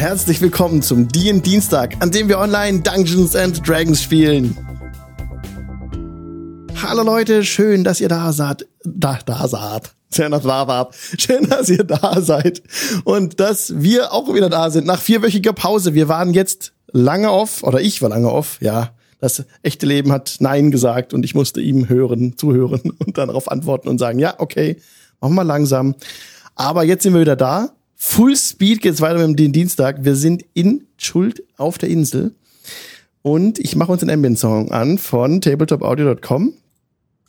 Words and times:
Herzlich 0.00 0.40
willkommen 0.40 0.80
zum 0.80 1.08
DIN 1.08 1.42
Dienstag, 1.42 1.94
an 2.00 2.10
dem 2.10 2.26
wir 2.30 2.38
online 2.38 2.80
Dungeons 2.80 3.36
and 3.36 3.68
Dragons 3.68 4.02
spielen. 4.02 4.56
Hallo 6.82 7.02
Leute, 7.02 7.44
schön, 7.44 7.84
dass 7.84 8.00
ihr 8.00 8.08
da 8.08 8.32
seid. 8.32 8.66
Da, 8.82 9.18
da 9.26 9.46
seid. 9.46 9.92
Schön, 10.10 10.32
dass. 10.32 10.88
Schön, 11.18 11.46
dass 11.50 11.68
ihr 11.68 11.84
da 11.84 12.22
seid. 12.22 12.62
Und 13.04 13.40
dass 13.40 13.78
wir 13.78 14.14
auch 14.14 14.32
wieder 14.32 14.48
da 14.48 14.70
sind 14.70 14.86
nach 14.86 15.02
vierwöchiger 15.02 15.52
Pause. 15.52 15.92
Wir 15.92 16.08
waren 16.08 16.32
jetzt 16.32 16.72
lange 16.90 17.30
off, 17.30 17.62
oder 17.62 17.82
ich 17.82 18.00
war 18.00 18.08
lange 18.08 18.32
off, 18.32 18.56
ja. 18.62 18.94
Das 19.18 19.44
echte 19.62 19.84
Leben 19.84 20.12
hat 20.12 20.36
Nein 20.38 20.70
gesagt 20.70 21.12
und 21.12 21.26
ich 21.26 21.34
musste 21.34 21.60
ihm 21.60 21.90
hören, 21.90 22.38
zuhören 22.38 22.80
und 23.04 23.18
dann 23.18 23.28
darauf 23.28 23.50
antworten 23.50 23.88
und 23.88 23.98
sagen, 23.98 24.18
ja, 24.18 24.36
okay, 24.38 24.80
machen 25.20 25.34
wir 25.34 25.44
langsam. 25.44 25.94
Aber 26.54 26.84
jetzt 26.84 27.02
sind 27.02 27.12
wir 27.12 27.20
wieder 27.20 27.36
da. 27.36 27.74
Full 28.02 28.34
Speed 28.34 28.80
geht's 28.80 29.02
weiter 29.02 29.28
mit 29.28 29.38
dem 29.38 29.52
Dienstag. 29.52 30.06
Wir 30.06 30.16
sind 30.16 30.42
in 30.54 30.86
Schuld 30.96 31.44
auf 31.58 31.76
der 31.76 31.90
Insel. 31.90 32.34
Und 33.20 33.58
ich 33.58 33.76
mache 33.76 33.92
uns 33.92 34.00
einen 34.00 34.10
Ambient-Song 34.10 34.72
an 34.72 34.96
von 34.96 35.42
tabletopaudio.com. 35.42 36.54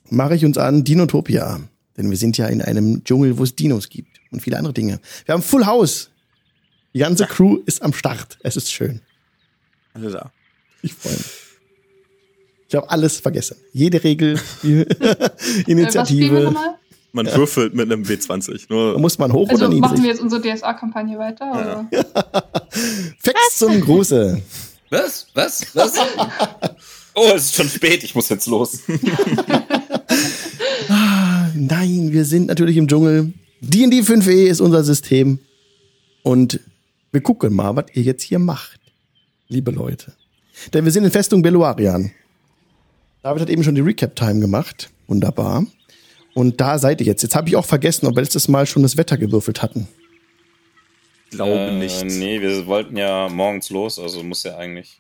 Mache 0.10 0.36
ich 0.36 0.46
uns 0.46 0.58
an 0.58 0.86
Dinotopia. 0.86 1.60
Denn 1.98 2.10
wir 2.10 2.16
sind 2.16 2.38
ja 2.38 2.48
in 2.48 2.62
einem 2.62 3.04
Dschungel, 3.04 3.38
wo 3.38 3.44
es 3.44 3.54
Dinos 3.54 3.90
gibt 3.90 4.22
und 4.32 4.42
viele 4.42 4.58
andere 4.58 4.74
Dinge. 4.74 5.02
Wir 5.26 5.34
haben 5.34 5.42
Full 5.42 5.66
House. 5.66 6.10
Die 6.94 7.00
ganze 7.00 7.26
Crew 7.26 7.58
ist 7.66 7.82
am 7.82 7.92
Start. 7.92 8.38
Es 8.42 8.56
ist 8.56 8.72
schön. 8.72 9.02
Alle 9.94 10.10
da. 10.10 10.32
Ich 10.82 10.94
freue 10.94 11.12
mich. 11.12 11.32
Ich 12.70 12.76
habe 12.76 12.90
alles 12.90 13.20
vergessen. 13.20 13.58
Jede 13.74 14.02
Regel, 14.06 14.40
die 14.64 14.86
Initiative. 15.68 16.56
Man 17.14 17.26
ja. 17.26 17.36
würfelt 17.36 17.74
mit 17.74 17.92
einem 17.92 18.04
W20. 18.04 18.68
Nur 18.70 18.98
muss 19.00 19.18
man 19.18 19.34
hoch 19.34 19.50
also 19.50 19.66
oder 19.66 19.74
niedrig? 19.74 19.92
machen 19.92 20.04
wir 20.04 20.10
jetzt 20.10 20.22
unsere 20.22 20.42
DSA-Kampagne 20.42 21.18
weiter? 21.20 21.90
Ja. 21.92 22.04
Fex 23.20 23.58
zum 23.58 23.82
Gruße. 23.82 24.42
Was? 24.90 25.28
Was? 25.34 25.76
Was? 25.76 25.94
oh, 27.14 27.32
es 27.36 27.46
ist 27.46 27.56
schon 27.56 27.68
spät. 27.68 28.04
Ich 28.04 28.16
muss 28.16 28.30
jetzt 28.30 28.48
los. 28.48 28.80
ah, 30.90 31.50
nein, 31.54 32.14
wir 32.14 32.24
sind 32.24 32.48
natürlich 32.48 32.78
im 32.78 32.88
Dschungel. 32.88 33.34
D&D 33.60 34.02
5e 34.02 34.48
ist 34.48 34.62
unser 34.62 34.84
System. 34.84 35.40
Und 36.24 36.62
wir 37.12 37.22
gucken 37.22 37.54
mal, 37.54 37.76
was 37.76 37.86
ihr 37.94 38.04
jetzt 38.04 38.24
hier 38.24 38.40
macht, 38.40 38.80
liebe 39.50 39.72
Leute. 39.72 40.14
Denn 40.74 40.86
wir 40.86 40.92
sind 40.92 41.04
in 41.04 41.12
Festung 41.12 41.42
Beluarian. 41.42 42.12
David 43.24 43.42
hat 43.42 43.50
eben 43.50 43.64
schon 43.64 43.76
die 43.76 43.82
Recap-Time 43.82 44.40
gemacht. 44.40 44.90
Wunderbar. 45.08 45.66
Und 46.34 46.62
da 46.62 46.78
seid 46.80 47.02
ihr 47.02 47.08
jetzt. 47.08 47.22
Jetzt 47.24 47.36
habe 47.36 47.50
ich 47.50 47.56
auch 47.56 47.66
vergessen, 47.66 48.08
ob 48.08 48.16
wir 48.16 48.24
letztes 48.24 48.48
Mal 48.48 48.66
schon 48.66 48.84
das 48.84 48.98
Wetter 48.98 49.18
gewürfelt 49.18 49.62
hatten. 49.62 49.88
Glaube 51.32 51.58
äh, 51.58 51.78
nicht. 51.78 52.04
Nee, 52.04 52.42
wir 52.42 52.66
wollten 52.68 52.98
ja 52.98 53.30
morgens 53.30 53.70
los, 53.70 54.00
also 54.00 54.24
muss 54.24 54.44
ja 54.44 54.58
eigentlich. 54.58 55.00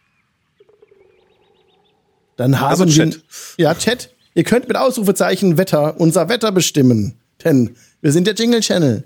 Dann 2.37 2.59
haben 2.59 2.69
also 2.69 2.85
wir. 2.85 2.93
Chat. 3.11 3.23
Ja, 3.57 3.75
Chat. 3.75 4.13
Ihr 4.33 4.43
könnt 4.43 4.67
mit 4.67 4.77
Ausrufezeichen 4.77 5.57
Wetter 5.57 5.99
unser 5.99 6.29
Wetter 6.29 6.52
bestimmen. 6.52 7.19
Denn 7.43 7.75
wir 8.02 8.11
sind 8.11 8.27
der 8.27 8.33
Jingle 8.33 8.61
Channel. 8.61 9.03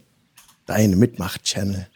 Dein 0.67 0.97
Mitmacht-Channel. 0.97 1.87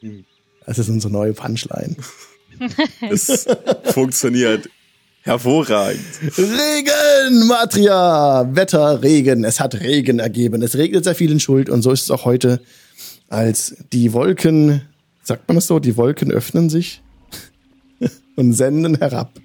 Hm. 0.00 0.24
Das 0.66 0.78
ist 0.78 0.88
unsere 0.88 1.12
neue 1.12 1.32
Punchline. 1.32 1.96
Es 3.00 3.46
funktioniert 3.84 4.68
Hervorragend. 5.22 6.00
Regen, 6.38 7.46
Matria, 7.46 8.48
Wetter, 8.54 9.02
Regen. 9.02 9.44
Es 9.44 9.60
hat 9.60 9.80
Regen 9.80 10.18
ergeben. 10.18 10.62
Es 10.62 10.76
regnet 10.76 11.04
sehr 11.04 11.14
viel 11.14 11.30
in 11.30 11.40
Schuld 11.40 11.68
und 11.68 11.82
so 11.82 11.90
ist 11.92 12.02
es 12.04 12.10
auch 12.10 12.24
heute, 12.24 12.60
als 13.28 13.76
die 13.92 14.12
Wolken, 14.12 14.82
sagt 15.22 15.46
man 15.46 15.58
es 15.58 15.66
so, 15.66 15.78
die 15.78 15.96
Wolken 15.96 16.32
öffnen 16.32 16.70
sich 16.70 17.02
und 18.36 18.54
senden 18.54 18.96
herab. 18.96 19.38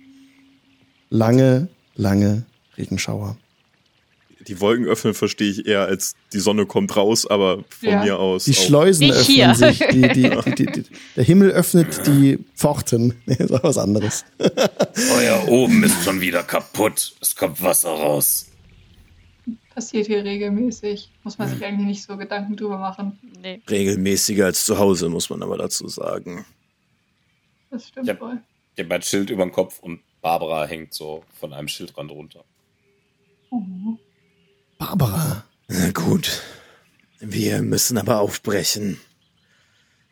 Lange, 1.09 1.67
lange 1.95 2.45
Regenschauer 2.77 3.38
die 4.47 4.59
Wolken 4.61 4.85
öffnen 4.85 5.13
verstehe 5.13 5.50
ich 5.50 5.66
eher 5.66 5.85
als 5.85 6.16
die 6.33 6.39
Sonne 6.39 6.66
kommt 6.66 6.95
raus, 6.95 7.25
aber 7.25 7.63
von 7.69 7.89
ja. 7.89 8.03
mir 8.03 8.19
aus. 8.19 8.45
Die 8.45 8.53
Schleusen 8.53 9.11
öffnen 9.11 9.25
hier. 9.25 9.56
sich. 9.56 9.79
Die, 9.91 10.01
die, 10.01 10.29
die, 10.56 10.83
der 11.16 11.23
Himmel 11.23 11.51
öffnet 11.51 12.06
die 12.07 12.39
Pforten. 12.56 13.16
Nee, 13.25 13.35
ist 13.35 13.51
was 13.51 13.78
anderes. 13.78 14.23
Euer 14.39 15.47
oben 15.47 15.83
ist 15.83 16.03
schon 16.03 16.22
wieder 16.22 16.44
kaputt. 16.44 17.16
Es 17.22 17.35
kommt 17.35 17.61
Wasser 17.61 17.89
raus. 17.89 18.51
Passiert 19.73 20.07
hier 20.07 20.23
regelmäßig. 20.23 21.12
Muss 21.23 21.38
man 21.38 21.50
sich 21.50 21.63
eigentlich 21.66 21.88
nicht 21.88 22.03
so 22.03 22.17
Gedanken 22.17 22.56
drüber 22.56 22.77
machen. 22.77 23.19
Nee. 23.41 23.62
Regelmäßiger 23.69 24.45
als 24.45 24.66
zu 24.66 24.77
Hause, 24.77 25.09
muss 25.09 25.29
man 25.29 25.41
aber 25.41 25.57
dazu 25.57 25.88
sagen. 25.88 26.45
Das 27.72 27.88
stimmt 27.88 28.09
ich 28.09 28.22
wohl. 28.22 28.41
Ich 28.75 28.83
habe 28.83 28.95
ein 28.95 29.01
Schild 29.01 29.29
über 29.29 29.44
dem 29.44 29.51
Kopf 29.51 29.79
und 29.79 30.01
Barbara 30.22 30.66
hängt 30.66 30.94
so 30.94 31.23
von 31.33 31.53
einem 31.53 31.67
Schildrand 31.67 32.12
runter. 32.12 32.44
Mhm. 33.51 34.00
Barbara. 34.78 35.46
Na 35.68 35.91
gut. 35.91 36.41
Wir 37.19 37.62
müssen 37.62 37.97
aber 37.97 38.19
aufbrechen. 38.19 39.00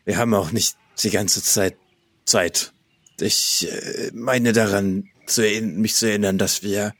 Wir 0.04 0.16
haben 0.16 0.34
auch 0.34 0.52
nicht 0.52 0.76
die 1.02 1.10
ganze 1.10 1.42
Zeit 1.42 1.76
Zeit. 2.24 2.72
Ich 3.20 3.68
äh, 3.70 4.10
meine 4.12 4.52
daran, 4.52 5.08
zu, 5.26 5.42
mich 5.42 5.94
zu 5.94 6.08
erinnern, 6.08 6.38
dass 6.38 6.62
wir 6.62 6.94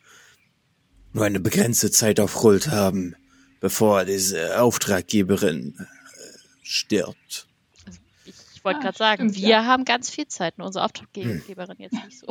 nur 1.13 1.25
eine 1.25 1.41
begrenzte 1.41 1.91
Zeit 1.91 2.21
auf 2.21 2.43
Rult 2.43 2.69
haben, 2.69 3.17
bevor 3.61 4.05
diese 4.05 4.61
Auftraggeberin 4.61 5.75
äh, 5.79 6.39
stirbt. 6.63 7.49
Also 7.87 7.99
ich 8.27 8.65
wollte 8.65 8.81
ah, 8.81 8.83
gerade 8.83 8.99
sagen, 8.99 9.29
stimmt, 9.31 9.43
wir 9.43 9.49
ja. 9.49 9.65
haben 9.65 9.85
ganz 9.85 10.11
viel 10.11 10.27
Zeit, 10.29 10.59
nur 10.59 10.67
unsere 10.67 10.85
Auftraggeberin 10.85 11.43
hm. 11.47 11.77
jetzt 11.79 12.05
nicht 12.05 12.19
so. 12.19 12.27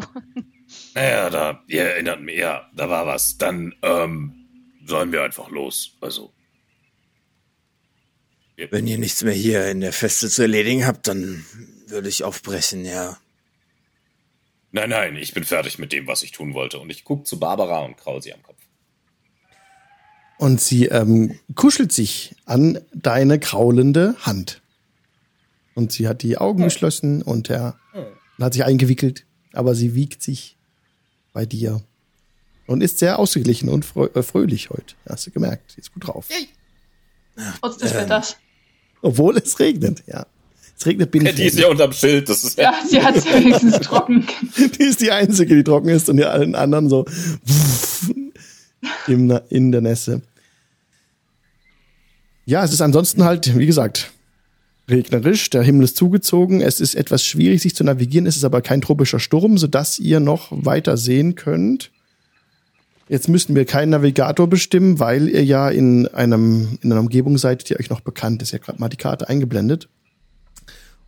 Naja, 0.95 1.29
da, 1.29 1.63
ihr 1.67 1.83
erinnert 1.83 2.21
mich, 2.21 2.37
ja, 2.39 2.67
da 2.73 2.89
war 2.89 3.05
was. 3.05 3.37
Dann, 3.37 3.75
ähm, 3.83 4.42
sollen 4.85 5.11
wir 5.11 5.23
einfach 5.23 5.49
los. 5.49 5.97
Also. 6.01 6.33
Wenn 8.55 8.87
ihr 8.87 8.97
nichts 8.97 9.23
mehr 9.23 9.33
hier 9.33 9.69
in 9.69 9.81
der 9.81 9.93
Feste 9.93 10.29
zu 10.29 10.43
erledigen 10.43 10.85
habt, 10.85 11.07
dann 11.07 11.45
würde 11.87 12.09
ich 12.09 12.23
aufbrechen, 12.23 12.85
ja. 12.85 13.17
Nein, 14.71 14.89
nein, 14.89 15.15
ich 15.15 15.33
bin 15.33 15.43
fertig 15.43 15.77
mit 15.77 15.91
dem, 15.91 16.07
was 16.07 16.23
ich 16.23 16.31
tun 16.31 16.53
wollte. 16.53 16.79
Und 16.79 16.89
ich 16.89 17.03
gucke 17.03 17.23
zu 17.23 17.39
Barbara 17.39 17.79
und 17.79 17.97
kraul 17.97 18.21
sie 18.21 18.33
am 18.33 18.41
Kopf. 18.41 18.57
Und 20.37 20.59
sie 20.59 20.85
ähm, 20.85 21.39
kuschelt 21.55 21.91
sich 21.91 22.35
an 22.45 22.79
deine 22.93 23.39
kraulende 23.39 24.15
Hand. 24.21 24.61
Und 25.75 25.91
sie 25.91 26.07
hat 26.07 26.21
die 26.21 26.37
Augen 26.37 26.59
ja. 26.59 26.65
geschlossen 26.65 27.21
und 27.21 27.49
er 27.49 27.79
ja. 27.93 28.07
hat 28.39 28.53
sich 28.53 28.63
eingewickelt, 28.63 29.25
aber 29.53 29.75
sie 29.75 29.95
wiegt 29.95 30.21
sich 30.21 30.57
bei 31.33 31.45
dir 31.45 31.83
und 32.67 32.81
ist 32.81 32.99
sehr 32.99 33.19
ausgeglichen 33.19 33.69
und 33.69 33.85
äh, 33.95 34.23
fröhlich 34.23 34.69
heute. 34.69 34.95
Hast 35.07 35.27
du 35.27 35.31
gemerkt. 35.31 35.71
Sie 35.71 35.81
ist 35.81 35.93
gut 35.93 36.07
drauf. 36.07 36.27
Trotz 37.59 37.77
des 37.77 37.91
ähm, 37.91 37.97
Wetters. 37.97 38.37
Obwohl 39.01 39.37
es 39.37 39.59
regnet, 39.59 40.03
ja. 40.07 40.25
Es 40.77 40.85
regnet 40.85 41.11
bin 41.11 41.25
ja, 41.25 41.31
Die 41.31 41.43
ist 41.43 41.59
ja 41.59 41.67
unterm 41.67 41.93
Schild. 41.93 42.29
Das 42.29 42.43
ist 42.43 42.57
ja, 42.57 42.71
ja 42.71 42.87
sie 42.87 43.01
hat 43.01 43.15
es 43.15 43.25
ja 43.25 43.33
wenigstens 43.35 43.79
trocken. 43.79 44.25
Die 44.57 44.83
ist 44.83 45.01
die 45.01 45.11
Einzige, 45.11 45.55
die 45.55 45.63
trocken 45.63 45.89
ist 45.89 46.09
und 46.09 46.17
die 46.17 46.25
allen 46.25 46.55
anderen 46.55 46.89
so 46.89 47.05
in 49.07 49.71
der 49.71 49.81
Nässe. 49.81 50.21
Ja, 52.45 52.63
es 52.63 52.73
ist 52.73 52.81
ansonsten 52.81 53.23
halt, 53.23 53.57
wie 53.57 53.65
gesagt, 53.65 54.11
regnerisch. 54.89 55.49
Der 55.49 55.63
Himmel 55.63 55.85
ist 55.85 55.95
zugezogen. 55.95 56.61
Es 56.61 56.79
ist 56.79 56.95
etwas 56.95 57.23
schwierig, 57.23 57.61
sich 57.61 57.75
zu 57.75 57.83
navigieren. 57.83 58.27
Es 58.27 58.35
ist 58.35 58.43
aber 58.43 58.61
kein 58.61 58.81
tropischer 58.81 59.19
Sturm, 59.19 59.57
sodass 59.57 59.99
ihr 59.99 60.19
noch 60.19 60.49
weiter 60.51 60.97
sehen 60.97 61.35
könnt. 61.35 61.91
Jetzt 63.09 63.27
müssten 63.27 63.53
wir 63.55 63.65
keinen 63.65 63.89
Navigator 63.89 64.47
bestimmen, 64.47 64.99
weil 64.99 65.27
ihr 65.27 65.43
ja 65.43 65.69
in 65.69 66.07
einem 66.07 66.77
in 66.81 66.91
einer 66.91 67.01
Umgebung 67.01 67.37
seid, 67.37 67.69
die 67.69 67.77
euch 67.77 67.89
noch 67.89 68.01
bekannt 68.01 68.41
ist. 68.41 68.53
Ihr 68.53 68.59
habt 68.59 68.65
gerade 68.65 68.79
mal 68.79 68.89
die 68.89 68.97
Karte 68.97 69.27
eingeblendet. 69.27 69.89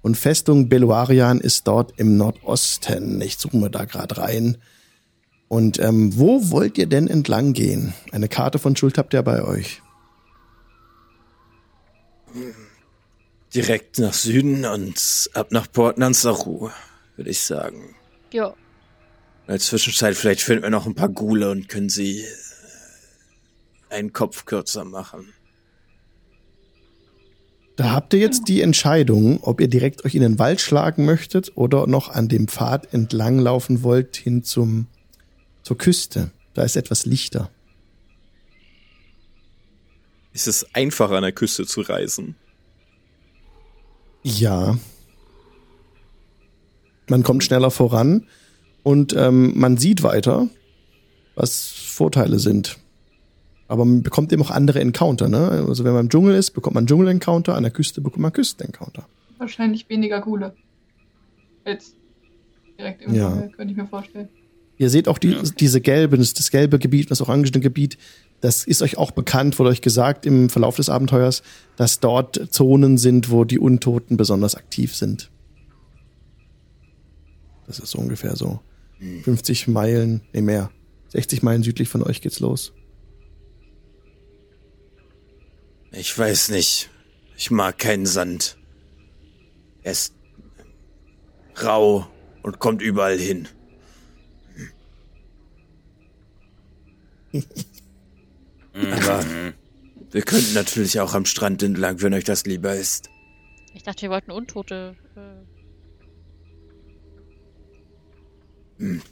Und 0.01 0.18
Festung 0.18 0.69
Beluarian 0.69 1.39
ist 1.39 1.68
dort 1.68 1.94
im 1.97 2.18
Nordosten. 2.18 3.21
Ich 3.21 3.38
suche 3.38 3.57
mal 3.57 3.69
da 3.69 3.86
gerade 3.86 4.18
rein. 4.18 4.57
Und 5.47 5.80
ähm, 5.80 6.18
wo 6.18 6.51
wollt 6.51 6.77
ihr 6.77 6.88
denn 6.88 7.07
entlang 7.07 7.53
gehen? 7.53 7.94
Eine 8.12 8.27
Karte 8.27 8.59
von 8.59 8.75
Schuld 8.75 8.97
habt 8.97 9.13
ihr 9.13 9.24
bei 9.24 9.44
euch. 9.44 9.81
Direkt 13.53 14.00
nach 14.00 14.13
Süden 14.13 14.65
und 14.65 15.30
ab 15.33 15.51
nach 15.51 15.71
Port 15.71 15.97
Nansaru, 15.97 16.69
würde 17.15 17.30
ich 17.31 17.39
sagen. 17.39 17.95
Ja. 18.31 18.53
In 19.47 19.51
der 19.51 19.59
Zwischenzeit 19.59 20.15
vielleicht 20.15 20.42
finden 20.42 20.63
wir 20.63 20.71
noch 20.71 20.88
ein 20.88 20.95
paar 20.95 21.09
Gule 21.09 21.51
und 21.51 21.69
können 21.69 21.89
sie 21.89 22.21
äh, 22.21 22.25
einen 23.89 24.12
Kopf 24.12 24.45
kürzer 24.45 24.86
machen. 24.86 25.33
Da 27.75 27.92
habt 27.92 28.13
ihr 28.13 28.19
jetzt 28.19 28.47
die 28.47 28.62
Entscheidung, 28.62 29.44
ob 29.44 29.62
ihr 29.62 29.68
direkt 29.68 30.03
euch 30.03 30.15
in 30.15 30.21
den 30.21 30.39
Wald 30.39 30.62
schlagen 30.62 31.06
möchtet 31.06 31.51
oder 31.56 31.86
noch 31.86 32.09
an 32.09 32.27
dem 32.27 32.47
Pfad 32.47 32.92
entlang 32.92 33.38
laufen 33.38 33.83
wollt 33.83 34.15
hin 34.15 34.44
zum, 34.44 34.88
zur 35.62 35.77
Küste. 35.77 36.31
Da 36.56 36.63
ist 36.63 36.75
etwas 36.75 37.06
lichter. 37.06 37.51
Ist 40.33 40.47
es 40.47 40.65
einfacher 40.74 41.18
an 41.18 41.24
der 41.24 41.33
Küste 41.33 41.68
zu 41.68 41.81
reisen? 41.81 42.36
Ja. 44.24 44.80
Man 47.07 47.21
kommt 47.21 47.44
schneller 47.44 47.69
voran 47.69 48.25
und 48.85 49.15
ähm, 49.17 49.53
man 49.55 49.77
sieht 49.77 50.03
weiter, 50.03 50.47
was 51.33 51.69
Vorteile 51.69 52.37
sind. 52.37 52.77
Aber 53.67 53.83
man 53.83 54.03
bekommt 54.03 54.31
eben 54.31 54.43
auch 54.43 54.51
andere 54.51 54.79
Encounter, 54.79 55.27
ne? 55.27 55.65
Also 55.67 55.83
wenn 55.83 55.93
man 55.93 56.05
im 56.05 56.09
Dschungel 56.09 56.35
ist, 56.35 56.51
bekommt 56.51 56.75
man 56.75 56.85
Dschungel-Encounter, 56.85 57.55
an 57.55 57.63
der 57.63 57.71
Küste 57.71 57.99
bekommt 57.99 58.21
man 58.21 58.31
Küsten-Encounter. 58.31 59.07
Wahrscheinlich 59.39 59.89
weniger 59.89 60.21
Gule. 60.21 60.53
Jetzt 61.65 61.95
direkt 62.77 63.01
im 63.01 63.15
ja. 63.15 63.31
Dschungel, 63.31 63.49
könnte 63.49 63.71
ich 63.71 63.77
mir 63.77 63.87
vorstellen. 63.87 64.29
Ihr 64.77 64.91
seht 64.91 65.07
auch 65.07 65.17
die, 65.17 65.31
ja. 65.31 65.41
diese 65.41 65.81
gelbe, 65.81 66.19
das, 66.19 66.35
das 66.35 66.51
gelbe 66.51 66.77
Gebiet, 66.77 67.09
das 67.09 67.21
orangene 67.21 67.61
Gebiet, 67.61 67.97
das 68.41 68.65
ist 68.65 68.83
euch 68.83 68.99
auch 68.99 69.09
bekannt, 69.09 69.57
wurde 69.57 69.71
euch 69.71 69.81
gesagt 69.81 70.27
im 70.27 70.51
Verlauf 70.51 70.75
des 70.75 70.89
Abenteuers, 70.89 71.41
dass 71.75 72.01
dort 72.01 72.53
Zonen 72.53 72.99
sind, 72.99 73.31
wo 73.31 73.45
die 73.45 73.57
Untoten 73.57 74.15
besonders 74.15 74.53
aktiv 74.53 74.95
sind. 74.95 75.31
Das 77.65 77.79
ist 77.79 77.89
so 77.89 77.97
ungefähr 77.97 78.35
so 78.35 78.59
50 79.24 79.68
Meilen, 79.68 80.22
nee 80.34 80.42
mehr, 80.42 80.72
60 81.10 81.44
Meilen 81.44 81.63
südlich 81.63 81.90
von 81.90 82.04
euch 82.04 82.22
geht's 82.22 82.40
los. 82.40 82.74
Ich 85.92 86.18
weiß 86.18 86.50
nicht. 86.50 86.90
Ich 87.38 87.52
mag 87.52 87.78
keinen 87.78 88.06
Sand. 88.06 88.57
Er 89.84 89.94
ist 89.94 90.13
rau 91.62 92.07
und 92.44 92.60
kommt 92.60 92.81
überall 92.81 93.18
hin. 93.18 93.48
Aber 98.74 99.25
wir 100.12 100.22
könnten 100.22 100.54
natürlich 100.54 101.00
auch 101.00 101.13
am 101.13 101.25
Strand 101.25 101.63
entlang, 101.63 102.02
wenn 102.02 102.13
euch 102.13 102.24
das 102.24 102.46
lieber 102.46 102.75
ist. 102.75 103.10
Ich 103.74 103.84
dachte, 103.84 104.04
wir 104.04 104.10
wollten 104.10 104.31
Untote. 104.31 104.96
Äh 105.16 105.19
hm, 105.19 105.48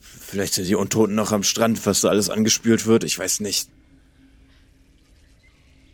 vielleicht 0.02 0.54
sind 0.54 0.68
die 0.68 0.76
Untoten 0.76 1.16
noch 1.16 1.32
am 1.32 1.44
Strand, 1.44 1.86
was 1.86 2.02
da 2.02 2.10
alles 2.10 2.30
angespült 2.30 2.86
wird. 2.86 3.04
Ich 3.04 3.18
weiß 3.18 3.40
nicht. 3.40 3.70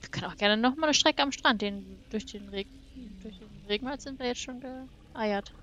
Wir 0.02 0.10
können 0.10 0.26
auch 0.26 0.38
gerne 0.38 0.58
noch 0.62 0.76
mal 0.76 0.88
eine 0.88 0.94
Strecke 0.94 1.22
am 1.22 1.32
Strand. 1.32 1.62
Den, 1.62 1.86
durch, 2.10 2.26
den 2.26 2.50
Regen, 2.50 2.70
durch 3.22 3.38
den 3.38 3.48
Regenwald 3.68 4.02
sind 4.02 4.20
wir 4.20 4.28
jetzt 4.28 4.42
schon 4.42 4.60
geeiert. 4.60 5.54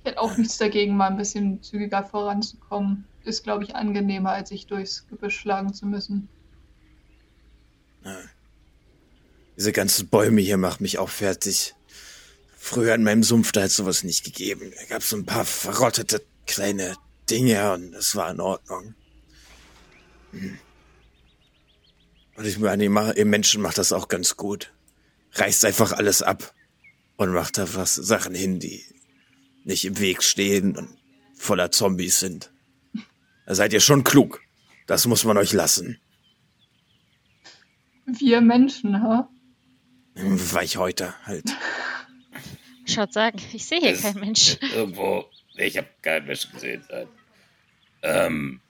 Ich 0.00 0.10
hätte 0.10 0.20
auch 0.20 0.36
nichts 0.36 0.58
dagegen, 0.58 0.96
mal 0.96 1.08
ein 1.08 1.16
bisschen 1.16 1.62
zügiger 1.62 2.04
voranzukommen 2.04 3.04
ist, 3.28 3.44
glaube 3.44 3.64
ich, 3.64 3.76
angenehmer, 3.76 4.30
als 4.30 4.48
sich 4.48 4.66
durchs 4.66 5.06
Gebüsch 5.08 5.38
schlagen 5.38 5.72
zu 5.72 5.86
müssen. 5.86 6.28
Ja. 8.04 8.16
Diese 9.56 9.72
ganzen 9.72 10.08
Bäume 10.08 10.40
hier 10.40 10.56
machen 10.56 10.82
mich 10.82 10.98
auch 10.98 11.08
fertig. 11.08 11.74
Früher 12.60 12.94
in 12.94 13.04
meinem 13.04 13.22
Sumpf, 13.22 13.52
da 13.52 13.62
hat 13.62 13.70
sowas 13.70 14.02
nicht 14.02 14.24
gegeben. 14.24 14.72
Da 14.76 14.84
gab 14.86 15.02
es 15.02 15.10
so 15.10 15.16
ein 15.16 15.24
paar 15.24 15.44
verrottete 15.44 16.22
kleine 16.46 16.96
Dinge 17.30 17.72
und 17.72 17.94
es 17.94 18.16
war 18.16 18.30
in 18.30 18.40
Ordnung. 18.40 18.94
Hm. 20.32 20.58
Und 22.36 22.44
ich 22.44 22.58
meine, 22.58 22.84
ihr 22.84 23.24
Menschen 23.24 23.62
macht 23.62 23.78
das 23.78 23.92
auch 23.92 24.08
ganz 24.08 24.36
gut. 24.36 24.72
Reißt 25.32 25.64
einfach 25.64 25.92
alles 25.92 26.22
ab 26.22 26.52
und 27.16 27.32
macht 27.32 27.58
da 27.58 27.74
was 27.74 27.94
Sachen 27.94 28.34
hin, 28.34 28.60
die 28.60 28.84
nicht 29.64 29.84
im 29.84 29.98
Weg 29.98 30.22
stehen 30.22 30.76
und 30.76 30.88
voller 31.34 31.70
Zombies 31.70 32.20
sind. 32.20 32.50
Da 33.46 33.54
seid 33.54 33.72
ihr 33.72 33.80
schon 33.80 34.04
klug. 34.04 34.40
Das 34.86 35.06
muss 35.06 35.24
man 35.24 35.36
euch 35.36 35.52
lassen. 35.52 35.98
Wir 38.06 38.40
Menschen, 38.40 39.02
ha? 39.02 39.28
Weichhäuter 40.14 41.14
halt. 41.24 41.44
Schaut 42.98 43.12
sagen, 43.12 43.40
ich 43.52 43.64
sehe 43.64 43.78
hier 43.78 43.96
keinen 43.96 44.18
Mensch. 44.18 44.58
Irgendwo, 44.74 45.24
ich 45.54 45.76
habe 45.76 45.86
keinen 46.02 46.26
Menschen 46.26 46.50
gesehen. 46.50 46.82
Ähm, 48.02 48.60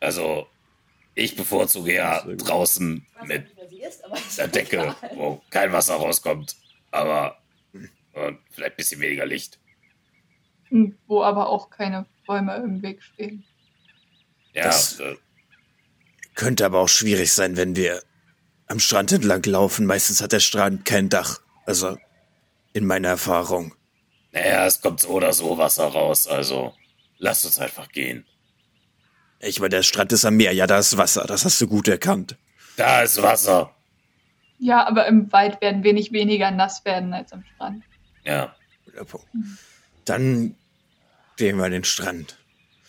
also, 0.00 0.46
ich 1.14 1.36
bevorzuge 1.36 1.92
ja 1.92 2.22
draußen 2.22 3.06
mit 3.26 3.48
der 4.38 4.48
Decke, 4.48 4.96
wo 5.14 5.42
kein 5.50 5.74
Wasser 5.74 5.96
rauskommt, 5.96 6.56
aber 6.90 7.36
und 8.14 8.38
vielleicht 8.50 8.72
ein 8.72 8.76
bisschen 8.76 9.02
weniger 9.02 9.26
Licht. 9.26 9.58
Wo 11.06 11.22
aber 11.22 11.50
auch 11.50 11.68
keine 11.68 12.06
Bäume 12.26 12.56
im 12.56 12.80
Weg 12.80 13.02
stehen. 13.02 13.44
Ja, 14.54 14.64
das 14.64 15.00
äh, 15.00 15.16
könnte 16.34 16.64
aber 16.64 16.78
auch 16.78 16.88
schwierig 16.88 17.30
sein, 17.34 17.58
wenn 17.58 17.76
wir 17.76 18.02
am 18.68 18.80
Strand 18.80 19.12
entlang 19.12 19.42
laufen. 19.42 19.84
Meistens 19.84 20.22
hat 20.22 20.32
der 20.32 20.40
Strand 20.40 20.86
kein 20.86 21.10
Dach. 21.10 21.42
Also 21.66 21.98
in 22.72 22.86
meiner 22.86 23.08
Erfahrung. 23.08 23.74
Naja, 24.32 24.66
es 24.66 24.80
kommt 24.80 25.00
so 25.00 25.08
oder 25.08 25.32
so 25.32 25.58
Wasser 25.58 25.86
raus, 25.86 26.26
also 26.26 26.74
lasst 27.18 27.44
uns 27.44 27.58
einfach 27.58 27.90
gehen. 27.90 28.24
Ich 29.40 29.58
meine, 29.58 29.70
der 29.70 29.82
Strand 29.82 30.12
ist 30.12 30.24
am 30.24 30.36
Meer, 30.36 30.52
ja, 30.52 30.66
da 30.66 30.78
ist 30.78 30.96
Wasser, 30.96 31.24
das 31.26 31.44
hast 31.44 31.60
du 31.60 31.66
gut 31.66 31.88
erkannt. 31.88 32.36
Da 32.76 33.02
ist 33.02 33.20
Wasser. 33.22 33.74
Ja, 34.58 34.86
aber 34.86 35.06
im 35.06 35.32
Wald 35.32 35.60
werden 35.62 35.82
wir 35.82 35.94
nicht 35.94 36.12
weniger 36.12 36.50
nass 36.50 36.84
werden 36.84 37.14
als 37.14 37.32
am 37.32 37.42
Strand. 37.54 37.82
Ja. 38.24 38.54
Dann 40.04 40.54
gehen 41.36 41.56
wir 41.56 41.64
an 41.64 41.72
den 41.72 41.84
Strand. 41.84 42.36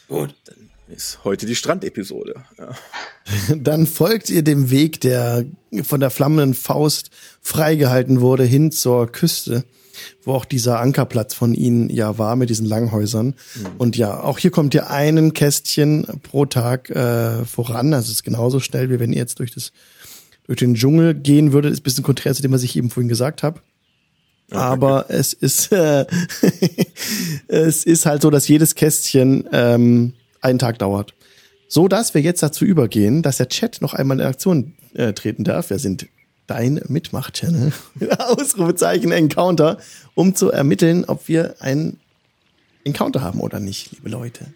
Gut. 0.07 0.35
Dann 0.45 0.69
ist 0.91 1.23
heute 1.23 1.45
die 1.45 1.55
Strandepisode. 1.55 2.35
Ja. 2.57 2.75
Dann 3.55 3.87
folgt 3.87 4.29
ihr 4.29 4.43
dem 4.43 4.69
Weg, 4.69 5.01
der 5.01 5.45
von 5.83 5.99
der 5.99 6.09
flammenden 6.09 6.53
Faust 6.53 7.09
freigehalten 7.41 8.21
wurde, 8.21 8.43
hin 8.43 8.71
zur 8.71 9.11
Küste, 9.11 9.63
wo 10.23 10.33
auch 10.33 10.45
dieser 10.45 10.79
Ankerplatz 10.79 11.33
von 11.33 11.53
ihnen 11.53 11.89
ja 11.89 12.17
war 12.17 12.35
mit 12.35 12.49
diesen 12.49 12.65
Langhäusern. 12.65 13.27
Mhm. 13.27 13.67
Und 13.77 13.97
ja, 13.97 14.21
auch 14.21 14.37
hier 14.37 14.51
kommt 14.51 14.73
ihr 14.73 14.89
einen 14.89 15.33
Kästchen 15.33 16.05
pro 16.23 16.45
Tag 16.45 16.89
äh, 16.89 17.45
voran. 17.45 17.93
Also 17.93 18.05
es 18.05 18.17
ist 18.17 18.23
genauso 18.23 18.59
schnell, 18.59 18.89
wie 18.89 18.99
wenn 18.99 19.13
ihr 19.13 19.19
jetzt 19.19 19.39
durch 19.39 19.53
das 19.53 19.71
durch 20.47 20.59
den 20.59 20.75
Dschungel 20.75 21.13
gehen 21.13 21.53
würdet. 21.53 21.71
Ist 21.71 21.79
ein 21.79 21.83
bisschen 21.83 22.03
konträr 22.03 22.33
zu 22.33 22.41
dem, 22.41 22.51
was 22.51 22.63
ich 22.63 22.75
eben 22.75 22.89
vorhin 22.89 23.07
gesagt 23.07 23.43
habe. 23.43 23.61
Aber 24.49 25.05
es 25.07 25.31
ist 25.31 25.71
äh, 25.71 26.05
es 27.47 27.85
ist 27.85 28.05
halt 28.05 28.21
so, 28.21 28.29
dass 28.29 28.49
jedes 28.49 28.75
Kästchen 28.75 29.47
ähm, 29.53 30.13
einen 30.41 30.59
Tag 30.59 30.79
dauert. 30.79 31.13
So 31.67 31.87
dass 31.87 32.13
wir 32.13 32.21
jetzt 32.21 32.43
dazu 32.43 32.65
übergehen, 32.65 33.21
dass 33.21 33.37
der 33.37 33.47
Chat 33.47 33.81
noch 33.81 33.93
einmal 33.93 34.19
in 34.19 34.25
Aktion 34.25 34.73
äh, 34.93 35.13
treten 35.13 35.43
darf. 35.43 35.69
Wir 35.69 35.79
sind 35.79 36.07
dein 36.47 36.81
Mitmach-Channel. 36.87 37.71
Ausrufezeichen 38.17 39.11
Encounter, 39.11 39.79
um 40.13 40.35
zu 40.35 40.51
ermitteln, 40.51 41.05
ob 41.05 41.29
wir 41.29 41.61
einen 41.61 41.99
Encounter 42.83 43.21
haben 43.21 43.39
oder 43.39 43.59
nicht, 43.59 43.91
liebe 43.91 44.09
Leute. 44.09 44.53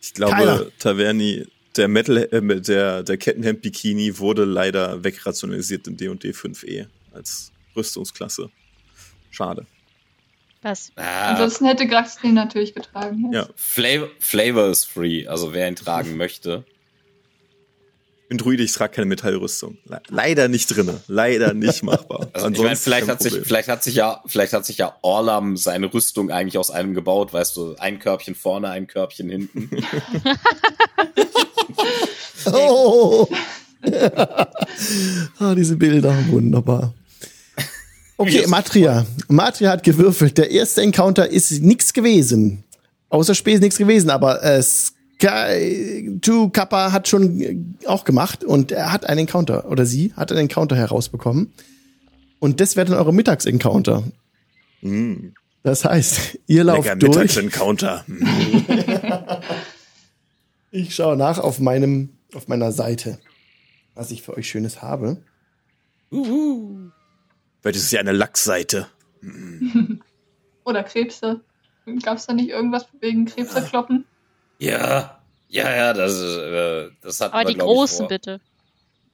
Ich 0.00 0.14
glaube, 0.14 0.32
Keiner. 0.32 0.66
Taverni, 0.78 1.46
der 1.76 1.88
Metal, 1.88 2.16
äh, 2.16 2.60
der, 2.60 3.02
der 3.02 3.16
Kettenhemd 3.18 3.60
Bikini 3.60 4.18
wurde 4.18 4.44
leider 4.44 5.04
wegrationalisiert 5.04 5.86
in 5.88 5.96
D&D 5.96 6.30
5e 6.30 6.86
als 7.12 7.52
Rüstungsklasse. 7.76 8.50
Schade. 9.30 9.66
Was? 10.62 10.92
Ah. 10.96 11.30
Ansonsten 11.30 11.66
hätte 11.66 11.86
Grax 11.86 12.18
den 12.18 12.34
natürlich 12.34 12.74
getragen. 12.74 13.32
Ja. 13.32 13.48
Flavor, 13.56 14.08
Flavor 14.18 14.68
ist 14.68 14.84
free, 14.84 15.26
also 15.26 15.52
wer 15.52 15.68
ihn 15.68 15.76
tragen 15.76 16.16
möchte. 16.18 16.64
Ich 18.22 18.28
bin 18.28 18.38
Druide, 18.38 18.62
ich 18.62 18.72
trage 18.72 18.94
keine 18.94 19.06
Metallrüstung. 19.06 19.78
Leider 20.06 20.46
nicht 20.46 20.66
drinne. 20.68 21.00
Leider 21.08 21.52
nicht 21.52 21.82
machbar. 21.82 22.28
Also 22.32 22.48
ich 22.50 22.58
meine, 22.60 22.76
vielleicht 22.76 23.08
hat 23.08 23.20
sich, 23.20 23.34
vielleicht 23.42 23.68
hat 23.68 23.82
sich 23.82 23.96
ja, 23.96 24.22
vielleicht 24.26 24.52
hat 24.52 24.64
sich 24.64 24.78
ja 24.78 24.94
Orlam 25.02 25.56
seine 25.56 25.92
Rüstung 25.92 26.30
eigentlich 26.30 26.56
aus 26.56 26.70
einem 26.70 26.94
gebaut, 26.94 27.32
weißt 27.32 27.56
du, 27.56 27.74
ein 27.80 27.98
Körbchen 27.98 28.36
vorne, 28.36 28.70
ein 28.70 28.86
Körbchen 28.86 29.30
hinten. 29.30 29.68
oh. 32.52 33.26
ah, 35.40 35.54
diese 35.56 35.76
Bilder, 35.76 36.14
wunderbar. 36.28 36.94
Okay, 38.20 38.46
Matria. 38.48 39.06
Matria 39.28 39.70
hat 39.70 39.82
gewürfelt. 39.82 40.36
Der 40.36 40.50
erste 40.50 40.82
Encounter 40.82 41.30
ist 41.30 41.62
nix 41.62 41.94
gewesen. 41.94 42.64
Außer 43.08 43.34
Spesen 43.34 43.62
nichts 43.62 43.78
gewesen, 43.78 44.10
aber 44.10 44.42
äh, 44.44 44.62
Sky 44.62 46.18
to 46.20 46.50
Kappa 46.50 46.92
hat 46.92 47.08
schon 47.08 47.76
auch 47.86 48.04
gemacht 48.04 48.44
und 48.44 48.72
er 48.72 48.92
hat 48.92 49.06
einen 49.06 49.20
Encounter 49.20 49.70
oder 49.70 49.86
sie 49.86 50.12
hat 50.16 50.32
einen 50.32 50.42
Encounter 50.42 50.76
herausbekommen. 50.76 51.50
Und 52.40 52.60
das 52.60 52.76
wäre 52.76 52.90
dann 52.90 52.98
eure 52.98 53.14
Mittagsencounter. 53.14 54.04
Mm. 54.82 55.28
Das 55.62 55.86
heißt, 55.86 56.40
ihr 56.46 56.64
lauft 56.64 56.84
Lecker 56.84 56.96
durch. 56.96 57.16
Mittagsencounter. 57.16 58.04
ich 60.70 60.94
schaue 60.94 61.16
nach 61.16 61.38
auf 61.38 61.58
meinem 61.58 62.10
auf 62.34 62.48
meiner 62.48 62.70
Seite, 62.72 63.18
was 63.94 64.10
ich 64.10 64.20
für 64.20 64.36
euch 64.36 64.46
Schönes 64.46 64.82
habe. 64.82 65.22
Uhu. 66.12 66.90
Weil 67.62 67.72
das 67.72 67.82
ist 67.82 67.92
ja 67.92 68.00
eine 68.00 68.12
Lachsseite. 68.12 68.86
Oder 70.64 70.82
Krebse. 70.82 71.40
Gab 72.02 72.18
es 72.18 72.26
da 72.26 72.32
nicht 72.32 72.50
irgendwas 72.50 72.86
wegen 73.00 73.24
Krebse 73.24 73.62
kloppen? 73.62 74.04
Ja, 74.58 75.20
ja, 75.48 75.74
ja, 75.74 75.92
das, 75.92 76.20
äh, 76.22 76.90
das 77.02 77.20
hat 77.20 77.32
Aber 77.32 77.44
die 77.44 77.56
großen 77.56 78.06
bitte. 78.06 78.40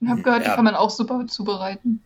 Ich 0.01 0.09
habe 0.09 0.23
gehört, 0.23 0.43
ja. 0.43 0.51
die 0.51 0.55
kann 0.57 0.65
man 0.65 0.75
auch 0.75 0.91
super 0.91 1.25
zubereiten. 1.27 2.03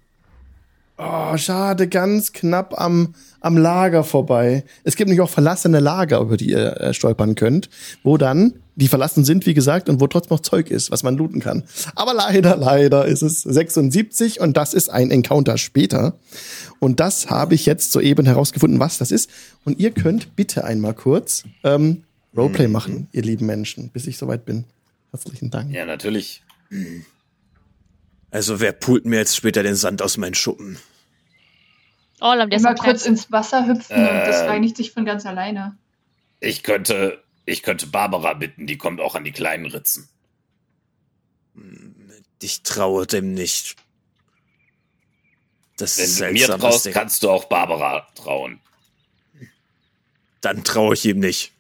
Oh, 0.97 1.37
schade, 1.37 1.89
ganz 1.89 2.33
knapp 2.33 2.79
am, 2.79 3.15
am 3.41 3.57
Lager 3.57 4.05
vorbei. 4.05 4.65
Es 4.85 4.97
gibt 4.97 5.09
nämlich 5.09 5.23
auch 5.23 5.31
verlassene 5.31 5.81
Lager, 5.81 6.21
über 6.21 6.37
die 6.37 6.51
ihr 6.51 6.79
äh, 6.79 6.95
stolpern 6.95 7.35
könnt, 7.35 7.71
wo 8.03 8.19
dann 8.19 8.63
die 8.81 8.89
verlassen 8.89 9.25
sind, 9.25 9.47
wie 9.47 9.55
gesagt, 9.55 9.89
und 9.89 10.01
wo 10.01 10.07
trotzdem 10.09 10.35
noch 10.37 10.41
Zeug 10.41 10.71
ist, 10.71 10.91
was 10.91 11.03
man 11.03 11.17
looten 11.17 11.41
kann. 11.41 11.63
Aber 11.95 12.15
leider, 12.15 12.57
leider 12.57 13.05
ist 13.05 13.23
es 13.23 13.43
76 13.43 14.41
und 14.41 14.57
das 14.57 14.75
ist 14.75 14.89
ein 14.89 15.11
Encounter 15.11 15.57
später. 15.59 16.19
Und 16.81 16.99
das 16.99 17.31
habe 17.31 17.55
ich 17.55 17.67
jetzt 17.67 17.93
soeben 17.93 18.27
herausgefunden, 18.27 18.81
was 18.81 18.99
das 18.99 19.11
ist. 19.13 19.31
Und 19.65 19.79
ihr 19.79 19.93
könnt 19.93 20.35
bitte 20.35 20.65
einmal 20.65 20.95
kurz 20.95 21.45
ähm, 21.63 22.05
Roleplay 22.37 22.69
machen, 22.69 23.09
ihr 23.13 23.23
lieben 23.23 23.47
Menschen, 23.47 23.91
bis 23.91 24.07
ich 24.07 24.17
soweit 24.19 24.45
bin. 24.45 24.65
Herzlichen 25.11 25.51
Dank. 25.51 25.73
Ja, 25.73 25.85
natürlich. 25.85 26.43
Also 28.31 28.61
wer 28.61 28.73
pult 28.73 29.05
mir 29.05 29.17
jetzt 29.19 29.37
später 29.37 29.63
den 29.63 29.75
Sand 29.75 30.03
aus 30.03 30.17
meinen 30.17 30.35
Schuppen? 30.35 30.79
Mal 32.21 32.41
ein 32.41 32.77
kurz 32.77 33.07
ins 33.07 33.33
Wasser 33.33 33.67
hüpfen 33.67 33.97
und 33.97 34.07
das 34.27 34.43
Ähm. 34.43 34.49
reinigt 34.49 34.77
sich 34.77 34.93
von 34.93 35.05
ganz 35.05 35.27
alleine. 35.27 35.77
Ich 36.39 36.63
könnte, 36.63 37.23
ich 37.51 37.63
könnte 37.63 37.87
Barbara 37.87 38.35
bitten, 38.35 38.67
die 38.67 38.79
kommt 38.79 39.01
auch 39.01 39.15
an 39.15 39.25
die 39.25 39.33
kleinen 39.33 39.67
Ritzen. 39.67 40.09
Ich 42.43 42.63
traue 42.63 43.07
dem 43.07 43.35
nicht. 43.35 43.77
Das 45.77 45.99
Wenn 45.99 46.05
ist 46.05 46.21
du 46.21 46.33
mir 46.33 46.47
traust, 46.47 46.91
kannst 46.93 47.23
du 47.23 47.31
auch 47.31 47.45
Barbara 47.45 48.07
trauen. 48.15 48.61
Dann 50.41 50.65
traue 50.65 50.95
ich 50.95 51.05
ihm 51.05 51.19
nicht. 51.21 51.53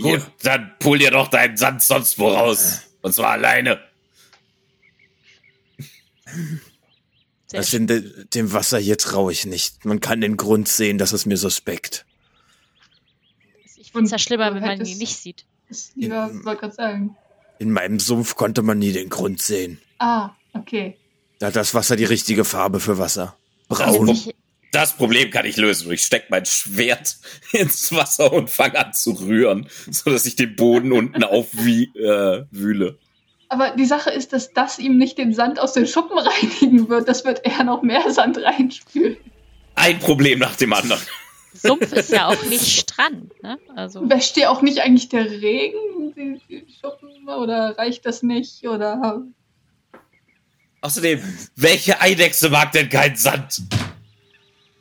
Gut, 0.00 0.20
Ja. 0.20 0.32
dann 0.42 0.74
pull 0.78 0.98
dir 0.98 1.10
doch 1.10 1.28
deinen 1.28 1.56
Sand 1.56 1.82
sonst 1.82 2.18
wo 2.18 2.28
raus. 2.28 2.82
Und 3.02 3.14
zwar 3.14 3.30
alleine. 3.30 3.80
Also 7.52 7.78
dem, 7.78 8.28
dem 8.34 8.52
Wasser 8.52 8.78
hier 8.78 8.98
traue 8.98 9.32
ich 9.32 9.46
nicht. 9.46 9.84
Man 9.84 10.00
kann 10.00 10.20
den 10.20 10.36
Grund 10.36 10.68
sehen, 10.68 10.98
das 10.98 11.12
ist 11.12 11.26
mir 11.26 11.36
suspekt. 11.36 12.04
Ich 13.48 13.54
finde 13.54 13.66
es 13.66 13.76
ja 13.76 13.84
Und 13.96 14.20
schlimmer, 14.20 14.50
du 14.50 14.56
wenn 14.56 14.62
man 14.62 14.84
ihn 14.84 14.98
nicht 14.98 15.16
sieht. 15.16 15.44
Das, 15.68 15.90
ja, 15.96 16.30
wollte 16.44 16.60
gerade 16.60 16.74
sagen. 16.74 17.16
In 17.58 17.70
meinem 17.70 17.98
Sumpf 17.98 18.36
konnte 18.36 18.62
man 18.62 18.78
nie 18.78 18.92
den 18.92 19.08
Grund 19.08 19.40
sehen. 19.40 19.80
Ah, 19.98 20.30
okay. 20.52 20.96
Da 21.38 21.48
hat 21.48 21.56
das 21.56 21.74
Wasser 21.74 21.96
die 21.96 22.04
richtige 22.04 22.44
Farbe 22.44 22.80
für 22.80 22.98
Wasser. 22.98 23.36
Braun. 23.68 24.08
ich, 24.08 24.34
Das 24.72 24.96
Problem 24.96 25.30
kann 25.30 25.46
ich 25.46 25.56
lösen. 25.56 25.90
Ich 25.90 26.02
steck 26.02 26.24
mein 26.28 26.44
Schwert 26.46 27.16
ins 27.52 27.92
Wasser 27.92 28.32
und 28.32 28.50
fange 28.50 28.78
an 28.78 28.92
zu 28.92 29.12
rühren, 29.12 29.68
sodass 29.90 30.26
ich 30.26 30.36
den 30.36 30.54
Boden 30.56 30.92
unten 30.92 31.24
aufwühle. 31.24 32.46
Äh, 32.50 32.56
wühle. 32.56 32.98
Aber 33.48 33.70
die 33.70 33.84
Sache 33.84 34.10
ist, 34.10 34.32
dass 34.32 34.52
das 34.52 34.78
ihm 34.78 34.98
nicht 34.98 35.18
den 35.18 35.32
Sand 35.32 35.60
aus 35.60 35.72
den 35.72 35.86
Schuppen 35.86 36.18
reinigen 36.18 36.88
wird. 36.88 37.08
Das 37.08 37.24
wird 37.24 37.44
eher 37.44 37.64
noch 37.64 37.82
mehr 37.82 38.10
Sand 38.10 38.38
reinspülen. 38.38 39.16
Ein 39.74 39.98
Problem 39.98 40.38
nach 40.38 40.56
dem 40.56 40.72
anderen. 40.72 41.00
Sumpf 41.60 41.92
ist 41.92 42.10
ja 42.10 42.28
auch 42.28 42.42
nicht 42.48 42.66
Strand, 42.66 43.42
ne? 43.42 43.58
Also, 43.74 44.08
Wäscht 44.08 44.36
dir 44.36 44.50
auch 44.50 44.62
nicht 44.62 44.80
eigentlich 44.80 45.08
der 45.08 45.30
Regen 45.30 46.14
die, 46.16 46.40
die 46.48 46.66
Schuppen 46.80 47.28
oder 47.28 47.76
reicht 47.78 48.06
das 48.06 48.22
nicht? 48.22 48.66
Oder 48.66 49.22
Außerdem, 50.80 51.22
welche 51.56 52.00
Eidechse 52.00 52.50
mag 52.50 52.72
denn 52.72 52.88
keinen 52.88 53.16
Sand? 53.16 53.62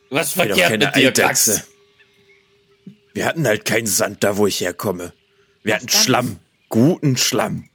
Was 0.09 0.29
Ich 0.29 0.35
bin 0.35 0.49
doch 0.49 0.55
verkehrt 0.55 0.69
keine 0.69 0.85
mit 0.85 0.95
dir, 0.95 1.07
Eidechse. 1.09 1.63
Wir 3.13 3.25
hatten 3.25 3.47
halt 3.47 3.65
keinen 3.65 3.87
Sand 3.87 4.23
da, 4.23 4.37
wo 4.37 4.47
ich 4.47 4.61
herkomme. 4.61 5.13
Wir 5.63 5.75
hatten 5.75 5.87
dann? 5.87 6.03
Schlamm. 6.03 6.39
Guten 6.69 7.17
Schlamm. 7.17 7.69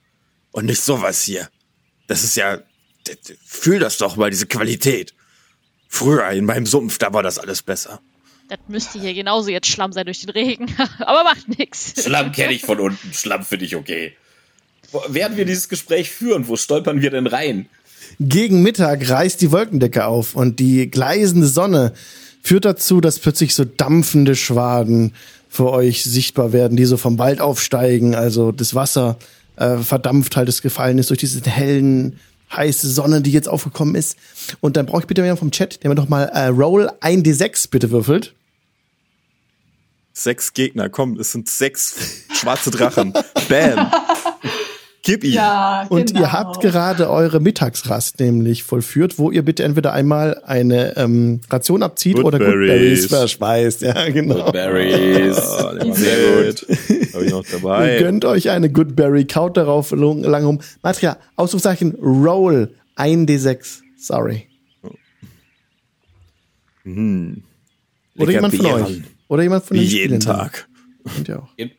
Und 0.53 0.67
nicht 0.67 0.83
sowas 0.83 1.23
hier. 1.23 1.49
Das 2.07 2.25
ist 2.25 2.37
ja. 2.37 2.59
Fühl 3.45 3.79
das 3.79 3.99
doch 3.99 4.17
mal, 4.17 4.31
diese 4.31 4.47
Qualität. 4.47 5.15
Früher 5.89 6.29
in 6.31 6.45
meinem 6.45 6.67
Sumpf, 6.67 6.99
da 6.99 7.13
war 7.13 7.23
das 7.23 7.39
alles 7.39 7.63
besser. 7.63 8.01
Das 8.51 8.59
müsste 8.69 9.01
hier 9.01 9.15
genauso 9.15 9.49
jetzt 9.51 9.69
Schlamm 9.69 9.93
sein 9.93 10.05
durch 10.05 10.21
den 10.21 10.31
Regen. 10.31 10.67
Aber 11.01 11.25
macht 11.25 11.49
nix. 11.59 11.95
Schlamm 12.03 12.33
kenne 12.33 12.53
ich 12.53 12.63
von 12.63 12.79
unten. 12.81 13.13
Schlamm 13.13 13.45
finde 13.45 13.65
ich 13.65 13.77
okay. 13.77 14.13
Wo- 14.93 15.03
Während 15.09 15.37
wir 15.37 15.45
dieses 15.45 15.69
Gespräch 15.69 16.11
führen, 16.11 16.49
wo 16.49 16.57
stolpern 16.57 17.01
wir 17.01 17.11
denn 17.11 17.27
rein? 17.27 17.67
Gegen 18.19 18.63
Mittag 18.63 19.09
reißt 19.09 19.41
die 19.41 19.53
Wolkendecke 19.53 20.05
auf 20.05 20.35
und 20.35 20.59
die 20.59 20.91
gleisende 20.91 21.47
Sonne 21.47 21.93
führt 22.43 22.65
dazu, 22.65 23.01
dass 23.01 23.19
plötzlich 23.19 23.55
so 23.55 23.65
dampfende 23.65 24.35
Schwaden 24.35 25.15
für 25.49 25.71
euch 25.71 26.03
sichtbar 26.05 26.53
werden, 26.53 26.77
die 26.77 26.85
so 26.87 26.97
vom 26.97 27.19
Wald 27.19 27.41
aufsteigen. 27.41 28.15
Also 28.15 28.51
das 28.53 28.75
Wasser 28.75 29.17
äh, 29.57 29.77
verdampft 29.79 30.37
halt, 30.37 30.49
das 30.49 30.63
gefallen 30.63 30.99
ist 30.99 31.11
durch 31.11 31.21
diese 31.21 31.41
hellen, 31.49 32.19
heiße 32.53 32.89
Sonne, 32.91 33.21
die 33.21 33.31
jetzt 33.31 33.49
aufgekommen 33.49 33.95
ist. 33.95 34.17
Und 34.61 34.77
dann 34.77 34.87
brauche 34.87 35.03
ich 35.03 35.07
bitte 35.07 35.21
jemanden 35.23 35.39
vom 35.39 35.51
Chat, 35.53 35.83
der 35.83 35.91
mir 35.91 35.95
doch 35.95 36.09
mal 36.09 36.25
äh, 36.25 36.47
Roll 36.47 36.91
1d6 37.01 37.69
bitte 37.71 37.91
würfelt. 37.91 38.35
Sechs 40.13 40.53
Gegner, 40.53 40.89
komm, 40.89 41.19
es 41.19 41.33
sind 41.33 41.49
sechs 41.49 42.25
schwarze 42.33 42.71
Drachen. 42.71 43.13
Bam. 43.49 43.91
Gib 45.03 45.25
ihm. 45.25 45.33
ja, 45.33 45.87
Und 45.89 46.09
genau. 46.09 46.21
ihr 46.21 46.33
habt 46.33 46.61
gerade 46.61 47.09
eure 47.09 47.41
Mittagsrast 47.41 48.21
nämlich 48.21 48.65
vollführt, 48.65 49.19
wo 49.19 49.31
ihr 49.31 49.43
bitte 49.43 49.65
entweder 49.65 49.95
einmal 49.95 50.43
eine 50.45 50.95
ähm, 50.99 51.41
Ration 51.49 51.83
abzieht 51.83 52.19
oder 52.19 52.39
Goodberries. 52.39 52.69
Goodberries 52.69 53.07
verspeist. 53.07 53.81
Ja, 53.81 54.11
genau. 54.11 54.53
Berries. 54.53 55.39
Ah, 55.39 55.73
der 55.75 55.89
war 55.89 55.95
sehr 55.95 56.45
gut. 56.53 56.67
Hab 57.15 57.23
ich 57.23 57.31
noch 57.31 57.39
Und 57.39 57.53
dabei. 57.53 57.99
gönnt 57.99 58.25
euch 58.27 58.51
eine 58.51 58.71
Goodberry, 58.71 59.25
kaut 59.25 59.57
darauf 59.57 59.91
lang 59.93 60.23
lang 60.23 60.45
rum. 60.45 60.61
Matria, 60.83 61.17
Ausrufzeichen, 61.37 61.95
Roll 61.95 62.75
1d6. 62.97 63.79
Sorry. 63.97 64.49
Hm. 66.83 67.43
Oder 68.17 68.27
Lecker 68.27 68.33
jemand 68.33 68.55
von 68.57 68.65
Beeren. 68.67 68.85
euch. 68.85 69.03
Oder 69.31 69.45
jemand 69.45 69.65
von 69.65 69.77
den 69.77 69.87
jeden. 69.87 70.19
Tag. 70.21 70.69
Könnt 71.15 71.29
ihr 71.29 71.39
auch. 71.41 71.57
Geht- 71.57 71.77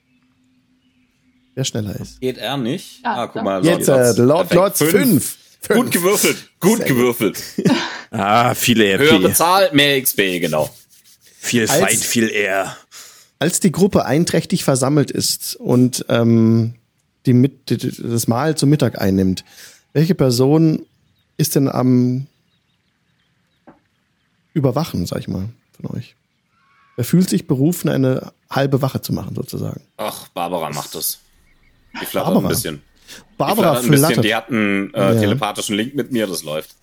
Wer 1.54 1.66
schneller 1.66 2.00
ist. 2.00 2.22
Geht 2.22 2.38
er 2.38 2.56
nicht? 2.56 3.04
Ja, 3.04 3.24
ah, 3.24 3.28
guck 3.28 3.44
mal. 3.44 3.64
Jetzt, 3.66 3.88
Lords. 3.88 4.18
äh, 4.18 4.22
Lord, 4.22 4.50
Perfekt. 4.50 4.56
Lords 4.56 4.80
Fünf. 4.80 5.38
5. 5.62 5.68
Gut 5.76 5.92
gewürfelt. 5.92 6.50
Gut 6.62 6.78
Sehr 6.78 6.88
gewürfelt. 6.88 7.44
Ah, 8.10 8.56
viele 8.56 8.98
Höhere 8.98 9.28
RP. 9.28 9.36
Zahl, 9.36 9.70
mehr 9.74 10.02
XP, 10.02 10.40
genau. 10.40 10.74
Viel 11.38 11.64
Als- 11.70 11.72
Fight, 11.72 11.98
viel 12.00 12.30
eher. 12.30 12.76
Als 13.38 13.60
die 13.60 13.72
Gruppe 13.72 14.06
einträchtig 14.06 14.64
versammelt 14.64 15.12
ist 15.12 15.56
und 15.58 16.06
ähm, 16.08 16.76
die 17.26 17.34
mit, 17.34 17.70
die- 17.70 17.78
das 18.02 18.28
Mahl 18.30 18.56
zum 18.56 18.70
Mittag 18.70 19.00
einnimmt, 19.02 19.44
welche 19.94 20.16
Person 20.16 20.86
ist 21.38 21.56
denn 21.56 21.68
am 21.68 22.28
Überwachen, 24.54 25.06
sag 25.06 25.20
ich 25.20 25.28
mal, 25.28 25.50
von 25.74 25.98
euch? 25.98 26.16
Wer 26.96 27.06
fühlt 27.06 27.30
sich 27.30 27.48
berufen, 27.48 27.90
eine 27.90 28.32
halbe 28.50 28.82
Wache 28.82 29.02
zu 29.02 29.14
machen, 29.14 29.36
sozusagen? 29.36 29.82
Ach, 29.98 30.28
Barbara 30.30 30.70
macht 30.72 30.94
das. 30.96 31.20
Die 32.02 32.06
flattert 32.06 32.34
Barbara. 32.34 32.46
ein 32.48 32.50
bisschen. 32.50 32.82
Barbara 33.38 33.80
die 33.82 33.88
flattert 33.88 34.04
ein 34.04 34.08
bisschen. 34.10 34.22
Die 34.24 34.36
hat 34.36 34.50
einen 34.50 34.94
äh, 34.94 35.14
Ja. 35.16 35.20
telepathischen 35.20 35.76
Link 35.76 35.96
mit 35.96 36.12
mir, 36.12 36.28
das 36.28 36.44
läuft. 36.44 36.76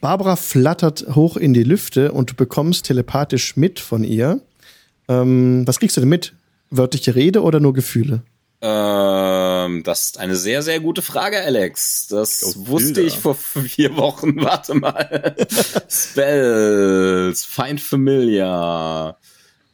Barbara 0.00 0.36
flattert 0.36 1.06
hoch 1.14 1.36
in 1.36 1.52
die 1.54 1.62
Lüfte 1.62 2.12
und 2.12 2.30
du 2.30 2.34
bekommst 2.34 2.86
telepathisch 2.86 3.56
mit 3.56 3.80
von 3.80 4.04
ihr. 4.04 4.40
Ähm, 5.08 5.66
was 5.66 5.78
kriegst 5.78 5.96
du 5.96 6.00
denn 6.00 6.08
mit? 6.08 6.34
Wörtliche 6.70 7.14
Rede 7.14 7.42
oder 7.42 7.60
nur 7.60 7.72
Gefühle? 7.74 8.22
Ähm, 8.62 9.82
das 9.84 10.02
ist 10.02 10.18
eine 10.18 10.36
sehr, 10.36 10.62
sehr 10.62 10.80
gute 10.80 11.00
Frage, 11.02 11.40
Alex. 11.42 12.06
Das 12.08 12.42
Oh, 12.44 12.66
wusste 12.68 12.94
Bilder. 12.94 13.08
ich 13.08 13.18
vor 13.18 13.34
vier 13.64 13.96
Wochen. 13.96 14.36
Warte 14.42 14.74
mal. 14.74 15.34
Spells, 15.88 17.44
Find 17.44 17.80
Familiar. 17.80 19.18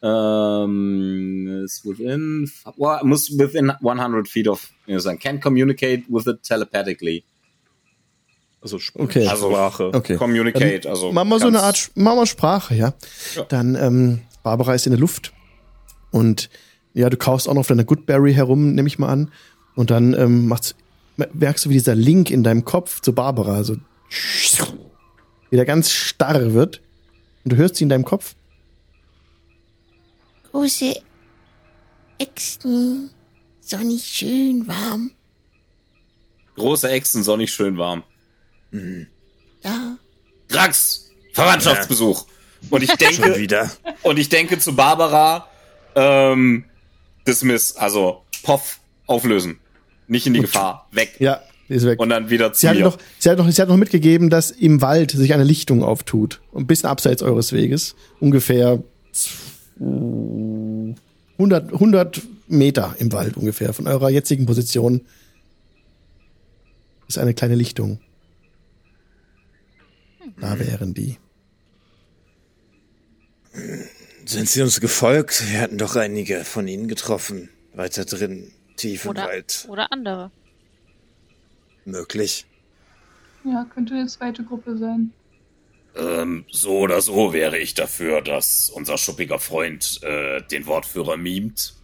Ähm, 0.02 1.62
is 1.64 1.82
within, 1.84 2.50
well, 2.76 3.00
muss 3.02 3.30
within 3.38 3.72
100 3.80 4.28
feet 4.28 4.46
of, 4.46 4.68
you 4.86 4.98
know, 4.98 5.16
can 5.16 5.40
communicate 5.40 6.04
with 6.08 6.26
it 6.26 6.42
telepathically. 6.42 7.24
Also 8.60 8.76
Sp 8.78 8.98
Okay. 9.00 9.26
Also, 9.26 9.50
Sprache. 9.50 9.94
Okay. 9.94 10.16
Communicate, 10.16 10.86
also. 10.86 11.12
Machen 11.12 11.28
wir 11.28 11.38
so 11.38 11.46
eine 11.46 11.60
Art, 11.60 11.90
machen 11.94 12.18
wir 12.18 12.26
Sprache, 12.26 12.74
ja. 12.74 12.94
Ja. 13.34 13.44
Dann, 13.44 13.74
ähm, 13.74 14.20
Barbara 14.42 14.74
ist 14.74 14.86
in 14.86 14.92
der 14.92 15.00
Luft 15.00 15.32
und 16.10 16.50
ja, 16.94 17.10
du 17.10 17.16
kaust 17.16 17.48
auch 17.48 17.54
noch 17.54 17.60
auf 17.60 17.66
deiner 17.66 17.84
Goodberry 17.84 18.32
herum, 18.32 18.74
nehme 18.74 18.88
ich 18.88 18.98
mal 18.98 19.08
an. 19.08 19.30
Und 19.74 19.90
dann 19.90 20.14
ähm, 20.14 20.48
macht's, 20.48 20.74
merkst 21.34 21.66
du, 21.66 21.68
wie 21.68 21.74
dieser 21.74 21.94
Link 21.94 22.30
in 22.30 22.42
deinem 22.42 22.64
Kopf 22.64 23.00
zu 23.02 23.14
Barbara 23.14 23.64
so 23.64 23.76
wieder 25.50 25.64
ganz 25.64 25.90
starr 25.90 26.54
wird. 26.54 26.80
Und 27.44 27.52
du 27.52 27.56
hörst 27.56 27.76
sie 27.76 27.84
in 27.84 27.90
deinem 27.90 28.04
Kopf. 28.04 28.34
Große 30.56 30.94
Äxten, 32.18 33.10
sonnig 33.60 34.02
schön 34.06 34.66
warm. 34.66 35.10
Große 36.54 36.88
Echsen, 36.88 37.22
sonnig 37.22 37.52
schön 37.52 37.76
warm. 37.76 38.02
Ja, 39.62 39.98
Drax, 40.48 41.10
Verwandtschaftsbesuch. 41.34 42.24
Und 42.70 42.82
ich 42.82 42.88
Schon 42.88 42.96
denke, 42.96 43.38
wieder. 43.38 43.70
und 44.02 44.18
ich 44.18 44.30
denke 44.30 44.58
zu 44.58 44.74
Barbara, 44.74 45.46
ähm, 45.94 46.64
Dismiss, 47.28 47.76
also 47.76 48.22
Poff, 48.42 48.80
auflösen. 49.06 49.58
Nicht 50.08 50.26
in 50.26 50.32
die 50.32 50.40
Gefahr, 50.40 50.88
weg. 50.90 51.16
Ja, 51.18 51.42
ist 51.68 51.84
weg. 51.84 52.00
Und 52.00 52.08
dann 52.08 52.30
wieder 52.30 52.54
zu 52.54 52.60
Sie 52.60 52.68
hat, 52.70 52.76
mir. 52.76 52.84
noch, 52.84 52.98
sie, 53.18 53.28
hat 53.28 53.36
noch, 53.36 53.50
sie 53.50 53.60
hat 53.60 53.68
noch 53.68 53.76
mitgegeben, 53.76 54.30
dass 54.30 54.52
im 54.52 54.80
Wald 54.80 55.10
sich 55.10 55.34
eine 55.34 55.44
Lichtung 55.44 55.84
auftut. 55.84 56.40
Ein 56.54 56.66
bisschen 56.66 56.88
abseits 56.88 57.22
eures 57.22 57.52
Weges. 57.52 57.94
Ungefähr 58.20 58.82
100, 59.78 60.98
100 61.38 62.22
Meter 62.48 62.94
im 62.98 63.12
Wald 63.12 63.36
ungefähr 63.36 63.72
von 63.72 63.86
eurer 63.86 64.08
jetzigen 64.10 64.46
Position 64.46 65.02
ist 67.08 67.18
eine 67.18 67.34
kleine 67.34 67.54
Lichtung. 67.54 68.00
Da 70.40 70.58
wären 70.58 70.92
die. 70.92 71.18
Sind 74.24 74.48
sie 74.48 74.62
uns 74.62 74.80
gefolgt? 74.80 75.44
Wir 75.50 75.60
hatten 75.60 75.78
doch 75.78 75.96
einige 75.96 76.44
von 76.44 76.66
ihnen 76.66 76.88
getroffen. 76.88 77.48
Weiter 77.74 78.04
drin, 78.04 78.50
tief 78.76 79.04
im 79.04 79.10
Oder, 79.12 79.24
Wald. 79.26 79.66
oder 79.68 79.92
andere. 79.92 80.30
Möglich. 81.84 82.44
Ja, 83.44 83.66
könnte 83.72 83.94
eine 83.94 84.08
zweite 84.08 84.42
Gruppe 84.42 84.76
sein. 84.76 85.12
Ähm, 85.96 86.44
so 86.50 86.78
oder 86.80 87.00
so 87.00 87.32
wäre 87.32 87.58
ich 87.58 87.74
dafür, 87.74 88.20
dass 88.20 88.70
unser 88.70 88.98
schuppiger 88.98 89.38
Freund 89.38 90.00
äh, 90.02 90.42
den 90.42 90.66
Wortführer 90.66 91.16
mimt. 91.16 91.74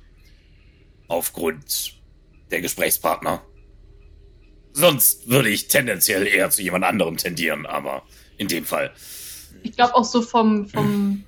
Aufgrund 1.09 1.95
der 2.51 2.61
Gesprächspartner. 2.61 3.43
Sonst 4.73 5.29
würde 5.29 5.51
ich 5.51 5.69
tendenziell 5.69 6.27
eher 6.27 6.51
zu 6.51 6.63
jemand 6.63 6.85
anderem 6.85 7.17
tendieren, 7.17 7.67
aber 7.67 8.03
in 8.39 8.49
dem 8.49 8.65
Fall. 8.65 8.93
Ich 9.63 9.73
glaube 9.73 9.95
auch 9.95 10.05
so 10.05 10.23
vom, 10.23 10.67
vom, 10.69 11.25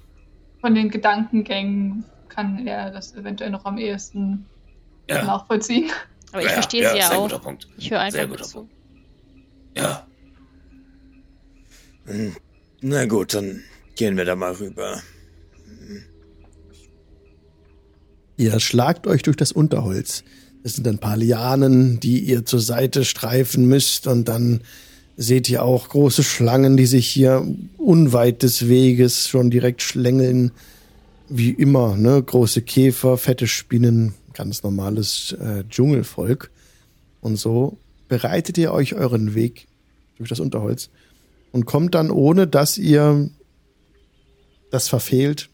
von 0.61 0.75
den 0.75 0.91
Gedankengängen 0.91 2.05
kann 2.29 2.67
er 2.67 2.91
das 2.91 3.15
eventuell 3.15 3.51
noch 3.51 3.65
am 3.65 3.79
ehesten 3.79 4.47
Ja, 5.09 5.25
nachvollziehen. 5.25 5.91
Aber 6.33 6.41
ich 6.43 6.49
ja, 6.49 6.55
verstehe 6.55 6.83
ja, 6.83 6.91
sie 6.93 6.99
ja 6.99 7.09
sehr 7.09 7.19
auch. 7.19 7.23
guter 7.25 7.39
Punkt. 7.39 7.69
Ich 7.77 7.91
höre 7.91 8.11
Sehr 8.11 8.23
einfach 8.23 8.29
guter 8.29 8.41
nur 8.41 8.49
zu. 8.49 8.59
Punkt. 8.59 8.73
Ja, 9.77 10.07
Hm, 12.07 12.37
Na 12.87 13.07
gut, 13.07 13.33
dann 13.33 13.63
gehen 13.95 14.19
wir 14.19 14.27
da 14.27 14.37
mal 14.37 14.53
rüber. 14.53 15.01
Ihr 18.37 18.61
schlagt 18.61 19.07
euch 19.07 19.23
durch 19.23 19.39
das 19.39 19.53
Unterholz. 19.53 20.23
Es 20.63 20.75
sind 20.75 20.87
ein 20.87 20.99
paar 20.99 21.17
Lianen, 21.17 21.99
die 21.99 22.19
ihr 22.19 22.45
zur 22.45 22.61
Seite 22.61 23.07
streifen 23.07 23.65
müsst 23.65 24.07
und 24.07 24.29
dann 24.29 24.61
seht 25.17 25.49
ihr 25.49 25.63
auch 25.63 25.89
große 25.89 26.23
Schlangen, 26.23 26.77
die 26.77 26.85
sich 26.85 27.07
hier 27.07 27.47
unweit 27.79 28.43
des 28.43 28.69
Weges 28.69 29.29
schon 29.31 29.51
direkt 29.51 29.81
schlängeln. 29.81 30.53
Wie 31.31 31.53
immer, 31.53 31.97
ne? 31.97 32.23
Große 32.23 32.61
Käfer, 32.61 33.17
fette 33.17 33.47
Spinnen, 33.47 34.13
ganz 34.35 34.63
normales 34.63 35.35
äh, 35.41 35.65
Dschungelvolk. 35.71 36.51
Und 37.23 37.37
so 37.37 37.79
bereitet 38.09 38.59
ihr 38.59 38.75
euch 38.75 38.93
euren 38.95 39.35
Weg 39.35 39.69
durch 40.19 40.29
das 40.29 40.39
Unterholz 40.39 40.91
und 41.55 41.67
kommt 41.67 41.95
dann, 41.95 42.11
ohne 42.11 42.49
dass 42.49 42.79
ihr 42.79 43.31
das 44.73 44.89
verfehlt, 44.89 45.51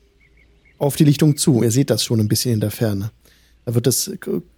auf 0.78 0.96
die 0.96 1.04
Lichtung 1.04 1.36
zu. 1.36 1.62
Ihr 1.62 1.70
seht 1.70 1.90
das 1.90 2.02
schon 2.02 2.20
ein 2.20 2.28
bisschen 2.28 2.54
in 2.54 2.60
der 2.60 2.70
Ferne. 2.70 3.12
Da 3.66 3.74
wird 3.74 3.86
es, 3.86 4.10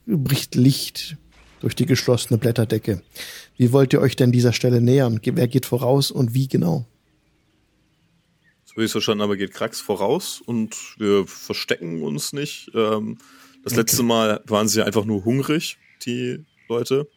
bricht 0.06 0.54
Licht 0.54 1.16
durch 1.58 1.74
die 1.74 1.84
geschlossene 1.84 2.38
Blätterdecke. 2.38 3.02
Wie 3.56 3.72
wollt 3.72 3.92
ihr 3.92 4.00
euch 4.00 4.14
denn 4.14 4.30
dieser 4.30 4.52
Stelle 4.52 4.80
nähern? 4.80 5.20
Wer 5.20 5.48
geht 5.48 5.66
voraus 5.66 6.12
und 6.12 6.32
wie 6.32 6.46
genau? 6.46 6.86
So 8.64 8.76
wie 8.76 8.82
ich 8.82 8.86
es 8.86 8.92
verstanden 8.92 9.22
habe, 9.22 9.36
geht 9.36 9.52
Krax 9.52 9.80
voraus 9.80 10.40
und 10.46 10.76
wir 10.98 11.26
verstecken 11.26 12.04
uns 12.04 12.32
nicht. 12.32 12.70
Ähm, 12.72 13.18
das 13.64 13.74
letzte 13.74 14.04
Mal 14.04 14.44
waren 14.46 14.68
sie 14.68 14.82
einfach 14.82 15.04
nur 15.04 15.24
hungrig, 15.24 15.76
die 16.06 16.44
Leute. 16.68 17.08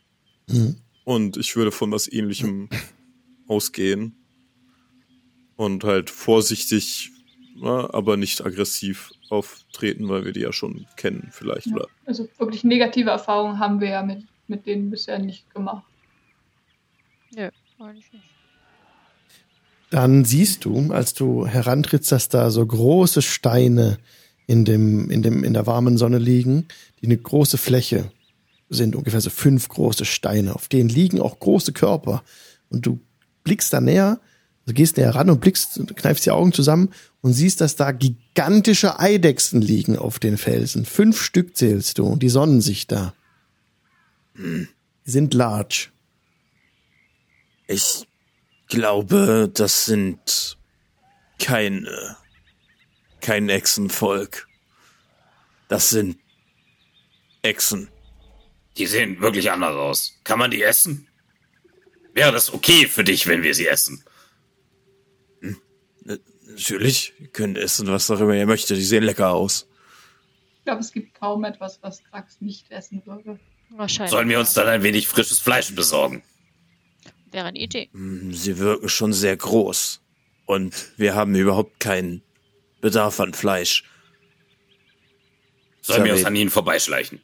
Mhm. 0.48 0.78
Und 1.04 1.38
ich 1.38 1.56
würde 1.56 1.72
von 1.72 1.92
was 1.92 2.12
ähnlichem 2.12 2.70
ausgehen. 3.48 4.16
Und 5.58 5.84
halt 5.84 6.10
vorsichtig, 6.10 7.12
ja, 7.56 7.94
aber 7.94 8.18
nicht 8.18 8.46
aggressiv 8.46 9.12
auftreten, 9.30 10.10
weil 10.10 10.26
wir 10.26 10.34
die 10.34 10.42
ja 10.42 10.52
schon 10.52 10.86
kennen, 10.98 11.30
vielleicht. 11.32 11.68
Ja. 11.68 11.76
Oder 11.76 11.88
Also 12.06 12.28
wirklich 12.38 12.64
negative 12.64 13.10
Erfahrungen 13.10 13.60
haben 13.60 13.80
wir 13.80 13.90
ja 13.90 14.04
mit, 14.04 14.26
mit 14.48 14.66
denen 14.66 14.90
bisher 14.90 15.20
nicht 15.20 15.50
gemacht. 15.54 15.86
Nö, 17.34 17.50
eigentlich 17.80 18.12
nicht. 18.12 18.26
Dann 19.92 20.26
siehst 20.26 20.66
du, 20.66 20.92
als 20.92 21.14
du 21.14 21.48
herantrittst, 21.48 22.12
dass 22.12 22.28
da 22.28 22.50
so 22.52 22.66
große 22.66 23.22
Steine 23.22 23.98
in 24.48 24.66
dem, 24.66 25.10
in 25.10 25.22
dem, 25.22 25.44
in 25.44 25.54
der 25.54 25.68
warmen 25.68 25.98
Sonne 25.98 26.18
liegen, 26.18 26.68
die 27.02 27.06
eine 27.06 27.18
große 27.18 27.58
Fläche 27.58 28.12
sind, 28.70 28.96
ungefähr 28.96 29.22
so 29.22 29.30
fünf 29.30 29.70
große 29.70 30.06
Steine. 30.06 30.56
Auf 30.56 30.68
denen 30.68 30.90
liegen 30.90 31.22
auch 31.22 31.40
große 31.40 31.72
Körper. 31.72 32.24
Und 32.70 32.86
du 32.86 33.00
blickst 33.46 33.72
da 33.72 33.80
näher, 33.80 34.20
du 34.66 34.74
gehst 34.74 34.98
näher 34.98 35.16
ran 35.16 35.30
und 35.30 35.40
blickst, 35.40 35.80
kneifst 35.96 36.26
die 36.26 36.32
Augen 36.32 36.52
zusammen 36.52 36.94
und 37.22 37.32
siehst, 37.32 37.62
dass 37.62 37.78
da 37.78 37.94
gigantische 37.94 39.00
Eidechsen 39.00 39.62
liegen 39.62 39.98
auf 39.98 40.20
den 40.20 40.38
Felsen. 40.38 40.84
Fünf 40.86 41.22
Stück 41.22 41.56
zählst 41.56 41.98
du 41.98 42.06
und 42.06 42.22
die 42.22 42.30
sonnen 42.30 42.60
sich 42.60 42.88
da. 42.88 43.14
Die 44.38 44.68
sind 45.06 45.34
large. 45.34 45.88
Ich 47.68 48.06
glaube, 48.68 49.50
das 49.54 49.86
sind 49.86 50.58
keine, 51.40 52.18
kein 53.22 53.48
Echsenvolk. 53.48 54.48
Das 55.70 55.90
sind 55.90 56.18
Echsen. 57.42 57.90
die 58.78 58.88
sehen 58.88 59.22
wirklich 59.22 59.52
anders 59.52 59.76
aus. 59.76 60.20
Kann 60.24 60.40
man 60.40 60.52
die 60.52 60.62
essen? 60.62 61.08
Wäre 62.16 62.32
das 62.32 62.52
okay 62.54 62.88
für 62.88 63.04
dich, 63.04 63.28
wenn 63.28 63.44
wir 63.44 63.54
sie 63.54 63.68
essen? 63.68 64.04
Natürlich, 66.48 67.14
ihr 67.20 67.28
könnt 67.28 67.58
essen, 67.58 67.88
was 67.88 68.10
auch 68.10 68.22
immer 68.22 68.34
ihr 68.34 68.46
möchtet. 68.46 68.78
Die 68.78 68.84
sehen 68.84 69.04
lecker 69.04 69.32
aus. 69.32 69.68
Ich 70.60 70.64
glaube, 70.64 70.80
es 70.80 70.94
gibt 70.94 71.14
kaum 71.14 71.44
etwas, 71.44 71.80
was 71.82 72.02
Krax 72.06 72.40
nicht 72.40 72.72
essen 72.72 73.06
würde. 73.06 73.38
Wahrscheinlich. 73.70 74.12
Sollen 74.12 74.30
wir 74.30 74.40
uns 74.40 74.54
dann 74.54 74.68
ein 74.68 74.82
wenig 74.82 75.10
frisches 75.10 75.40
Fleisch 75.40 75.76
besorgen? 75.76 76.24
Wäre 77.32 77.48
eine 77.48 77.60
Idee. 77.60 77.90
Hm, 77.92 78.34
Sie 78.34 78.58
wirken 78.60 78.88
schon 78.88 79.12
sehr 79.12 79.36
groß. 79.36 80.02
Und 80.46 80.74
wir 80.96 81.16
haben 81.16 81.36
überhaupt 81.36 81.82
keinen 81.82 82.24
Bedarf 82.80 83.20
an 83.20 83.34
Fleisch. 83.34 83.84
Sollen 85.82 86.06
wir 86.06 86.14
uns 86.14 86.24
an 86.24 86.36
ihnen 86.36 86.50
vorbeischleichen? 86.50 87.22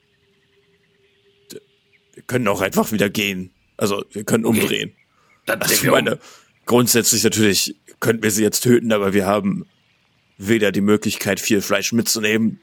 Wir 2.13 2.23
können 2.23 2.49
auch 2.49 2.59
einfach 2.59 2.91
wieder 2.91 3.09
gehen. 3.09 3.53
Also, 3.77 4.03
wir 4.11 4.23
können 4.23 4.45
Okay. 4.45 4.59
umdrehen. 4.61 4.91
Dann 5.45 5.61
Also, 5.61 5.73
ich 5.73 5.83
wir 5.83 5.91
um. 5.91 5.95
meine, 6.03 6.19
grundsätzlich 6.65 7.23
natürlich 7.23 7.75
könnten 7.99 8.23
wir 8.23 8.31
sie 8.31 8.43
jetzt 8.43 8.61
töten, 8.61 8.91
aber 8.91 9.13
wir 9.13 9.25
haben 9.25 9.65
weder 10.37 10.71
die 10.71 10.81
Möglichkeit, 10.81 11.39
viel 11.39 11.61
Fleisch 11.61 11.91
mitzunehmen. 11.93 12.59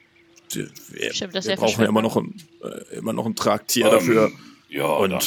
Wir, 0.53 1.13
Stimmt, 1.13 1.35
das 1.35 1.47
wir 1.47 1.55
brauchen 1.55 1.81
ja 1.83 1.87
immer 1.89 2.01
noch 2.01 2.17
ein, 2.17 2.35
äh, 2.63 2.95
immer 2.97 3.13
noch 3.13 3.25
ein 3.25 3.35
Tragtier 3.35 3.89
dafür. 3.89 4.25
Ähm, 4.27 4.33
ja, 4.69 4.85
Und 4.85 5.11
dann. 5.11 5.21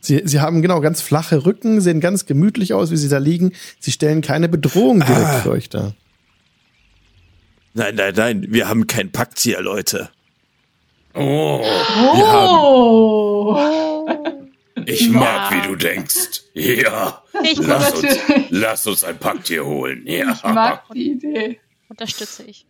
Sie, 0.00 0.20
sie 0.24 0.40
haben 0.40 0.60
genau 0.62 0.80
ganz 0.80 1.00
flache 1.00 1.46
Rücken, 1.46 1.80
sehen 1.80 2.00
ganz 2.00 2.26
gemütlich 2.26 2.74
aus, 2.74 2.90
wie 2.90 2.96
sie 2.96 3.08
da 3.08 3.18
liegen. 3.18 3.52
Sie 3.80 3.90
stellen 3.92 4.20
keine 4.22 4.48
Bedrohung 4.48 5.00
direkt 5.00 5.24
Ah. 5.24 5.40
für 5.40 5.50
euch 5.50 5.68
dar. 5.70 5.94
nein, 7.74 7.94
nein, 7.94 8.14
nein, 8.16 8.46
wir 8.50 8.68
haben 8.68 8.86
kein 8.86 9.10
Packtier, 9.12 9.60
Leute. 9.62 10.10
Oh, 11.14 11.62
Oh! 12.16 13.58
Ich 14.86 15.08
mag, 15.10 15.52
wie 15.52 15.68
du 15.68 15.76
denkst. 15.76 16.42
Ja, 16.54 17.22
Ich 17.42 17.58
lass 17.58 17.92
uns, 17.94 18.16
lass 18.50 18.86
uns 18.86 19.04
ein 19.04 19.18
Packtier 19.18 19.64
holen. 19.64 20.06
Ja. 20.06 20.32
Ich 20.32 20.42
mag 20.44 20.84
die 20.94 21.12
Idee. 21.12 21.60
unterstütze 21.88 22.44
ich. 22.44 22.66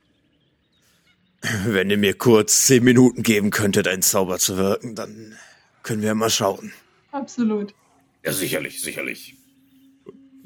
Wenn 1.66 1.90
ihr 1.90 1.98
mir 1.98 2.14
kurz 2.14 2.66
zehn 2.66 2.82
Minuten 2.84 3.22
geben 3.22 3.50
könntet, 3.50 3.86
einen 3.86 4.02
Zauber 4.02 4.38
zu 4.38 4.56
wirken, 4.56 4.94
dann 4.94 5.36
können 5.82 6.02
wir 6.02 6.14
mal 6.14 6.30
schauen. 6.30 6.72
Absolut. 7.12 7.74
ja, 8.24 8.32
sicherlich, 8.32 8.80
sicherlich. 8.80 9.36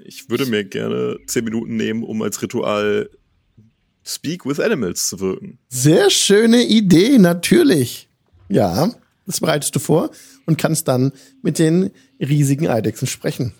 ich 0.04 0.28
würde 0.28 0.46
mir 0.46 0.64
gerne 0.64 1.18
zehn 1.26 1.44
Minuten 1.44 1.76
nehmen, 1.76 2.02
um 2.02 2.20
als 2.22 2.42
Ritual 2.42 3.08
Speak 4.04 4.44
with 4.46 4.58
Animals 4.58 5.08
zu 5.08 5.20
wirken. 5.20 5.58
Sehr 5.68 6.10
schöne 6.10 6.62
Idee, 6.64 7.18
natürlich. 7.18 8.08
Ja, 8.48 8.90
das 9.26 9.40
bereitest 9.40 9.76
du 9.76 9.78
vor 9.80 10.10
und 10.48 10.56
kannst 10.56 10.88
dann 10.88 11.12
mit 11.42 11.58
den 11.58 11.90
riesigen 12.18 12.68
Eidechsen 12.68 13.06
sprechen, 13.06 13.52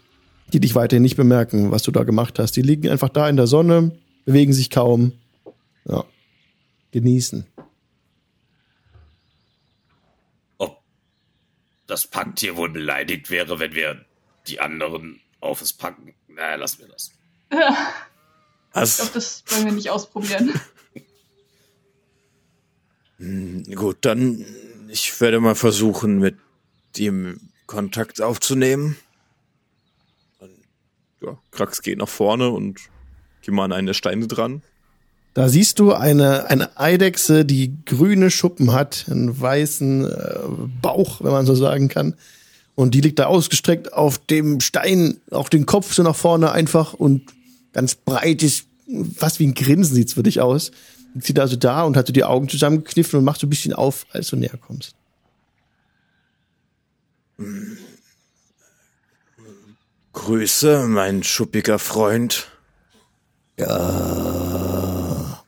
die 0.54 0.58
dich 0.58 0.74
weiterhin 0.74 1.02
nicht 1.02 1.18
bemerken, 1.18 1.70
was 1.70 1.82
du 1.82 1.90
da 1.90 2.02
gemacht 2.02 2.38
hast. 2.38 2.52
Die 2.52 2.62
liegen 2.62 2.88
einfach 2.88 3.10
da 3.10 3.28
in 3.28 3.36
der 3.36 3.46
Sonne, 3.46 3.92
bewegen 4.24 4.54
sich 4.54 4.70
kaum. 4.70 5.12
Ja. 5.84 6.04
Genießen. 6.92 7.46
Ob 10.56 10.80
das 11.86 12.06
Packtier 12.06 12.56
wohl 12.56 12.70
beleidigt 12.70 13.28
wäre, 13.28 13.60
wenn 13.60 13.74
wir 13.74 14.02
die 14.46 14.58
anderen 14.58 15.20
auf 15.40 15.60
es 15.60 15.74
packen. 15.74 16.14
Na, 16.26 16.54
lassen 16.54 16.80
wir 16.80 16.88
das. 16.92 17.10
Ich 17.50 17.58
Was? 18.72 18.96
glaube, 18.96 19.12
das 19.12 19.44
wollen 19.48 19.66
wir 19.66 19.72
nicht 19.72 19.90
ausprobieren. 19.90 20.58
Gut, 23.74 23.98
dann 24.00 24.46
ich 24.88 25.20
werde 25.20 25.38
mal 25.40 25.54
versuchen, 25.54 26.18
mit 26.18 26.38
dem 26.98 27.40
Kontakt 27.66 28.20
aufzunehmen. 28.20 28.96
Ja, 31.20 31.38
Krax 31.50 31.82
geht 31.82 31.98
nach 31.98 32.08
vorne 32.08 32.50
und 32.50 32.80
geht 33.42 33.54
mal 33.54 33.64
an 33.64 33.72
eine 33.72 33.94
Steine 33.94 34.26
dran. 34.26 34.62
Da 35.34 35.48
siehst 35.48 35.78
du 35.78 35.92
eine, 35.92 36.50
eine 36.50 36.78
Eidechse, 36.78 37.44
die 37.44 37.72
grüne 37.84 38.30
Schuppen 38.30 38.72
hat, 38.72 39.06
einen 39.08 39.40
weißen 39.40 40.04
äh, 40.04 40.38
Bauch, 40.82 41.22
wenn 41.22 41.32
man 41.32 41.46
so 41.46 41.54
sagen 41.54 41.88
kann. 41.88 42.14
Und 42.74 42.94
die 42.94 43.00
liegt 43.00 43.18
da 43.18 43.26
ausgestreckt 43.26 43.92
auf 43.92 44.18
dem 44.18 44.60
Stein, 44.60 45.20
auch 45.30 45.48
den 45.48 45.66
Kopf 45.66 45.92
so 45.92 46.02
nach 46.02 46.16
vorne 46.16 46.52
einfach 46.52 46.94
und 46.94 47.22
ganz 47.72 47.94
breites, 47.94 48.64
fast 49.14 49.40
wie 49.40 49.46
ein 49.46 49.54
Grinsen 49.54 49.94
sieht's 49.94 50.14
für 50.14 50.22
dich 50.22 50.40
aus. 50.40 50.70
Liegt 51.14 51.26
sie 51.26 51.34
da 51.34 51.46
so 51.46 51.56
da 51.56 51.82
und 51.82 51.96
hat 51.96 52.06
so 52.06 52.12
die 52.12 52.24
Augen 52.24 52.48
zusammengekniffen 52.48 53.18
und 53.18 53.24
macht 53.24 53.40
so 53.40 53.46
ein 53.46 53.50
bisschen 53.50 53.72
auf, 53.72 54.06
als 54.12 54.28
du 54.28 54.36
näher 54.36 54.58
kommst. 54.60 54.94
Grüße, 60.12 60.86
mein 60.88 61.22
schuppiger 61.22 61.78
Freund. 61.78 62.48
Ja, 63.56 65.44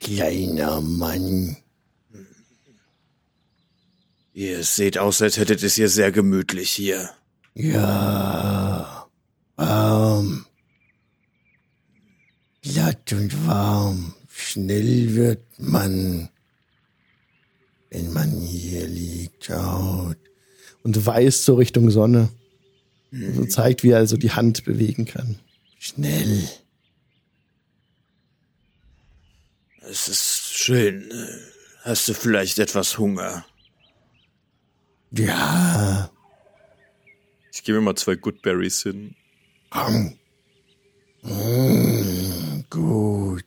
kleiner 0.00 0.80
Mann. 0.80 1.56
Ihr 4.32 4.62
seht 4.64 4.98
aus, 4.98 5.22
als 5.22 5.36
hättet 5.36 5.62
es 5.62 5.74
hier 5.74 5.88
sehr 5.88 6.12
gemütlich 6.12 6.70
hier. 6.70 7.10
Ja, 7.54 9.08
warm. 9.56 10.46
Glatt 12.62 13.12
und 13.12 13.46
warm. 13.46 14.14
Schnell 14.28 15.14
wird 15.14 15.58
man, 15.58 16.28
wenn 17.90 18.12
man 18.12 18.30
hier 18.40 18.86
liegt, 18.86 19.46
schaut. 19.46 20.27
Und 20.82 21.04
weist 21.06 21.44
so 21.44 21.54
Richtung 21.56 21.90
Sonne. 21.90 22.30
Und 23.12 23.34
so 23.34 23.44
zeigt, 23.46 23.82
wie 23.82 23.90
er 23.90 23.98
also 23.98 24.16
die 24.16 24.32
Hand 24.32 24.64
bewegen 24.64 25.04
kann. 25.06 25.38
Schnell. 25.78 26.48
Es 29.80 30.08
ist 30.08 30.54
schön. 30.54 31.10
Hast 31.82 32.08
du 32.08 32.14
vielleicht 32.14 32.58
etwas 32.58 32.98
Hunger? 32.98 33.46
Ja, 35.10 36.10
Ich 37.52 37.62
gebe 37.64 37.78
mir 37.78 37.84
mal 37.84 37.94
zwei 37.96 38.14
Goodberries 38.16 38.82
hin. 38.82 39.14
komm. 39.70 40.18
Mm, 41.22 42.64
gut. 42.70 43.44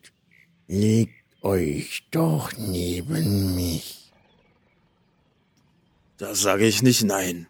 Legt 0.67 1.13
euch 1.41 2.07
doch 2.11 2.51
neben 2.57 3.55
mich. 3.55 4.00
Da 6.21 6.35
sage 6.35 6.67
ich 6.67 6.83
nicht 6.83 7.03
nein. 7.03 7.47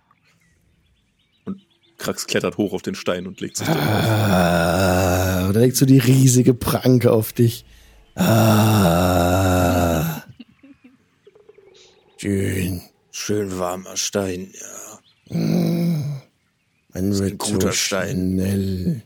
Krax 1.97 2.25
klettert 2.25 2.55
hoch 2.55 2.71
auf 2.71 2.81
den 2.81 2.95
Stein 2.95 3.27
und 3.27 3.41
legt 3.41 3.57
sich 3.57 3.67
da. 3.67 3.73
Ah, 3.73 5.51
da 5.51 5.59
legt 5.59 5.75
so 5.75 5.85
die 5.85 5.97
riesige 5.97 6.53
Pranke 6.53 7.11
auf 7.11 7.33
dich. 7.33 7.65
Ah. 8.15 9.43
Schön. 12.15 12.81
Schön 13.11 13.59
warmer 13.59 13.97
Stein, 13.97 14.53
ja. 14.53 14.99
Man 15.35 16.21
ein 16.93 17.19
wird 17.19 17.39
guter 17.39 17.67
so 17.67 17.73
Stein. 17.73 18.15
schnell. 18.15 19.03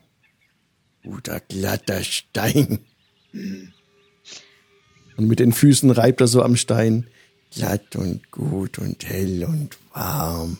Guter, 1.01 1.39
glatter 1.39 2.03
Stein. 2.03 2.85
Und 3.33 5.27
mit 5.27 5.39
den 5.39 5.53
Füßen 5.53 5.89
reibt 5.89 6.21
er 6.21 6.27
so 6.27 6.43
am 6.43 6.55
Stein. 6.55 7.07
Glatt 7.55 7.95
und 7.95 8.31
gut 8.31 8.79
und 8.79 9.05
hell 9.07 9.45
und 9.45 9.77
warm. 9.93 10.57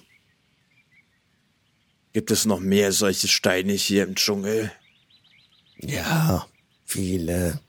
Gibt 2.14 2.32
es 2.32 2.46
noch 2.46 2.62
mehr 2.62 2.94
solche 2.94 3.28
Steine 3.28 3.74
hier 3.74 4.06
im 4.06 4.16
Dschungel? 4.16 4.72
Ja, 5.78 6.48
viele. 6.86 7.60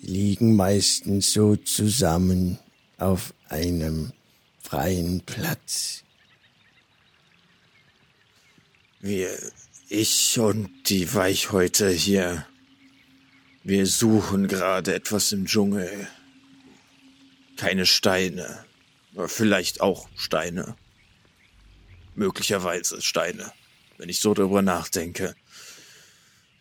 Die 0.00 0.08
liegen 0.08 0.56
meistens 0.56 1.32
so 1.32 1.54
zusammen 1.54 2.58
auf 2.98 3.32
einem 3.48 4.12
freien 4.60 5.20
Platz. 5.20 6.02
Wir, 8.98 9.30
ich 9.88 10.36
und 10.40 10.88
die 10.88 11.14
Weichhäute 11.14 11.90
hier, 11.90 12.44
wir 13.64 13.86
suchen 13.86 14.48
gerade 14.48 14.94
etwas 14.94 15.32
im 15.32 15.46
Dschungel. 15.46 16.08
Keine 17.56 17.86
Steine, 17.86 18.64
vielleicht 19.26 19.80
auch 19.80 20.08
Steine. 20.16 20.76
Möglicherweise 22.14 23.00
Steine, 23.00 23.52
wenn 23.98 24.08
ich 24.08 24.20
so 24.20 24.34
darüber 24.34 24.62
nachdenke. 24.62 25.34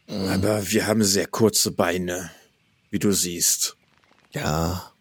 Aber 0.08 0.70
wir 0.72 0.88
haben 0.88 1.04
sehr 1.04 1.28
kurze 1.28 1.72
Beine, 1.72 2.32
wie 2.90 3.00
du 3.00 3.12
siehst. 3.12 3.76
Ja, 4.32 4.94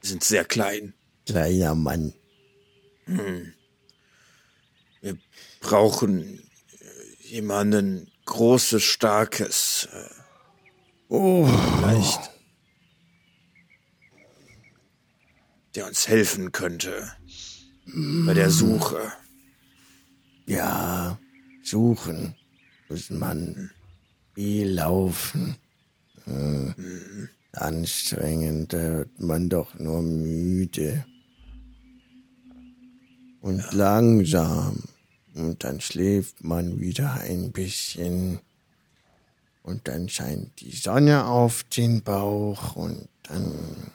Wir 0.00 0.08
sind 0.10 0.24
sehr 0.24 0.44
klein. 0.44 0.94
kleiner 1.26 1.74
Mann. 1.74 2.14
Wir 3.06 3.52
brauchen 5.60 6.38
äh, 6.80 7.26
jemanden 7.26 8.10
Großes, 8.24 8.82
Starkes. 8.82 9.88
äh, 9.92 10.08
Oh, 11.16 11.46
Vielleicht. 11.46 12.32
Der 15.76 15.86
uns 15.86 16.08
helfen 16.08 16.50
könnte. 16.50 17.12
Bei 18.26 18.34
der 18.34 18.50
Suche. 18.50 19.12
ja, 20.46 21.16
suchen 21.62 22.34
muss 22.88 23.10
man 23.10 23.70
viel 24.34 24.70
laufen. 24.70 25.54
Hm. 26.24 26.74
Anstrengend, 27.52 28.72
da 28.72 28.98
wird 28.98 29.20
man 29.20 29.48
doch 29.48 29.78
nur 29.78 30.02
müde. 30.02 31.06
Und 33.40 33.72
langsam. 33.72 34.82
Und 35.34 35.62
dann 35.62 35.80
schläft 35.80 36.42
man 36.42 36.80
wieder 36.80 37.20
ein 37.20 37.52
bisschen. 37.52 38.40
Und 39.64 39.88
dann 39.88 40.10
scheint 40.10 40.60
die 40.60 40.76
Sonne 40.76 41.24
auf 41.24 41.64
den 41.64 42.02
Bauch 42.02 42.76
und 42.76 43.08
dann 43.22 43.92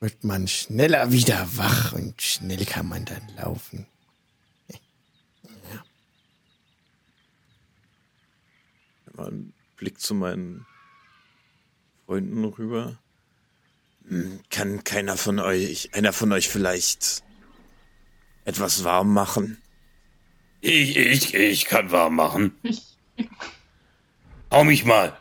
wird 0.00 0.24
man 0.24 0.48
schneller 0.48 1.12
wieder 1.12 1.46
wach 1.58 1.92
und 1.92 2.22
schnell 2.22 2.64
kann 2.64 2.88
man 2.88 3.04
dann 3.04 3.28
laufen. 3.36 3.86
Mal 9.12 9.28
einen 9.28 9.52
Blick 9.76 10.00
zu 10.00 10.14
meinen 10.14 10.66
Freunden 12.06 12.42
rüber. 12.44 12.98
Kann 14.48 14.82
keiner 14.82 15.18
von 15.18 15.40
euch, 15.40 15.92
einer 15.92 16.14
von 16.14 16.32
euch 16.32 16.48
vielleicht 16.48 17.22
etwas 18.46 18.82
warm 18.82 19.12
machen? 19.12 19.60
Ich, 20.62 20.96
ich, 20.96 21.34
ich 21.34 21.66
kann 21.66 21.90
warm 21.90 22.16
machen. 22.16 22.56
Ich, 22.62 22.96
Hau 24.50 24.64
mich 24.64 24.84
mal. 24.84 25.20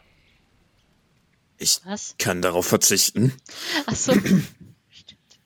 Ich 1.58 1.82
Was? 1.86 2.16
kann 2.18 2.42
darauf 2.42 2.68
verzichten. 2.68 3.34
Ach 3.86 3.96
so. 3.96 4.14
Stimmt. 4.90 5.40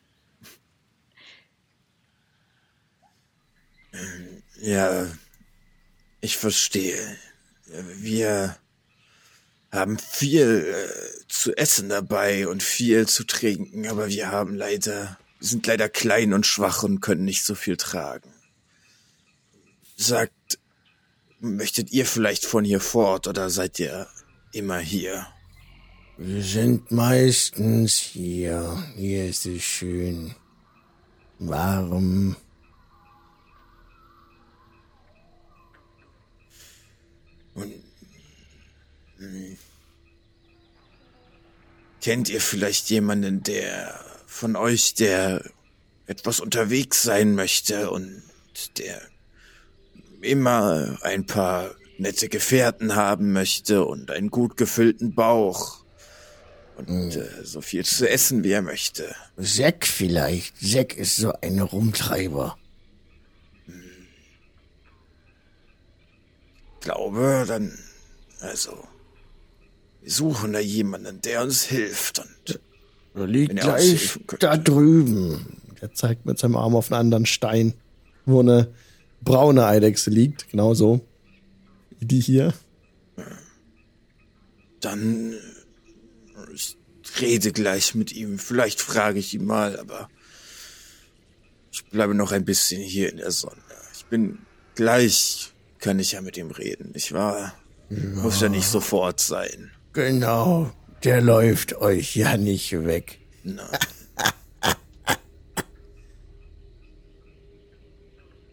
Ja, 4.62 5.08
ich 6.22 6.38
verstehe. 6.38 7.18
Wir 7.68 8.58
haben 9.72 10.00
viel 10.00 10.66
äh, 10.66 11.28
zu 11.28 11.56
essen 11.56 11.90
dabei 11.90 12.48
und 12.48 12.64
viel 12.64 13.08
zu 13.08 13.24
trinken, 13.24 13.88
aber 13.88 14.10
wir 14.10 14.32
haben 14.32 14.56
leider, 14.56 15.18
wir 15.40 15.48
sind 15.48 15.66
leider 15.68 15.88
klein 15.88 16.34
und 16.34 16.46
schwach 16.46 16.84
und 16.84 17.02
können 17.02 17.24
nicht 17.24 17.46
so 17.46 17.56
viel 17.56 17.78
tragen. 17.78 18.34
Sagt, 19.96 20.59
möchtet 21.40 21.92
ihr 21.92 22.06
vielleicht 22.06 22.46
von 22.46 22.64
hier 22.64 22.80
fort 22.80 23.28
oder 23.28 23.50
seid 23.50 23.80
ihr 23.80 24.08
immer 24.52 24.80
hier? 24.80 25.28
Wir 26.18 26.44
sind 26.44 26.92
meistens 26.92 27.98
hier. 27.98 28.84
Hier 28.96 29.26
ist 29.28 29.46
es 29.46 29.64
schön. 29.64 30.36
Warm. 31.40 32.36
Kennt 42.02 42.30
ihr 42.30 42.42
vielleicht 42.42 42.90
jemanden, 42.90 43.44
der 43.44 44.04
von 44.26 44.56
euch, 44.56 44.94
der 44.96 45.44
etwas 46.06 46.40
unterwegs 46.40 47.04
sein 47.04 47.36
möchte 47.36 47.92
und 47.92 48.24
der 48.78 49.02
immer 50.22 50.98
ein 51.02 51.26
paar 51.26 51.72
nette 51.98 52.30
Gefährten 52.30 52.96
haben 52.96 53.34
möchte 53.34 53.84
und 53.86 54.12
einen 54.12 54.30
gut 54.30 54.58
gefüllten 54.58 55.14
Bauch 55.14 55.80
Und 56.78 57.16
äh, 57.18 57.28
so 57.44 57.60
viel 57.60 57.84
zu 57.84 58.10
essen, 58.10 58.44
wie 58.44 58.52
er 58.52 58.62
möchte. 58.62 59.14
Zack 59.42 59.86
vielleicht. 59.86 60.56
Zack 60.62 60.96
ist 60.96 61.18
so 61.18 61.34
ein 61.42 61.60
Rumtreiber. 61.60 62.58
Glaube, 66.80 67.44
dann, 67.46 67.78
also, 68.40 68.72
wir 70.02 70.12
suchen 70.12 70.54
da 70.54 70.60
jemanden, 70.60 71.20
der 71.22 71.42
uns 71.44 71.64
hilft. 71.66 72.20
Und 72.20 72.60
Er 73.14 73.28
liegt 73.28 73.54
er 73.60 73.64
gleich 73.66 74.18
da 74.40 74.56
drüben. 74.56 75.58
Er 75.82 75.94
zeigt 75.94 76.26
mit 76.26 76.40
seinem 76.40 76.56
Arm 76.56 76.76
auf 76.76 76.92
einen 76.92 77.02
anderen 77.02 77.26
Stein, 77.26 77.74
wo 78.26 78.40
eine 78.40 78.70
braune 79.22 79.66
Eidechse 79.66 80.10
liegt. 80.10 80.50
Genau 80.50 80.74
so. 80.74 81.02
Wie 82.00 82.06
die 82.06 82.22
hier. 82.22 82.54
dann, 84.82 85.34
äh, 85.34 86.54
ich 86.54 86.78
rede 87.20 87.52
gleich 87.52 87.96
mit 87.96 88.12
ihm. 88.14 88.40
Vielleicht 88.40 88.82
frage 88.82 89.20
ich 89.20 89.34
ihn 89.34 89.46
mal, 89.46 89.80
aber 89.80 90.10
ich 91.72 91.86
bleibe 91.86 92.16
noch 92.16 92.32
ein 92.32 92.46
bisschen 92.46 92.82
hier 92.82 93.10
in 93.10 93.18
der 93.18 93.32
Sonne. 93.32 93.62
Ich 93.94 94.06
bin 94.06 94.40
gleich, 94.76 95.54
kann 95.80 96.00
ich 96.00 96.14
ja 96.14 96.22
mit 96.22 96.38
ihm 96.38 96.52
reden. 96.52 96.92
Ich 96.96 97.12
war, 97.12 97.54
muss 97.90 98.42
ja 98.42 98.50
nicht 98.50 98.68
sofort 98.68 99.20
sein. 99.20 99.72
Genau. 99.94 100.72
Der 101.04 101.22
läuft 101.22 101.76
euch 101.76 102.16
ja 102.16 102.38
nicht 102.38 102.72
weg. 102.86 103.20
Nein. 103.44 103.68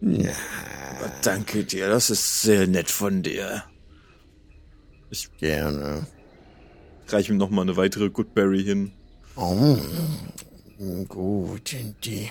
Aber 0.01 1.11
danke 1.23 1.63
dir, 1.63 1.89
das 1.89 2.09
ist 2.09 2.41
sehr 2.41 2.67
nett 2.67 2.91
von 2.91 3.23
dir. 3.23 3.63
Gerne. 5.39 6.05
Reich 7.07 7.29
ihm 7.29 7.37
noch 7.37 7.49
mal 7.49 7.61
eine 7.61 7.77
weitere 7.77 8.09
Goodberry 8.09 8.63
hin. 8.63 8.91
Oh, 9.35 9.77
gut, 11.07 11.75
die. 12.03 12.29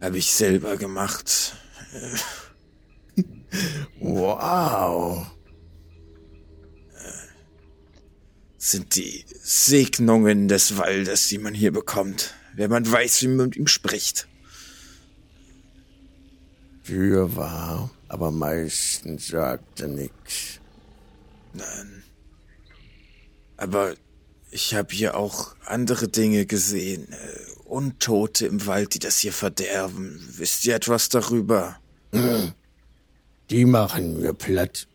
Habe 0.00 0.18
ich 0.18 0.30
selber 0.32 0.76
gemacht. 0.76 1.56
Wow. 4.00 5.26
Sind 8.56 8.96
die 8.96 9.24
Segnungen 9.42 10.48
des 10.48 10.78
Waldes, 10.78 11.28
die 11.28 11.38
man 11.38 11.54
hier 11.54 11.72
bekommt. 11.72 12.34
Wenn 12.54 12.70
man 12.70 12.90
weiß, 12.90 13.22
wie 13.22 13.28
man 13.28 13.46
mit 13.48 13.56
ihm 13.56 13.66
spricht. 13.66 14.26
Fürwahr, 16.84 17.90
aber 18.08 18.30
meistens 18.30 19.28
sagte 19.28 19.88
nix. 19.88 20.60
Nein. 21.54 22.04
Aber 23.56 23.94
ich 24.50 24.74
habe 24.74 24.94
hier 24.94 25.16
auch 25.16 25.56
andere 25.64 26.08
Dinge 26.08 26.44
gesehen. 26.44 27.10
Äh, 27.10 27.54
Untote 27.64 28.46
im 28.46 28.66
Wald, 28.66 28.94
die 28.94 28.98
das 28.98 29.18
hier 29.18 29.32
verderben. 29.32 30.20
Wisst 30.36 30.64
ihr 30.66 30.74
etwas 30.76 31.08
darüber? 31.08 31.80
Die 33.50 33.64
machen 33.64 34.22
wir 34.22 34.34
platt. 34.34 34.86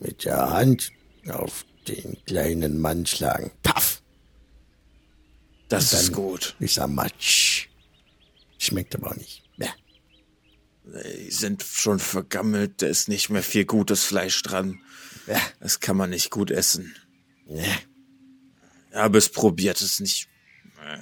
Mit 0.00 0.24
der 0.24 0.50
Hand 0.50 0.90
auf 1.28 1.64
den 1.86 2.16
kleinen 2.24 2.80
Mann 2.80 3.06
schlagen. 3.06 3.50
Paff! 3.62 4.02
Das 5.68 5.92
ist 5.92 6.12
gut. 6.12 6.56
Ist 6.58 6.78
er 6.78 6.88
Matsch. 6.88 7.68
Schmeckt 8.58 8.94
aber 8.96 9.10
auch 9.10 9.16
nicht. 9.16 9.43
Die 10.84 11.30
sind 11.30 11.62
schon 11.62 11.98
vergammelt, 11.98 12.82
da 12.82 12.86
ist 12.86 13.08
nicht 13.08 13.30
mehr 13.30 13.42
viel 13.42 13.64
gutes 13.64 14.04
Fleisch 14.04 14.42
dran. 14.42 14.80
Bäh. 15.26 15.38
Das 15.60 15.80
kann 15.80 15.96
man 15.96 16.10
nicht 16.10 16.30
gut 16.30 16.50
essen. 16.50 16.94
Ne. 17.46 17.64
Aber 18.92 19.18
es 19.18 19.30
probiert 19.30 19.80
es 19.80 20.00
nicht. 20.00 20.28
Äh, 20.84 20.98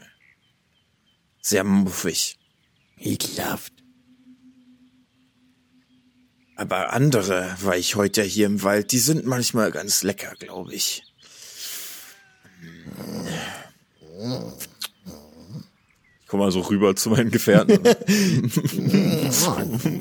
Sehr 1.40 1.64
muffig. 1.64 2.38
Ekelhaft. 2.97 3.73
Aber 6.55 6.92
andere, 6.92 7.57
war 7.61 7.77
ich 7.77 7.97
heute 7.97 8.23
hier 8.23 8.47
im 8.47 8.62
Wald, 8.62 8.92
die 8.92 9.01
sind 9.01 9.27
manchmal 9.27 9.73
ganz 9.73 10.05
lecker, 10.05 10.35
glaube 10.38 10.75
ich. 10.75 11.03
Ich 16.33 16.35
komme 16.35 16.47
also 16.47 16.61
rüber 16.61 16.97
zu 16.97 17.11
meinen 17.11 17.31
Gefährten. 17.31 17.79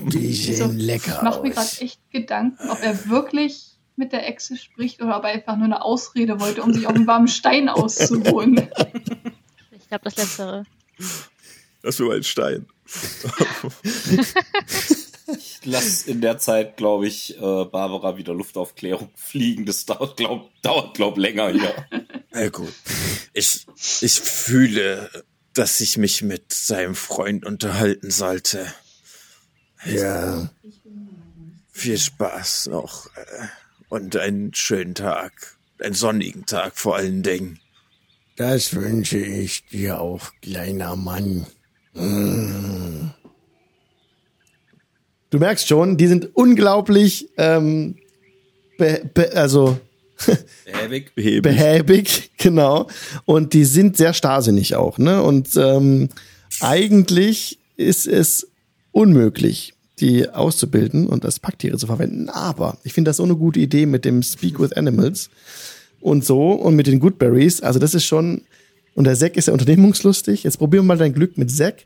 Die 0.07 0.33
sehen 0.33 0.55
So, 0.55 0.71
lecker 0.73 1.15
Ich 1.17 1.21
mache 1.23 1.41
mir 1.41 1.49
gerade 1.49 1.81
echt 1.81 1.99
Gedanken, 2.09 2.69
ob 2.69 2.81
er 2.81 3.09
wirklich 3.09 3.71
mit 3.97 4.13
der 4.13 4.25
Echse 4.29 4.55
spricht 4.55 5.01
oder 5.01 5.17
ob 5.17 5.25
er 5.25 5.31
einfach 5.31 5.57
nur 5.57 5.65
eine 5.65 5.83
Ausrede 5.83 6.39
wollte, 6.39 6.63
um 6.63 6.71
sich 6.71 6.87
auf 6.87 6.95
einen 6.95 7.05
warmen 7.05 7.27
Stein 7.27 7.67
auszuruhen. 7.67 8.69
Ich 9.71 9.89
glaube, 9.89 10.05
das 10.05 10.15
Letztere. 10.15 10.65
das 11.83 11.97
für 11.97 12.05
meinen 12.05 12.23
Stein. 12.23 12.65
Ich 15.37 15.65
lasse 15.65 16.09
in 16.09 16.21
der 16.21 16.37
Zeit, 16.37 16.77
glaube 16.77 17.07
ich, 17.07 17.37
äh, 17.37 17.39
Barbara 17.39 18.15
wieder 18.17 18.33
Luftaufklärung 18.33 19.09
fliegen. 19.15 19.65
Das 19.65 19.85
dauert, 19.85 20.15
glaub, 20.17 20.49
dauert, 20.61 20.93
glaub 20.93 21.17
länger 21.17 21.49
hier. 21.49 21.73
Na 22.31 22.49
gut. 22.49 22.73
Ich, 23.33 23.65
ich 24.01 24.13
fühle, 24.13 25.09
dass 25.53 25.81
ich 25.81 25.97
mich 25.97 26.21
mit 26.21 26.53
seinem 26.53 26.95
Freund 26.95 27.45
unterhalten 27.45 28.11
sollte. 28.11 28.65
Ja, 29.85 30.49
Viel 31.71 31.97
Spaß 31.97 32.67
noch. 32.67 33.07
äh, 33.15 33.47
Und 33.89 34.15
einen 34.15 34.53
schönen 34.53 34.93
Tag. 34.95 35.57
Einen 35.81 35.95
sonnigen 35.95 36.45
Tag 36.45 36.77
vor 36.77 36.95
allen 36.97 37.23
Dingen. 37.23 37.59
das 38.35 38.73
wünsche 38.75 39.17
ich 39.17 39.65
dir 39.67 39.99
auch, 39.99 40.31
kleiner 40.41 40.95
Mann. 40.95 41.45
Du 45.29 45.39
merkst 45.39 45.67
schon, 45.67 45.97
die 45.97 46.07
sind 46.07 46.35
unglaublich, 46.35 47.29
ähm, 47.37 47.97
be, 48.77 49.09
be, 49.13 49.31
also 49.35 49.79
Ewig. 50.85 51.13
Behäbig. 51.15 51.41
behäbig, 51.41 52.31
genau. 52.37 52.87
Und 53.25 53.53
die 53.53 53.65
sind 53.65 53.97
sehr 53.97 54.13
starrsinnig 54.13 54.75
auch, 54.75 54.97
ne? 54.97 55.21
Und 55.21 55.49
ähm, 55.55 56.09
eigentlich 56.59 57.59
ist 57.77 58.07
es 58.07 58.47
unmöglich, 58.91 59.73
die 59.99 60.29
auszubilden 60.29 61.07
und 61.07 61.25
als 61.25 61.39
Packtiere 61.39 61.77
zu 61.77 61.87
verwenden. 61.87 62.29
Aber 62.29 62.77
ich 62.83 62.93
finde 62.93 63.09
das 63.09 63.17
so 63.17 63.23
eine 63.23 63.35
gute 63.35 63.59
Idee 63.59 63.85
mit 63.85 64.05
dem 64.05 64.23
Speak 64.23 64.59
with 64.59 64.73
Animals 64.73 65.29
und 65.99 66.25
so 66.25 66.51
und 66.51 66.75
mit 66.75 66.87
den 66.87 66.99
Goodberries. 66.99 67.61
Also 67.61 67.79
das 67.79 67.93
ist 67.93 68.05
schon, 68.05 68.41
und 68.95 69.05
der 69.05 69.15
Zack 69.15 69.37
ist 69.37 69.47
ja 69.47 69.53
unternehmungslustig. 69.53 70.43
Jetzt 70.43 70.57
probieren 70.57 70.85
wir 70.85 70.89
mal 70.89 70.97
dein 70.97 71.13
Glück 71.13 71.37
mit 71.37 71.51
Zack. 71.51 71.85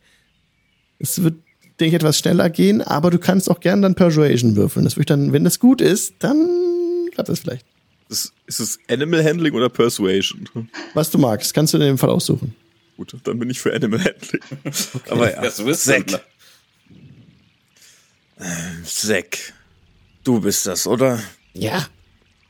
Es 0.98 1.22
wird, 1.22 1.36
denke 1.80 1.90
ich, 1.90 1.94
etwas 1.94 2.18
schneller 2.18 2.50
gehen, 2.50 2.82
aber 2.82 3.12
du 3.12 3.20
kannst 3.20 3.52
auch 3.52 3.60
gern 3.60 3.82
dann 3.82 3.96
Persuasion 3.96 4.56
würfeln. 4.56 4.86
Das 4.86 4.96
würde 4.96 5.02
ich 5.02 5.08
dann, 5.08 5.34
wenn 5.34 5.44
das 5.44 5.60
gut 5.60 5.82
ist, 5.82 6.16
dann 6.20 7.10
klappt 7.12 7.30
das 7.30 7.40
vielleicht. 7.40 7.66
Ist, 8.10 8.34
ist 8.46 8.60
es 8.60 8.80
Animal 8.88 9.24
Handling 9.24 9.54
oder 9.54 9.70
Persuasion? 9.70 10.48
Was 10.94 11.10
du 11.10 11.18
magst, 11.18 11.54
kannst 11.54 11.74
du 11.74 11.78
in 11.78 11.84
dem 11.84 11.98
Fall 11.98 12.10
aussuchen. 12.10 12.56
Gut, 12.98 13.16
dann 13.24 13.40
bin 13.40 13.50
ich 13.50 13.60
für 13.60 13.74
Animal 13.74 14.00
Handling. 14.00 14.42
Aber 15.10 15.32
ja, 15.32 15.42
Das 15.42 15.66
wisst 15.66 15.86
Zack. 15.86 16.24
Zack, 18.84 19.54
du 20.24 20.42
bist 20.42 20.68
das, 20.68 20.88
oder? 20.88 21.22
Ja. 21.54 21.88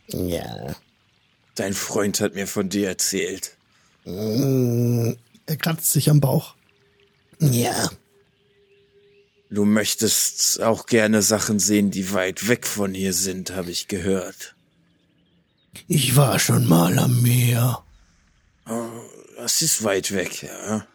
Ja. 0.08 0.74
Dein 1.54 1.72
Freund 1.74 2.20
hat 2.20 2.34
mir 2.34 2.46
von 2.46 2.68
dir 2.68 2.88
erzählt. 2.88 3.56
Er 4.04 5.56
kratzt 5.58 5.90
sich 5.92 6.10
am 6.10 6.20
Bauch. 6.20 6.54
Ja. 7.38 7.90
Du 9.48 9.64
möchtest 9.64 10.60
auch 10.60 10.86
gerne 10.86 11.22
Sachen 11.22 11.58
sehen, 11.60 11.90
die 11.90 12.12
weit 12.12 12.48
weg 12.48 12.66
von 12.66 12.92
hier 12.94 13.12
sind, 13.12 13.52
habe 13.52 13.70
ich 13.70 13.86
gehört. 13.88 14.55
Ich 15.88 16.16
war 16.16 16.38
schon 16.38 16.66
mal 16.66 16.98
am 16.98 17.22
Meer. 17.22 17.82
Das 19.36 19.62
ist 19.62 19.84
weit 19.84 20.12
weg, 20.12 20.42
ja. 20.42 20.86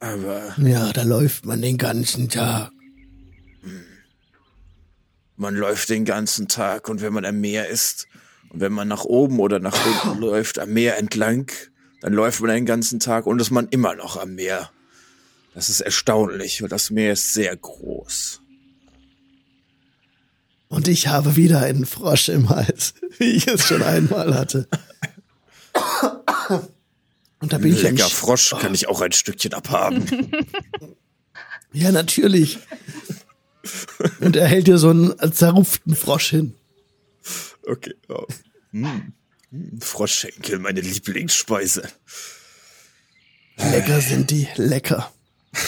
Aber 0.00 0.54
Ja, 0.58 0.92
da 0.92 1.02
läuft 1.02 1.46
man 1.46 1.62
den 1.62 1.78
ganzen 1.78 2.28
Tag. 2.28 2.70
man 5.36 5.56
läuft 5.56 5.88
den 5.88 6.04
ganzen 6.04 6.48
Tag 6.48 6.88
und 6.88 7.00
wenn 7.00 7.12
man 7.12 7.24
am 7.24 7.40
Meer 7.40 7.68
ist 7.68 8.06
und 8.50 8.60
wenn 8.60 8.72
man 8.72 8.88
nach 8.88 9.04
oben 9.04 9.40
oder 9.40 9.58
nach 9.58 9.76
unten 9.86 10.20
läuft, 10.20 10.58
am 10.58 10.72
Meer 10.72 10.96
entlang, 10.98 11.50
dann 12.00 12.12
läuft 12.12 12.40
man 12.40 12.50
den 12.50 12.66
ganzen 12.66 13.00
Tag 13.00 13.26
und 13.26 13.40
ist 13.40 13.50
man 13.50 13.68
immer 13.68 13.94
noch 13.94 14.16
am 14.16 14.34
Meer. 14.34 14.70
Das 15.54 15.68
ist 15.68 15.80
erstaunlich 15.80 16.62
und 16.62 16.70
das 16.70 16.90
Meer 16.90 17.12
ist 17.12 17.34
sehr 17.34 17.56
groß. 17.56 18.42
Und 20.74 20.88
ich 20.88 21.06
habe 21.06 21.36
wieder 21.36 21.60
einen 21.60 21.86
Frosch 21.86 22.28
im 22.28 22.48
Hals, 22.48 22.94
wie 23.18 23.30
ich 23.30 23.46
es 23.46 23.64
schon 23.64 23.82
einmal 23.82 24.34
hatte. 24.34 24.66
Und 27.38 27.52
da 27.52 27.58
bin 27.58 27.72
ich 27.72 27.82
Lecker 27.82 28.04
am 28.04 28.10
Sch- 28.10 28.14
Frosch 28.14 28.50
kann 28.60 28.74
ich 28.74 28.88
auch 28.88 29.00
ein 29.00 29.12
Stückchen 29.12 29.54
abhaben. 29.54 30.04
Ja, 31.76 31.90
natürlich. 31.90 32.58
Und 34.20 34.36
er 34.36 34.46
hält 34.46 34.68
dir 34.68 34.78
so 34.78 34.90
einen 34.90 35.12
zerrupften 35.32 35.96
Frosch 35.96 36.30
hin. 36.30 36.54
Okay. 37.66 37.94
Ja. 38.08 38.92
Froschschenkel, 39.80 40.60
meine 40.60 40.80
Lieblingsspeise. 40.82 41.88
Lecker 43.56 44.00
sind 44.00 44.30
die, 44.30 44.46
lecker. 44.54 45.12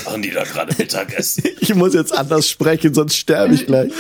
Machen 0.05 0.23
die 0.23 0.31
da 0.31 0.45
gerade 0.45 0.75
Mittagessen? 0.77 1.45
Ich 1.61 1.75
muss 1.75 1.95
jetzt 1.95 2.13
anders 2.13 2.49
sprechen, 2.49 2.95
sonst 2.95 3.17
sterbe 3.17 3.55
ich 3.55 3.67
gleich. 3.67 3.93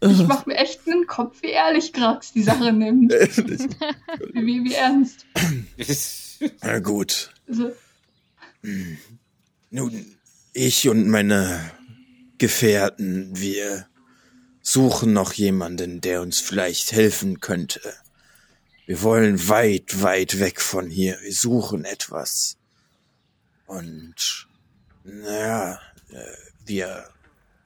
Ich 0.00 0.26
mach 0.26 0.46
mir 0.46 0.56
echt 0.56 0.80
einen 0.86 1.06
Kopf, 1.06 1.42
wie 1.42 1.50
ehrlich 1.50 1.92
Grax 1.92 2.32
die 2.32 2.42
Sache 2.42 2.72
nimmt. 2.72 3.12
Wie, 4.34 4.64
wie 4.64 4.74
ernst. 4.74 5.26
Na 6.62 6.78
gut. 6.78 7.32
Also, 7.48 7.72
Nun, 9.70 10.16
ich 10.52 10.88
und 10.88 11.08
meine 11.08 11.60
Gefährten, 12.38 13.30
wir 13.32 13.86
suchen 14.62 15.12
noch 15.12 15.32
jemanden, 15.32 16.00
der 16.00 16.22
uns 16.22 16.40
vielleicht 16.40 16.92
helfen 16.92 17.40
könnte. 17.40 17.80
Wir 18.86 19.02
wollen 19.02 19.48
weit, 19.48 20.02
weit 20.02 20.40
weg 20.40 20.60
von 20.60 20.88
hier. 20.88 21.18
Wir 21.22 21.32
suchen 21.32 21.84
etwas. 21.84 22.56
Und, 23.66 24.47
naja, 25.08 25.80
äh, 26.10 26.16
wir, 26.66 27.04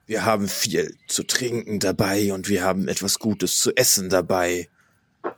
wir 0.06 0.24
haben 0.24 0.48
viel 0.48 0.96
zu 1.08 1.24
trinken 1.24 1.80
dabei 1.80 2.32
und 2.32 2.48
wir 2.48 2.62
haben 2.62 2.88
etwas 2.88 3.18
Gutes 3.18 3.58
zu 3.58 3.74
essen 3.76 4.08
dabei. 4.08 4.68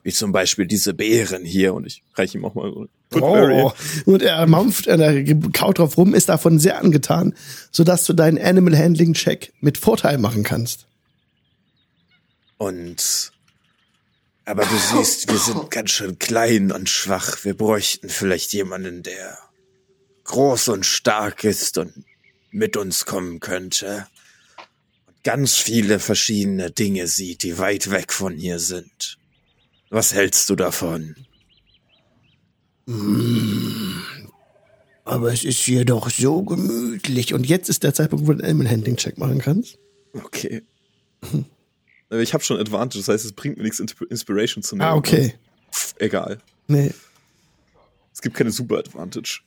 Wie 0.02 0.12
zum 0.12 0.32
Beispiel 0.32 0.66
diese 0.66 0.94
Beeren 0.94 1.44
hier. 1.44 1.74
Und 1.74 1.86
ich 1.86 2.02
Reich 2.14 2.34
ihm 2.34 2.44
auch 2.44 2.54
mal 2.54 2.72
so. 2.72 2.86
Oh. 3.20 3.72
Und 4.06 4.22
er 4.22 4.46
mampft, 4.46 4.86
er 4.86 5.24
kaut 5.52 5.78
drauf 5.78 5.96
rum, 5.96 6.14
ist 6.14 6.28
davon 6.28 6.58
sehr 6.58 6.78
angetan, 6.78 7.34
sodass 7.70 8.04
du 8.06 8.12
deinen 8.12 8.38
Animal 8.38 8.76
Handling 8.76 9.14
Check 9.14 9.52
mit 9.60 9.78
Vorteil 9.78 10.18
machen 10.18 10.42
kannst. 10.42 10.86
Und 12.56 13.32
aber 14.46 14.64
du 14.64 14.76
siehst, 14.76 15.30
wir 15.30 15.38
sind 15.38 15.70
ganz 15.70 15.90
schön 15.90 16.18
klein 16.18 16.70
und 16.72 16.88
schwach. 16.88 17.44
Wir 17.44 17.56
bräuchten 17.56 18.08
vielleicht 18.08 18.52
jemanden, 18.52 19.02
der 19.02 19.38
groß 20.24 20.68
und 20.68 20.86
stark 20.86 21.44
ist 21.44 21.78
und 21.78 21.92
mit 22.50 22.76
uns 22.76 23.04
kommen 23.06 23.40
könnte. 23.40 24.06
Und 25.06 25.22
ganz 25.24 25.54
viele 25.56 25.98
verschiedene 26.00 26.70
Dinge 26.70 27.06
sieht, 27.06 27.42
die 27.42 27.58
weit 27.58 27.90
weg 27.90 28.12
von 28.12 28.34
hier 28.36 28.58
sind. 28.58 29.18
Was 29.90 30.12
hältst 30.14 30.48
du 30.50 30.56
davon? 30.56 31.14
Aber 35.04 35.32
es 35.32 35.44
ist 35.44 35.58
hier 35.60 35.84
doch 35.84 36.10
so 36.10 36.42
gemütlich. 36.42 37.34
Und 37.34 37.46
jetzt 37.46 37.68
ist 37.68 37.82
der 37.82 37.94
Zeitpunkt, 37.94 38.26
wo 38.26 38.32
du 38.32 38.38
einen 38.42 38.50
Animal 38.50 38.70
Handling 38.70 38.96
Check 38.96 39.18
machen 39.18 39.38
kannst. 39.38 39.78
Okay. 40.12 40.62
Aber 42.08 42.20
ich 42.20 42.32
habe 42.34 42.42
schon 42.44 42.58
Advantage, 42.58 42.98
das 43.00 43.08
heißt, 43.08 43.24
es 43.24 43.32
bringt 43.32 43.56
mir 43.56 43.64
nichts, 43.64 43.80
Insp- 43.80 44.08
Inspiration 44.08 44.62
zu 44.62 44.76
nehmen. 44.76 44.88
Ah, 44.88 44.94
okay. 44.94 45.34
Egal. 45.98 46.38
Nee. 46.66 46.92
Es 48.12 48.22
gibt 48.22 48.36
keine 48.36 48.50
Super 48.50 48.78
Advantage. 48.78 49.40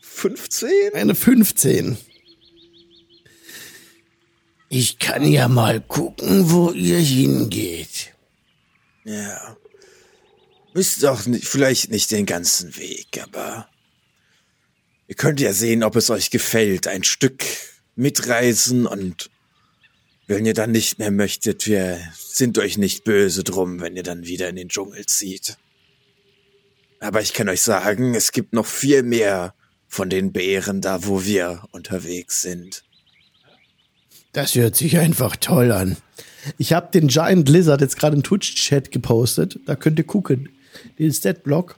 15? 0.00 0.94
Eine 0.94 1.14
15. 1.14 1.96
Ich 4.68 4.98
kann 4.98 5.24
ja 5.24 5.48
mal 5.48 5.80
gucken, 5.80 6.50
wo 6.50 6.70
ihr 6.70 6.98
hingeht. 6.98 8.14
Ja. 9.04 9.56
Müsst 10.74 11.02
doch 11.02 11.26
nicht, 11.26 11.46
vielleicht 11.46 11.90
nicht 11.90 12.10
den 12.10 12.26
ganzen 12.26 12.76
Weg, 12.76 13.22
aber 13.22 13.68
ihr 15.06 15.14
könnt 15.14 15.40
ja 15.40 15.52
sehen, 15.52 15.84
ob 15.84 15.94
es 15.94 16.10
euch 16.10 16.30
gefällt. 16.30 16.88
Ein 16.88 17.04
Stück 17.04 17.44
mitreisen 17.94 18.86
und 18.86 19.30
wenn 20.26 20.46
ihr 20.46 20.54
dann 20.54 20.72
nicht 20.72 20.98
mehr 20.98 21.10
möchtet, 21.10 21.66
wir 21.66 22.00
sind 22.16 22.58
euch 22.58 22.78
nicht 22.78 23.04
böse 23.04 23.44
drum, 23.44 23.80
wenn 23.80 23.94
ihr 23.94 24.02
dann 24.02 24.26
wieder 24.26 24.48
in 24.48 24.56
den 24.56 24.68
Dschungel 24.68 25.06
zieht. 25.06 25.58
Aber 26.98 27.20
ich 27.20 27.34
kann 27.34 27.48
euch 27.48 27.60
sagen, 27.60 28.14
es 28.14 28.32
gibt 28.32 28.54
noch 28.54 28.66
viel 28.66 29.02
mehr 29.02 29.54
von 29.94 30.10
den 30.10 30.32
Bären 30.32 30.80
da, 30.80 31.06
wo 31.06 31.24
wir 31.24 31.62
unterwegs 31.70 32.42
sind. 32.42 32.82
Das 34.32 34.56
hört 34.56 34.74
sich 34.74 34.98
einfach 34.98 35.36
toll 35.36 35.70
an. 35.70 35.96
Ich 36.58 36.72
habe 36.72 36.90
den 36.92 37.06
Giant 37.06 37.48
Lizard 37.48 37.80
jetzt 37.80 37.96
gerade 37.96 38.16
im 38.16 38.24
Twitch-Chat 38.24 38.90
gepostet. 38.90 39.60
Da 39.66 39.76
könnt 39.76 39.96
ihr 40.00 40.04
gucken. 40.04 40.48
Den 40.98 41.12
Stat-Block. 41.12 41.76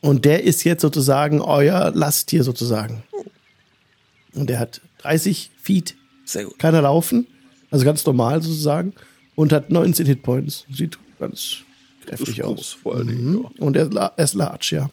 Und 0.00 0.24
der 0.24 0.42
ist 0.42 0.64
jetzt 0.64 0.82
sozusagen 0.82 1.40
euer 1.40 1.92
Lasttier 1.94 2.42
sozusagen. 2.42 3.04
Und 4.34 4.50
der 4.50 4.58
hat 4.58 4.80
30 4.98 5.52
Feet, 5.62 5.94
Sehr 6.24 6.44
gut. 6.46 6.58
kann 6.58 6.74
er 6.74 6.82
laufen. 6.82 7.28
Also 7.70 7.84
ganz 7.84 8.04
normal 8.04 8.42
sozusagen. 8.42 8.94
Und 9.36 9.52
hat 9.52 9.70
19 9.70 10.06
Hitpoints. 10.06 10.66
Sieht 10.72 10.98
ganz 11.20 11.58
kräftig 12.04 12.40
groß, 12.40 12.58
aus. 12.58 12.72
vor 12.72 12.96
allen 12.96 13.06
Dingen, 13.06 13.30
Mhm. 13.30 13.44
Und 13.60 13.76
er, 13.76 13.88
er 13.94 14.24
ist 14.24 14.34
large, 14.34 14.70
ja. 14.74 14.90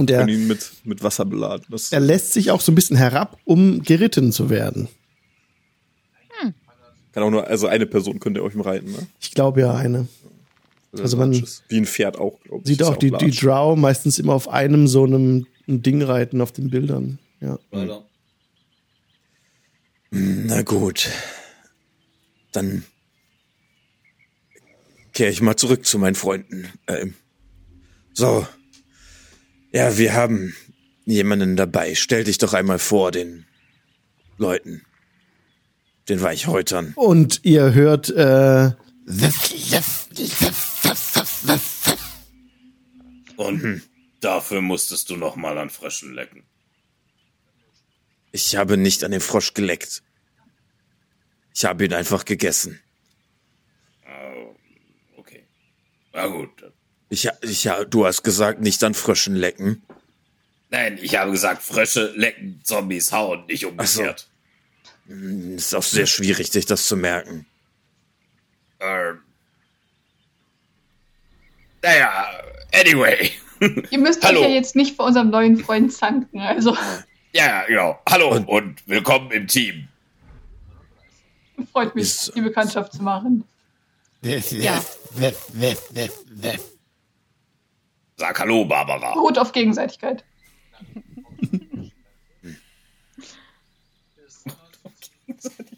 Und 0.00 0.10
er, 0.10 0.26
ihn 0.26 0.46
mit, 0.46 0.72
mit 0.84 1.02
Wasser 1.02 1.24
beladen. 1.24 1.66
Das 1.68 1.92
er 1.92 2.00
lässt 2.00 2.32
sich 2.32 2.50
auch 2.50 2.60
so 2.60 2.72
ein 2.72 2.74
bisschen 2.74 2.96
herab, 2.96 3.38
um 3.44 3.82
geritten 3.82 4.32
zu 4.32 4.50
werden. 4.50 4.88
kann 7.12 7.22
auch 7.22 7.30
nur, 7.30 7.46
also 7.46 7.66
eine 7.66 7.86
Person 7.86 8.20
könnt 8.20 8.36
ihr 8.36 8.42
auf 8.42 8.54
ihm 8.54 8.60
reiten, 8.60 8.92
ne? 8.92 9.06
Ich 9.20 9.32
glaube 9.32 9.60
ja 9.60 9.74
eine. 9.74 10.08
Also 10.98 11.16
man 11.16 11.32
Wie 11.68 11.76
ein 11.76 11.86
Pferd 11.86 12.18
auch, 12.18 12.40
glaube 12.42 12.62
ich. 12.62 12.68
Sieht 12.68 12.80
Ist 12.80 12.86
auch 12.86 12.96
die, 12.96 13.12
die. 13.12 13.30
Drow 13.30 13.76
meistens 13.76 14.18
immer 14.18 14.34
auf 14.34 14.48
einem 14.48 14.88
so 14.88 15.04
einem 15.04 15.46
ein 15.68 15.82
Ding 15.82 16.02
reiten 16.02 16.40
auf 16.40 16.50
den 16.52 16.70
Bildern. 16.70 17.18
Ja. 17.40 17.58
Leider. 17.70 18.04
Na 20.10 20.62
gut. 20.62 21.08
Dann 22.52 22.84
kehre 25.12 25.30
ich 25.30 25.40
mal 25.40 25.56
zurück 25.56 25.86
zu 25.86 25.98
meinen 25.98 26.16
Freunden. 26.16 26.66
Ähm, 26.88 27.14
so. 28.12 28.46
Ja, 29.72 29.96
wir 29.98 30.14
haben 30.14 30.54
jemanden 31.04 31.56
dabei. 31.56 31.94
Stell 31.94 32.24
dich 32.24 32.38
doch 32.38 32.54
einmal 32.54 32.78
vor 32.78 33.12
den 33.12 33.46
Leuten. 34.36 34.82
Den 36.08 36.22
Weichhäutern. 36.22 36.92
Und 36.96 37.40
ihr 37.44 37.72
hört, 37.74 38.10
äh, 38.10 38.72
Und 43.36 43.82
dafür 44.20 44.60
musstest 44.60 45.10
du 45.10 45.16
noch 45.16 45.36
mal 45.36 45.56
an 45.58 45.70
Fröschen 45.70 46.14
lecken. 46.14 46.44
Ich 48.32 48.56
habe 48.56 48.76
nicht 48.76 49.04
an 49.04 49.10
den 49.10 49.20
Frosch 49.20 49.54
geleckt. 49.54 50.02
Ich 51.54 51.64
habe 51.64 51.84
ihn 51.84 51.92
einfach 51.92 52.24
gegessen. 52.24 52.80
Okay. 55.16 55.46
Na 56.12 56.26
gut. 56.26 56.72
Ich, 57.10 57.28
ich, 57.42 57.68
du 57.90 58.06
hast 58.06 58.22
gesagt, 58.22 58.60
nicht 58.60 58.82
an 58.84 58.94
Fröschen 58.94 59.34
lecken. 59.34 59.82
Nein, 60.70 60.96
ich 61.02 61.16
habe 61.16 61.32
gesagt, 61.32 61.60
Frösche 61.62 62.12
lecken, 62.14 62.60
Zombies 62.62 63.10
hauen, 63.10 63.44
nicht 63.46 63.62
so. 63.62 63.68
umgekehrt. 63.68 64.28
Ist 65.56 65.74
auch 65.74 65.82
sehr 65.82 66.06
schwierig, 66.06 66.52
sich 66.52 66.66
das 66.66 66.86
zu 66.86 66.96
merken. 66.96 67.46
Ähm. 68.78 69.18
Naja, 71.82 72.30
anyway. 72.72 73.32
Ihr 73.90 73.98
müsst 73.98 74.22
Hallo. 74.24 74.40
euch 74.42 74.46
ja 74.46 74.54
jetzt 74.54 74.76
nicht 74.76 74.94
vor 74.94 75.06
unserem 75.06 75.30
neuen 75.30 75.58
Freund 75.58 75.92
zanken. 75.92 76.38
Also 76.40 76.76
ja, 77.32 77.64
genau. 77.66 78.00
Hallo 78.08 78.36
und, 78.36 78.86
willkommen 78.86 79.32
im 79.32 79.48
Team. 79.48 79.88
freut 81.72 81.92
mich, 81.96 82.04
Ist- 82.04 82.32
die 82.36 82.40
Bekanntschaft 82.40 82.92
zu 82.92 83.02
machen. 83.02 83.42
Ja. 84.22 84.80
Sag 88.20 88.38
Hallo, 88.38 88.66
Barbara. 88.66 89.14
Beruht 89.14 89.38
auf 89.38 89.50
Gegenseitigkeit. 89.50 90.24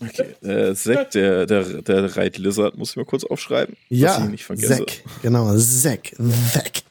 Okay, 0.00 0.34
äh, 0.42 0.74
Zack, 0.74 1.12
der, 1.12 1.46
der, 1.46 1.82
der 1.82 2.16
Reitlizard, 2.16 2.76
muss 2.76 2.90
ich 2.90 2.96
mal 2.96 3.04
kurz 3.04 3.22
aufschreiben. 3.22 3.76
dass 3.88 3.98
ja, 4.00 4.18
ich 4.18 4.24
ihn 4.24 4.30
nicht 4.32 4.44
vergesse. 4.44 4.84
Zack. 4.84 5.04
Genau, 5.22 5.56
Zack. 5.56 6.16
Zack. 6.50 6.82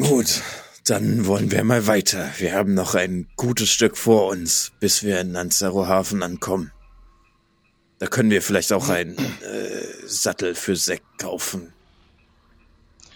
Gut, 0.00 0.42
dann 0.86 1.26
wollen 1.26 1.52
wir 1.52 1.62
mal 1.62 1.86
weiter. 1.86 2.28
Wir 2.38 2.54
haben 2.54 2.74
noch 2.74 2.96
ein 2.96 3.28
gutes 3.36 3.70
Stück 3.70 3.96
vor 3.96 4.26
uns, 4.26 4.72
bis 4.80 5.04
wir 5.04 5.20
in 5.20 5.30
Nanzaro 5.30 5.86
Hafen 5.86 6.24
ankommen. 6.24 6.72
Da 8.00 8.08
können 8.08 8.30
wir 8.30 8.42
vielleicht 8.42 8.72
auch 8.72 8.88
einen 8.88 9.16
äh, 9.16 10.06
Sattel 10.06 10.56
für 10.56 10.74
Zack 10.74 11.02
kaufen. 11.18 11.73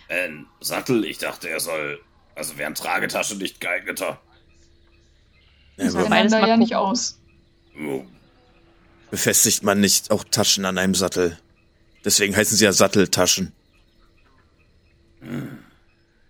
Ein 0.09 0.47
Sattel, 0.61 1.05
ich 1.05 1.19
dachte, 1.19 1.49
er 1.49 1.61
soll. 1.61 2.01
Also 2.35 2.57
wäre 2.57 2.67
eine 2.67 2.75
Tragetasche 2.75 3.37
nicht 3.37 3.61
geeigneter. 3.61 4.21
Das 5.77 5.95
aber- 5.95 6.05
sieht 6.05 6.11
Beides 6.11 6.33
ja 6.33 6.57
nicht 6.57 6.75
aus. 6.75 7.19
Befestigt 9.11 9.63
man 9.63 9.81
nicht 9.81 10.11
auch 10.11 10.25
Taschen 10.25 10.65
an 10.65 10.79
einem 10.79 10.95
Sattel? 10.95 11.39
Deswegen 12.05 12.35
heißen 12.37 12.57
sie 12.57 12.65
ja 12.65 12.73
Satteltaschen. 12.73 13.53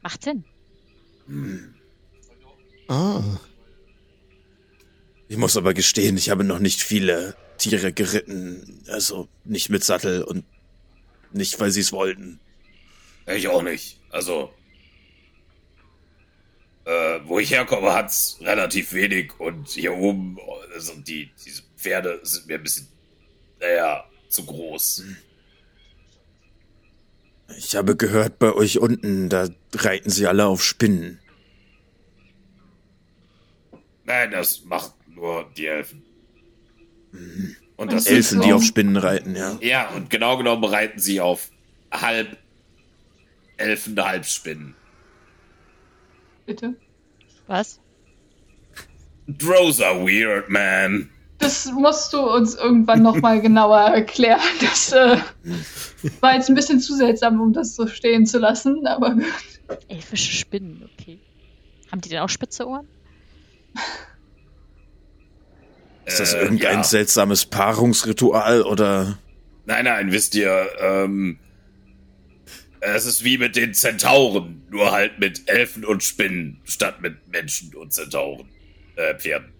Macht 0.02 0.24
Sinn. 0.24 0.44
Ah. 2.88 3.22
Ich 5.28 5.36
muss 5.36 5.56
aber 5.56 5.74
gestehen, 5.74 6.16
ich 6.16 6.30
habe 6.30 6.42
noch 6.42 6.58
nicht 6.58 6.82
viele 6.82 7.36
Tiere 7.58 7.92
geritten. 7.92 8.82
Also 8.88 9.28
nicht 9.44 9.68
mit 9.68 9.84
Sattel 9.84 10.22
und 10.22 10.44
nicht, 11.32 11.60
weil 11.60 11.70
sie 11.70 11.80
es 11.80 11.92
wollten. 11.92 12.40
Ich 13.34 13.48
auch 13.48 13.62
nicht. 13.62 14.00
Also, 14.10 14.52
äh, 16.84 17.20
wo 17.24 17.38
ich 17.38 17.50
herkomme, 17.50 17.92
hat's 17.92 18.38
relativ 18.40 18.92
wenig 18.92 19.38
und 19.38 19.68
hier 19.68 19.94
oben, 19.94 20.38
also 20.74 20.94
die, 20.94 21.30
diese 21.44 21.62
Pferde 21.76 22.20
sind 22.22 22.46
mir 22.46 22.54
ein 22.54 22.62
bisschen, 22.62 22.88
naja, 23.60 24.04
zu 24.28 24.46
groß. 24.46 25.04
Ich 27.56 27.76
habe 27.76 27.96
gehört, 27.96 28.38
bei 28.38 28.52
euch 28.52 28.78
unten, 28.78 29.28
da 29.28 29.48
reiten 29.74 30.10
sie 30.10 30.26
alle 30.26 30.46
auf 30.46 30.62
Spinnen. 30.62 31.18
Nein, 34.04 34.30
das 34.30 34.64
macht 34.64 34.94
nur 35.08 35.50
die 35.56 35.66
Elfen. 35.66 36.02
Und 37.12 37.56
Und 37.76 37.92
das 37.92 38.06
Elfen, 38.06 38.40
die 38.40 38.52
auf 38.52 38.64
Spinnen 38.64 38.96
reiten, 38.96 39.36
ja. 39.36 39.58
Ja, 39.60 39.90
und 39.90 40.10
genau 40.10 40.36
genommen 40.36 40.64
reiten 40.64 40.98
sie 40.98 41.20
auf 41.20 41.50
halb 41.90 42.36
Elfen, 43.58 44.02
halb 44.02 44.24
Spinnen. 44.24 44.74
Bitte. 46.46 46.74
Was? 47.46 47.78
Drows 49.26 49.80
are 49.82 50.00
weird, 50.00 50.48
man. 50.48 51.10
Das 51.38 51.66
musst 51.66 52.12
du 52.12 52.18
uns 52.20 52.54
irgendwann 52.56 53.02
nochmal 53.02 53.40
genauer 53.40 53.78
erklären. 53.80 54.40
Das 54.60 54.90
äh, 54.92 55.18
war 56.20 56.34
jetzt 56.34 56.48
ein 56.48 56.54
bisschen 56.54 56.80
zu 56.80 56.96
seltsam, 56.96 57.40
um 57.40 57.52
das 57.52 57.76
so 57.76 57.86
stehen 57.86 58.26
zu 58.26 58.38
lassen, 58.38 58.86
aber 58.86 59.14
gut. 59.14 59.24
Elfische 59.88 60.32
Spinnen, 60.32 60.88
okay. 60.98 61.20
Haben 61.92 62.00
die 62.00 62.08
denn 62.08 62.20
auch 62.20 62.28
spitze 62.28 62.66
Ohren? 62.66 62.88
Ist 66.06 66.20
das 66.20 66.32
Äh, 66.32 66.40
irgendein 66.42 66.78
ja. 66.78 66.84
seltsames 66.84 67.46
Paarungsritual 67.46 68.62
oder? 68.62 69.18
Nein, 69.66 69.84
nein, 69.84 70.10
wisst 70.12 70.34
ihr, 70.34 70.68
ähm, 70.80 71.38
es 72.80 73.06
ist 73.06 73.24
wie 73.24 73.38
mit 73.38 73.56
den 73.56 73.74
Zentauren, 73.74 74.62
nur 74.70 74.90
halt 74.92 75.18
mit 75.18 75.48
Elfen 75.48 75.84
und 75.84 76.02
Spinnen 76.02 76.60
statt 76.64 77.00
mit 77.00 77.28
Menschen 77.28 77.74
und 77.74 77.92
Zentauren, 77.92 78.48
äh, 78.96 79.14
Pferden. 79.16 79.52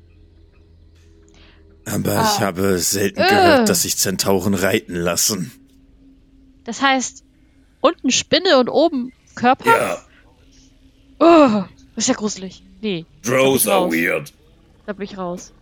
Aber 1.84 2.18
Ah. 2.18 2.32
ich 2.34 2.40
habe 2.40 2.78
selten 2.78 3.20
Äh. 3.20 3.28
gehört, 3.28 3.68
dass 3.68 3.82
sich 3.82 3.96
Zentauren 3.96 4.54
reiten 4.54 4.94
lassen. 4.94 5.52
Das 6.64 6.82
heißt, 6.82 7.24
unten 7.80 8.10
Spinne 8.10 8.58
und 8.58 8.68
oben 8.68 9.12
Körper? 9.34 9.66
Ja, 9.70 10.04
Oh, 11.20 11.64
das 11.96 12.04
ist 12.04 12.08
ja 12.08 12.14
gruselig. 12.14 12.62
Nee, 12.80 13.04
Drows 13.24 13.66
are 13.66 13.90
weird. 13.90 14.32
da 14.86 14.92
bin 14.92 15.04
ich 15.04 15.18
raus. 15.18 15.52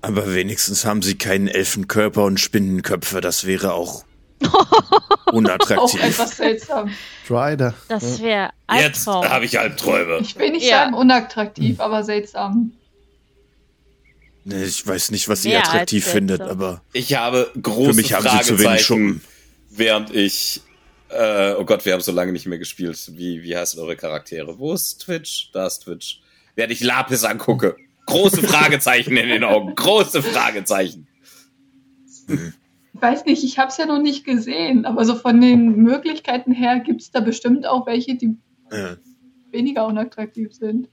Aber 0.00 0.32
wenigstens 0.34 0.86
haben 0.86 1.02
sie 1.02 1.18
keinen 1.18 1.48
Elfenkörper 1.48 2.24
und 2.24 2.38
Spinnenköpfe. 2.40 3.20
Das 3.20 3.44
wäre 3.44 3.74
auch 3.74 4.04
Auch 4.52 5.32
unattraktiv. 5.32 6.02
etwas 6.02 6.36
seltsam. 6.36 6.90
Strider. 7.24 7.74
Das 7.88 8.20
wäre 8.22 8.50
Jetzt 8.72 9.06
habe 9.06 9.44
ich 9.44 9.58
Albträume. 9.58 10.18
Ich 10.20 10.38
will 10.38 10.50
nicht 10.50 10.66
Ja. 10.66 10.84
sagen 10.84 10.94
unattraktiv, 10.94 11.80
aber 11.80 12.02
seltsam. 12.04 12.72
Nee, 14.44 14.64
ich 14.64 14.86
weiß 14.86 15.10
nicht, 15.10 15.28
was 15.28 15.44
ihr 15.44 15.50
Mehr 15.52 15.60
attraktiv 15.60 16.06
findet, 16.06 16.40
aber 16.40 16.80
Ich 16.92 17.14
habe 17.14 17.50
große 17.60 17.90
Für 17.90 17.96
mich 17.96 18.12
haben 18.14 18.22
sie 18.22 18.40
zu 18.44 18.52
wenig 18.58 18.62
Fragezeichen, 18.62 18.84
Schuppen. 18.84 19.20
während 19.70 20.14
ich, 20.14 20.62
äh, 21.10 21.52
oh 21.52 21.64
Gott, 21.64 21.84
wir 21.84 21.92
haben 21.92 22.00
so 22.00 22.12
lange 22.12 22.32
nicht 22.32 22.46
mehr 22.46 22.58
gespielt. 22.58 23.10
Wie, 23.14 23.42
wie 23.42 23.56
heißen 23.56 23.78
eure 23.80 23.96
Charaktere? 23.96 24.58
Wo 24.58 24.72
ist 24.72 25.02
Twitch? 25.02 25.50
Da 25.52 25.66
ist 25.66 25.80
Twitch. 25.80 26.20
Während 26.54 26.72
ich 26.72 26.80
Lapis 26.80 27.24
angucke. 27.24 27.76
Große 28.06 28.42
Fragezeichen 28.42 29.16
in 29.18 29.28
den 29.28 29.44
Augen. 29.44 29.74
Große 29.74 30.22
Fragezeichen. 30.22 31.06
Ich 32.28 32.52
weiß 33.00 33.24
nicht, 33.24 33.44
ich 33.44 33.58
habe 33.58 33.68
es 33.68 33.76
ja 33.76 33.86
noch 33.86 34.00
nicht 34.00 34.24
gesehen, 34.24 34.84
aber 34.84 35.04
so 35.04 35.14
von 35.14 35.40
den 35.40 35.76
Möglichkeiten 35.76 36.52
her 36.52 36.80
gibt 36.80 37.02
es 37.02 37.10
da 37.10 37.20
bestimmt 37.20 37.66
auch 37.66 37.86
welche, 37.86 38.16
die 38.16 38.36
äh, 38.70 38.96
weniger 39.50 39.86
unattraktiv 39.86 40.54
sind. 40.54 40.88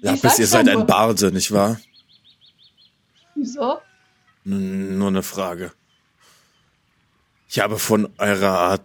Lapis, 0.00 0.38
ihr 0.38 0.46
seid 0.46 0.66
ja 0.66 0.78
ein. 0.78 0.86
Barde, 0.86 1.32
nicht 1.32 1.52
wahr? 1.52 1.80
Wieso? 3.34 3.78
N 4.44 4.98
nur 4.98 5.08
eine 5.08 5.22
Frage. 5.22 5.72
Ich 7.48 7.60
habe 7.60 7.78
von 7.78 8.08
eurer 8.18 8.58
Art 8.58 8.84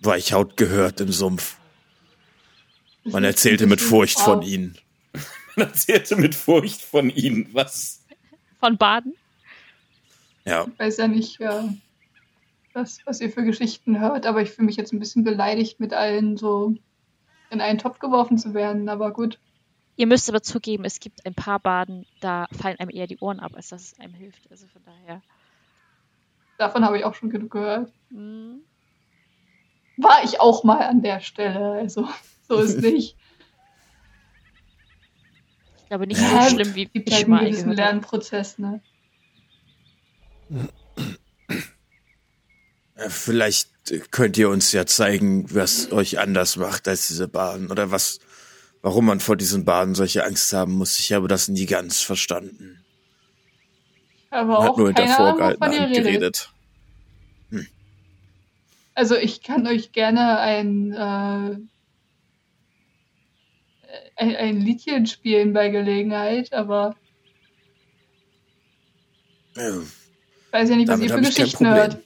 Weichhaut 0.00 0.56
gehört 0.56 1.00
im 1.00 1.12
Sumpf. 1.12 1.56
Man 3.04 3.24
erzählte 3.24 3.66
mit 3.66 3.80
Furcht 3.80 4.18
von 4.18 4.42
ihnen. 4.42 4.78
Man 5.56 5.68
erzählte 5.68 6.16
mit 6.16 6.34
Furcht 6.34 6.80
von 6.82 7.10
ihnen. 7.10 7.48
Was? 7.52 8.02
Von 8.60 8.76
Baden? 8.76 9.14
Ja, 10.44 10.66
Ich 10.70 10.78
weiß 10.78 10.96
ja 10.98 11.08
nicht, 11.08 11.40
äh, 11.40 11.62
was, 12.72 12.98
was 13.06 13.20
ihr 13.20 13.30
für 13.30 13.44
Geschichten 13.44 14.00
hört, 14.00 14.26
aber 14.26 14.42
ich 14.42 14.50
fühle 14.50 14.66
mich 14.66 14.76
jetzt 14.76 14.92
ein 14.92 14.98
bisschen 14.98 15.24
beleidigt, 15.24 15.80
mit 15.80 15.92
allen 15.92 16.36
so 16.36 16.74
in 17.50 17.60
einen 17.60 17.78
Topf 17.78 17.98
geworfen 17.98 18.36
zu 18.36 18.52
werden, 18.52 18.88
aber 18.88 19.12
gut. 19.12 19.38
Ihr 19.96 20.06
müsst 20.08 20.28
aber 20.28 20.42
zugeben, 20.42 20.84
es 20.84 20.98
gibt 20.98 21.24
ein 21.24 21.34
paar 21.34 21.60
Baden, 21.60 22.04
da 22.20 22.46
fallen 22.50 22.78
einem 22.80 22.90
eher 22.90 23.06
die 23.06 23.18
Ohren 23.18 23.38
ab, 23.38 23.52
als 23.54 23.68
dass 23.68 23.82
es 23.82 24.00
einem 24.00 24.12
hilft. 24.14 24.50
Also 24.50 24.66
von 24.66 24.82
daher. 24.84 25.22
Davon 26.58 26.84
habe 26.84 26.98
ich 26.98 27.04
auch 27.04 27.14
schon 27.14 27.30
genug 27.30 27.52
gehört. 27.52 27.92
hm, 28.10 28.60
War 29.96 30.24
ich 30.24 30.40
auch 30.40 30.64
mal 30.64 30.80
an 30.82 31.00
der 31.02 31.20
Stelle, 31.20 31.72
also 31.72 32.08
so 32.48 32.58
ist 32.58 32.80
nicht. 32.82 33.16
Ich 35.78 35.88
glaube 35.88 36.06
nicht 36.08 36.20
Ja, 36.20 36.48
so 36.48 36.56
schlimm, 36.56 36.74
wie 36.74 36.90
ich 36.92 37.12
halt 37.12 37.22
einen 37.24 37.30
mal 37.30 37.44
gewissen 37.44 37.66
habe. 37.66 37.76
Lernprozess, 37.76 38.58
ne? 38.58 38.80
Äh, 42.96 43.08
vielleicht 43.10 43.70
könnt 44.10 44.38
ihr 44.38 44.48
uns 44.48 44.72
ja 44.72 44.86
zeigen, 44.86 45.52
was 45.54 45.92
euch 45.92 46.18
anders 46.18 46.56
macht 46.56 46.88
als 46.88 47.08
diese 47.08 47.28
Baden 47.28 47.70
oder 47.70 47.90
was, 47.90 48.18
warum 48.82 49.06
man 49.06 49.20
vor 49.20 49.36
diesen 49.36 49.64
Baden 49.64 49.94
solche 49.94 50.24
Angst 50.24 50.52
haben 50.52 50.72
muss. 50.72 50.98
Ich 50.98 51.12
habe 51.12 51.28
das 51.28 51.48
nie 51.48 51.66
ganz 51.66 52.00
verstanden. 52.00 52.84
Aber 54.30 54.54
Man 54.54 54.62
hat 54.62 54.70
auch 54.70 54.76
nur 54.78 54.86
hinter 54.88 55.08
vorgehaltener 55.08 55.66
Hand 55.66 55.80
redet. 55.90 56.04
geredet. 56.04 56.50
Also 58.96 59.16
ich 59.16 59.42
kann 59.42 59.66
euch 59.66 59.90
gerne 59.92 60.38
ein, 60.38 60.92
äh, 60.92 61.56
ein, 64.16 64.36
ein 64.36 64.60
Liedchen 64.60 65.06
spielen 65.06 65.52
bei 65.52 65.68
Gelegenheit, 65.68 66.52
aber 66.52 66.94
Ja, 69.56 69.82
weiß 70.54 70.70
ja 70.70 70.76
nicht, 70.76 70.88
was 70.88 71.00
Damit 71.00 71.10
ihr 71.10 71.16
für 71.16 71.28
ich 71.28 71.34
Geschichten 71.34 71.66
hört. 71.66 71.98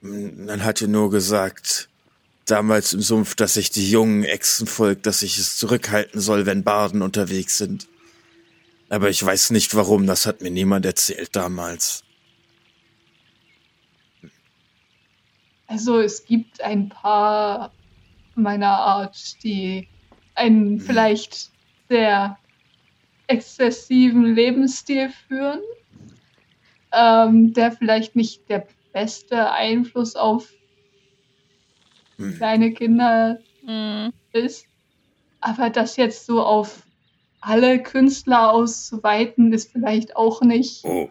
Man 0.00 0.64
hat 0.64 0.80
ja 0.80 0.86
nur 0.86 1.10
gesagt, 1.10 1.90
damals 2.46 2.94
im 2.94 3.02
Sumpf, 3.02 3.34
dass 3.34 3.54
sich 3.54 3.70
die 3.70 3.90
jungen 3.90 4.24
Echsen 4.24 4.66
folgt, 4.66 5.04
dass 5.04 5.22
ich 5.22 5.36
es 5.36 5.56
zurückhalten 5.56 6.20
soll, 6.20 6.46
wenn 6.46 6.64
Barden 6.64 7.02
unterwegs 7.02 7.58
sind. 7.58 7.86
Aber 8.88 9.10
ich 9.10 9.22
weiß 9.22 9.50
nicht 9.50 9.74
warum, 9.74 10.06
das 10.06 10.24
hat 10.24 10.40
mir 10.40 10.50
niemand 10.50 10.86
erzählt 10.86 11.36
damals. 11.36 12.04
Also 15.66 16.00
es 16.00 16.24
gibt 16.24 16.62
ein 16.62 16.88
paar 16.88 17.72
meiner 18.34 18.70
Art, 18.70 19.42
die 19.42 19.86
einen 20.34 20.80
vielleicht 20.80 21.50
sehr 21.90 22.37
exzessiven 23.28 24.24
Lebensstil 24.34 25.10
führen, 25.28 25.60
ähm, 26.92 27.52
der 27.52 27.72
vielleicht 27.72 28.16
nicht 28.16 28.48
der 28.48 28.66
beste 28.92 29.52
Einfluss 29.52 30.16
auf 30.16 30.48
Hm. 32.16 32.34
kleine 32.36 32.72
Kinder 32.72 33.38
Hm, 33.64 34.12
ist. 34.32 34.66
Aber 35.40 35.70
das 35.70 35.96
jetzt 35.96 36.26
so 36.26 36.42
auf 36.42 36.82
alle 37.40 37.80
Künstler 37.82 38.50
auszuweiten, 38.50 39.52
ist 39.52 39.70
vielleicht 39.70 40.16
auch 40.16 40.40
nicht. 40.40 40.84
Oh. 40.84 41.10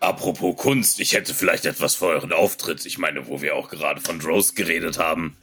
Apropos 0.00 0.56
Kunst, 0.56 0.98
ich 1.00 1.12
hätte 1.12 1.34
vielleicht 1.34 1.66
etwas 1.66 1.96
für 1.96 2.06
euren 2.06 2.32
Auftritt. 2.32 2.86
Ich 2.86 2.96
meine, 2.98 3.28
wo 3.28 3.42
wir 3.42 3.54
auch 3.54 3.68
gerade 3.68 4.00
von 4.00 4.18
Drows 4.18 4.54
geredet 4.54 4.98
haben. 4.98 5.36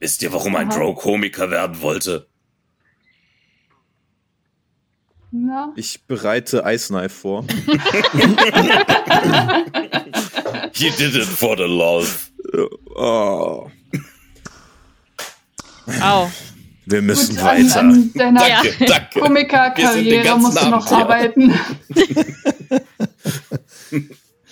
Wisst 0.00 0.22
ihr, 0.22 0.32
warum 0.32 0.54
ein 0.56 0.70
Aha. 0.70 0.78
Drow 0.78 0.94
Komiker 0.94 1.50
werden 1.50 1.80
wollte? 1.80 2.26
Na? 5.36 5.72
Ich 5.74 6.04
bereite 6.06 6.62
Ice 6.64 6.86
Knife 6.86 7.08
vor. 7.08 7.44
He 10.72 10.90
did 10.90 11.16
it 11.16 11.24
for 11.24 11.56
the 11.56 11.64
love. 11.64 12.30
oh. 12.94 13.68
au. 16.00 16.30
Wir 16.86 17.02
müssen 17.02 17.34
Gut, 17.34 17.44
an, 17.44 17.66
weiter. 17.66 17.80
an 17.80 18.12
deiner 18.14 18.48
Ja. 18.48 18.62
Danke, 18.62 18.84
danke. 18.86 18.86
Wir 18.86 18.92
sind 18.92 19.14
den 19.16 19.22
Komikerkarriere 19.24 20.38
musst 20.38 20.62
du 20.62 20.68
noch 20.68 20.86
Abend 20.86 21.02
arbeiten. 21.02 21.52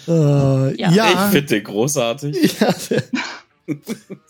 Äh, 0.09 0.74
Ja. 0.80 0.91
ja, 0.91 1.11
Ich 1.12 1.30
finde 1.33 1.47
den 1.47 1.62
großartig. 1.62 2.59
ja, 2.61 2.74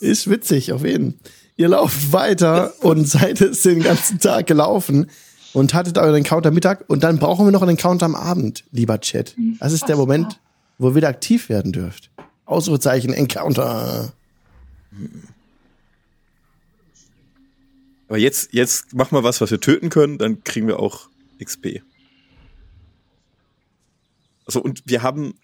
ist 0.00 0.28
witzig, 0.28 0.70
auf 0.74 0.84
jeden. 0.84 1.18
Ihr 1.56 1.68
lauft 1.68 2.12
weiter 2.12 2.74
und 2.82 3.08
seid 3.08 3.40
es 3.40 3.62
den 3.62 3.82
ganzen 3.82 4.18
Tag 4.18 4.46
gelaufen 4.48 5.10
und 5.52 5.74
hattet 5.74 5.98
euren 5.98 6.16
Encounter 6.16 6.50
Mittag 6.50 6.88
und 6.88 7.02
dann 7.02 7.18
brauchen 7.18 7.46
wir 7.46 7.52
noch 7.52 7.62
einen 7.62 7.72
Encounter 7.72 8.06
am 8.06 8.14
Abend, 8.14 8.64
lieber 8.70 9.00
Chat. 9.00 9.36
Das 9.60 9.72
ist 9.72 9.88
der 9.88 9.96
Moment, 9.96 10.40
wo 10.78 10.90
ihr 10.90 10.94
wieder 10.94 11.08
aktiv 11.08 11.48
werden 11.48 11.72
dürft. 11.72 12.10
Ausrufezeichen 12.44 13.12
Encounter. 13.12 14.12
Aber 18.08 18.18
jetzt, 18.18 18.52
jetzt 18.52 18.94
mach 18.94 19.10
mal 19.10 19.22
was, 19.22 19.40
was 19.40 19.50
wir 19.50 19.60
töten 19.60 19.88
können, 19.88 20.18
dann 20.18 20.44
kriegen 20.44 20.66
wir 20.66 20.80
auch 20.80 21.08
XP. 21.42 21.82
Also, 24.44 24.60
und 24.60 24.82
wir 24.86 25.02
haben 25.02 25.34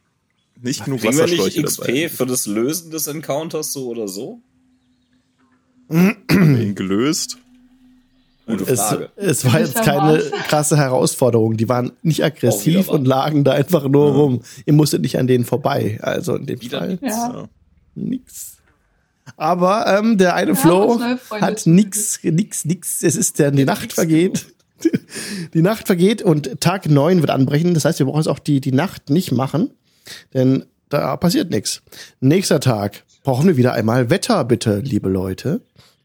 nicht 0.60 0.84
genug 0.84 1.00
Kriegen 1.00 1.16
wir 1.16 1.24
nicht 1.24 1.38
Wasserschläuche 1.38 1.62
XP 1.62 1.86
dabei. 1.86 2.08
für 2.08 2.26
das 2.26 2.46
Lösen 2.46 2.90
des 2.90 3.06
Encounters 3.06 3.72
so 3.72 3.88
oder 3.88 4.08
so? 4.08 4.40
Haben 5.88 6.16
wir 6.28 6.62
ihn 6.62 6.74
gelöst. 6.74 7.38
Gute 8.48 8.64
Es, 8.72 8.80
Frage. 8.80 9.10
es 9.16 9.44
war 9.44 9.60
jetzt 9.60 9.76
keine 9.82 10.20
krasse 10.48 10.76
Herausforderung. 10.76 11.56
Die 11.56 11.68
waren 11.68 11.92
nicht 12.02 12.24
aggressiv 12.24 12.88
und 12.88 13.06
lagen 13.06 13.44
da 13.44 13.52
einfach 13.52 13.86
nur 13.86 14.12
rum. 14.12 14.40
Ihr 14.66 14.72
musstet 14.72 15.02
nicht 15.02 15.18
an 15.18 15.26
denen 15.26 15.44
vorbei. 15.44 15.98
Also 16.02 16.34
in 16.36 16.46
dem 16.46 16.60
Wieder 16.60 16.78
Fall 16.78 16.88
nichts. 16.88 17.06
Ja. 17.06 17.48
nix. 17.94 18.56
Aber 19.36 19.86
ähm, 19.86 20.16
der 20.18 20.34
eine 20.34 20.52
neue 20.54 21.18
Freunde 21.18 21.46
hat 21.46 21.66
nix, 21.66 22.18
nix, 22.22 22.64
nix. 22.64 23.02
Es 23.02 23.14
ist 23.16 23.38
der, 23.38 23.50
die 23.50 23.64
Nacht 23.64 23.92
vergeht. 23.92 24.46
Die 25.54 25.60
Nacht 25.62 25.88
vergeht 25.88 26.22
und 26.22 26.60
Tag 26.60 26.88
neun 26.88 27.18
wird 27.20 27.30
anbrechen. 27.30 27.74
Das 27.74 27.84
heißt, 27.84 27.98
wir 27.98 28.06
brauchen 28.06 28.18
jetzt 28.18 28.28
auch 28.28 28.38
die, 28.38 28.60
die 28.60 28.70
Nacht 28.70 29.10
nicht 29.10 29.32
machen, 29.32 29.70
denn 30.34 30.66
da 30.88 31.16
passiert 31.16 31.50
nichts. 31.50 31.82
Nächster 32.20 32.60
Tag 32.60 33.02
brauchen 33.24 33.48
wir 33.48 33.56
wieder 33.56 33.72
einmal 33.72 34.08
Wetter, 34.08 34.44
bitte, 34.44 34.78
liebe 34.78 35.08
Leute. 35.08 35.62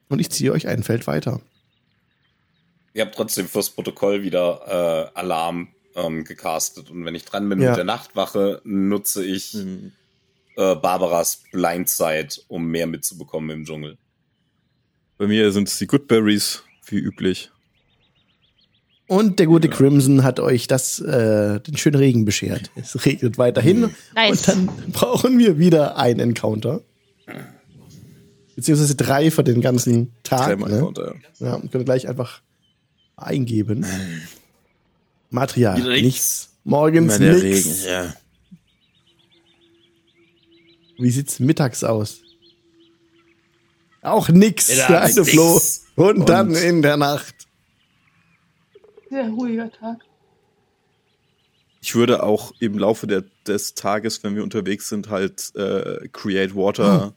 Und 0.09 0.17
ich 0.19 0.31
ziehe 0.31 0.51
euch 0.51 0.67
ein 0.67 0.81
Feld 0.81 1.05
weiter. 1.05 1.39
Ich 2.93 3.01
habe 3.01 3.11
trotzdem 3.11 3.47
fürs 3.47 3.69
Protokoll 3.71 4.21
wieder 4.23 5.11
äh, 5.15 5.17
Alarm 5.19 5.69
ähm, 5.95 6.23
gecastet. 6.23 6.89
Und 6.91 7.05
wenn 7.05 7.15
ich 7.15 7.25
dran 7.25 7.47
bin 7.49 7.61
Ja. 7.61 7.69
mit 7.69 7.77
der 7.77 7.83
Nachtwache, 7.85 8.61
nutze 8.63 9.23
ich 9.25 9.53
Hm. 9.53 9.91
äh, 10.57 10.75
Barbaras 10.75 11.41
Blindside, 11.51 12.29
um 12.47 12.65
mehr 12.67 12.85
mitzubekommen 12.87 13.49
im 13.49 13.65
Dschungel. 13.65 13.97
Bei 15.17 15.27
mir 15.27 15.51
sind 15.51 15.67
es 15.67 15.77
die 15.77 15.87
Goodberries, 15.87 16.63
wie 16.87 16.97
üblich. 16.97 17.49
Und 19.07 19.37
der 19.39 19.47
gute 19.47 19.69
Crimson 19.69 20.23
hat 20.23 20.39
euch 20.39 20.67
das, 20.67 20.99
äh, 20.99 21.59
den 21.59 21.77
schönen 21.77 21.97
Regen 21.97 22.25
beschert. 22.25 22.71
Es 22.75 23.05
regnet 23.05 23.37
weiterhin. 23.37 23.93
Nice. 24.15 24.47
Und 24.47 24.47
dann 24.47 24.91
brauchen 24.91 25.37
wir 25.37 25.57
wieder 25.59 25.97
einen 25.97 26.19
Encounter. 26.19 26.81
Beziehungsweise 28.55 28.95
drei 28.95 29.29
für 29.31 29.43
den 29.43 29.61
ganzen 29.61 30.13
Tag. 30.23 30.47
Dreimal 30.47 30.69
Ne? 30.69 30.75
Encounter. 30.77 31.15
Ja, 31.39 31.55
und 31.55 31.71
können 31.71 31.85
gleich 31.85 32.07
einfach 32.07 32.41
eingeben. 33.15 33.85
Material, 35.29 35.77
Wieder 35.77 35.89
nichts. 35.89 36.03
nichts. 36.05 36.49
Morgens 36.63 37.19
nichts. 37.19 37.43
Regen, 37.43 37.75
ja. 37.87 38.13
Wie 40.97 41.09
sieht's 41.09 41.39
mittags 41.39 41.83
aus? 41.83 42.21
Auch 44.01 44.29
nix, 44.29 44.69
Mittags 44.69 45.15
der. 45.15 45.25
Floh. 45.25 45.61
Und, 45.95 46.19
Und- 46.19 46.29
dann 46.29 46.53
in 46.55 46.81
der 46.81 46.97
Nacht. 46.97 47.35
Sehr 49.09 49.29
ruhiger 49.29 49.71
Tag. 49.71 49.99
Ich 51.81 51.93
würde 51.95 52.23
auch 52.23 52.53
im 52.59 52.77
Laufe 52.77 53.07
der, 53.07 53.23
des 53.45 53.73
Tages, 53.75 54.23
wenn 54.23 54.35
wir 54.35 54.43
unterwegs 54.43 54.87
sind, 54.87 55.09
halt 55.09 55.53
äh, 55.55 56.07
Create 56.13 56.55
Water 56.55 57.13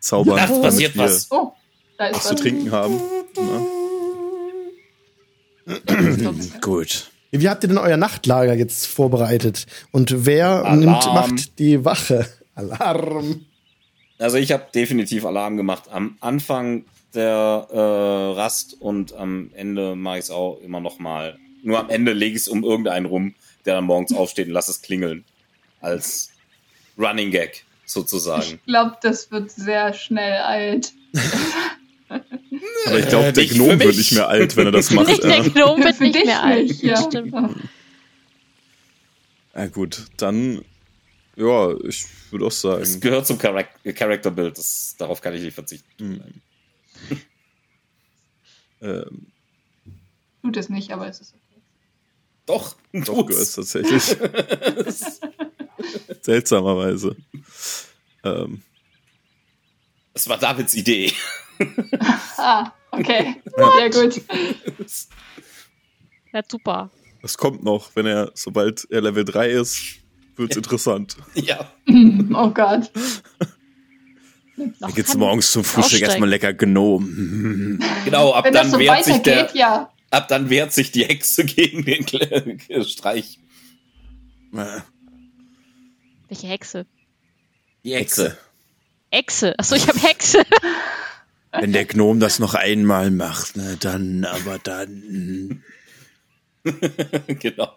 zaubern, 0.00 0.38
Ach, 0.40 0.46
damit 0.48 0.62
passiert 0.62 0.94
wir 0.94 1.02
was. 1.04 1.30
Oh, 1.30 1.52
da 1.98 2.06
ist 2.06 2.16
was 2.16 2.28
zu 2.28 2.34
trinken 2.36 2.70
haben. 2.72 2.94
Ne? 3.36 3.66
Gut. 6.60 7.10
Wie 7.30 7.48
habt 7.48 7.64
ihr 7.64 7.68
denn 7.68 7.78
euer 7.78 7.96
Nachtlager 7.96 8.54
jetzt 8.54 8.86
vorbereitet? 8.86 9.66
Und 9.90 10.26
wer 10.26 10.64
Alarm. 10.64 10.78
nimmt, 10.78 11.04
macht 11.06 11.58
die 11.58 11.84
Wache? 11.84 12.26
Alarm. 12.54 13.44
Also 14.18 14.36
ich 14.36 14.52
habe 14.52 14.66
definitiv 14.72 15.24
Alarm 15.24 15.56
gemacht 15.56 15.84
am 15.90 16.16
Anfang 16.20 16.84
der 17.14 17.66
äh, 17.70 18.38
Rast 18.38 18.80
und 18.80 19.12
am 19.14 19.50
Ende 19.54 19.96
mache 19.96 20.18
ich 20.18 20.24
es 20.24 20.30
auch 20.30 20.60
immer 20.60 20.80
noch 20.80 20.98
mal. 20.98 21.38
Nur 21.62 21.78
am 21.80 21.90
Ende 21.90 22.12
lege 22.12 22.36
ich 22.36 22.42
es 22.42 22.48
um 22.48 22.62
irgendeinen 22.62 23.06
rum, 23.06 23.34
der 23.64 23.76
dann 23.76 23.84
morgens 23.84 24.12
aufsteht 24.12 24.46
und 24.46 24.52
lass 24.52 24.68
es 24.68 24.82
klingeln. 24.82 25.24
Als 25.80 26.30
Running 26.98 27.30
Gag 27.30 27.64
sozusagen. 27.84 28.54
Ich 28.54 28.64
glaube, 28.66 28.96
das 29.02 29.30
wird 29.30 29.50
sehr 29.50 29.92
schnell 29.92 30.40
alt. 30.40 30.92
Aber 32.86 32.98
ich 32.98 33.08
glaube, 33.08 33.26
Äh, 33.28 33.32
der 33.32 33.46
Gnome 33.46 33.78
wird 33.80 33.96
nicht 33.96 34.12
mehr 34.12 34.28
alt, 34.28 34.56
wenn 34.56 34.66
er 34.66 34.72
das 34.72 34.90
macht. 34.92 35.08
Nicht 35.08 35.22
der. 35.24 35.42
Gnome 35.42 35.84
wird 35.84 35.96
Für 35.96 36.02
nicht 36.04 36.14
dich 36.16 36.24
mehr 36.24 36.42
alt. 36.42 36.82
ja. 36.82 37.02
Stimmt. 37.02 37.34
ja 39.54 39.66
gut, 39.68 40.02
dann 40.16 40.64
ja, 41.36 41.74
ich 41.80 42.04
würde 42.30 42.44
auch 42.46 42.50
Es 42.50 42.60
sagen, 42.60 43.00
gehört 43.00 43.26
zum 43.26 43.38
Build, 44.30 44.56
das, 44.56 44.94
darauf 44.98 45.20
kann 45.20 45.34
ich 45.34 45.42
nicht 45.42 45.54
verzichten. 45.54 46.40
ähm, 48.80 49.26
Tut 50.42 50.56
es 50.56 50.68
nicht, 50.68 50.92
aber 50.92 51.08
es 51.08 51.20
ist 51.20 51.34
okay. 51.34 51.60
Doch, 52.46 52.76
doch 52.92 53.26
gehört 53.26 53.42
es 53.42 53.54
tatsächlich. 53.54 54.02
Seltsamerweise. 56.20 57.16
Ähm, 58.22 58.62
Das 60.12 60.28
war 60.28 60.38
Davids 60.38 60.74
Idee. 60.74 61.12
Ah, 62.36 62.72
okay. 62.90 63.36
Sehr 63.78 63.90
gut. 63.90 64.22
Ja, 66.32 66.42
super. 66.50 66.90
das 67.22 67.38
kommt 67.38 67.62
noch, 67.62 67.94
wenn 67.94 68.06
er, 68.06 68.30
sobald 68.34 68.86
er 68.90 69.00
Level 69.02 69.24
3 69.24 69.50
ist, 69.50 69.96
wird's 70.36 70.56
interessant. 70.56 71.16
ja. 71.34 71.70
Oh 72.34 72.50
Gott. 72.50 72.90
Da 74.80 74.88
kann- 74.90 75.18
morgens 75.18 75.50
zum 75.52 75.64
Frühstück 75.64 75.84
aussteigen. 75.84 76.04
erstmal 76.06 76.28
lecker 76.28 76.52
Gnom. 76.54 77.80
Genau, 78.04 78.32
ab 78.32 78.44
Wenn 78.44 78.52
das 78.52 78.62
dann 78.62 78.70
so 78.72 78.78
wehrt 78.78 79.04
sich 79.04 79.18
der, 79.22 79.36
weitergeht, 79.36 79.56
ja. 79.56 79.90
ab 80.10 80.28
dann 80.28 80.48
wehrt 80.50 80.72
sich 80.72 80.92
die 80.92 81.04
Hexe 81.04 81.44
gegen 81.44 81.84
den 81.84 82.06
Streich. 82.84 83.38
Welche 86.28 86.46
Hexe? 86.46 86.86
Die 87.84 87.94
Hexe. 87.94 88.38
Echse. 89.10 89.58
Achso, 89.58 89.74
ich 89.74 89.86
habe 89.88 89.98
Hexe. 89.98 90.42
Wenn 91.60 91.72
der 91.72 91.84
Gnom 91.84 92.18
das 92.20 92.38
noch 92.38 92.54
einmal 92.54 93.10
macht, 93.10 93.56
ne, 93.56 93.76
dann, 93.78 94.24
aber 94.24 94.58
dann. 94.58 95.62
genau. 97.26 97.76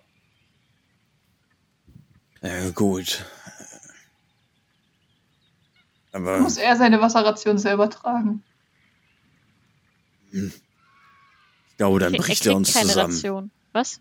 Ja, 2.41 2.69
gut. 2.71 3.25
Aber 6.11 6.39
Muss 6.39 6.57
er 6.57 6.75
seine 6.75 6.99
Wasserration 7.01 7.57
selber 7.57 7.89
tragen. 7.89 8.43
ich 10.31 10.51
glaube, 11.77 11.99
dann 11.99 12.13
Er 12.13 12.17
bricht 12.19 12.41
kriegt 12.41 12.45
er 12.47 12.55
uns 12.55 12.73
keine 12.73 12.87
zusammen. 12.87 13.13
Ration. 13.13 13.51
Was? 13.73 13.99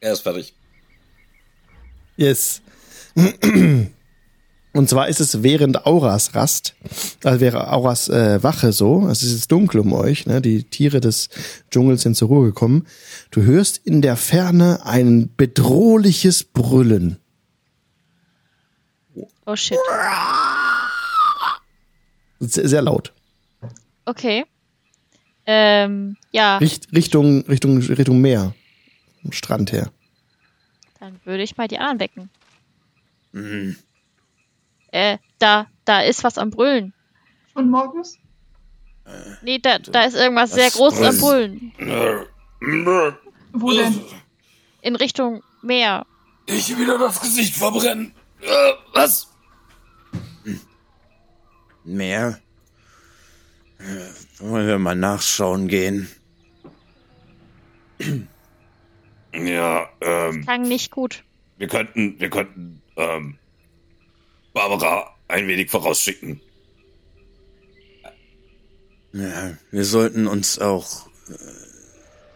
Er 0.00 0.12
ist 0.12 0.20
fertig. 0.20 0.54
Yes. 2.16 2.60
Und 4.74 4.88
zwar 4.88 5.08
ist 5.08 5.20
es 5.20 5.42
während 5.42 5.86
Auras 5.86 6.34
Rast, 6.34 6.74
also 7.24 7.40
wäre 7.40 7.72
Auras 7.72 8.08
äh, 8.08 8.42
Wache 8.42 8.72
so, 8.72 9.00
also 9.00 9.26
es 9.26 9.32
ist 9.32 9.50
dunkel 9.50 9.80
um 9.80 9.92
euch, 9.92 10.26
ne? 10.26 10.42
die 10.42 10.64
Tiere 10.64 11.00
des 11.00 11.30
Dschungels 11.70 12.02
sind 12.02 12.16
zur 12.16 12.28
Ruhe 12.28 12.46
gekommen. 12.46 12.86
Du 13.30 13.42
hörst 13.42 13.78
in 13.78 14.02
der 14.02 14.16
Ferne 14.16 14.84
ein 14.84 15.30
bedrohliches 15.36 16.44
Brüllen. 16.44 17.18
Oh 19.46 19.56
shit. 19.56 19.78
Sehr, 22.40 22.68
sehr 22.68 22.82
laut. 22.82 23.12
Okay. 24.04 24.44
Ähm, 25.46 26.16
ja, 26.30 26.58
Richt, 26.58 26.88
Richtung, 26.94 27.40
Richtung, 27.46 27.78
Richtung 27.78 28.20
Meer. 28.20 28.54
Strand 29.30 29.72
her. 29.72 29.90
dann 31.00 31.18
würde 31.24 31.42
ich 31.42 31.56
mal 31.56 31.68
die 31.68 31.78
anderen 31.78 32.00
wecken. 32.00 32.30
Mhm. 33.32 33.76
Äh, 34.88 35.18
da, 35.38 35.66
da 35.84 36.00
ist 36.02 36.24
was 36.24 36.38
am 36.38 36.50
Brüllen. 36.50 36.92
Schon 37.52 37.70
morgens? 37.70 38.18
Nee, 39.42 39.58
da, 39.58 39.78
da 39.78 40.04
ist 40.04 40.14
irgendwas 40.16 40.52
sehr 40.52 40.70
Großes 40.70 41.06
am? 41.06 41.18
Brüllen. 41.20 41.72
Wo 43.52 43.72
denn? 43.72 44.00
In 44.82 44.96
Richtung 44.96 45.42
Meer. 45.62 46.06
Ich 46.46 46.76
wieder 46.78 46.98
das 46.98 47.20
Gesicht 47.20 47.56
verbrennen. 47.56 48.12
Äh, 48.40 48.72
was? 48.92 49.28
Mehr? 51.84 52.38
Äh, 53.78 54.40
Wollen 54.40 54.66
wir 54.66 54.78
mal 54.78 54.94
nachschauen 54.94 55.68
gehen? 55.68 56.08
Ja, 59.34 59.88
ähm, 60.00 60.42
Klang 60.44 60.62
nicht 60.62 60.90
gut. 60.90 61.24
wir 61.56 61.66
könnten, 61.68 62.18
wir 62.20 62.30
könnten, 62.30 62.82
ähm, 62.96 63.38
Barbara 64.58 65.14
ein 65.28 65.46
wenig 65.46 65.70
vorausschicken. 65.70 66.40
Ja, 69.12 69.56
wir 69.70 69.84
sollten 69.84 70.26
uns 70.26 70.58
auch 70.58 71.06
äh, 71.28 71.34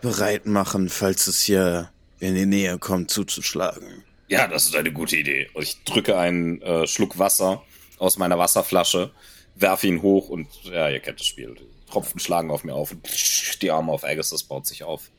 bereit 0.02 0.46
machen, 0.46 0.88
falls 0.88 1.26
es 1.26 1.42
hier 1.42 1.90
in 2.20 2.36
die 2.36 2.46
Nähe 2.46 2.78
kommt, 2.78 3.10
zuzuschlagen. 3.10 4.04
Ja, 4.28 4.46
das 4.46 4.66
ist 4.66 4.76
eine 4.76 4.92
gute 4.92 5.16
Idee. 5.16 5.50
Und 5.54 5.64
ich 5.64 5.82
drücke 5.82 6.16
einen 6.16 6.62
äh, 6.62 6.86
Schluck 6.86 7.18
Wasser 7.18 7.64
aus 7.98 8.18
meiner 8.18 8.38
Wasserflasche, 8.38 9.10
werfe 9.56 9.88
ihn 9.88 10.00
hoch 10.00 10.28
und 10.28 10.46
ja, 10.62 10.88
ihr 10.88 11.00
kennt 11.00 11.18
das 11.18 11.26
Spiel. 11.26 11.56
Die 11.56 11.90
Tropfen 11.90 12.20
schlagen 12.20 12.52
auf 12.52 12.62
mir 12.62 12.74
auf 12.74 12.92
und 12.92 13.62
die 13.62 13.70
Arme 13.72 13.90
auf 13.90 14.04
Agassiz 14.04 14.44
baut 14.44 14.66
sich 14.68 14.84
auf. 14.84 15.10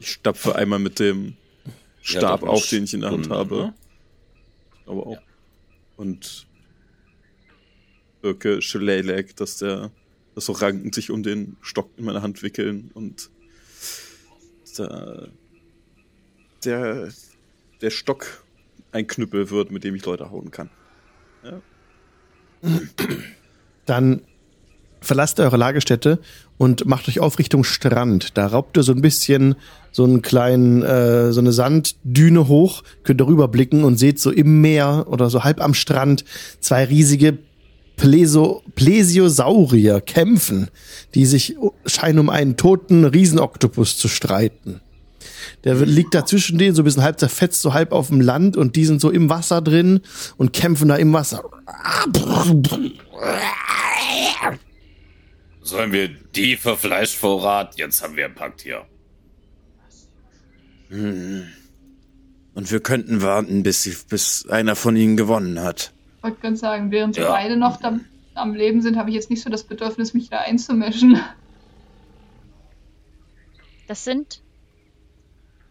Ich 0.00 0.10
stapfe 0.10 0.56
einmal 0.56 0.78
mit 0.78 0.98
dem 1.00 1.36
Ja, 2.02 2.20
Stab 2.20 2.40
doch, 2.40 2.48
auf, 2.48 2.66
den 2.66 2.84
ich 2.84 2.94
in 2.94 3.02
der 3.02 3.10
Hand 3.10 3.28
habe. 3.28 3.74
Aber 4.86 5.06
auch. 5.06 5.25
Und 5.96 6.46
wirke 8.22 8.60
Shillelagh, 8.60 9.34
dass 9.36 9.58
der, 9.58 9.90
dass 10.34 10.46
so 10.46 10.52
Ranken 10.52 10.92
sich 10.92 11.10
um 11.10 11.22
den 11.22 11.56
Stock 11.60 11.90
in 11.96 12.04
meiner 12.04 12.22
Hand 12.22 12.42
wickeln 12.42 12.90
und 12.94 13.30
der, 14.78 15.28
der, 16.64 17.12
der 17.80 17.90
Stock 17.90 18.44
ein 18.92 19.06
Knüppel 19.06 19.50
wird, 19.50 19.70
mit 19.70 19.84
dem 19.84 19.94
ich 19.94 20.04
Leute 20.04 20.30
hauen 20.30 20.50
kann. 20.50 20.70
Dann 23.86 24.22
verlasst 25.06 25.40
eure 25.40 25.56
Lagerstätte 25.56 26.18
und 26.58 26.86
macht 26.86 27.08
euch 27.08 27.20
auf 27.20 27.38
Richtung 27.38 27.64
Strand. 27.64 28.36
Da 28.36 28.46
raubt 28.46 28.76
ihr 28.76 28.82
so 28.82 28.92
ein 28.92 29.00
bisschen 29.00 29.54
so 29.92 30.04
einen 30.04 30.22
kleinen, 30.22 30.82
äh, 30.82 31.32
so 31.32 31.40
eine 31.40 31.52
Sanddüne 31.52 32.48
hoch, 32.48 32.82
könnt 33.02 33.20
darüber 33.20 33.48
blicken 33.48 33.84
und 33.84 33.98
seht 33.98 34.20
so 34.20 34.30
im 34.30 34.60
Meer 34.60 35.06
oder 35.08 35.30
so 35.30 35.44
halb 35.44 35.62
am 35.62 35.74
Strand 35.74 36.24
zwei 36.60 36.84
riesige 36.84 37.38
Pleso 37.96 38.62
Plesiosaurier 38.74 40.02
kämpfen, 40.02 40.68
die 41.14 41.24
sich 41.24 41.56
scheinen 41.86 42.18
um 42.18 42.28
einen 42.28 42.56
toten 42.58 43.06
Riesenoktopus 43.06 43.96
zu 43.96 44.08
streiten. 44.08 44.82
Der 45.64 45.74
liegt 45.74 46.14
da 46.14 46.26
zwischen 46.26 46.58
denen 46.58 46.74
so 46.74 46.82
ein 46.82 46.84
bisschen 46.84 47.02
halb 47.02 47.18
zerfetzt, 47.18 47.62
so 47.62 47.72
halb 47.72 47.92
auf 47.92 48.08
dem 48.08 48.20
Land 48.20 48.56
und 48.56 48.76
die 48.76 48.84
sind 48.84 49.00
so 49.00 49.10
im 49.10 49.30
Wasser 49.30 49.62
drin 49.62 50.00
und 50.36 50.52
kämpfen 50.52 50.88
da 50.88 50.96
im 50.96 51.12
Wasser. 51.12 51.44
Sollen 55.66 55.90
wir 55.90 56.08
die 56.08 56.54
für 56.56 56.76
Fleischvorrat? 56.76 57.76
Jetzt 57.76 58.00
haben 58.00 58.14
wir 58.14 58.26
ein 58.26 58.36
Packtier. 58.36 58.84
Und 60.90 61.50
wir 62.70 62.78
könnten 62.80 63.20
warten, 63.20 63.64
bis, 63.64 63.82
sie, 63.82 63.96
bis 64.08 64.46
einer 64.48 64.76
von 64.76 64.94
ihnen 64.94 65.16
gewonnen 65.16 65.58
hat. 65.60 65.92
Ich 66.18 66.22
wollte 66.22 66.40
gerade 66.40 66.56
sagen, 66.56 66.92
während 66.92 67.16
wir 67.16 67.24
Ja. 67.24 67.30
beide 67.32 67.56
noch 67.56 67.80
da, 67.80 67.98
am 68.34 68.54
Leben 68.54 68.80
sind, 68.80 68.96
habe 68.96 69.10
ich 69.10 69.16
jetzt 69.16 69.28
nicht 69.28 69.42
so 69.42 69.50
das 69.50 69.64
Bedürfnis, 69.64 70.14
mich 70.14 70.30
da 70.30 70.38
einzumischen. 70.38 71.18
Das 73.88 74.04
sind 74.04 74.40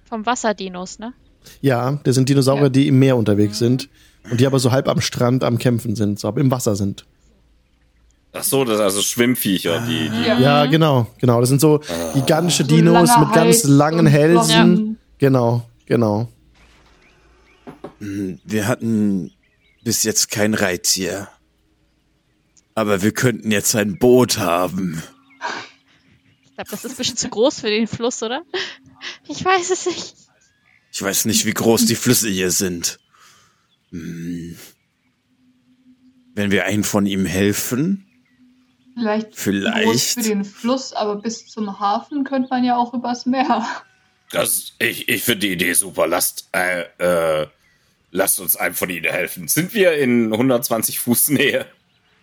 vom 0.04 0.26
Wasserdinos, 0.26 1.00
ne? 1.00 1.14
Ja, 1.62 2.02
das 2.04 2.16
sind 2.16 2.28
Dinosaurier, 2.28 2.64
Ja. 2.64 2.70
die 2.70 2.88
im 2.89 3.00
Meer 3.00 3.16
unterwegs 3.16 3.60
sind 3.60 3.88
und 4.30 4.41
die 4.41 4.46
aber 4.48 4.60
so 4.60 4.72
halb 4.74 4.89
am 4.89 5.00
Strand 5.00 5.46
am 5.46 5.58
Kämpfen 5.58 5.96
sind, 5.96 6.20
so 6.20 6.28
aber 6.28 6.41
im 6.41 6.52
Wasser 6.52 6.76
sind. 6.76 7.06
Ach 8.38 8.44
so, 8.44 8.66
das 8.66 8.78
sind 8.78 8.84
also 8.84 9.02
Schwimmviecher, 9.02 9.80
die, 9.88 10.10
die 10.10 10.28
Ja. 10.28 10.40
Ja, 10.40 10.66
genau, 10.66 11.08
genau. 11.20 11.40
Das 11.40 11.48
sind 11.48 11.62
so 11.62 11.80
gigantische 12.14 12.64
So 12.64 12.70
Dinos 12.70 13.10
langer 13.10 13.26
mit 13.26 13.34
ganz 13.34 13.56
Hals 13.56 13.64
langen 13.64 14.08
Hälsen. 14.08 14.98
Genau, 15.18 15.70
genau. 15.86 16.28
Wir 18.00 18.68
hatten 18.68 19.32
bis 19.84 20.04
jetzt 20.04 20.30
kein 20.30 20.54
Reittier. 20.54 21.30
Aber 22.74 23.02
wir 23.02 23.14
könnten 23.14 23.52
jetzt 23.52 23.74
ein 23.76 23.98
Boot 24.00 24.38
haben. 24.38 25.02
Ich 26.44 26.56
glaube, 26.56 26.72
das 26.72 26.84
ist 26.84 26.92
ein 26.92 26.98
bisschen 26.98 27.18
zu 27.18 27.30
groß 27.30 27.62
für 27.62 27.70
den 27.70 27.88
Fluss, 27.88 28.22
oder? 28.22 28.44
Ich 29.30 29.44
weiß 29.46 29.70
es 29.70 29.86
nicht. 29.86 30.14
Ich 30.92 31.02
weiß 31.02 31.26
nicht, 31.26 31.46
wie 31.46 31.54
groß 31.54 31.86
die 31.86 31.96
Flüsse 31.96 32.30
hier 32.30 32.52
sind. 32.52 33.00
Hm. 33.92 34.58
Wenn 36.34 36.52
wir 36.52 36.66
einen 36.66 36.84
von 36.84 37.06
ihm 37.06 37.26
helfen, 37.26 38.06
Vielleicht, 38.96 39.36
Vielleicht. 39.36 39.84
groß 39.86 40.14
für 40.14 40.22
den 40.22 40.46
Fluss, 40.46 40.93
aber 40.93 41.18
bis 41.18 41.48
zum 41.48 41.80
Hafen 41.80 42.24
könnte 42.24 42.50
man 42.50 42.64
ja 42.64 42.78
auch 42.78 42.93
übers 42.93 43.26
Meer. 43.26 43.66
Das, 44.32 44.74
ich 44.80 45.10
ich 45.10 45.24
finde 45.24 45.48
die 45.48 45.54
Idee 45.54 45.74
super. 45.74 46.08
Lasst, 46.08 46.50
äh, 46.54 46.86
äh, 46.98 47.48
lasst 48.12 48.39
uns 48.39 48.56
einem 48.56 48.74
von 48.74 48.89
ihnen 48.89 49.12
helfen. 49.12 49.48
sind 49.48 49.74
wir 49.74 49.93
in 49.93 50.32
120 50.32 51.00
Fuß 51.00 51.30
Nähe. 51.30 51.66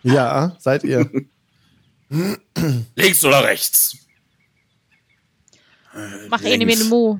Ja, 0.01 0.55
seid 0.59 0.83
ihr. 0.83 1.09
Links 2.95 3.23
oder 3.23 3.43
rechts? 3.43 3.97
Mach 6.29 6.43
eine 6.43 6.65
links. 6.65 6.85
Mu. 6.89 7.19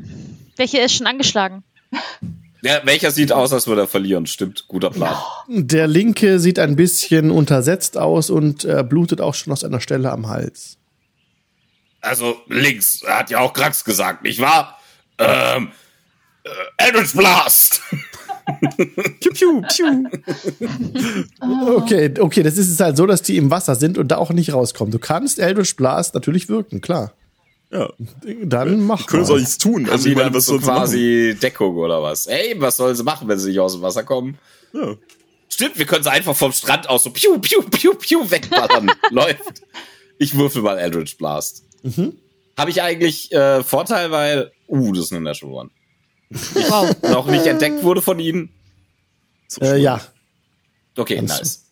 Welche 0.57 0.79
ist 0.79 0.95
schon 0.95 1.07
angeschlagen? 1.07 1.63
Ja, 2.63 2.79
welcher 2.85 3.11
sieht 3.11 3.33
aus, 3.33 3.51
als 3.51 3.67
würde 3.67 3.81
er 3.81 3.87
verlieren? 3.87 4.25
Stimmt, 4.25 4.69
guter 4.69 4.89
Plan. 4.89 5.17
Der 5.47 5.85
linke 5.85 6.39
sieht 6.39 6.59
ein 6.59 6.77
bisschen 6.77 7.29
untersetzt 7.29 7.97
aus 7.97 8.29
und 8.29 8.63
äh, 8.63 8.85
blutet 8.87 9.19
auch 9.19 9.33
schon 9.33 9.51
aus 9.51 9.65
einer 9.65 9.81
Stelle 9.81 10.09
am 10.11 10.29
Hals. 10.29 10.77
Also 11.99 12.37
links, 12.47 13.03
hat 13.05 13.29
ja 13.29 13.39
auch 13.39 13.51
Krax 13.51 13.83
gesagt, 13.83 14.23
nicht 14.23 14.39
wahr? 14.39 14.79
Ähm, 15.17 15.71
äh, 16.43 16.49
Eldritch 16.77 17.13
Blast! 17.13 17.81
Piu, 19.19 19.31
piu, 19.33 19.61
piu. 19.61 20.09
Okay, 21.75 22.13
okay, 22.19 22.43
das 22.43 22.57
ist 22.57 22.69
es 22.69 22.79
halt 22.79 22.97
so, 22.97 23.05
dass 23.05 23.21
die 23.21 23.37
im 23.37 23.51
Wasser 23.51 23.75
sind 23.75 23.97
und 23.97 24.09
da 24.09 24.17
auch 24.17 24.31
nicht 24.31 24.53
rauskommen. 24.53 24.91
Du 24.91 24.99
kannst 24.99 25.39
Eldritch 25.39 25.75
Blast 25.75 26.13
natürlich 26.13 26.49
wirken, 26.49 26.81
klar. 26.81 27.13
Ja, 27.73 27.89
Dann 28.43 28.85
mach 28.85 29.07
können 29.07 29.23
mal. 29.23 29.27
soll 29.27 29.39
nichts 29.39 29.57
tun. 29.57 29.89
Also 29.89 30.07
ich 30.07 30.15
meine, 30.15 30.31
was 30.33 30.45
so 30.45 30.59
sie 30.59 30.65
machen? 30.65 30.75
quasi 30.77 31.37
Deckung 31.41 31.75
oder 31.75 32.03
was? 32.03 32.27
Ey, 32.27 32.55
was 32.61 32.77
sollen 32.77 32.95
sie 32.95 33.03
machen, 33.03 33.27
wenn 33.27 33.39
sie 33.39 33.49
nicht 33.49 33.59
aus 33.59 33.73
dem 33.73 33.81
Wasser 33.81 34.03
kommen? 34.03 34.37
Ja. 34.73 34.95
Stimmt, 35.49 35.77
wir 35.79 35.85
können 35.85 36.03
sie 36.03 36.11
einfach 36.11 36.35
vom 36.35 36.51
Strand 36.51 36.87
aus 36.87 37.03
so 37.03 37.09
piu, 37.09 37.39
piu, 37.39 37.61
piu, 37.63 37.95
piu 37.95 38.29
wegballern. 38.29 38.91
Läuft. 39.09 39.63
Ich 40.19 40.37
würfel 40.37 40.61
mal 40.61 40.77
Eldritch 40.77 41.17
Blast. 41.17 41.63
Habe 42.57 42.69
ich 42.69 42.81
eigentlich 42.81 43.31
äh, 43.31 43.63
Vorteil, 43.63 44.11
weil, 44.11 44.51
uh, 44.67 44.91
das 44.93 45.05
ist 45.05 45.11
eine 45.13 45.21
Natural 45.21 45.53
One. 45.53 45.69
Wow. 46.29 46.95
Noch 47.03 47.27
nicht 47.27 47.45
entdeckt 47.47 47.83
wurde 47.83 48.01
von 48.03 48.19
ihnen. 48.19 48.49
Äh, 49.61 49.77
ja, 49.79 49.99
Okay, 50.95 51.17
du. 51.17 51.23
nice. 51.25 51.62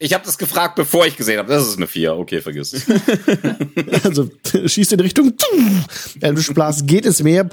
Ich 0.00 0.14
habe 0.14 0.24
das 0.24 0.38
gefragt, 0.38 0.76
bevor 0.76 1.06
ich 1.06 1.16
gesehen 1.16 1.38
habe. 1.38 1.52
Das 1.52 1.66
ist 1.66 1.76
eine 1.76 1.88
4. 1.88 2.16
Okay, 2.16 2.40
vergiss 2.40 2.72
es. 2.72 2.86
also 4.04 4.30
schießt 4.64 4.92
in 4.92 5.00
Richtung, 5.00 5.34
Eldritch 6.20 6.54
Blast 6.54 6.86
geht 6.86 7.04
ins 7.04 7.22
Meer 7.22 7.48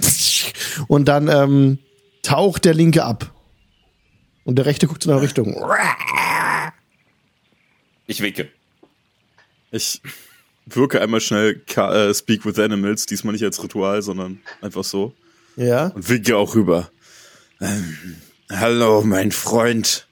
und 0.88 1.06
dann 1.06 1.28
ähm, 1.28 1.80
taucht 2.22 2.66
der 2.66 2.76
linke 2.76 3.04
ab. 3.04 3.32
Und 4.44 4.58
der 4.58 4.68
rechte 4.68 4.86
guckt 4.86 5.04
in 5.06 5.12
eine 5.12 5.22
Richtung. 5.22 5.56
Ich 8.06 8.22
winke. 8.22 8.50
Ich 9.72 10.02
wirke 10.68 11.02
einmal 11.02 11.22
schnell 11.22 11.60
Ka 11.60 12.10
äh, 12.10 12.14
Speak 12.14 12.46
with 12.46 12.60
Animals, 12.60 13.08
diesmal 13.08 13.34
nicht 13.34 13.44
als 13.44 13.64
Ritual, 13.64 14.04
sondern 14.04 14.40
einfach 14.62 14.84
so. 14.84 15.14
Ja. 15.56 15.88
und 15.88 16.10
winke 16.10 16.38
auch 16.38 16.54
rüber. 16.54 16.92
Ähm, 17.60 18.18
hallo, 18.52 19.02
mein 19.02 19.32
Freund. 19.32 20.05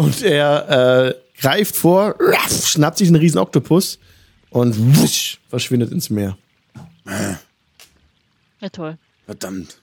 Und 0.00 0.22
er 0.22 1.08
äh, 1.10 1.14
greift 1.38 1.76
vor, 1.76 2.16
schnappt 2.48 2.96
sich 2.96 3.08
einen 3.08 3.16
riesen 3.16 3.36
Oktopus 3.36 3.98
und 4.48 4.74
wusch, 4.96 5.38
verschwindet 5.50 5.92
ins 5.92 6.08
Meer. 6.08 6.38
Ja, 7.04 8.68
toll. 8.70 8.96
Verdammt. 9.26 9.78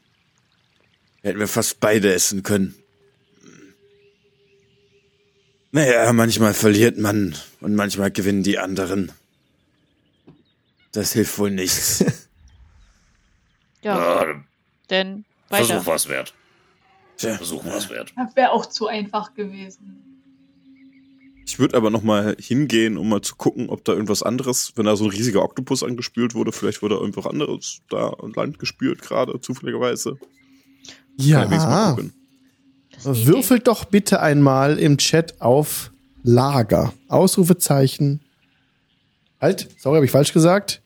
Hätten 1.22 1.38
wir 1.38 1.48
fast 1.48 1.80
beide 1.80 2.12
essen 2.12 2.42
können. 2.42 2.74
Naja, 5.72 6.12
manchmal 6.14 6.56
verliert 6.56 6.98
man 6.98 7.36
und 7.62 7.76
manchmal 7.76 8.10
gewinnen 8.10 8.42
die 8.42 8.58
anderen. 8.58 9.12
Das 10.94 11.14
hilft 11.14 11.38
wohl 11.38 11.52
nichts. 11.52 12.04
Ja, 13.84 14.24
Äh, 14.24 14.36
denn 14.90 15.24
weiter. 15.50 15.66
Versuch 15.68 15.86
was 15.86 16.10
wert. 16.10 16.34
Tja, 17.18 17.36
Versuch 17.36 17.66
was 17.66 17.90
wert. 17.90 18.14
Das 18.16 18.36
wäre 18.36 18.52
auch 18.52 18.66
zu 18.66 18.88
einfach 18.88 19.34
gewesen. 19.34 20.04
Ich 21.46 21.60
würde 21.60 21.78
aber 21.78 21.90
noch 21.90 22.04
mal 22.04 22.36
hingehen, 22.40 22.98
um 22.98 23.08
mal 23.08 23.22
zu 23.22 23.36
gucken, 23.38 23.70
ob 23.70 23.86
da 23.86 23.94
irgendwas 23.94 24.22
anderes, 24.22 24.74
wenn 24.76 24.86
da 24.86 24.98
so 24.98 25.06
ein 25.06 25.12
riesiger 25.12 25.44
Oktopus 25.44 25.82
angespült 25.82 26.36
wurde, 26.36 26.52
vielleicht 26.52 26.82
wurde 26.82 26.96
irgendwas 26.96 27.26
anderes 27.26 27.80
da 27.90 28.10
an 28.10 28.34
Land 28.34 28.60
gespült 28.60 29.02
gerade, 29.02 29.40
zufälligerweise. 29.40 30.18
Ja, 31.16 31.50
würfelt 33.04 33.68
doch 33.68 33.86
bitte 33.86 34.20
einmal 34.20 34.78
im 34.78 34.98
Chat 34.98 35.40
auf 35.42 35.92
Lager. 36.24 36.94
Ausrufezeichen. 37.08 38.20
Halt, 39.40 39.70
sorry, 39.80 39.96
habe 39.96 40.06
ich 40.06 40.12
falsch 40.12 40.34
gesagt? 40.34 40.82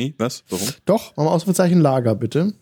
Nee, 0.00 0.14
was? 0.18 0.44
Warum? 0.48 0.66
Doch, 0.86 1.14
machen 1.16 1.26
wir 1.26 1.32
Ausrufezeichen 1.32 1.80
Lager, 1.80 2.14
bitte. 2.14 2.54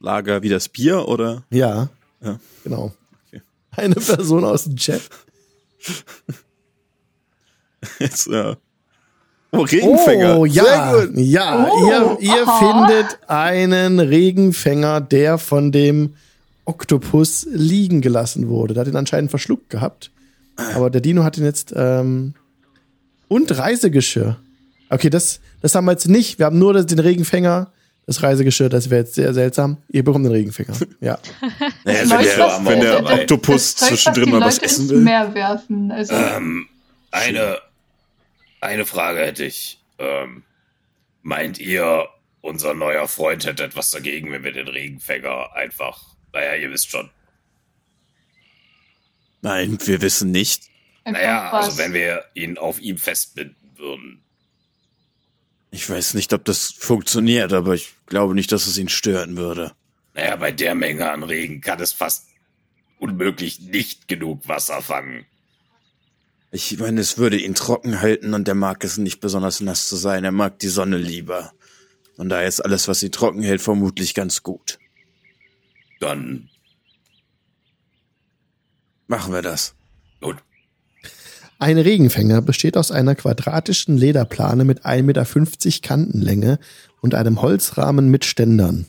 Lager 0.00 0.42
wie 0.42 0.48
das 0.48 0.68
Bier 0.70 1.06
oder? 1.06 1.44
Ja, 1.50 1.90
Ja. 2.22 2.38
genau. 2.64 2.92
Eine 3.72 3.94
Person 3.96 4.44
aus 4.44 4.64
dem 4.64 4.76
Chat. 4.76 5.02
Jetzt, 7.98 8.26
ja. 8.26 8.56
Oh, 9.52 9.60
Regenfänger. 9.62 10.38
Oh, 10.38 10.44
ja. 10.44 10.92
Sehr 10.94 11.06
gut. 11.08 11.18
Ja, 11.18 11.68
Oh, 11.70 11.88
ihr, 11.88 12.18
ihr 12.20 12.46
findet 12.58 13.18
einen 13.28 13.98
Regenfänger, 14.00 15.00
der 15.00 15.38
von 15.38 15.72
dem 15.72 16.14
Oktopus 16.64 17.46
liegen 17.50 18.00
gelassen 18.00 18.48
wurde. 18.48 18.74
Der 18.74 18.82
hat 18.82 18.88
ihn 18.88 18.96
anscheinend 18.96 19.30
verschluckt 19.30 19.70
gehabt. 19.70 20.10
Aber 20.74 20.90
der 20.90 21.00
Dino 21.00 21.24
hat 21.24 21.38
ihn 21.38 21.44
jetzt. 21.44 21.72
Ähm, 21.76 22.34
und 23.28 23.56
Reisegeschirr. 23.56 24.36
Okay, 24.90 25.08
das, 25.10 25.40
das 25.62 25.74
haben 25.74 25.84
wir 25.86 25.92
jetzt 25.92 26.08
nicht. 26.08 26.38
Wir 26.38 26.46
haben 26.46 26.58
nur 26.58 26.72
das- 26.72 26.86
den 26.86 26.98
Regenfänger. 26.98 27.72
Das 28.06 28.22
Reisegeschirr, 28.24 28.68
das 28.68 28.90
wäre 28.90 29.02
jetzt 29.02 29.14
sehr 29.14 29.32
seltsam. 29.34 29.76
Ihr 29.88 30.02
bekommt 30.02 30.24
den 30.24 30.32
Regenfänger. 30.32 30.74
Ja. 31.00 31.18
Naja, 31.84 32.00
wenn 32.00 32.08
der, 32.24 32.38
was- 32.38 32.64
wenn 32.64 32.80
der 32.80 33.02
das- 33.02 33.20
Oktopus 33.20 33.74
das 33.76 33.88
zwischendrin 33.88 34.24
die 34.24 34.30
mal 34.32 34.40
was 34.40 34.54
Leute 34.56 34.64
essen 34.66 34.88
will. 34.88 34.98
Meer 35.00 35.32
werfen. 35.34 35.92
Also, 35.92 36.14
Ähm, 36.14 36.68
eine, 37.12 37.58
eine 38.60 38.84
Frage 38.86 39.20
hätte 39.20 39.44
ich. 39.44 39.80
Ähm, 39.98 40.42
meint 41.22 41.58
ihr, 41.60 42.08
unser 42.40 42.74
neuer 42.74 43.06
Freund 43.06 43.44
hätte 43.46 43.62
etwas 43.64 43.90
dagegen, 43.90 44.32
wenn 44.32 44.42
wir 44.42 44.52
den 44.52 44.66
Regenfänger 44.66 45.54
einfach, 45.54 46.02
naja, 46.32 46.54
ihr 46.56 46.70
wisst 46.72 46.90
schon. 46.90 47.10
Nein, 49.42 49.78
wir 49.84 50.02
wissen 50.02 50.30
nicht. 50.30 50.64
Naja, 51.04 51.50
also 51.50 51.78
wenn 51.78 51.92
wir 51.94 52.24
ihn 52.34 52.58
auf 52.58 52.80
ihm 52.80 52.98
festbinden 52.98 53.56
würden. 53.76 54.22
Ich 55.70 55.88
weiß 55.88 56.14
nicht, 56.14 56.32
ob 56.32 56.44
das 56.44 56.72
funktioniert, 56.72 57.52
aber 57.52 57.74
ich 57.74 57.92
glaube 58.06 58.34
nicht, 58.34 58.50
dass 58.52 58.66
es 58.66 58.76
ihn 58.78 58.88
stören 58.88 59.36
würde. 59.36 59.72
Naja, 60.14 60.36
bei 60.36 60.50
der 60.50 60.74
Menge 60.74 61.10
an 61.10 61.22
Regen 61.22 61.60
kann 61.60 61.80
es 61.80 61.92
fast 61.92 62.26
unmöglich 62.98 63.60
nicht 63.60 64.08
genug 64.08 64.48
Wasser 64.48 64.82
fangen. 64.82 65.26
Ich 66.50 66.76
meine, 66.78 67.00
es 67.00 67.16
würde 67.16 67.38
ihn 67.38 67.54
trocken 67.54 68.00
halten 68.00 68.34
und 68.34 68.48
er 68.48 68.56
mag 68.56 68.82
es 68.82 68.98
nicht 68.98 69.20
besonders 69.20 69.60
nass 69.60 69.88
zu 69.88 69.94
sein. 69.94 70.24
Er 70.24 70.32
mag 70.32 70.58
die 70.58 70.68
Sonne 70.68 70.98
lieber. 70.98 71.52
Und 72.16 72.28
da 72.28 72.42
ist 72.42 72.60
alles, 72.60 72.88
was 72.88 73.02
ihn 73.04 73.12
trocken 73.12 73.42
hält, 73.42 73.62
vermutlich 73.62 74.14
ganz 74.14 74.42
gut. 74.42 74.78
Dann, 76.00 76.50
Machen 79.06 79.32
wir 79.32 79.42
das. 79.42 79.74
gut. 80.20 80.36
Ein 81.60 81.76
Regenfänger 81.76 82.40
besteht 82.40 82.78
aus 82.78 82.90
einer 82.90 83.14
quadratischen 83.14 83.98
Lederplane 83.98 84.64
mit 84.64 84.86
1,50 84.86 85.02
Meter 85.02 85.86
Kantenlänge 85.86 86.58
und 87.02 87.14
einem 87.14 87.42
Holzrahmen 87.42 88.08
mit 88.08 88.24
Ständern. 88.24 88.86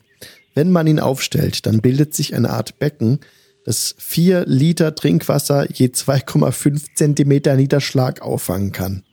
Wenn 0.55 0.71
man 0.71 0.87
ihn 0.87 1.01
aufstellt, 1.01 1.65
dann 1.65 1.81
bildet 1.81 2.13
sich 2.13 2.33
eine 2.33 2.49
Art 2.49 2.79
Becken, 2.79 3.19
das 3.65 3.93
4 3.97 4.45
Liter 4.45 4.95
Trinkwasser 4.95 5.69
je 5.69 5.87
2,5 5.87 6.95
Zentimeter 6.95 7.57
Niederschlag 7.57 8.21
auffangen 8.21 8.71
kann. 8.71 9.03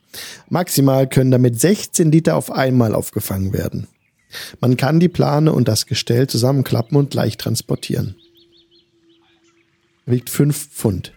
Maximal 0.47 1.09
können 1.09 1.31
damit 1.31 1.59
16 1.59 2.13
Liter 2.13 2.37
auf 2.37 2.51
einmal 2.51 2.95
aufgefangen 2.95 3.51
werden. 3.51 3.87
Man 4.61 4.77
kann 4.77 5.01
die 5.01 5.09
Plane 5.09 5.51
und 5.51 5.67
das 5.67 5.85
Gestell 5.85 6.27
zusammenklappen 6.27 6.95
und 6.95 7.13
leicht 7.13 7.41
transportieren. 7.41 8.15
Wiegt 10.05 10.29
5 10.29 10.69
Pfund. 10.69 11.11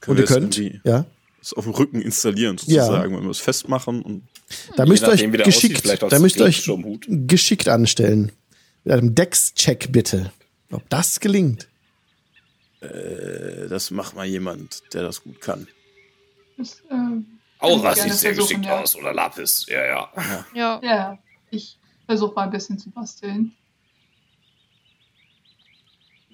Können 0.00 0.18
Und 0.18 0.28
wir 0.28 0.36
ihr 0.36 0.40
könnt, 0.40 0.84
ja, 0.84 1.04
das 1.38 1.52
auf 1.54 1.64
dem 1.64 1.74
Rücken 1.74 2.00
installieren, 2.00 2.58
sozusagen, 2.58 3.16
wenn 3.16 3.24
wir 3.24 3.30
es 3.30 3.40
festmachen 3.40 4.02
und 4.02 4.22
Da 4.76 4.86
müsst 4.86 5.02
ihr 5.04 5.08
euch 5.08 5.24
aussieht, 5.26 5.44
geschickt, 5.82 6.02
da 6.12 6.18
müsst 6.18 6.36
ihr 6.38 6.44
euch 6.44 6.68
geschickt 7.08 7.68
anstellen. 7.68 8.32
Mit 8.84 8.94
einem 8.94 9.14
Dex-Check 9.14 9.92
bitte. 9.92 10.32
Ob 10.70 10.88
das 10.88 11.20
gelingt. 11.20 11.68
Äh, 12.80 13.68
Das 13.68 13.90
macht 13.90 14.14
mal 14.16 14.24
jemand, 14.26 14.82
der 14.94 15.02
das 15.02 15.22
gut 15.22 15.40
kann. 15.40 15.66
das, 16.56 16.82
ähm, 16.90 17.26
Aura 17.58 17.94
sieht 17.94 18.14
sehr 18.14 18.34
geschickt 18.34 18.64
ja. 18.64 18.80
aus, 18.80 18.96
oder 18.96 19.12
Lapis, 19.12 19.66
ja, 19.68 19.84
ja. 19.84 20.12
Ja. 20.54 20.80
Ja, 20.82 21.18
ich 21.50 21.78
versuche 22.06 22.34
mal 22.34 22.44
ein 22.44 22.50
bisschen 22.50 22.78
zu 22.78 22.90
basteln. 22.90 23.52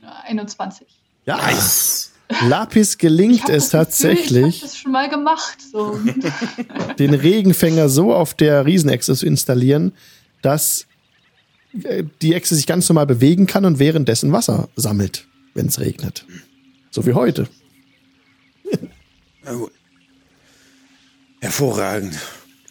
Ja, 0.00 0.20
21. 0.24 0.86
Ja, 1.24 1.36
Nice. 1.38 2.12
Lapis 2.28 2.98
gelingt 2.98 3.42
es 3.42 3.46
Gefühl, 3.46 3.60
Ich 3.60 3.70
tatsächlich, 3.70 4.56
habe 4.56 4.66
das 4.66 4.78
schon 4.78 4.92
mal 4.92 5.08
gemacht. 5.08 5.58
So. 5.72 5.98
den 6.98 7.14
Regenfänger 7.14 7.88
so 7.88 8.14
auf 8.14 8.34
der 8.34 8.66
Riesenechse 8.66 9.14
zu 9.14 9.26
installieren, 9.26 9.92
dass 10.42 10.86
äh, 11.84 12.04
die 12.22 12.34
Echse 12.34 12.54
sich 12.54 12.66
ganz 12.66 12.88
normal 12.88 13.06
bewegen 13.06 13.46
kann 13.46 13.64
und 13.64 13.78
währenddessen 13.78 14.32
Wasser 14.32 14.68
sammelt, 14.76 15.26
wenn 15.54 15.66
es 15.66 15.78
regnet. 15.78 16.26
So 16.90 17.06
wie 17.06 17.12
heute. 17.12 17.48
Na 19.44 19.54
gut. 19.54 19.72
Hervorragend. 21.40 22.18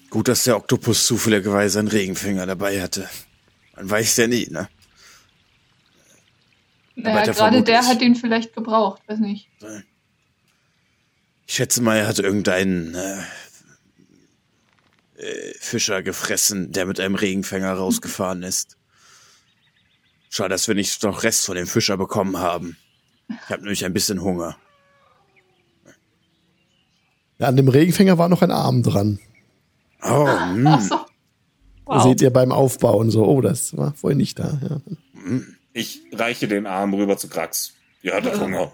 Gut, 0.09 0.27
dass 0.27 0.43
der 0.43 0.57
Oktopus 0.57 1.05
zufälligerweise 1.05 1.79
einen 1.79 1.87
Regenfinger 1.87 2.45
dabei 2.45 2.81
hatte. 2.81 3.07
Man 3.75 3.89
weiß 3.89 4.17
ja 4.17 4.27
nie, 4.27 4.47
ne? 4.49 4.67
Naja, 6.95 7.31
gerade 7.31 7.61
der 7.63 7.85
hat 7.85 8.01
den 8.01 8.15
vielleicht 8.15 8.53
gebraucht, 8.53 9.01
weiß 9.07 9.19
nicht. 9.19 9.49
Ich 11.47 11.53
schätze 11.55 11.81
mal, 11.81 11.97
er 11.97 12.07
hat 12.07 12.19
irgendeinen 12.19 12.95
äh, 12.95 13.21
äh, 15.17 15.53
Fischer 15.59 16.01
gefressen, 16.03 16.71
der 16.71 16.85
mit 16.85 16.99
einem 16.99 17.15
Regenfänger 17.15 17.73
rausgefahren 17.73 18.43
ist. 18.43 18.77
Schade, 20.29 20.49
dass 20.49 20.67
wir 20.67 20.75
nicht 20.75 21.01
noch 21.03 21.23
Rest 21.23 21.45
von 21.45 21.55
dem 21.55 21.67
Fischer 21.67 21.97
bekommen 21.97 22.37
haben. 22.37 22.77
Ich 23.29 23.49
habe 23.49 23.61
nämlich 23.61 23.85
ein 23.85 23.93
bisschen 23.93 24.21
Hunger. 24.21 24.57
Ja, 27.39 27.47
an 27.47 27.55
dem 27.57 27.67
Regenfänger 27.67 28.17
war 28.17 28.29
noch 28.29 28.41
ein 28.41 28.51
Arm 28.51 28.83
dran. 28.83 29.19
Oh, 30.01 30.27
Ach 30.29 30.53
mh. 30.53 30.81
so. 30.81 31.05
Das 31.87 32.03
Seht 32.03 32.21
ihr 32.21 32.31
beim 32.31 32.51
Aufbauen 32.51 33.11
so. 33.11 33.25
Oh, 33.25 33.41
das 33.41 33.77
war 33.77 33.93
vorhin 33.93 34.17
nicht 34.17 34.39
da. 34.39 34.59
Ja. 34.61 34.81
Ich 35.78 36.01
reiche 36.13 36.47
den 36.47 36.67
Arm 36.67 36.93
rüber 36.93 37.17
zu 37.17 37.28
Krax. 37.28 37.73
Ihr 38.01 38.13
hattet 38.15 38.39
Hunger. 38.39 38.71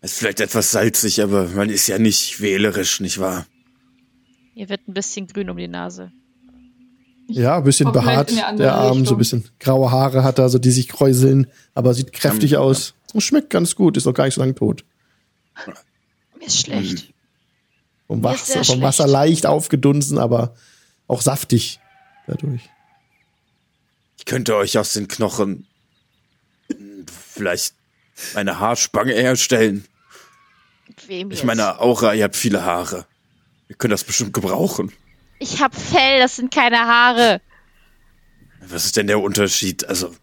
ist 0.00 0.16
vielleicht 0.16 0.38
etwas 0.40 0.70
salzig, 0.70 1.20
aber 1.20 1.48
man 1.48 1.70
ist 1.70 1.88
ja 1.88 1.98
nicht 1.98 2.40
wählerisch, 2.40 3.00
nicht 3.00 3.18
wahr? 3.18 3.46
Ihr 4.54 4.68
wird 4.68 4.86
ein 4.86 4.94
bisschen 4.94 5.26
grün 5.26 5.50
um 5.50 5.56
die 5.56 5.66
Nase. 5.66 6.12
Ja, 7.26 7.56
ein 7.56 7.64
bisschen 7.64 7.90
behaart, 7.90 8.30
der 8.58 8.74
Arm, 8.76 9.04
so 9.04 9.14
Richtung. 9.14 9.16
ein 9.16 9.18
bisschen 9.18 9.44
graue 9.58 9.90
Haare 9.90 10.22
hat 10.22 10.38
er, 10.38 10.48
so 10.48 10.58
die 10.60 10.70
sich 10.70 10.86
kräuseln, 10.88 11.48
aber 11.74 11.94
sieht 11.94 12.12
kräftig 12.12 12.52
Ja. 12.52 12.60
aus. 12.60 12.94
Und 13.12 13.22
schmeckt 13.22 13.50
ganz 13.50 13.74
gut, 13.74 13.96
ist 13.96 14.04
noch 14.04 14.14
gar 14.14 14.26
nicht 14.26 14.34
so 14.34 14.40
lange 14.40 14.54
tot. 14.54 14.84
Mir 16.38 16.46
ist 16.46 16.60
schlecht. 16.60 17.12
Vom, 18.06 18.20
Mir 18.20 18.34
ist 18.34 18.40
Wasser, 18.42 18.44
sehr 18.52 18.56
vom 18.56 18.64
schlecht. 18.76 18.82
Wasser 18.82 19.06
leicht 19.08 19.46
aufgedunsen, 19.46 20.18
aber 20.18 20.54
auch 21.08 21.22
saftig 21.22 21.80
dadurch. 22.28 22.68
Ich 24.22 24.26
könnte 24.26 24.54
euch 24.54 24.78
aus 24.78 24.92
den 24.92 25.08
Knochen 25.08 25.66
vielleicht 27.34 27.74
eine 28.36 28.60
Haarspange 28.60 29.14
herstellen. 29.14 29.84
Wem 31.08 31.32
Ich 31.32 31.38
jetzt? 31.38 31.44
meine, 31.44 31.80
Aura, 31.80 32.14
ihr 32.14 32.22
habt 32.22 32.36
viele 32.36 32.62
Haare. 32.62 33.04
Ihr 33.68 33.74
könnt 33.74 33.90
das 33.92 34.04
bestimmt 34.04 34.32
gebrauchen. 34.32 34.92
ich 35.40 35.60
hab 35.60 35.74
Fell, 35.74 36.20
das 36.20 36.36
sind 36.36 36.54
keine 36.54 36.78
Haare. 36.78 37.40
Was 38.60 38.84
ist 38.84 38.96
denn 38.96 39.08
der 39.08 39.18
Unterschied? 39.18 39.84
Also, 39.86 40.14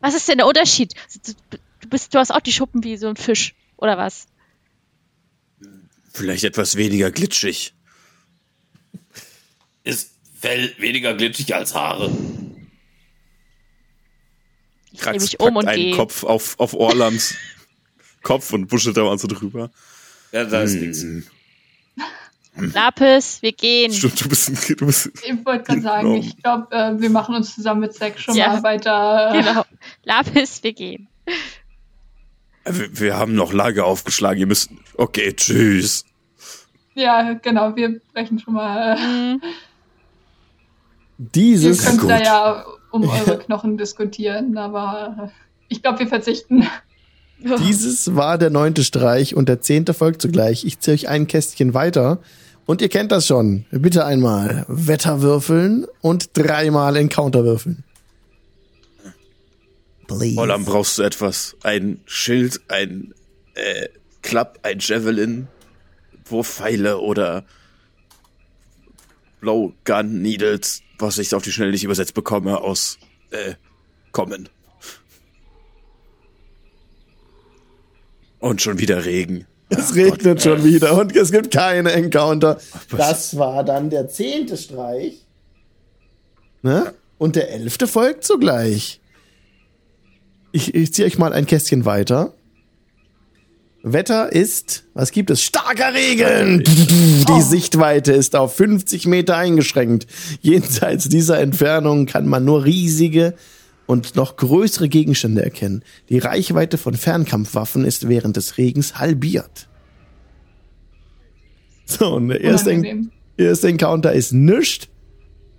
Was 0.00 0.14
ist 0.14 0.26
denn 0.26 0.38
der 0.38 0.46
Unterschied? 0.46 0.94
Du 1.82 1.88
bist, 1.90 2.14
du 2.14 2.18
hast 2.18 2.30
auch 2.30 2.40
die 2.40 2.52
Schuppen 2.52 2.82
wie 2.84 2.96
so 2.96 3.08
ein 3.08 3.16
Fisch, 3.16 3.54
oder 3.76 3.98
was? 3.98 4.28
vielleicht 6.14 6.44
etwas 6.44 6.76
weniger 6.76 7.10
glitschig. 7.10 7.74
Ist 9.84 10.12
Fell 10.40 10.74
weniger 10.78 11.12
glitschig 11.12 11.54
als 11.54 11.74
Haare? 11.74 12.10
Krax 14.98 15.22
mich 15.22 15.40
um 15.40 15.46
packt 15.54 15.56
und 15.58 15.68
einen 15.68 15.82
gehe. 15.82 15.94
Kopf 15.96 16.24
auf, 16.24 16.58
auf 16.58 16.74
Orlands 16.74 17.34
Kopf 18.22 18.52
und 18.52 18.66
buschelt 18.66 18.96
da 18.96 19.04
mal 19.04 19.18
so 19.18 19.28
drüber. 19.28 19.70
Ja, 20.32 20.44
da 20.44 20.62
ist 20.62 20.74
Hm. 20.74 20.80
nichts. 20.80 21.04
Lapis, 22.74 23.40
wir 23.40 23.52
gehen. 23.52 23.92
Stimmt, 23.92 24.24
du 24.24 24.28
bist, 24.28 24.48
ein- 24.48 24.76
du 24.76 24.86
bist 24.86 25.10
Ich 25.24 25.46
wollte 25.46 25.62
gerade 25.64 25.80
sagen, 25.80 26.14
ich 26.16 26.36
glaube, 26.42 26.74
äh, 26.74 27.00
wir 27.00 27.08
machen 27.10 27.36
uns 27.36 27.54
zusammen 27.54 27.80
mit 27.82 27.94
Zack 27.94 28.18
schon 28.18 28.34
Ja. 28.34 28.48
mal 28.48 28.62
weiter. 28.64 29.30
äh, 29.32 29.38
Genau. 29.42 29.64
Lapis, 30.02 30.60
wir 30.64 30.72
gehen. 30.72 31.06
Wir, 32.64 32.98
wir 33.00 33.16
haben 33.16 33.34
noch 33.36 33.52
Lager 33.52 33.86
aufgeschlagen. 33.86 34.40
Ihr 34.40 34.46
müsst. 34.48 34.70
Okay, 34.96 35.32
tschüss. 35.34 36.04
Ja, 36.94 37.34
genau, 37.34 37.76
wir 37.76 38.00
brechen 38.12 38.40
schon 38.40 38.54
mal. 38.54 38.96
Äh, 38.96 39.00
Hm, 39.00 39.40
ihr 39.42 39.48
Dieses, 41.18 41.84
könnt 41.84 42.00
gut. 42.00 42.10
da 42.10 42.20
ja 42.22 42.64
um 43.02 43.10
eure 43.28 43.38
Knochen 43.38 43.76
diskutieren, 43.76 44.56
aber 44.56 45.28
äh, 45.28 45.28
ich 45.68 45.82
glaube, 45.82 46.00
wir 46.00 46.08
verzichten. 46.08 46.66
dieses 47.66 48.14
war 48.16 48.38
der 48.38 48.50
neunte 48.50 48.84
Streich 48.84 49.34
und 49.34 49.48
der 49.48 49.60
zehnte 49.60 49.94
folgt 49.94 50.22
zugleich. 50.22 50.64
Ich 50.64 50.80
ziehe 50.80 50.94
euch 50.94 51.08
ein 51.08 51.26
Kästchen 51.26 51.74
weiter. 51.74 52.18
Und 52.66 52.82
ihr 52.82 52.90
kennt 52.90 53.12
das 53.12 53.26
schon. 53.26 53.64
Bitte 53.70 54.04
einmal 54.04 54.66
Wetter 54.68 55.22
würfeln 55.22 55.86
und 56.02 56.30
dreimal 56.34 56.96
Encounter 56.96 57.44
würfeln. 57.44 57.82
please. 60.06 60.38
Ollam, 60.38 60.64
brauchst 60.64 60.98
du 60.98 61.02
etwas? 61.02 61.56
Ein 61.62 62.00
Schild, 62.04 62.60
ein 62.68 63.14
äh, 63.54 63.88
Klapp, 64.22 64.58
ein 64.62 64.78
Javelin, 64.80 65.48
Wurfpfeile 66.26 66.98
oder 66.98 67.44
Blowgun 69.40 70.20
Needles, 70.20 70.82
was 70.98 71.18
ich 71.18 71.34
auf 71.34 71.42
die 71.42 71.52
Schnelle 71.52 71.72
nicht 71.72 71.84
übersetzt 71.84 72.14
bekomme 72.14 72.58
aus 72.60 72.98
äh, 73.30 73.54
kommen. 74.12 74.48
Und 78.38 78.62
schon 78.62 78.78
wieder 78.78 79.04
Regen. 79.04 79.46
Es 79.70 79.94
regnet 79.94 80.42
schon 80.42 80.64
wieder 80.64 80.98
und 80.98 81.14
es 81.14 81.30
gibt 81.30 81.52
keine 81.52 81.92
Encounter. 81.92 82.58
Das 82.96 83.36
war 83.36 83.64
dann 83.64 83.90
der 83.90 84.08
zehnte 84.08 84.56
Streich. 84.56 85.26
Ne? 86.62 86.94
Und 87.18 87.36
der 87.36 87.50
elfte 87.50 87.86
folgt 87.86 88.24
sogleich. 88.24 89.00
Ich, 90.52 90.74
ich 90.74 90.94
ziehe 90.94 91.06
euch 91.06 91.18
mal 91.18 91.32
ein 91.32 91.46
Kästchen 91.46 91.84
weiter. 91.84 92.32
Wetter 93.82 94.32
ist, 94.32 94.84
was 94.94 95.12
gibt 95.12 95.30
es? 95.30 95.42
Starker 95.42 95.94
Regen! 95.94 96.64
Die 96.64 97.42
Sichtweite 97.42 98.12
ist 98.12 98.34
auf 98.34 98.56
50 98.56 99.06
Meter 99.06 99.36
eingeschränkt. 99.36 100.06
Jenseits 100.40 101.08
dieser 101.08 101.38
Entfernung 101.38 102.06
kann 102.06 102.26
man 102.26 102.44
nur 102.44 102.64
riesige 102.64 103.34
und 103.86 104.16
noch 104.16 104.36
größere 104.36 104.88
Gegenstände 104.88 105.42
erkennen. 105.42 105.82
Die 106.08 106.18
Reichweite 106.18 106.76
von 106.76 106.94
Fernkampfwaffen 106.94 107.84
ist 107.84 108.08
während 108.08 108.36
des 108.36 108.58
Regens 108.58 108.98
halbiert. 108.98 109.68
So, 111.86 112.16
und 112.16 112.28
der 112.28 112.40
erste, 112.40 112.70
Unangenehm. 112.70 113.10
erste 113.36 113.68
Encounter 113.68 114.12
ist 114.12 114.32
nischt. 114.32 114.88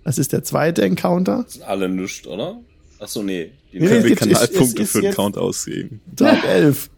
Das 0.04 0.18
ist 0.18 0.32
der 0.32 0.44
zweite 0.44 0.82
Encounter. 0.82 1.44
Sind 1.48 1.64
alle 1.64 1.88
nischt, 1.88 2.26
oder? 2.26 2.60
Achso, 3.00 3.22
nee. 3.22 3.50
Die 3.72 3.80
Nee, 3.80 3.88
Können 3.88 4.04
wir 4.04 4.14
Kanalpunkte 4.16 4.84
für 4.86 5.00
den 5.00 5.14
Count 5.14 5.38
ausgeben? 5.38 6.00
Tag 6.16 6.44
11. 6.44 6.90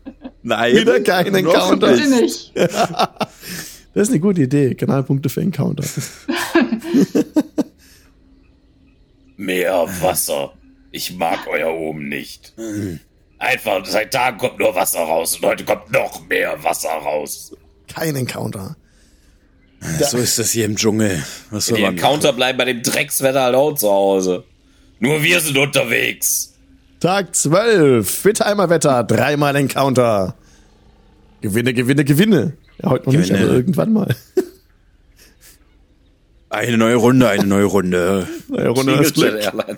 Nein. 0.42 0.76
Wieder 0.76 1.00
kein 1.00 1.26
noch 1.32 1.38
Encounter. 1.38 1.92
Bitte 1.92 2.10
nicht. 2.10 2.52
Das 3.94 4.04
ist 4.04 4.12
eine 4.14 4.20
gute 4.20 4.40
Idee. 4.40 4.74
Kanalpunkte 4.74 5.28
für 5.28 5.42
Encounter. 5.42 5.84
Mehr 9.36 9.86
Wasser. 10.00 10.54
Ich 10.92 11.14
mag 11.14 11.40
euer 11.46 11.74
oben 11.74 12.08
nicht. 12.08 12.54
Einfach, 13.38 13.84
seit 13.84 14.12
Tagen 14.12 14.38
kommt 14.38 14.58
nur 14.58 14.74
Wasser 14.74 15.00
raus 15.00 15.36
und 15.36 15.44
heute 15.44 15.64
kommt 15.64 15.92
noch 15.92 16.26
mehr 16.26 16.62
Wasser 16.64 16.88
raus. 16.88 17.54
Kein 17.92 18.16
Encounter. 18.16 18.76
So 20.10 20.16
ist 20.16 20.38
das 20.38 20.52
hier 20.52 20.64
im 20.64 20.76
Dschungel. 20.76 21.22
Was 21.50 21.66
soll 21.66 21.76
Die 21.76 21.82
man 21.82 21.94
Encounter 21.94 22.32
bleiben 22.32 22.56
bei 22.56 22.64
dem 22.64 22.82
Dreckswetter 22.82 23.42
halt 23.42 23.56
auch 23.56 23.74
zu 23.74 23.90
Hause. 23.90 24.44
Nur 25.02 25.20
wir 25.20 25.40
sind 25.40 25.58
unterwegs. 25.58 26.54
Tag 27.00 27.34
12. 27.34 28.22
Bitte 28.22 28.46
einmal 28.46 28.70
Wetter. 28.70 29.02
Dreimal 29.02 29.56
Encounter. 29.56 30.36
Gewinne, 31.40 31.74
gewinne, 31.74 32.04
gewinne. 32.04 32.52
Ja, 32.80 32.90
heute 32.90 33.06
noch 33.06 33.12
nicht, 33.14 33.28
Gewinne. 33.30 33.46
aber 33.46 33.56
irgendwann 33.56 33.92
mal. 33.92 34.14
Eine 36.50 36.78
neue 36.78 36.94
Runde, 36.94 37.28
eine 37.28 37.44
neue 37.44 37.64
Runde. 37.64 38.28
Neue 38.46 38.68
Runde 38.68 38.92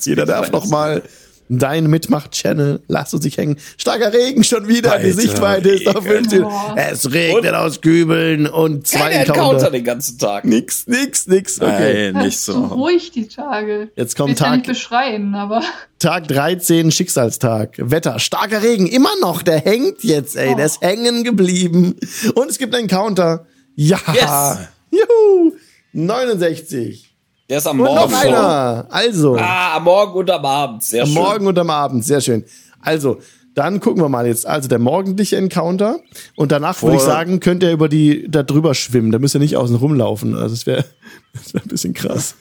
Jeder 0.01 0.27
darf 0.27 0.53
Airlines. 0.53 1.05
Dein 1.49 1.88
Mitmacht-Channel. 1.88 2.82
Lass 2.88 3.14
uns 3.14 3.24
nicht 3.24 3.36
hängen. 3.38 3.57
Starker 3.76 4.12
Regen 4.12 4.45
schon 4.45 4.68
wieder. 4.68 4.99
Die 4.99 5.12
Sichtweite 5.12 5.70
ist 5.70 5.88
auf 5.88 6.05
Regen. 6.05 6.28
15. 6.30 6.45
Oh. 6.45 6.51
Es 6.76 7.12
regnet 7.12 7.55
aus 7.55 7.80
Kübeln 7.80 8.47
und 8.47 8.86
zwei 8.86 9.11
Encounter 9.11 9.42
Encounter. 9.42 9.70
den 9.70 9.84
ganzen 9.84 10.18
Tag. 10.18 10.45
Nix, 10.45 10.86
nix, 10.86 11.26
nix. 11.26 11.61
Okay. 11.61 12.12
Nein, 12.12 12.24
nicht 12.26 12.38
so 12.38 12.53
so. 12.53 12.64
ruhig 12.74 13.11
die 13.12 13.28
Tage. 13.28 13.90
Jetzt 13.97 14.12
Ich 14.12 14.16
kommt 14.16 14.38
will 14.40 14.47
ja 14.47 14.53
nicht 14.57 14.64
Tag, 14.66 14.74
beschreien, 14.74 15.34
aber 15.34 15.62
Tag 15.99 16.28
13, 16.28 16.90
Schicksalstag. 16.90 17.76
Wetter, 17.78 18.18
starker 18.18 18.62
Regen, 18.62 18.86
immer 18.86 19.16
noch. 19.20 19.42
Der 19.42 19.59
hängt 19.61 20.03
jetzt, 20.05 20.36
ey. 20.36 20.55
Der 20.55 20.66
ist 20.66 20.80
hängen 20.80 21.24
geblieben. 21.24 21.97
Und 22.34 22.51
es 22.51 22.59
gibt 22.59 22.74
einen 22.74 22.88
Counter. 22.88 23.47
Ja. 23.74 23.99
Yes. 24.12 24.68
Juhu. 24.90 25.53
69. 25.92 27.13
Der 27.49 27.59
ist 27.59 27.66
am 27.66 27.78
Und 27.80 27.86
Morgen. 27.86 28.12
noch 28.12 28.20
einer. 28.20 28.86
Also, 28.90 29.36
Ah, 29.36 29.76
am 29.76 29.84
Morgen 29.84 30.18
und 30.18 30.30
am 30.30 30.45
Abend. 30.45 30.82
Sehr 30.82 31.03
am 31.03 31.09
schön. 31.09 31.14
Morgen 31.22 31.47
und 31.47 31.59
am 31.59 31.70
Abend. 31.70 32.05
Sehr 32.05 32.20
schön. 32.20 32.45
Also, 32.80 33.18
dann 33.55 33.80
gucken 33.80 34.03
wir 34.03 34.09
mal 34.09 34.26
jetzt. 34.26 34.47
Also 34.47 34.68
der 34.68 34.78
morgendliche 34.80 35.36
Encounter. 35.36 36.01
Und 36.36 36.51
danach 36.53 36.82
würde 36.82 36.97
ich 36.97 37.03
sagen, 37.03 37.38
könnt 37.40 37.62
ihr 37.62 37.70
über 37.70 37.88
die, 37.88 38.26
da 38.28 38.42
drüber 38.42 38.74
schwimmen. 38.74 39.12
Da 39.12 39.18
müsst 39.20 39.36
ihr 39.36 39.38
nicht 39.40 39.57
außen 39.57 39.76
rumlaufen. 39.76 40.34
Also 40.36 40.55
es 40.55 40.66
wäre 40.66 40.84
das 41.34 41.55
wär 41.55 41.62
ein 41.62 41.68
bisschen 41.68 41.95
krass. 41.95 42.34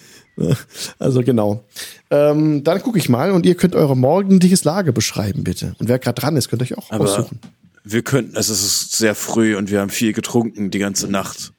Also 0.97 1.21
genau. 1.21 1.63
Ähm, 2.09 2.63
dann 2.63 2.81
gucke 2.81 2.97
ich 2.97 3.09
mal 3.09 3.31
und 3.31 3.45
ihr 3.45 3.53
könnt 3.53 3.75
eure 3.75 3.95
morgendliches 3.95 4.63
Lager 4.63 4.91
beschreiben, 4.91 5.43
bitte. 5.43 5.75
Und 5.77 5.87
wer 5.87 5.99
gerade 5.99 6.19
dran 6.19 6.35
ist, 6.35 6.49
könnt 6.49 6.63
ihr 6.63 6.65
euch 6.71 6.77
auch 6.79 6.89
Aber 6.89 7.03
aussuchen. 7.03 7.39
wir 7.83 8.01
könnten, 8.01 8.35
also 8.35 8.51
es 8.51 8.63
ist 8.63 8.93
sehr 8.97 9.13
früh 9.13 9.55
und 9.55 9.69
wir 9.69 9.81
haben 9.81 9.91
viel 9.91 10.13
getrunken 10.13 10.71
die 10.71 10.79
ganze 10.79 11.07
Nacht. 11.07 11.53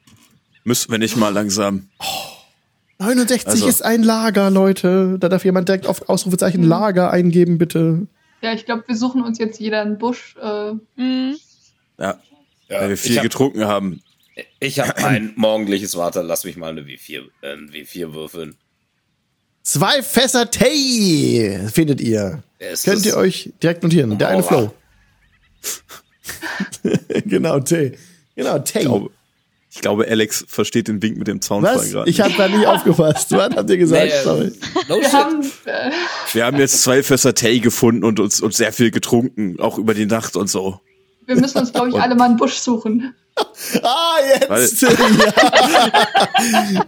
Müssten 0.65 0.91
wir 0.91 0.99
nicht 0.99 1.15
mal 1.15 1.29
langsam. 1.33 1.87
69 2.99 3.47
also- 3.47 3.67
ist 3.67 3.83
ein 3.83 4.03
Lager, 4.03 4.49
Leute. 4.49 5.17
Da 5.19 5.29
darf 5.29 5.43
jemand 5.45 5.67
direkt 5.67 5.87
auf 5.87 6.07
Ausrufezeichen 6.09 6.63
Lager 6.63 7.11
eingeben, 7.11 7.57
bitte. 7.57 8.07
ja, 8.41 8.53
ich 8.53 8.65
glaube, 8.65 8.83
wir 8.87 8.95
suchen 8.95 9.21
uns 9.23 9.37
jetzt 9.39 9.59
jeder 9.59 9.81
einen 9.81 9.97
Busch. 9.97 10.35
Äh, 10.41 10.73
Mhm. 10.95 11.35
Ja, 11.97 12.19
Ja, 12.69 12.81
weil 12.81 12.89
wir 12.89 12.97
viel 12.97 13.17
hab- 13.17 13.23
getrunken 13.23 13.65
haben. 13.65 14.01
Ich 14.59 14.79
habe 14.79 14.97
ein 14.97 15.31
morgendliches, 15.37 15.95
warte, 15.95 16.21
lass 16.21 16.43
mich 16.43 16.57
mal 16.57 16.69
eine 16.71 16.81
W4, 16.87 17.23
äh, 17.41 17.53
ein 17.53 17.71
W4 17.71 18.13
würfeln. 18.13 18.55
Zwei 19.63 20.01
Fässer 20.03 20.51
Tee 20.51 21.59
findet 21.71 22.01
ihr. 22.01 22.43
Ist 22.59 22.83
Könnt 22.85 23.05
ihr 23.05 23.15
euch 23.17 23.51
direkt 23.63 23.81
notieren. 23.83 24.17
Der 24.17 24.27
eine. 24.29 24.43
Flow. 24.43 24.71
genau, 27.25 27.59
Tee. 27.59 27.97
Genau, 28.35 28.59
Tee. 28.59 28.79
Ich 28.79 28.85
glaube, 28.85 29.09
ich 29.75 29.81
glaube, 29.81 30.07
Alex 30.07 30.45
versteht 30.47 30.87
den 30.87 31.01
Wink 31.01 31.17
mit 31.17 31.27
dem 31.27 31.41
Zaunfall 31.41 31.87
gerade. 31.89 32.09
Ich 32.09 32.21
habe 32.21 32.33
da 32.37 32.47
nicht 32.47 32.65
aufgepasst. 32.65 33.31
Was 33.33 33.55
habt 33.55 33.69
ihr 33.69 33.77
gesagt? 33.77 34.05
Nee, 34.05 34.09
äh, 34.09 34.23
Sorry. 34.23 34.51
No 34.87 34.99
wir 35.01 35.11
haben, 35.11 35.41
äh, 35.65 35.91
Wir 36.31 36.45
haben 36.45 36.57
jetzt 36.57 36.81
zwei 36.81 37.03
Fässer 37.03 37.35
Tee 37.35 37.59
gefunden 37.59 38.03
und 38.05 38.19
uns 38.21 38.39
und 38.41 38.53
sehr 38.53 38.71
viel 38.71 38.89
getrunken, 38.89 39.59
auch 39.59 39.77
über 39.77 39.93
die 39.93 40.05
Nacht 40.05 40.37
und 40.37 40.49
so. 40.49 40.79
wir 41.25 41.35
müssen 41.35 41.57
uns, 41.57 41.73
glaube 41.73 41.89
ich, 41.89 41.95
alle 41.95 42.15
mal 42.15 42.25
einen 42.25 42.37
Busch 42.37 42.53
suchen. 42.55 43.13
Ah, 43.83 44.15
jetzt! 44.49 44.81
ja. 44.81 44.89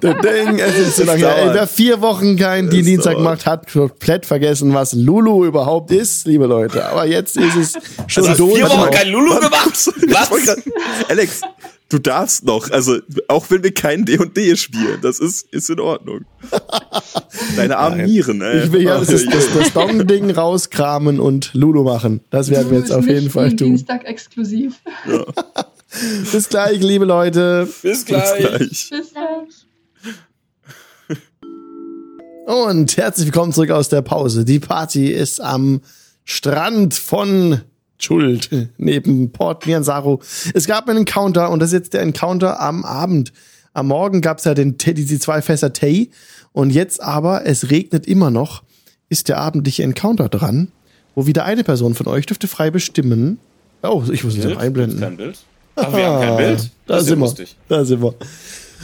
Der 0.02 0.14
Ding, 0.16 0.60
es 0.60 0.78
ist 0.78 0.96
so 0.98 1.04
lange 1.04 1.20
her. 1.20 1.38
Ey, 1.50 1.54
wer 1.54 1.68
vier 1.68 2.00
Wochen 2.02 2.38
keinen 2.38 2.70
Dienstag 2.70 3.14
dauert. 3.14 3.24
macht, 3.24 3.46
hat 3.46 3.72
komplett 3.72 4.26
vergessen, 4.26 4.74
was 4.74 4.94
Lulu 4.94 5.46
überhaupt 5.46 5.92
ist, 5.92 6.26
liebe 6.26 6.46
Leute. 6.46 6.86
Aber 6.88 7.06
jetzt 7.06 7.36
ist 7.38 7.56
es 7.56 7.74
schon 8.08 8.24
Du 8.24 8.30
hast 8.30 8.40
durch. 8.40 8.56
vier 8.56 8.70
Wochen 8.70 8.92
kein 8.92 9.10
Lulu 9.10 9.36
gemacht? 9.36 9.74
Was? 10.08 10.30
grad- 10.46 10.64
Alex, 11.10 11.42
du 11.90 12.00
darfst 12.00 12.46
noch. 12.46 12.70
Also, 12.72 12.98
auch 13.28 13.46
wenn 13.50 13.64
wir 13.64 13.74
kein 13.74 14.06
D&D 14.06 14.56
spielen, 14.56 15.00
das 15.02 15.20
ist, 15.20 15.48
ist 15.52 15.70
in 15.70 15.80
Ordnung. 15.82 16.22
Deine 17.58 17.78
armen 17.78 18.06
Nieren, 18.06 18.42
ey. 18.42 18.64
Ich 18.64 18.72
will 18.72 18.84
ja 18.84 18.98
das, 19.00 19.08
das, 19.26 19.26
das 19.54 19.74
Dong-Ding 19.74 20.32
rauskramen 20.32 21.20
und 21.20 21.54
Lulu 21.54 21.84
machen. 21.84 22.22
Das 22.30 22.50
werden 22.50 22.72
wir 22.72 22.80
jetzt 22.80 22.92
auf 22.92 23.06
jeden 23.06 23.30
Fall 23.30 23.50
tun. 23.50 23.70
Dienstag 23.70 24.06
exklusiv. 24.06 24.76
Bis 26.32 26.50
gleich, 26.50 26.82
liebe 26.82 27.06
Leute. 27.06 27.68
Bis 27.82 28.06
gleich. 28.06 28.38
Gleich. 28.40 28.90
Bis 28.90 29.14
dann. 29.14 29.48
Und 32.46 32.96
herzlich 32.98 33.26
willkommen 33.28 33.52
zurück 33.54 33.72
aus 33.72 33.90
der 33.90 34.02
Pause. 34.02 34.46
Die 34.46 34.60
Party 34.60 35.08
ist 35.12 35.42
am 35.42 35.82
Strand 36.24 36.94
von 36.94 37.62
Schuld 37.98 38.50
neben 38.78 39.32
Port 39.32 39.66
Nianzaro. 39.68 40.22
Es 40.54 40.66
gab 40.68 40.88
einen 40.88 41.00
Encounter 41.00 41.50
und 41.52 41.60
das 41.60 41.70
ist 41.70 41.74
jetzt 41.74 41.94
der 41.94 42.02
Encounter 42.02 42.60
am 42.62 42.86
Abend. 42.86 43.34
Am 43.74 43.88
Morgen 43.88 44.22
gab 44.22 44.40
es 44.40 44.46
ja 44.46 44.54
den, 44.54 44.78
Tee- 44.78 44.94
die 44.94 45.20
zwei 45.20 45.42
Fässer 45.42 45.74
Tee 45.74 46.10
und 46.52 46.70
jetzt 46.72 47.02
aber, 47.02 47.46
es 47.46 47.70
regnet 47.70 48.08
immer 48.08 48.32
noch, 48.32 48.64
ist 49.10 49.30
der 49.30 49.38
abendliche 49.40 49.84
Encounter 49.84 50.30
dran, 50.30 50.70
wo 51.16 51.28
wieder 51.28 51.46
eine 51.46 51.64
Person 51.64 51.96
von 51.96 52.08
euch 52.08 52.26
dürfte 52.26 52.48
frei 52.48 52.72
bestimmen. 52.72 53.40
Oh, 53.84 54.04
ich 54.12 54.24
muss 54.24 54.38
es 54.38 54.44
noch 54.46 54.58
einblenden. 54.58 55.00
Kein 55.00 55.18
Bild? 55.18 55.38
Ach, 55.78 55.94
wir 55.96 56.06
haben 56.06 56.22
kein 56.22 56.38
Bild? 56.38 56.72
Da 56.86 56.96
Das 56.96 57.04
ist 57.04 57.10
ja 57.10 57.16
sind 57.16 57.20
wir. 57.20 57.26
lustig. 57.26 57.56
Da 57.70 57.86
sind 57.86 58.02
wir. 58.02 58.14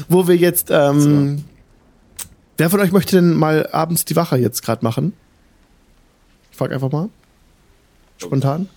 Wo 0.09 0.27
wir 0.27 0.35
jetzt, 0.37 0.67
ähm, 0.71 1.43
wer 2.57 2.69
von 2.69 2.79
euch 2.79 2.91
möchte 2.91 3.15
denn 3.17 3.33
mal 3.35 3.67
abends 3.71 4.05
die 4.05 4.15
Wache 4.15 4.37
jetzt 4.37 4.63
gerade 4.63 4.83
machen? 4.83 5.13
Ich 6.51 6.57
frag 6.57 6.71
einfach 6.71 6.91
mal. 6.91 7.09
Spontan. 8.17 8.69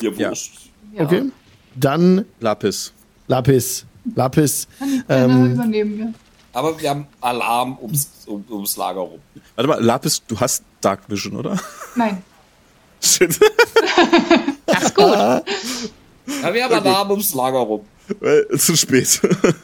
Ja. 0.00 0.10
Wurscht. 0.30 0.70
Okay. 0.98 1.24
Dann 1.74 2.24
Lapis. 2.40 2.92
Lapis. 3.28 3.84
Lapis. 4.14 4.66
Kann 4.78 4.88
ich 4.88 5.06
gerne 5.06 5.32
Ähm, 5.34 5.52
übernehmen, 5.54 5.98
ja. 5.98 6.06
Aber 6.52 6.80
wir 6.80 6.88
haben 6.88 7.06
Alarm 7.20 7.76
ums, 7.82 8.08
um, 8.26 8.42
ums 8.50 8.76
Lager 8.78 9.00
rum. 9.00 9.20
Warte 9.56 9.68
mal, 9.68 9.82
Lapis, 9.84 10.22
du 10.26 10.38
hast 10.40 10.64
Dark 10.80 11.00
Vision, 11.08 11.36
oder? 11.36 11.58
Nein. 11.94 12.22
Shit. 13.02 13.38
Ja, 16.42 16.52
wir 16.52 16.64
haben 16.64 16.74
Alarm 16.74 17.10
ums 17.10 17.34
Lager 17.34 17.58
rum. 17.58 17.80
Weil, 18.20 18.46
Zu 18.58 18.76
spät. 18.76 19.20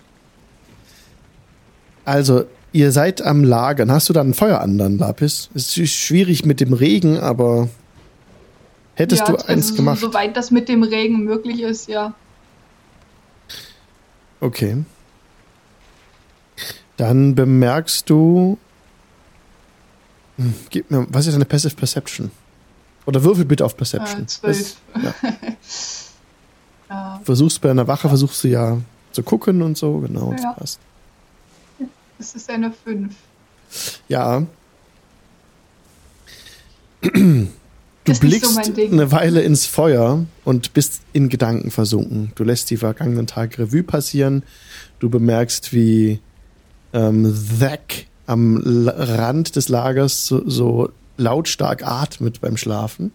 Also, 2.04 2.46
ihr 2.72 2.90
seid 2.90 3.22
am 3.22 3.44
Lagern. 3.44 3.92
Hast 3.92 4.08
du 4.08 4.12
da 4.12 4.22
ein 4.22 4.34
Feuer 4.34 4.60
an 4.60 4.76
dann, 4.76 4.98
Lapis? 4.98 5.50
Es 5.54 5.76
ist 5.76 5.92
schwierig 5.92 6.44
mit 6.44 6.60
dem 6.60 6.72
Regen, 6.72 7.16
aber 7.16 7.68
Hättest 8.94 9.20
ja, 9.28 9.34
du 9.34 9.36
eins 9.46 9.66
also, 9.66 9.74
gemacht? 9.76 10.00
Soweit 10.00 10.36
das 10.36 10.50
mit 10.50 10.68
dem 10.68 10.82
Regen 10.82 11.24
möglich 11.24 11.60
ist, 11.62 11.88
ja. 11.88 12.14
Okay. 14.40 14.84
Dann 16.96 17.34
bemerkst 17.34 18.10
du. 18.10 18.58
Hm, 20.36 20.54
Gib 20.70 20.90
mir, 20.90 21.06
was 21.08 21.26
ist 21.26 21.34
eine 21.34 21.44
Passive 21.44 21.74
Perception? 21.74 22.30
Oder 23.06 23.24
würfel 23.24 23.44
bitte 23.44 23.64
auf 23.64 23.76
Perception. 23.76 24.22
Äh, 24.22 24.26
zwölf. 24.26 24.76
Das- 24.94 25.02
ja. 25.02 25.14
Ja, 26.93 27.20
Versuchst 27.24 27.61
bei 27.61 27.70
einer 27.70 27.86
Wache, 27.88 28.09
versuchst 28.09 28.45
du 28.45 28.49
ja 28.49 28.78
zu 29.12 29.22
gucken 29.22 29.62
und 29.62 29.78
so, 29.78 29.99
genau, 29.99 30.32
das 30.32 30.43
Ja. 30.43 30.53
passt. 30.53 30.80
das 32.18 32.34
ist 32.34 32.51
eine 32.51 32.70
5. 32.72 33.14
Ja. 34.09 34.43
Du 37.03 38.11
Ist 38.12 38.20
so 38.22 38.26
blickst 38.28 38.76
Ding. 38.76 38.93
eine 38.93 39.11
Weile 39.12 39.43
ins 39.43 39.66
Feuer 39.66 40.24
und 40.45 40.72
bist 40.74 41.03
in 41.12 41.28
Gedanken 41.28 41.70
versunken. 41.70 42.32
Du 42.34 42.45
lässt 42.45 42.70
die 42.70 42.76
vergangenen 42.76 43.26
Tage 43.26 43.59
Revue 43.59 43.82
passieren. 43.82 44.43
Du 44.99 45.09
bemerkst, 45.09 45.72
wie 45.72 46.20
ähm, 46.93 47.34
Zack 47.59 48.07
am 48.26 48.61
Rand 48.64 49.57
des 49.57 49.68
Lagers 49.68 50.26
so, 50.26 50.49
so 50.49 50.90
lautstark 51.16 51.84
atmet 51.86 52.40
beim 52.40 52.57
Schlafen. 52.57 53.12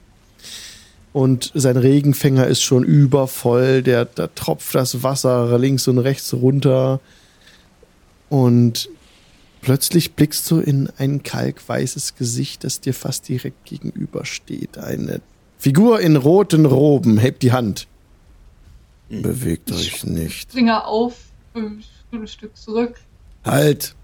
Und 1.17 1.51
sein 1.55 1.77
Regenfänger 1.77 2.45
ist 2.45 2.61
schon 2.61 2.83
übervoll. 2.83 3.81
Der, 3.81 4.05
da 4.05 4.27
tropft 4.27 4.75
das 4.75 5.01
Wasser 5.01 5.57
links 5.57 5.87
und 5.87 5.97
rechts 5.97 6.31
runter. 6.31 6.99
Und 8.29 8.89
Plötzlich 9.61 10.13
blickst 10.13 10.49
du 10.51 10.59
in 10.59 10.89
ein 10.97 11.23
kalkweißes 11.23 12.15
Gesicht, 12.15 12.63
das 12.63 12.79
dir 12.79 12.93
fast 12.93 13.27
direkt 13.27 13.65
gegenübersteht. 13.65 14.77
Eine 14.77 15.19
Figur 15.57 15.99
in 15.99 16.15
roten 16.15 16.65
Roben 16.65 17.17
hebt 17.17 17.41
die 17.41 17.51
Hand. 17.51 17.87
Bewegt 19.09 19.71
euch 19.71 20.05
nicht. 20.05 20.51
Finger 20.51 20.87
auf, 20.87 21.15
ein 21.53 22.27
Stück 22.27 22.55
zurück. 22.55 23.01
Halt! 23.43 23.95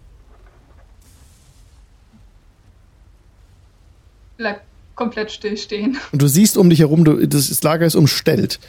Bleib 4.35 4.63
komplett 4.95 5.31
still 5.31 5.57
stehen. 5.57 5.97
Und 6.11 6.21
du 6.21 6.27
siehst 6.27 6.57
um 6.57 6.69
dich 6.69 6.79
herum, 6.79 7.03
du, 7.03 7.25
das, 7.27 7.49
das 7.49 7.63
Lager 7.63 7.85
ist 7.85 7.95
umstellt. 7.95 8.59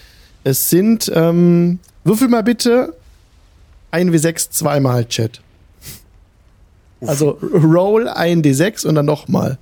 Es 0.44 0.70
sind, 0.70 1.10
ähm, 1.14 1.78
würfel 2.04 2.28
mal 2.28 2.42
bitte 2.42 2.94
ein 3.90 4.10
W6 4.12 4.50
zweimal, 4.50 5.04
Chat. 5.06 5.40
Also 7.06 7.30
Roll 7.52 8.08
ein 8.08 8.42
D6 8.42 8.86
und 8.86 8.94
dann 8.94 9.06
nochmal. 9.06 9.58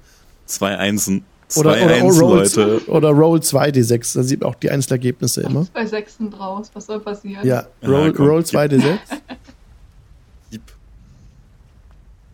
Zwei 0.46 0.76
Einsen. 0.78 1.24
Zwei 1.48 1.60
Oder, 1.60 1.84
oder, 1.84 1.94
Einsen, 1.94 2.20
roll, 2.22 2.38
Leute. 2.38 2.80
oder 2.88 3.08
Roll 3.10 3.42
2 3.42 3.70
D6. 3.70 4.14
Da 4.14 4.22
sieht 4.22 4.40
man 4.40 4.50
auch 4.50 4.54
die 4.54 4.70
Einzelergebnisse 4.70 5.42
immer. 5.42 5.66
Zwei 5.72 5.86
Sechsen 5.86 6.30
draus, 6.30 6.70
was 6.72 6.86
soll 6.86 7.00
passieren? 7.00 7.46
Ja, 7.46 7.66
Ja, 7.82 7.88
Roll, 7.88 8.12
komm. 8.12 8.26
Roll 8.28 8.46
2 8.46 8.66
D6. 8.66 8.80
Gib. 8.82 8.98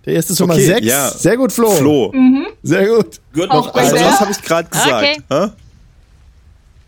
Der 0.08 0.14
erste 0.16 0.32
ist 0.32 0.38
schon 0.38 0.48
mal 0.48 0.54
Okay, 0.54 0.64
6. 0.64 0.86
ja. 0.86 1.10
Sehr 1.10 1.36
gut, 1.36 1.52
Flo. 1.52 1.70
Flo. 1.70 2.14
Sehr 2.62 2.86
gut. 2.88 3.20
Gut, 3.34 3.50
Auch 3.50 3.74
Also 3.74 3.94
was 3.96 4.20
habe 4.20 4.30
ich 4.32 4.40
gerade 4.42 4.66
gesagt? 4.70 4.90
Okay. 4.90 5.16
hä? 5.28 5.48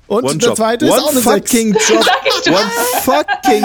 Und 0.07 0.25
One 0.25 0.39
der 0.39 0.49
Job. 0.49 0.57
zweite 0.57 0.87
ist 0.87 0.93
One 0.93 1.03
auch 1.03 1.11
eine 1.11 1.21
6. 1.21 1.25
fucking 1.25 1.77
Job. 1.89 2.07
One 2.47 2.71
fucking. 3.03 3.65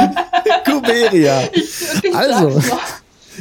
Kuberia. 0.66 1.48
Also. 2.14 2.62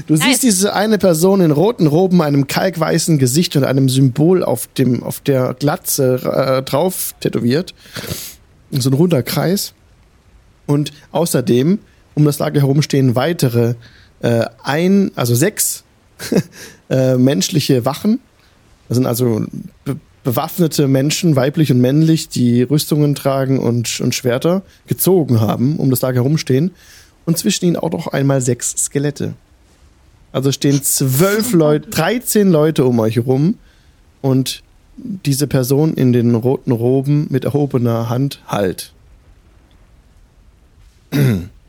Du 0.06 0.14
siehst 0.16 0.44
diese 0.44 0.72
eine 0.72 0.98
Person 0.98 1.40
in 1.40 1.50
roten 1.50 1.88
Roben, 1.88 2.22
einem 2.22 2.46
kalkweißen 2.46 3.18
Gesicht 3.18 3.56
und 3.56 3.64
einem 3.64 3.88
Symbol 3.88 4.44
auf 4.44 4.68
dem 4.68 5.02
auf 5.02 5.18
der 5.20 5.54
Glatze 5.54 6.14
äh, 6.24 6.62
drauf 6.62 7.14
tätowiert. 7.20 7.74
So 8.70 8.88
ein 8.90 8.92
runder 8.94 9.24
Kreis. 9.24 9.72
Und 10.66 10.92
außerdem 11.10 11.80
um 12.14 12.24
das 12.24 12.38
Lager 12.38 12.60
herum 12.60 12.82
stehen 12.82 13.16
weitere 13.16 13.74
äh, 14.22 14.44
ein, 14.62 15.10
also 15.16 15.34
sechs 15.34 15.83
äh, 16.90 17.16
menschliche 17.16 17.84
Wachen. 17.84 18.20
Das 18.88 18.96
sind 18.96 19.06
also 19.06 19.44
be 19.84 19.96
bewaffnete 20.24 20.88
Menschen, 20.88 21.36
weiblich 21.36 21.70
und 21.70 21.82
männlich, 21.82 22.30
die 22.30 22.62
Rüstungen 22.62 23.14
tragen 23.14 23.58
und, 23.58 24.00
und 24.00 24.14
Schwerter 24.14 24.62
gezogen 24.86 25.42
haben, 25.42 25.76
um 25.76 25.90
das 25.90 26.00
Lager 26.00 26.22
herumstehen. 26.22 26.70
Und 27.26 27.36
zwischen 27.36 27.66
ihnen 27.66 27.76
auch 27.76 27.90
noch 27.90 28.06
einmal 28.06 28.40
sechs 28.40 28.70
Skelette. 28.70 29.34
Also 30.32 30.50
stehen 30.50 30.82
zwölf 30.82 31.52
Leute, 31.52 31.90
13 31.90 32.50
Leute 32.50 32.86
um 32.86 32.98
euch 33.00 33.16
herum 33.16 33.58
und 34.22 34.62
diese 34.96 35.46
Person 35.46 35.94
in 35.94 36.12
den 36.12 36.34
roten 36.34 36.72
Roben 36.72 37.26
mit 37.28 37.44
erhobener 37.44 38.08
Hand 38.08 38.42
halt. 38.46 38.92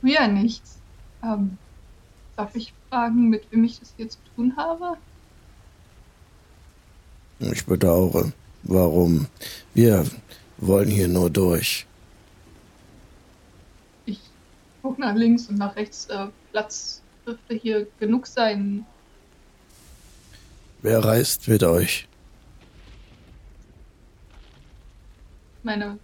Mir 0.02 0.28
nichts. 0.30 0.78
Ähm, 1.24 1.58
darf 2.38 2.56
ich 2.56 2.74
fragen, 2.96 3.28
mit 3.28 3.44
wem 3.52 3.66
ich 3.66 3.78
das 3.80 3.94
hier 3.98 4.08
zu 4.08 4.20
tun 4.36 4.56
habe? 4.56 4.98
Ich 7.40 7.66
bedauere. 7.66 8.32
Warum? 8.64 9.28
Wir 9.74 10.06
wollen 10.58 10.88
hier 10.90 11.10
nur 11.10 11.30
durch. 11.30 11.86
Ich 14.06 14.22
guck 14.82 14.98
nach 14.98 15.14
links 15.14 15.48
und 15.48 15.58
nach 15.58 15.76
rechts. 15.76 16.06
Äh, 16.06 16.28
Platz 16.54 17.02
dürfte 17.28 17.56
hier 17.56 17.86
genug 18.00 18.28
sein. 18.28 18.86
Wer 20.82 21.04
reist 21.04 21.50
mit 21.50 21.64
euch? 21.64 22.08
Meine 25.64 26.00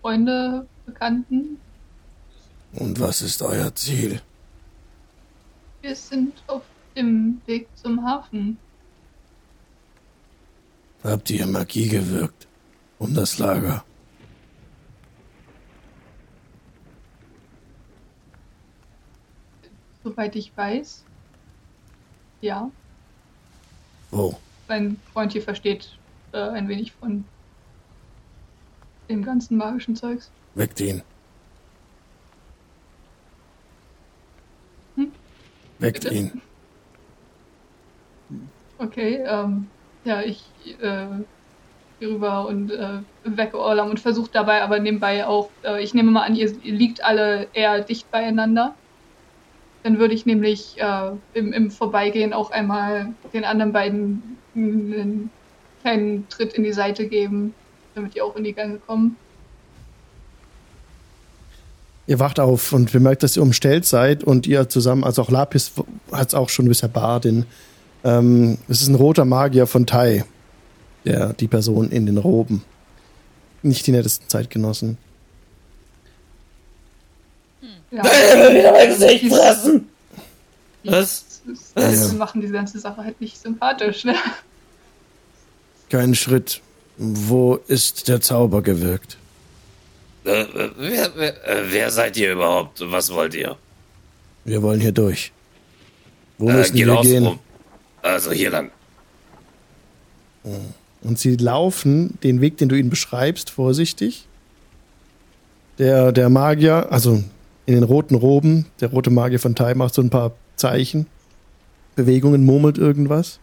Freunde, 0.00 0.68
Bekannten. 0.86 1.58
Und 2.74 3.00
was 3.00 3.22
ist 3.22 3.42
euer 3.42 3.74
Ziel? 3.74 4.22
Wir 5.82 5.94
sind 5.96 6.42
auf 6.46 6.62
dem 6.96 7.42
Weg 7.46 7.68
zum 7.74 8.04
Hafen. 8.04 8.56
Habt 11.02 11.28
ihr 11.30 11.46
Magie 11.46 11.88
gewirkt? 11.88 12.46
Um 12.98 13.12
das 13.14 13.38
Lager? 13.38 13.84
Soweit 20.04 20.36
ich 20.36 20.56
weiß. 20.56 21.04
Ja, 22.40 22.70
Wo? 24.10 24.36
mein 24.68 25.00
Freund 25.12 25.32
hier 25.32 25.42
versteht 25.42 25.96
äh, 26.32 26.38
ein 26.38 26.68
wenig 26.68 26.92
von 26.92 27.24
dem 29.08 29.22
ganzen 29.24 29.56
magischen 29.56 29.94
Zeugs. 29.94 30.30
Weckt 30.54 30.80
ihn. 30.80 31.02
Hm? 34.96 35.12
Weckt 35.82 36.10
ihn. 36.10 36.40
Okay, 38.78 39.22
ähm, 39.26 39.66
ja, 40.04 40.22
ich 40.22 40.44
äh, 40.80 41.06
gehe 42.00 42.08
rüber 42.08 42.46
und 42.46 42.70
äh, 42.70 42.98
wecke 43.24 43.58
Orlam 43.58 43.90
und 43.90 44.00
versuche 44.00 44.30
dabei 44.32 44.62
aber 44.62 44.78
nebenbei 44.78 45.26
auch, 45.26 45.50
äh, 45.64 45.82
ich 45.82 45.92
nehme 45.94 46.10
mal 46.10 46.22
an, 46.22 46.34
ihr, 46.34 46.52
ihr 46.62 46.74
liegt 46.74 47.04
alle 47.04 47.48
eher 47.52 47.80
dicht 47.80 48.10
beieinander. 48.10 48.74
Dann 49.82 49.98
würde 49.98 50.14
ich 50.14 50.26
nämlich 50.26 50.76
äh, 50.78 51.10
im, 51.34 51.52
im 51.52 51.70
Vorbeigehen 51.70 52.32
auch 52.32 52.52
einmal 52.52 53.12
den 53.32 53.44
anderen 53.44 53.72
beiden 53.72 54.38
einen 54.54 55.30
kleinen 55.80 56.28
Tritt 56.28 56.54
in 56.54 56.62
die 56.62 56.72
Seite 56.72 57.08
geben, 57.08 57.54
damit 57.94 58.14
die 58.14 58.22
auch 58.22 58.36
in 58.36 58.44
die 58.44 58.52
Gänge 58.52 58.78
kommen. 58.78 59.16
Ihr 62.06 62.18
wacht 62.18 62.40
auf 62.40 62.72
und 62.72 62.90
bemerkt, 62.90 63.22
dass 63.22 63.36
ihr 63.36 63.42
umstellt 63.42 63.86
seid 63.86 64.24
und 64.24 64.46
ihr 64.46 64.68
zusammen, 64.68 65.04
also 65.04 65.22
auch 65.22 65.30
Lapis 65.30 65.72
hat 66.10 66.28
es 66.28 66.34
auch 66.34 66.48
schon 66.48 66.66
bisher 66.66 66.88
Bardin. 66.88 67.46
Ähm, 68.04 68.58
es 68.68 68.82
ist 68.82 68.88
ein 68.88 68.96
roter 68.96 69.24
Magier 69.24 69.66
von 69.66 69.86
Tai, 69.86 70.24
der 71.04 71.32
die 71.32 71.46
Person 71.46 71.90
in 71.90 72.06
den 72.06 72.18
Roben. 72.18 72.64
Nicht 73.62 73.86
die 73.86 73.92
nettesten 73.92 74.28
Zeitgenossen. 74.28 74.98
Ja, 77.92 78.02
wieder 78.02 78.72
mein 78.72 78.88
Gesicht 78.88 79.26
fressen! 79.32 79.88
das, 80.82 81.42
Was? 81.44 81.72
das, 81.74 82.00
das 82.00 82.12
machen 82.14 82.40
diese 82.40 82.54
ganze 82.54 82.78
Sache 82.80 83.04
halt 83.04 83.20
nicht 83.20 83.40
sympathisch, 83.40 84.04
ne? 84.04 84.14
Kein 85.88 86.14
Schritt. 86.14 86.60
Wo 86.96 87.56
ist 87.68 88.08
der 88.08 88.20
Zauber 88.20 88.62
gewirkt? 88.62 89.18
Äh, 90.24 90.42
äh, 90.42 90.70
wer, 90.76 91.10
wer, 91.16 91.48
äh, 91.48 91.62
wer 91.70 91.90
seid 91.90 92.16
ihr 92.16 92.32
überhaupt? 92.32 92.80
Was 92.90 93.12
wollt 93.12 93.34
ihr? 93.34 93.56
Wir 94.44 94.62
wollen 94.62 94.80
hier 94.80 94.92
durch. 94.92 95.32
Wo 96.38 96.48
Äh, 96.48 96.54
müssen 96.54 96.76
wir 96.76 97.00
gehen? 97.02 97.26
rum. 97.26 97.38
Also 98.02 98.32
hier 98.32 98.50
lang. 98.50 98.70
Und 101.02 101.18
sie 101.18 101.36
laufen 101.36 102.18
den 102.22 102.40
Weg, 102.40 102.56
den 102.56 102.68
du 102.68 102.76
ihnen 102.76 102.90
beschreibst, 102.90 103.50
vorsichtig. 103.50 104.26
Der, 105.78 106.12
der 106.12 106.28
Magier, 106.28 106.90
also 106.90 107.22
in 107.66 107.74
den 107.74 107.84
roten 107.84 108.14
Roben, 108.16 108.66
der 108.80 108.88
rote 108.90 109.10
Magier 109.10 109.38
von 109.38 109.54
Tai 109.54 109.74
macht 109.74 109.94
so 109.94 110.02
ein 110.02 110.10
paar 110.10 110.32
Zeichen, 110.56 111.06
Bewegungen, 111.94 112.44
murmelt 112.44 112.76
irgendwas. 112.78 113.38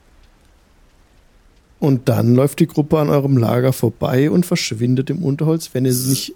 Und 1.80 2.10
dann 2.10 2.36
läuft 2.36 2.60
die 2.60 2.68
Gruppe 2.68 3.00
an 3.00 3.10
eurem 3.10 3.38
Lager 3.38 3.72
vorbei 3.72 4.30
und 4.30 4.46
verschwindet 4.46 5.10
im 5.10 5.24
Unterholz, 5.24 5.70
wenn 5.74 5.86
ihr 5.86 5.94
nicht. 5.94 6.36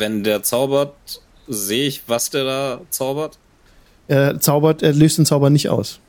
Wenn 0.00 0.24
der 0.24 0.42
zaubert, 0.42 0.94
sehe 1.46 1.86
ich, 1.86 2.02
was 2.06 2.30
der 2.30 2.44
da 2.44 2.80
zaubert? 2.90 3.38
Er 4.08 4.40
zaubert, 4.40 4.82
er 4.82 4.92
löst 4.92 5.18
den 5.18 5.26
Zauber 5.26 5.50
nicht 5.50 5.68
aus. 5.68 6.00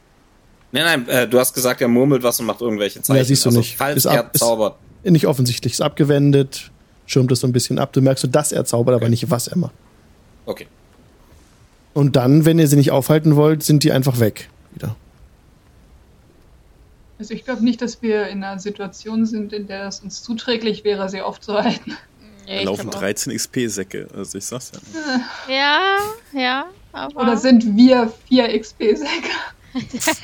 Nein, 0.72 0.84
nein, 1.06 1.08
äh, 1.10 1.28
du 1.28 1.38
hast 1.38 1.54
gesagt, 1.54 1.82
er 1.82 1.88
murmelt 1.90 2.24
was 2.24 2.40
und 2.40 2.46
macht 2.46 2.62
irgendwelche 2.62 3.02
Zeichen. 3.02 3.18
Ja, 3.18 3.24
siehst 3.26 3.44
du 3.46 3.50
also, 3.50 3.60
nicht. 3.60 3.76
Falls 3.78 3.98
Ist 3.98 4.06
er 4.06 4.20
ab- 4.22 4.32
ist- 4.34 4.40
zaubert. 4.40 4.78
Nicht 5.04 5.28
offensichtlich, 5.28 5.74
ist 5.74 5.82
abgewendet, 5.82 6.72
schirmt 7.06 7.32
es 7.32 7.42
so 7.42 7.48
ein 7.48 7.52
bisschen 7.54 7.78
ab. 7.80 7.92
Du 7.92 8.02
merkst, 8.02 8.28
dass 8.32 8.52
er 8.52 8.66
zaubert, 8.66 8.96
aber 8.96 9.10
nicht, 9.10 9.30
was 9.30 9.48
er 9.48 9.58
macht. 9.58 9.74
Okay. 10.46 10.68
Und 11.94 12.16
dann, 12.16 12.46
wenn 12.46 12.58
ihr 12.60 12.68
sie 12.68 12.78
nicht 12.78 12.92
aufhalten 12.92 13.36
wollt, 13.36 13.64
sind 13.64 13.84
die 13.84 13.92
einfach 13.92 14.20
weg. 14.20 14.50
Wieder. 14.74 14.96
Also 17.20 17.34
ich 17.34 17.44
glaube 17.46 17.64
nicht, 17.64 17.82
dass 17.82 18.02
wir 18.02 18.28
in 18.28 18.44
einer 18.44 18.60
Situation 18.60 19.26
sind, 19.26 19.54
in 19.54 19.68
der 19.68 19.88
es 19.88 20.00
uns 20.00 20.24
zuträglich 20.24 20.84
wäre, 20.84 21.10
sie 21.10 21.22
aufzuhalten. 21.22 21.96
Ich 22.60 22.66
laufen 22.66 22.90
glaub 22.90 22.96
auch. 22.96 23.00
13 23.00 23.34
XP-Säcke. 23.34 24.08
Also 24.16 24.38
ich 24.38 24.46
sag's 24.46 24.72
ja. 25.48 25.54
Ja, 25.54 25.98
ja, 26.34 26.66
aber. 26.92 27.22
Oder 27.22 27.38
sind 27.38 27.76
wir 27.76 28.12
vier 28.28 28.48
XP-Säcke? 28.60 29.30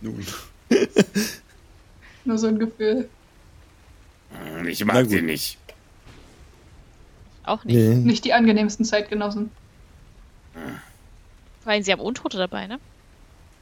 Nun. 0.00 0.26
Nur 2.24 2.38
so 2.38 2.46
ein 2.46 2.58
Gefühl. 2.58 3.08
Ich 4.66 4.84
mag 4.84 5.06
sie 5.08 5.22
nicht. 5.22 5.58
auch 7.44 7.64
nicht. 7.64 7.74
Nee. 7.74 7.94
Nicht 7.96 8.24
die 8.24 8.32
angenehmsten 8.32 8.84
Zeitgenossen. 8.84 9.50
Vor 11.62 11.72
allem, 11.72 11.82
sie 11.82 11.92
haben 11.92 12.00
Untote 12.00 12.38
dabei, 12.38 12.66
ne? 12.66 12.78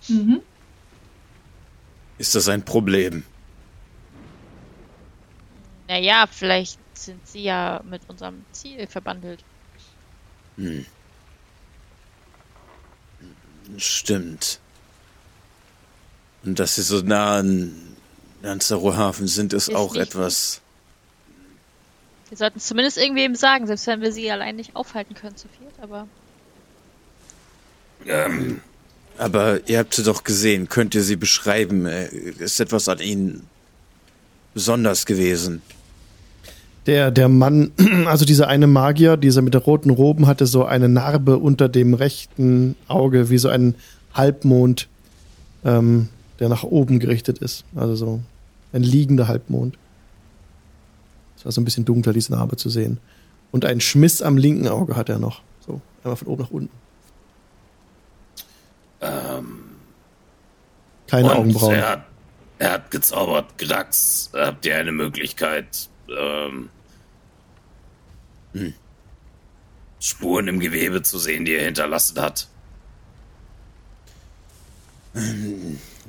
Mhm. 0.09 0.41
Ist 2.18 2.34
das 2.34 2.49
ein 2.49 2.64
Problem? 2.64 3.22
Naja, 5.89 6.26
vielleicht 6.30 6.78
sind 7.05 7.26
sie 7.26 7.42
ja 7.42 7.82
mit 7.88 8.03
unserem 8.09 8.44
Ziel 8.53 8.86
verbandelt. 8.86 9.40
Hm. 10.57 10.86
Stimmt. 13.76 14.61
Und 16.44 16.59
dass 16.59 16.76
sie 16.76 16.82
so 16.82 17.01
nah 17.01 17.38
an, 17.38 17.96
an 18.42 18.61
Saruhafen 18.61 19.26
sind, 19.26 19.53
ist, 19.53 19.68
Ist 19.68 19.74
auch 19.74 19.94
etwas. 19.94 20.61
Wir 22.28 22.38
sollten 22.38 22.59
es 22.59 22.66
zumindest 22.66 22.99
irgendwem 22.99 23.34
sagen, 23.34 23.66
selbst 23.66 23.86
wenn 23.86 24.01
wir 24.01 24.12
sie 24.12 24.30
allein 24.30 24.57
nicht 24.57 24.76
aufhalten 24.76 25.14
können 25.14 25.36
zu 25.36 25.49
viert, 25.49 25.74
aber. 25.80 26.07
Ähm, 28.07 28.61
Aber 29.16 29.68
ihr 29.68 29.78
habt 29.78 29.94
sie 29.94 30.05
doch 30.05 30.24
gesehen. 30.24 30.68
Könnt 30.68 30.94
ihr 30.94 31.03
sie 31.03 31.16
beschreiben? 31.16 31.86
Äh, 31.86 32.07
Ist 32.09 32.61
etwas 32.61 32.88
an 32.88 33.01
ihnen 33.01 33.49
besonders 34.55 35.07
gewesen? 35.07 35.62
Der, 36.89 37.11
der 37.11 37.28
Mann, 37.28 37.70
also 38.07 38.24
dieser 38.24 38.49
eine 38.49 38.66
Magier, 38.66 39.18
dieser 39.18 39.43
mit 39.43 39.53
der 39.53 39.61
roten 39.61 39.91
Roben, 39.91 40.26
hatte 40.26 40.47
so 40.47 40.64
eine 40.64 40.89
Narbe 40.89 41.36
unter 41.36 41.68
dem 41.68 41.93
rechten 41.93 42.76
Auge, 42.89 43.28
wie 43.28 43.36
so 43.36 43.51
ein 43.51 43.74
Halbmond, 44.14 44.89
ähm, 45.66 46.09
der 46.41 46.49
nach 46.49 46.62
oben 46.64 46.99
gerichtet 46.99 47.39
ist. 47.39 47.66
Also 47.76 47.95
so 47.95 48.20
ein 48.72 48.82
liegender 48.82 49.28
Halbmond. 49.28 49.76
Es 51.36 51.45
war 51.45 51.53
so 51.53 51.61
ein 51.61 51.66
bisschen 51.66 51.84
dunkler, 51.84 52.14
diese 52.14 52.32
Narbe 52.32 52.57
zu 52.57 52.70
sehen. 52.70 52.99
Und 53.53 53.66
einen 53.66 53.82
Schmiss 53.82 54.22
am 54.22 54.39
linken 54.39 54.66
Auge 54.66 54.97
hat 54.97 55.11
er 55.11 55.18
noch. 55.18 55.43
So, 55.66 55.82
einmal 56.03 56.16
von 56.16 56.28
oben 56.28 56.43
nach 56.43 56.51
unten. 56.51 56.70
ähm, 59.03 59.59
Keine 61.07 61.36
Augenbrauen. 61.36 61.74
Er 61.74 61.89
hat, 61.91 62.07
er 62.59 62.72
hat 62.72 62.91
gezaubert. 62.91 63.59
Grax, 63.59 64.30
habt 64.32 64.64
ihr 64.64 64.76
eine 64.76 64.93
Möglichkeit, 64.93 65.91
ähm, 66.09 66.70
hm, 68.53 68.74
Spuren 70.01 70.49
im 70.49 70.61
Gewebe 70.61 71.03
zu 71.03 71.18
sehen, 71.18 71.44
die 71.44 71.55
er 71.55 71.64
hinterlassen 71.64 72.20
hat? 72.20 72.49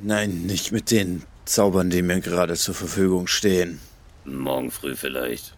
Nein, 0.02 0.44
nicht 0.44 0.72
mit 0.72 0.92
den 0.92 1.24
Zaubern, 1.46 1.90
die 1.90 2.02
mir 2.02 2.22
gerade 2.22 2.56
zur 2.56 2.76
Verfügung 2.76 3.28
stehen. 3.28 3.80
Morgen 4.26 4.70
früh 4.70 4.96
vielleicht. 4.96 5.56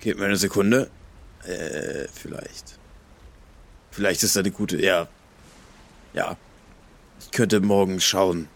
Gebt 0.00 0.18
mir 0.18 0.26
eine 0.26 0.36
Sekunde. 0.36 0.90
Äh, 1.44 2.08
vielleicht. 2.12 2.78
Vielleicht 3.90 4.22
ist 4.22 4.34
da 4.34 4.40
eine 4.40 4.50
gute. 4.50 4.80
Ja. 4.80 5.08
Ja. 6.14 6.36
Ich 7.20 7.30
könnte 7.32 7.60
morgen 7.60 8.00
schauen. 8.00 8.48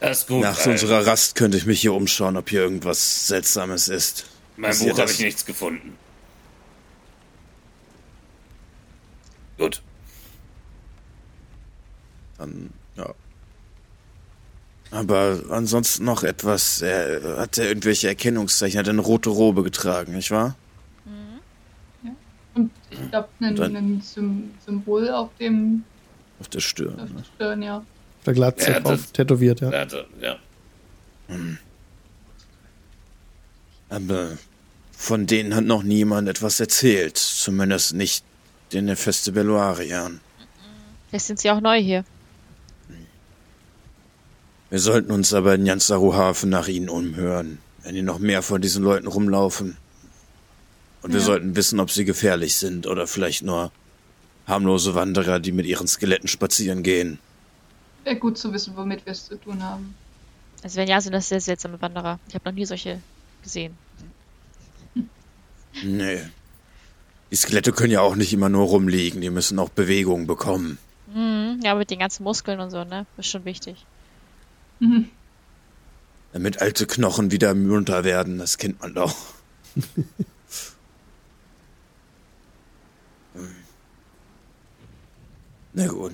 Das 0.00 0.20
ist 0.20 0.28
gut. 0.28 0.42
Nach 0.42 0.58
weil 0.64 0.72
unserer 0.72 1.06
Rast 1.06 1.34
könnte 1.34 1.58
ich 1.58 1.66
mich 1.66 1.80
hier 1.80 1.92
umschauen, 1.94 2.36
ob 2.36 2.48
hier 2.48 2.60
irgendwas 2.60 3.26
Seltsames 3.26 3.88
ist. 3.88 4.26
Mein 4.56 4.70
Passiert 4.70 4.94
Buch 4.94 5.02
habe 5.02 5.10
ich 5.10 5.20
nichts 5.20 5.44
gefunden. 5.44 5.96
Gut. 9.58 9.82
Dann, 12.38 12.70
ja. 12.96 13.12
Aber 14.90 15.42
ansonsten 15.50 16.04
noch 16.04 16.22
etwas. 16.22 16.80
Er 16.80 17.38
hat 17.38 17.58
er 17.58 17.66
irgendwelche 17.68 18.08
Erkennungszeichen, 18.08 18.78
hat 18.78 18.86
er 18.86 18.92
eine 18.92 19.02
rote 19.02 19.30
Robe 19.30 19.62
getragen, 19.62 20.14
nicht 20.14 20.30
wahr? 20.30 20.56
Und 22.54 22.70
ich 22.90 23.10
glaube, 23.10 23.28
ein, 23.40 23.76
ein 23.76 24.00
Sym 24.00 24.50
Symbol 24.64 25.10
auf 25.10 25.30
dem 25.38 25.84
Auf 26.40 26.48
der 26.48 26.60
Stirn. 26.60 26.98
auf 26.98 27.10
ne? 27.10 27.16
der 27.16 27.24
Stirn, 27.24 27.62
ja. 27.62 27.84
Auf 28.28 28.34
der 28.34 28.34
Glatze 28.34 28.70
Ja, 28.72 28.80
drauf 28.80 29.00
das- 29.02 29.12
tätowiert, 29.12 29.60
ja. 29.60 29.72
Hatte, 29.72 30.06
ja. 30.20 30.36
Aber 33.88 34.36
von 34.92 35.26
denen 35.26 35.54
hat 35.54 35.64
noch 35.64 35.82
niemand 35.82 36.28
etwas 36.28 36.60
erzählt. 36.60 37.16
Zumindest 37.16 37.94
nicht 37.94 38.24
in 38.70 38.86
der 38.86 38.96
Feste 38.96 39.32
Belluarian. 39.32 40.20
Vielleicht 41.08 41.24
sind 41.26 41.40
sie 41.40 41.50
auch 41.50 41.60
neu 41.60 41.80
hier. 41.80 42.04
Wir 44.70 44.78
sollten 44.78 45.10
uns 45.10 45.32
aber 45.32 45.54
in 45.54 45.64
Jansaruhafen 45.64 46.50
nach 46.50 46.68
ihnen 46.68 46.90
umhören, 46.90 47.58
wenn 47.82 47.94
hier 47.94 48.02
noch 48.02 48.18
mehr 48.18 48.42
von 48.42 48.60
diesen 48.60 48.84
Leuten 48.84 49.06
rumlaufen. 49.06 49.78
Und 51.00 51.12
wir 51.14 51.20
Ja. 51.20 51.24
sollten 51.26 51.56
wissen, 51.56 51.80
ob 51.80 51.90
sie 51.90 52.04
gefährlich 52.04 52.56
sind 52.58 52.86
oder 52.86 53.06
vielleicht 53.06 53.42
nur 53.42 53.72
harmlose 54.46 54.94
Wanderer, 54.94 55.40
die 55.40 55.52
mit 55.52 55.64
ihren 55.64 55.88
Skeletten 55.88 56.28
spazieren 56.28 56.82
gehen. 56.82 57.18
Wäre 58.04 58.16
gut 58.16 58.38
zu 58.38 58.52
wissen, 58.52 58.76
womit 58.76 59.04
wir 59.06 59.12
es 59.12 59.26
zu 59.26 59.36
tun 59.36 59.62
haben. 59.62 59.94
Also 60.62 60.76
wenn 60.76 60.88
ja, 60.88 61.00
sind 61.00 61.12
das 61.12 61.28
sehr 61.28 61.40
seltsame 61.40 61.80
Wanderer. 61.80 62.18
Ich 62.28 62.34
habe 62.34 62.44
noch 62.48 62.54
nie 62.54 62.64
solche 62.64 63.00
gesehen. 63.42 63.76
Nee. 65.84 66.22
Die 67.30 67.36
Skelette 67.36 67.72
können 67.72 67.92
ja 67.92 68.00
auch 68.00 68.16
nicht 68.16 68.32
immer 68.32 68.48
nur 68.48 68.66
rumliegen, 68.66 69.20
die 69.20 69.30
müssen 69.30 69.58
auch 69.60 69.68
Bewegung 69.68 70.26
bekommen. 70.26 70.78
Mhm, 71.14 71.60
ja, 71.62 71.74
mit 71.74 71.90
den 71.90 71.98
ganzen 72.00 72.24
Muskeln 72.24 72.58
und 72.58 72.70
so, 72.70 72.84
ne? 72.84 73.06
Ist 73.16 73.28
schon 73.28 73.44
wichtig. 73.44 73.84
Mhm. 74.80 75.10
Damit 76.32 76.60
alte 76.60 76.86
Knochen 76.86 77.30
wieder 77.30 77.54
munter 77.54 78.02
werden, 78.04 78.38
das 78.38 78.58
kennt 78.58 78.80
man 78.80 78.94
doch. 78.94 79.14
Na 85.74 85.86
gut. 85.86 86.12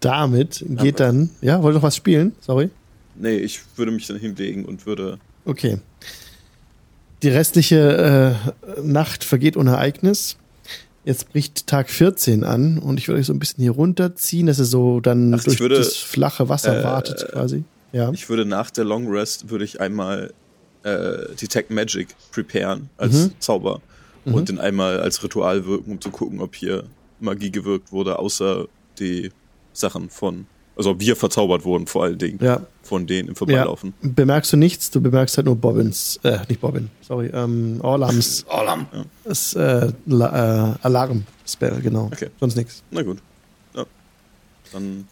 Damit 0.00 0.64
geht 0.68 1.00
Aber- 1.00 1.12
dann, 1.12 1.30
ja, 1.40 1.62
wollt 1.62 1.72
ihr 1.74 1.76
noch 1.78 1.82
was 1.82 1.96
spielen? 1.96 2.32
Sorry. 2.40 2.70
Nee, 3.14 3.36
ich 3.36 3.60
würde 3.76 3.92
mich 3.92 4.06
dann 4.06 4.18
hinlegen 4.18 4.64
und 4.64 4.84
würde. 4.86 5.18
Okay. 5.44 5.78
Die 7.22 7.28
restliche 7.28 8.36
äh, 8.76 8.82
Nacht 8.82 9.24
vergeht 9.24 9.56
ohne 9.56 9.70
Ereignis. 9.70 10.36
Jetzt 11.04 11.30
bricht 11.32 11.66
Tag 11.66 11.88
14 11.88 12.44
an 12.44 12.78
und 12.78 12.98
ich 12.98 13.08
würde 13.08 13.20
euch 13.20 13.26
so 13.26 13.32
ein 13.32 13.38
bisschen 13.38 13.62
hier 13.62 13.70
runterziehen, 13.70 14.46
dass 14.46 14.58
ihr 14.58 14.64
so 14.64 15.00
dann 15.00 15.32
Ach, 15.34 15.42
durch 15.44 15.60
würde, 15.60 15.76
das 15.76 15.96
flache 15.96 16.48
Wasser 16.48 16.80
äh, 16.80 16.84
wartet 16.84 17.28
quasi. 17.32 17.64
Ja. 17.92 18.10
Ich 18.12 18.28
würde 18.28 18.44
nach 18.44 18.70
der 18.70 18.84
Long 18.84 19.08
Rest 19.08 19.48
würde 19.48 19.64
ich 19.64 19.80
einmal 19.80 20.32
äh, 20.82 21.34
Detect 21.40 21.70
Magic 21.70 22.08
preparen 22.32 22.90
als 22.98 23.14
Mhm. 23.14 23.30
Zauber 23.38 23.80
und 24.24 24.48
den 24.48 24.58
einmal 24.58 24.98
als 24.98 25.22
Ritual 25.22 25.64
wirken, 25.66 25.92
um 25.92 26.00
zu 26.00 26.10
gucken, 26.10 26.40
ob 26.40 26.56
hier 26.56 26.82
Magie 27.20 27.52
gewirkt 27.52 27.92
wurde, 27.92 28.18
außer 28.18 28.66
die 28.98 29.30
Sachen 29.78 30.10
von, 30.10 30.46
also 30.76 30.90
ob 30.90 31.00
wir 31.00 31.16
verzaubert 31.16 31.64
wurden 31.64 31.86
vor 31.86 32.04
allen 32.04 32.18
Dingen 32.18 32.38
ja. 32.42 32.60
von 32.82 33.06
denen 33.06 33.28
im 33.28 33.34
ja. 33.34 33.38
Vorbeilaufen. 33.38 33.94
Bemerkst 34.02 34.52
du 34.52 34.56
nichts, 34.56 34.90
du 34.90 35.00
bemerkst 35.00 35.36
halt 35.36 35.46
nur 35.46 35.56
Bobbins, 35.56 36.18
äh, 36.22 36.38
nicht 36.48 36.60
Bobbin, 36.60 36.90
sorry, 37.02 37.28
ähm, 37.32 37.78
Orlams 37.82 38.44
Orlam. 38.48 38.86
das, 39.24 39.54
äh, 39.54 39.92
La- 40.06 40.72
äh, 40.72 40.74
Alarm-Spell, 40.82 41.80
genau. 41.80 42.06
Okay. 42.06 42.28
Sonst 42.40 42.56
nichts. 42.56 42.82
Na 42.90 43.02
gut. 43.02 43.18
Ja. 43.74 43.84
Dann 44.72 45.06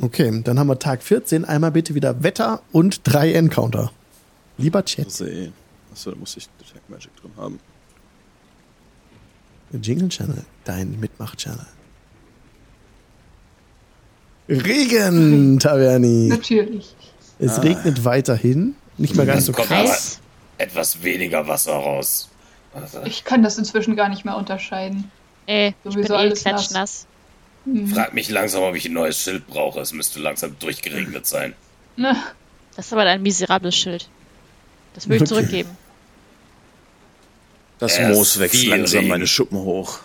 Okay, 0.00 0.40
dann 0.42 0.58
haben 0.58 0.66
wir 0.66 0.78
Tag 0.80 1.02
14. 1.02 1.44
Einmal 1.44 1.70
bitte 1.70 1.94
wieder 1.94 2.22
Wetter 2.24 2.62
und 2.72 3.02
drei 3.04 3.32
Encounter. 3.34 3.92
Lieber 4.58 4.84
Chat. 4.84 5.06
Achso, 5.06 6.10
da 6.10 6.16
muss 6.16 6.36
ich 6.36 6.48
Detect 6.58 6.90
Magic 6.90 7.14
drin 7.16 7.30
haben. 7.36 7.60
Jingle 9.80 10.08
Channel, 10.08 10.44
dein 10.64 10.98
Mitmach-Channel. 10.98 11.66
Regen, 14.48 15.58
Taverni. 15.58 16.28
Natürlich. 16.28 16.94
Es 17.38 17.62
regnet 17.62 18.04
weiterhin. 18.04 18.74
Nicht 18.98 19.16
mehr 19.16 19.26
ganz 19.26 19.46
so 19.46 19.52
krass. 19.52 20.20
etwas 20.58 21.02
weniger 21.02 21.46
Wasser 21.48 21.72
raus. 21.72 22.28
Also, 22.74 23.02
Ich 23.04 23.24
kann 23.24 23.42
das 23.42 23.58
inzwischen 23.58 23.96
gar 23.96 24.08
nicht 24.08 24.24
mehr 24.24 24.36
unterscheiden. 24.36 25.10
Ey, 25.46 25.68
ich 25.84 25.92
Sowieso 25.92 26.08
bin 26.08 26.12
eh 26.12 26.14
alles 26.18 26.44
nass. 26.44 26.54
klatschnass. 26.68 27.06
Hm. 27.64 27.86
frag 27.88 28.12
mich 28.14 28.28
langsam, 28.28 28.62
ob 28.64 28.74
ich 28.74 28.86
ein 28.86 28.92
neues 28.92 29.18
Schild 29.18 29.46
brauche. 29.46 29.80
Es 29.80 29.92
müsste 29.92 30.18
langsam 30.20 30.56
durchgeregnet 30.58 31.26
sein. 31.26 31.54
Ne. 31.96 32.16
Das 32.76 32.86
ist 32.86 32.92
aber 32.92 33.02
ein 33.02 33.22
miserables 33.22 33.76
Schild. 33.76 34.08
Das 34.94 35.08
will 35.08 35.16
ich 35.16 35.22
Okay. 35.22 35.28
zurückgeben. 35.28 35.68
Das 37.78 37.98
Erst 37.98 38.14
Moos 38.16 38.38
wächst 38.38 38.64
langsam 38.66 38.98
Regen. 39.00 39.08
meine 39.10 39.26
Schuppen 39.26 39.58
hoch. 39.58 39.98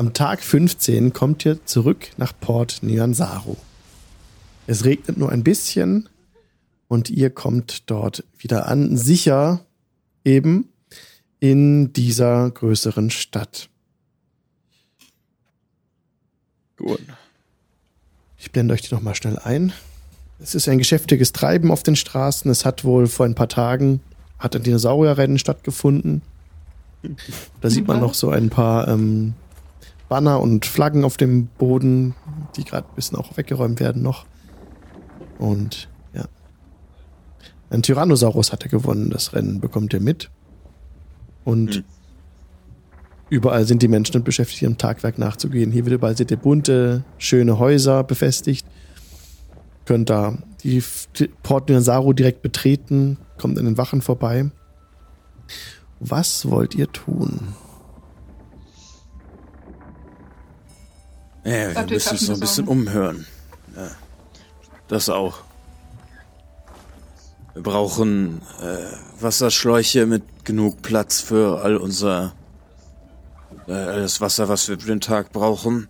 Am 0.00 0.14
Tag 0.14 0.42
15 0.42 1.12
kommt 1.12 1.44
ihr 1.44 1.62
zurück 1.66 2.08
nach 2.16 2.32
Port 2.40 2.78
Nyansaru. 2.80 3.58
Es 4.66 4.86
regnet 4.86 5.18
nur 5.18 5.30
ein 5.30 5.44
bisschen 5.44 6.08
und 6.88 7.10
ihr 7.10 7.28
kommt 7.28 7.90
dort 7.90 8.24
wieder 8.38 8.66
an, 8.66 8.96
sicher 8.96 9.60
eben 10.24 10.70
in 11.38 11.92
dieser 11.92 12.50
größeren 12.50 13.10
Stadt. 13.10 13.68
Gut. 16.78 17.02
Ich 18.38 18.50
blende 18.52 18.72
euch 18.72 18.80
die 18.80 18.94
nochmal 18.94 19.14
schnell 19.14 19.38
ein. 19.38 19.74
Es 20.38 20.54
ist 20.54 20.66
ein 20.66 20.78
geschäftiges 20.78 21.32
Treiben 21.32 21.70
auf 21.70 21.82
den 21.82 21.96
Straßen. 21.96 22.50
Es 22.50 22.64
hat 22.64 22.84
wohl 22.84 23.06
vor 23.06 23.26
ein 23.26 23.34
paar 23.34 23.50
Tagen 23.50 24.00
hat 24.38 24.56
ein 24.56 24.62
Dinosaurierrennen 24.62 25.38
stattgefunden. 25.38 26.22
Da 27.60 27.68
sieht 27.68 27.86
man 27.86 28.00
noch 28.00 28.14
so 28.14 28.30
ein 28.30 28.48
paar 28.48 28.88
ähm, 28.88 29.34
Banner 30.10 30.40
und 30.40 30.66
Flaggen 30.66 31.04
auf 31.04 31.16
dem 31.16 31.46
Boden, 31.46 32.16
die 32.56 32.64
gerade 32.64 32.86
ein 32.88 32.94
bisschen 32.96 33.16
auch 33.16 33.36
weggeräumt 33.36 33.78
werden 33.78 34.02
noch. 34.02 34.26
Und 35.38 35.88
ja. 36.12 36.24
Ein 37.70 37.82
Tyrannosaurus 37.82 38.52
hatte 38.52 38.68
gewonnen, 38.68 39.10
das 39.10 39.32
Rennen 39.32 39.60
bekommt 39.60 39.94
ihr 39.94 40.00
mit. 40.00 40.28
Und 41.44 41.76
Hm. 41.76 41.84
überall 43.30 43.64
sind 43.64 43.82
die 43.82 43.88
Menschen 43.88 44.12
damit 44.14 44.24
beschäftigt, 44.24 44.62
ihrem 44.62 44.78
Tagwerk 44.78 45.16
nachzugehen. 45.16 45.70
Hier 45.70 45.84
wird 45.86 45.94
überall 45.94 46.16
seht 46.16 46.32
ihr 46.32 46.36
bunte, 46.36 47.04
schöne 47.16 47.60
Häuser 47.60 48.02
befestigt. 48.02 48.66
Könnt 49.84 50.10
da 50.10 50.38
die, 50.64 50.82
Port 51.44 51.68
Nyansaru 51.68 52.14
direkt 52.14 52.42
betreten, 52.42 53.16
kommt 53.38 53.56
an 53.60 53.64
den 53.64 53.78
Wachen 53.78 54.02
vorbei. 54.02 54.50
Was 56.00 56.50
wollt 56.50 56.74
ihr 56.74 56.90
tun? 56.90 57.54
Ja, 61.44 61.74
wir 61.74 61.84
ich 61.84 61.90
müssen 61.90 62.06
hab 62.06 62.12
uns 62.12 62.28
noch 62.28 62.34
ein 62.36 62.40
bisschen 62.40 62.68
umhören. 62.68 63.26
Ja, 63.74 63.90
das 64.88 65.08
auch. 65.08 65.38
Wir 67.54 67.62
brauchen 67.62 68.42
äh, 68.60 69.22
Wasserschläuche 69.22 70.06
mit 70.06 70.44
genug 70.44 70.82
Platz 70.82 71.20
für 71.20 71.62
all 71.62 71.76
unser 71.76 72.34
äh, 73.66 73.72
alles 73.72 74.20
Wasser, 74.20 74.48
was 74.48 74.68
wir 74.68 74.78
für 74.78 74.86
den 74.86 75.00
Tag 75.00 75.32
brauchen. 75.32 75.88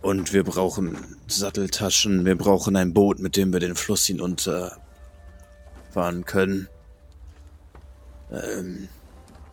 Und 0.00 0.32
wir 0.32 0.42
brauchen 0.42 0.96
Satteltaschen. 1.28 2.24
Wir 2.24 2.36
brauchen 2.36 2.74
ein 2.76 2.92
Boot, 2.92 3.20
mit 3.20 3.36
dem 3.36 3.52
wir 3.52 3.60
den 3.60 3.76
Fluss 3.76 4.04
hinunter 4.06 4.76
fahren 5.92 6.24
können. 6.24 6.68
Ähm, 8.32 8.88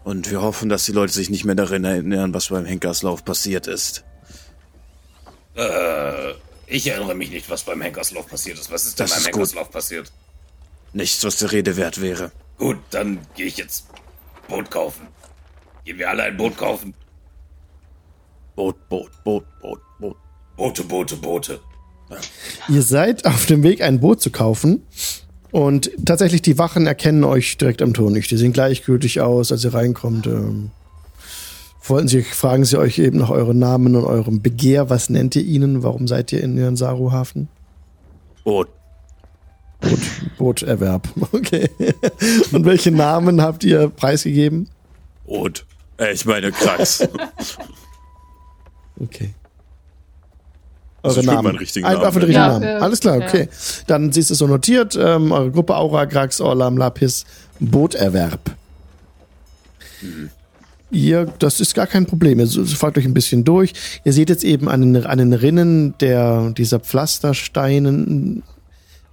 und 0.03 0.31
wir 0.31 0.41
hoffen, 0.41 0.69
dass 0.69 0.85
die 0.85 0.91
Leute 0.91 1.13
sich 1.13 1.29
nicht 1.29 1.45
mehr 1.45 1.55
daran 1.55 1.83
erinnern, 1.83 2.33
was 2.33 2.47
beim 2.47 2.65
Henkerslauf 2.65 3.23
passiert 3.23 3.67
ist. 3.67 4.03
Äh, 5.55 6.33
ich 6.67 6.87
erinnere 6.87 7.15
mich 7.15 7.31
nicht, 7.31 7.49
was 7.49 7.63
beim 7.63 7.81
Henkerslauf 7.81 8.27
passiert 8.27 8.59
ist. 8.59 8.71
Was 8.71 8.85
ist 8.85 8.99
denn 8.99 9.05
Das 9.05 9.11
beim 9.11 9.19
ist 9.19 9.25
gut. 9.25 9.33
Henkerslauf 9.35 9.71
passiert? 9.71 10.11
Nichts, 10.93 11.23
was 11.23 11.37
der 11.37 11.51
Rede 11.51 11.77
wert 11.77 12.01
wäre. 12.01 12.31
Gut, 12.57 12.77
dann 12.91 13.19
gehe 13.35 13.45
ich 13.45 13.57
jetzt 13.57 13.85
Boot 14.47 14.69
kaufen. 14.71 15.07
Gehen 15.85 15.97
wir 15.97 16.09
alle 16.09 16.23
ein 16.23 16.37
Boot 16.37 16.57
kaufen? 16.57 16.93
Boot, 18.55 18.75
Boot, 18.89 19.11
Boot, 19.23 19.45
Boot, 19.61 19.79
Boot. 19.99 20.17
Boote, 20.57 20.83
Boote, 20.83 21.15
Boote. 21.15 21.59
Ihr 22.67 22.81
seid 22.81 23.25
auf 23.25 23.45
dem 23.45 23.63
Weg, 23.63 23.81
ein 23.81 23.99
Boot 23.99 24.21
zu 24.21 24.31
kaufen. 24.31 24.83
Und 25.51 25.91
tatsächlich, 26.05 26.41
die 26.41 26.57
Wachen 26.57 26.85
erkennen 26.85 27.23
euch 27.23 27.57
direkt 27.57 27.81
am 27.81 27.93
Tor 27.93 28.11
nicht. 28.11 28.29
Die 28.29 28.37
sehen 28.37 28.53
gleichgültig 28.53 29.21
aus, 29.21 29.51
als 29.51 29.63
ihr 29.63 29.73
reinkommt. 29.73 30.27
Ähm, 30.27 30.71
wollten 31.89 32.07
sie, 32.07 32.21
fragen 32.23 32.65
sie 32.65 32.77
euch 32.77 32.99
eben 32.99 33.19
nach 33.19 33.29
euren 33.29 33.59
Namen 33.59 33.95
und 33.95 34.05
eurem 34.05 34.41
Begehr. 34.41 34.89
Was 34.89 35.09
nennt 35.09 35.35
ihr 35.35 35.43
ihnen? 35.43 35.83
Warum 35.83 36.07
seid 36.07 36.31
ihr 36.31 36.41
in 36.43 36.55
Nyansaru 36.55 37.11
Hafen? 37.11 37.47
Boot. 38.43 38.67
Boot, 39.81 39.99
Booterwerb. 40.37 41.07
Okay. 41.31 41.69
Und 42.51 42.65
welche 42.65 42.91
Namen 42.91 43.41
habt 43.41 43.63
ihr 43.63 43.89
preisgegeben? 43.89 44.67
Boot. 45.25 45.65
Äh, 45.97 46.13
ich 46.13 46.25
meine 46.25 46.51
Krax. 46.51 47.07
Okay. 49.01 49.33
Also 51.01 51.19
Eure 51.21 51.27
Namen. 51.27 51.43
meinen 51.45 51.57
richtigen 51.57 51.85
Einfach 51.85 52.01
Namen 52.01 52.13
für 52.13 52.19
den 52.19 52.25
richtigen 52.27 52.47
nennen. 52.49 52.61
Namen. 52.63 52.77
Ja, 52.79 52.83
Alles 52.83 52.99
klar, 52.99 53.19
ja. 53.21 53.27
okay. 53.27 53.47
Dann 53.87 54.11
siehst 54.11 54.29
du 54.29 54.33
es 54.33 54.39
so 54.39 54.47
notiert. 54.47 54.97
Ähm, 54.99 55.31
eure 55.31 55.51
Gruppe 55.51 55.77
Aura, 55.77 56.03
Grax, 56.03 56.41
Orlam, 56.41 56.75
Lapis, 56.75 57.25
Booterwerb. 57.61 58.41
Ihr, 60.91 61.31
das 61.39 61.59
ist 61.59 61.75
gar 61.75 61.87
kein 61.87 62.05
Problem. 62.05 62.39
Ihr 62.39 62.47
fragt 62.47 62.97
euch 62.97 63.05
ein 63.05 63.13
bisschen 63.13 63.43
durch. 63.43 63.73
Ihr 64.03 64.13
seht 64.13 64.29
jetzt 64.29 64.43
eben 64.43 64.67
an 64.67 64.93
den, 64.93 65.05
an 65.05 65.17
den 65.19 65.33
Rinnen 65.33 65.95
der, 65.99 66.51
dieser 66.51 66.79
Pflastersteinen 66.79 68.43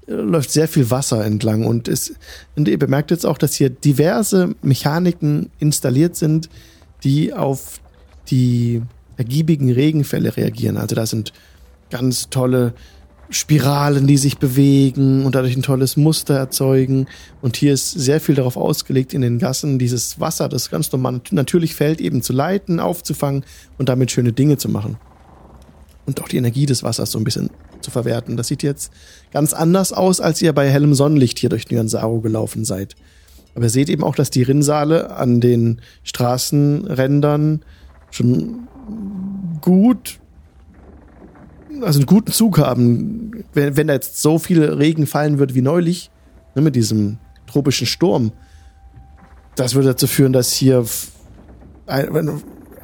äh, 0.06 0.12
läuft 0.12 0.50
sehr 0.50 0.68
viel 0.68 0.90
Wasser 0.90 1.24
entlang 1.24 1.66
und, 1.66 1.88
es, 1.88 2.14
und 2.56 2.68
ihr 2.68 2.78
bemerkt 2.78 3.10
jetzt 3.10 3.26
auch, 3.26 3.38
dass 3.38 3.54
hier 3.54 3.70
diverse 3.70 4.54
Mechaniken 4.62 5.50
installiert 5.58 6.16
sind, 6.16 6.48
die 7.04 7.34
auf 7.34 7.80
die 8.30 8.82
ergiebigen 9.16 9.70
Regenfälle 9.70 10.36
reagieren. 10.36 10.76
Also 10.76 10.94
da 10.94 11.06
sind 11.06 11.32
ganz 11.90 12.30
tolle 12.30 12.74
Spiralen, 13.30 14.06
die 14.06 14.16
sich 14.16 14.38
bewegen 14.38 15.24
und 15.24 15.34
dadurch 15.34 15.56
ein 15.56 15.62
tolles 15.62 15.96
Muster 15.96 16.34
erzeugen. 16.34 17.06
Und 17.42 17.56
hier 17.56 17.72
ist 17.72 17.90
sehr 17.90 18.20
viel 18.20 18.34
darauf 18.34 18.56
ausgelegt, 18.56 19.14
in 19.14 19.22
den 19.22 19.38
Gassen 19.38 19.78
dieses 19.78 20.20
Wasser, 20.20 20.48
das 20.48 20.70
ganz 20.70 20.92
normal 20.92 21.20
natürlich 21.30 21.74
fällt, 21.74 22.00
eben 22.00 22.22
zu 22.22 22.32
leiten, 22.32 22.80
aufzufangen 22.80 23.44
und 23.78 23.88
damit 23.88 24.10
schöne 24.10 24.32
Dinge 24.32 24.58
zu 24.58 24.68
machen. 24.68 24.96
Und 26.06 26.22
auch 26.22 26.28
die 26.28 26.36
Energie 26.36 26.66
des 26.66 26.82
Wassers 26.82 27.10
so 27.10 27.18
ein 27.18 27.24
bisschen 27.24 27.50
zu 27.80 27.90
verwerten. 27.90 28.36
Das 28.36 28.48
sieht 28.48 28.62
jetzt 28.62 28.92
ganz 29.32 29.52
anders 29.52 29.92
aus, 29.92 30.20
als 30.20 30.40
ihr 30.40 30.52
bei 30.52 30.68
hellem 30.68 30.94
Sonnenlicht 30.94 31.38
hier 31.38 31.48
durch 31.48 31.68
Nyansaru 31.70 32.20
gelaufen 32.20 32.64
seid. 32.64 32.94
Aber 33.54 33.64
ihr 33.64 33.70
seht 33.70 33.88
eben 33.88 34.04
auch, 34.04 34.14
dass 34.14 34.30
die 34.30 34.42
Rinnsale 34.42 35.16
an 35.16 35.40
den 35.40 35.80
Straßenrändern 36.04 37.64
schon 38.10 38.68
gut, 39.60 40.20
also 41.82 41.98
einen 41.98 42.06
guten 42.06 42.32
Zug 42.32 42.58
haben. 42.58 43.44
Wenn, 43.52 43.76
wenn 43.76 43.86
da 43.86 43.94
jetzt 43.94 44.20
so 44.22 44.38
viel 44.38 44.62
Regen 44.62 45.06
fallen 45.06 45.38
wird 45.38 45.54
wie 45.54 45.62
neulich, 45.62 46.10
ne, 46.54 46.62
mit 46.62 46.76
diesem 46.76 47.18
tropischen 47.46 47.86
Sturm, 47.86 48.32
das 49.56 49.74
würde 49.74 49.88
dazu 49.88 50.06
führen, 50.06 50.32
dass 50.32 50.52
hier 50.52 50.84
ein, 51.86 52.42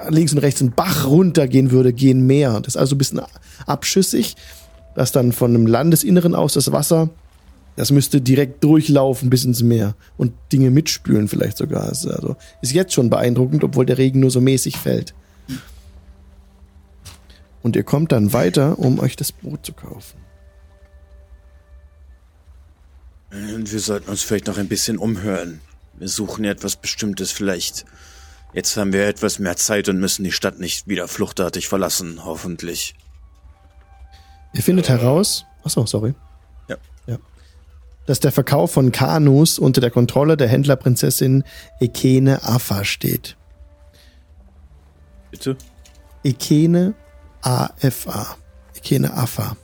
links 0.08 0.32
und 0.32 0.38
rechts 0.38 0.60
ein 0.60 0.72
Bach 0.72 1.06
runtergehen 1.06 1.70
würde, 1.70 1.92
gehen 1.92 2.26
mehr. 2.26 2.60
Das 2.60 2.74
ist 2.74 2.80
also 2.80 2.94
ein 2.94 2.98
bisschen 2.98 3.20
abschüssig, 3.66 4.36
dass 4.94 5.12
dann 5.12 5.32
von 5.32 5.52
dem 5.52 5.66
Landesinneren 5.66 6.34
aus 6.34 6.54
das 6.54 6.72
Wasser, 6.72 7.10
das 7.76 7.90
müsste 7.90 8.20
direkt 8.20 8.62
durchlaufen 8.64 9.30
bis 9.30 9.44
ins 9.44 9.62
Meer 9.62 9.94
und 10.16 10.32
Dinge 10.52 10.70
mitspülen 10.70 11.28
vielleicht 11.28 11.56
sogar. 11.56 11.84
Also 11.84 12.36
ist 12.60 12.72
jetzt 12.72 12.92
schon 12.92 13.10
beeindruckend, 13.10 13.64
obwohl 13.64 13.86
der 13.86 13.98
Regen 13.98 14.20
nur 14.20 14.30
so 14.30 14.40
mäßig 14.40 14.76
fällt. 14.76 15.14
Und 17.62 17.76
ihr 17.76 17.84
kommt 17.84 18.12
dann 18.12 18.32
weiter, 18.32 18.78
um 18.78 18.98
euch 18.98 19.16
das 19.16 19.32
Boot 19.32 19.64
zu 19.64 19.72
kaufen. 19.72 20.18
Wir 23.30 23.80
sollten 23.80 24.10
uns 24.10 24.22
vielleicht 24.22 24.46
noch 24.46 24.58
ein 24.58 24.68
bisschen 24.68 24.98
umhören. 24.98 25.60
Wir 25.94 26.08
suchen 26.08 26.44
ja 26.44 26.50
etwas 26.50 26.76
Bestimmtes 26.76 27.32
vielleicht. 27.32 27.86
Jetzt 28.52 28.76
haben 28.76 28.92
wir 28.92 29.06
etwas 29.06 29.38
mehr 29.38 29.56
Zeit 29.56 29.88
und 29.88 29.98
müssen 29.98 30.24
die 30.24 30.32
Stadt 30.32 30.58
nicht 30.58 30.86
wieder 30.86 31.08
fluchtartig 31.08 31.68
verlassen, 31.68 32.24
hoffentlich. 32.24 32.94
Ihr 34.52 34.62
findet 34.62 34.90
heraus, 34.90 35.46
achso, 35.64 35.86
sorry. 35.86 36.14
Ja. 36.68 36.76
ja. 37.06 37.16
Dass 38.04 38.20
der 38.20 38.32
Verkauf 38.32 38.72
von 38.72 38.92
Kanus 38.92 39.58
unter 39.58 39.80
der 39.80 39.90
Kontrolle 39.90 40.36
der 40.36 40.48
Händlerprinzessin 40.48 41.44
Ekene 41.80 42.42
Afa 42.42 42.84
steht. 42.84 43.36
Bitte? 45.30 45.56
Ekene 46.22 46.94
AFA. 47.42 48.36
Ekene 48.76 49.12
Afa. 49.14 49.56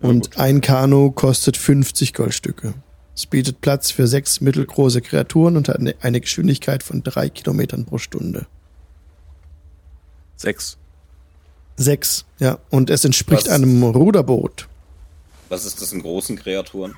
Und 0.00 0.38
ein 0.38 0.60
Kanu 0.60 1.10
kostet 1.10 1.56
50 1.56 2.14
Goldstücke. 2.14 2.74
Es 3.14 3.26
bietet 3.26 3.60
Platz 3.60 3.90
für 3.90 4.06
sechs 4.06 4.40
mittelgroße 4.40 5.02
Kreaturen 5.02 5.56
und 5.56 5.68
hat 5.68 5.78
eine- 6.00 6.20
Geschwindigkeit 6.20 6.82
von 6.82 7.02
drei 7.02 7.28
Kilometern 7.28 7.84
pro 7.84 7.98
Stunde. 7.98 8.46
Sechs. 10.36 10.78
Sechs, 11.76 12.24
ja. 12.38 12.58
Und 12.70 12.90
es 12.90 13.04
entspricht 13.04 13.46
Was? 13.46 13.52
einem 13.52 13.82
Ruderboot. 13.82 14.68
Was 15.48 15.64
ist 15.64 15.82
das 15.82 15.92
in 15.92 16.00
großen 16.02 16.36
Kreaturen? 16.36 16.94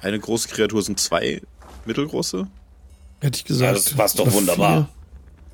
Eine 0.00 0.18
große 0.18 0.48
Kreatur 0.48 0.82
sind 0.82 0.98
zwei 0.98 1.42
mittelgroße. 1.84 2.46
Hätte 3.20 3.36
ich 3.38 3.42
Ja, 3.42 3.48
gesagt. 3.72 3.76
das 3.76 3.94
passt 3.94 4.18
doch 4.18 4.32
wunderbar. 4.32 4.76
vier. 4.84 4.88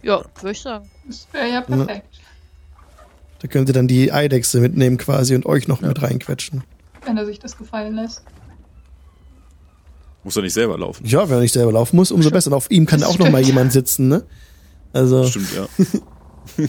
Ja, 0.09 0.25
würde 0.41 0.51
ich 0.53 0.61
sagen. 0.61 0.91
Das 1.07 1.27
wäre 1.33 1.49
ja 1.51 1.61
perfekt, 1.61 2.19
Da 3.41 3.49
könnt 3.49 3.69
ihr 3.69 3.73
dann 3.75 3.87
die 3.89 4.11
Eidechse 4.13 4.61
mitnehmen 4.61 4.97
quasi 4.99 5.35
und 5.35 5.47
euch 5.47 5.69
noch 5.69 5.81
mit 5.81 6.01
reinquetschen. 6.03 6.65
wenn 7.05 7.17
er 7.17 7.27
sich 7.27 7.39
das 7.39 7.57
gefallen 7.57 7.95
lässt. 7.95 8.23
Muss 10.25 10.37
er 10.37 10.43
nicht 10.43 10.55
selber 10.55 10.77
laufen. 10.79 11.07
Ja, 11.07 11.29
wenn 11.29 11.37
er 11.39 11.41
nicht 11.43 11.53
selber 11.55 11.73
laufen 11.73 11.97
muss, 11.97 12.11
umso 12.11 12.31
besser. 12.31 12.49
Und 12.51 12.55
auf 12.57 12.71
ihm 12.71 12.87
kann 12.87 13.01
Das 13.01 13.09
auch 13.11 13.19
noch 13.19 13.31
mal 13.31 13.39
stimmt. 13.39 13.47
jemand 13.57 13.73
sitzen, 13.73 14.09
ne? 14.09 14.25
Also, 14.93 15.25
Stimmt, 15.27 15.49
ja. 15.55 15.69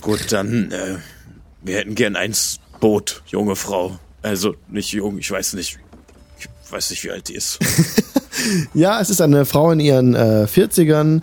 Gut, 0.00 0.32
dann, 0.32 0.70
äh, 0.70 0.96
wir 1.62 1.78
hätten 1.78 1.94
gern 1.94 2.16
eins 2.16 2.60
Boot, 2.80 3.22
junge 3.26 3.56
Frau. 3.56 3.98
Also 4.22 4.54
nicht 4.68 4.92
jung, 4.92 5.18
ich 5.18 5.30
weiß 5.30 5.54
nicht. 5.54 5.78
Ich 6.38 6.48
weiß 6.72 6.90
nicht, 6.90 7.04
wie 7.04 7.10
alt 7.10 7.28
die 7.28 7.34
ist. 7.34 7.58
ja, 8.74 9.00
es 9.00 9.08
ist 9.10 9.20
eine 9.20 9.44
Frau 9.44 9.70
in 9.70 9.80
ihren 9.80 10.14
äh, 10.14 10.46
40ern, 10.50 11.22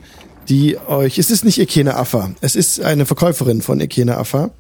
die 0.49 0.77
euch, 0.77 1.18
es 1.18 1.30
ist 1.31 1.45
nicht 1.45 1.59
Ekene 1.59 1.95
Affa, 1.95 2.31
es 2.41 2.55
ist 2.55 2.81
eine 2.81 3.05
Verkäuferin 3.05 3.61
von 3.61 3.80
Ekene 3.80 4.18
Affa, 4.18 4.51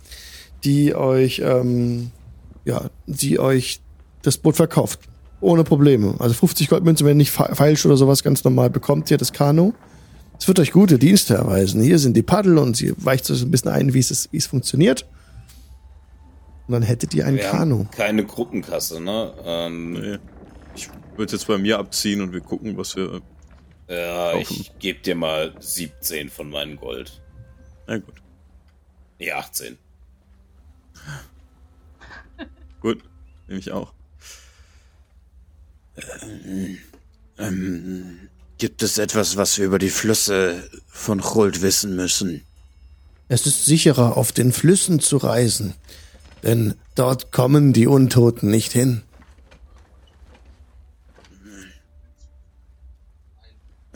die 0.63 0.93
euch, 0.95 1.41
ähm, 1.43 2.11
ja, 2.65 2.89
die 3.07 3.39
euch 3.39 3.81
das 4.21 4.37
Boot 4.37 4.55
verkauft. 4.55 4.99
Ohne 5.39 5.63
Probleme. 5.63 6.13
Also 6.19 6.35
50 6.35 6.69
Goldmünzen, 6.69 7.05
wenn 7.07 7.17
nicht 7.17 7.31
fa- 7.31 7.55
falsch 7.55 7.83
oder 7.87 7.97
sowas, 7.97 8.21
ganz 8.21 8.43
normal 8.43 8.69
bekommt 8.69 9.09
ihr 9.09 9.17
das 9.17 9.33
Kanu. 9.33 9.73
Es 10.39 10.47
wird 10.47 10.59
euch 10.59 10.71
gute 10.71 10.99
Dienste 10.99 11.33
erweisen. 11.33 11.81
Hier 11.81 11.97
sind 11.97 12.15
die 12.15 12.21
Paddel 12.21 12.59
und 12.59 12.77
sie 12.77 12.93
weicht 12.97 13.25
so 13.25 13.33
ein 13.33 13.49
bisschen 13.49 13.71
ein, 13.71 13.93
wie 13.95 13.99
es, 13.99 14.29
wie 14.31 14.37
es 14.37 14.45
funktioniert. 14.45 15.07
Und 16.67 16.73
dann 16.73 16.83
hättet 16.83 17.13
ihr 17.15 17.25
ein 17.25 17.35
Wir 17.35 17.43
Kanu. 17.43 17.85
keine 17.95 18.23
Gruppenkasse, 18.23 19.01
ne? 19.01 19.33
Ähm, 19.43 19.93
Nee. 19.93 20.17
Ich 20.75 20.89
würde 21.17 21.33
jetzt 21.33 21.47
bei 21.47 21.57
mir 21.57 21.79
abziehen 21.79 22.21
und 22.21 22.31
wir 22.33 22.39
gucken, 22.41 22.77
was 22.77 22.95
wir. 22.95 23.19
Ja, 23.91 24.31
Kaufen. 24.31 24.55
ich 24.61 24.71
gebe 24.79 24.99
dir 25.01 25.15
mal 25.15 25.53
17 25.59 26.29
von 26.29 26.49
meinem 26.49 26.77
Gold. 26.77 27.21
Na 27.87 27.97
gut. 27.97 28.15
Nee, 29.19 29.31
18. 29.31 29.77
Gut. 32.79 33.03
Nehme 33.47 33.59
ich 33.59 33.71
auch. 33.71 33.93
Ähm, 37.37 38.29
gibt 38.57 38.81
es 38.81 38.97
etwas, 38.97 39.35
was 39.35 39.57
wir 39.57 39.65
über 39.65 39.77
die 39.77 39.89
Flüsse 39.89 40.69
von 40.87 41.19
Chult 41.19 41.61
wissen 41.61 41.95
müssen? 41.95 42.45
Es 43.27 43.45
ist 43.45 43.65
sicherer, 43.65 44.15
auf 44.17 44.31
den 44.31 44.53
Flüssen 44.53 44.99
zu 44.99 45.17
reisen, 45.17 45.75
denn 46.43 46.75
dort 46.95 47.31
kommen 47.31 47.73
die 47.73 47.87
Untoten 47.87 48.49
nicht 48.49 48.71
hin. 48.71 49.03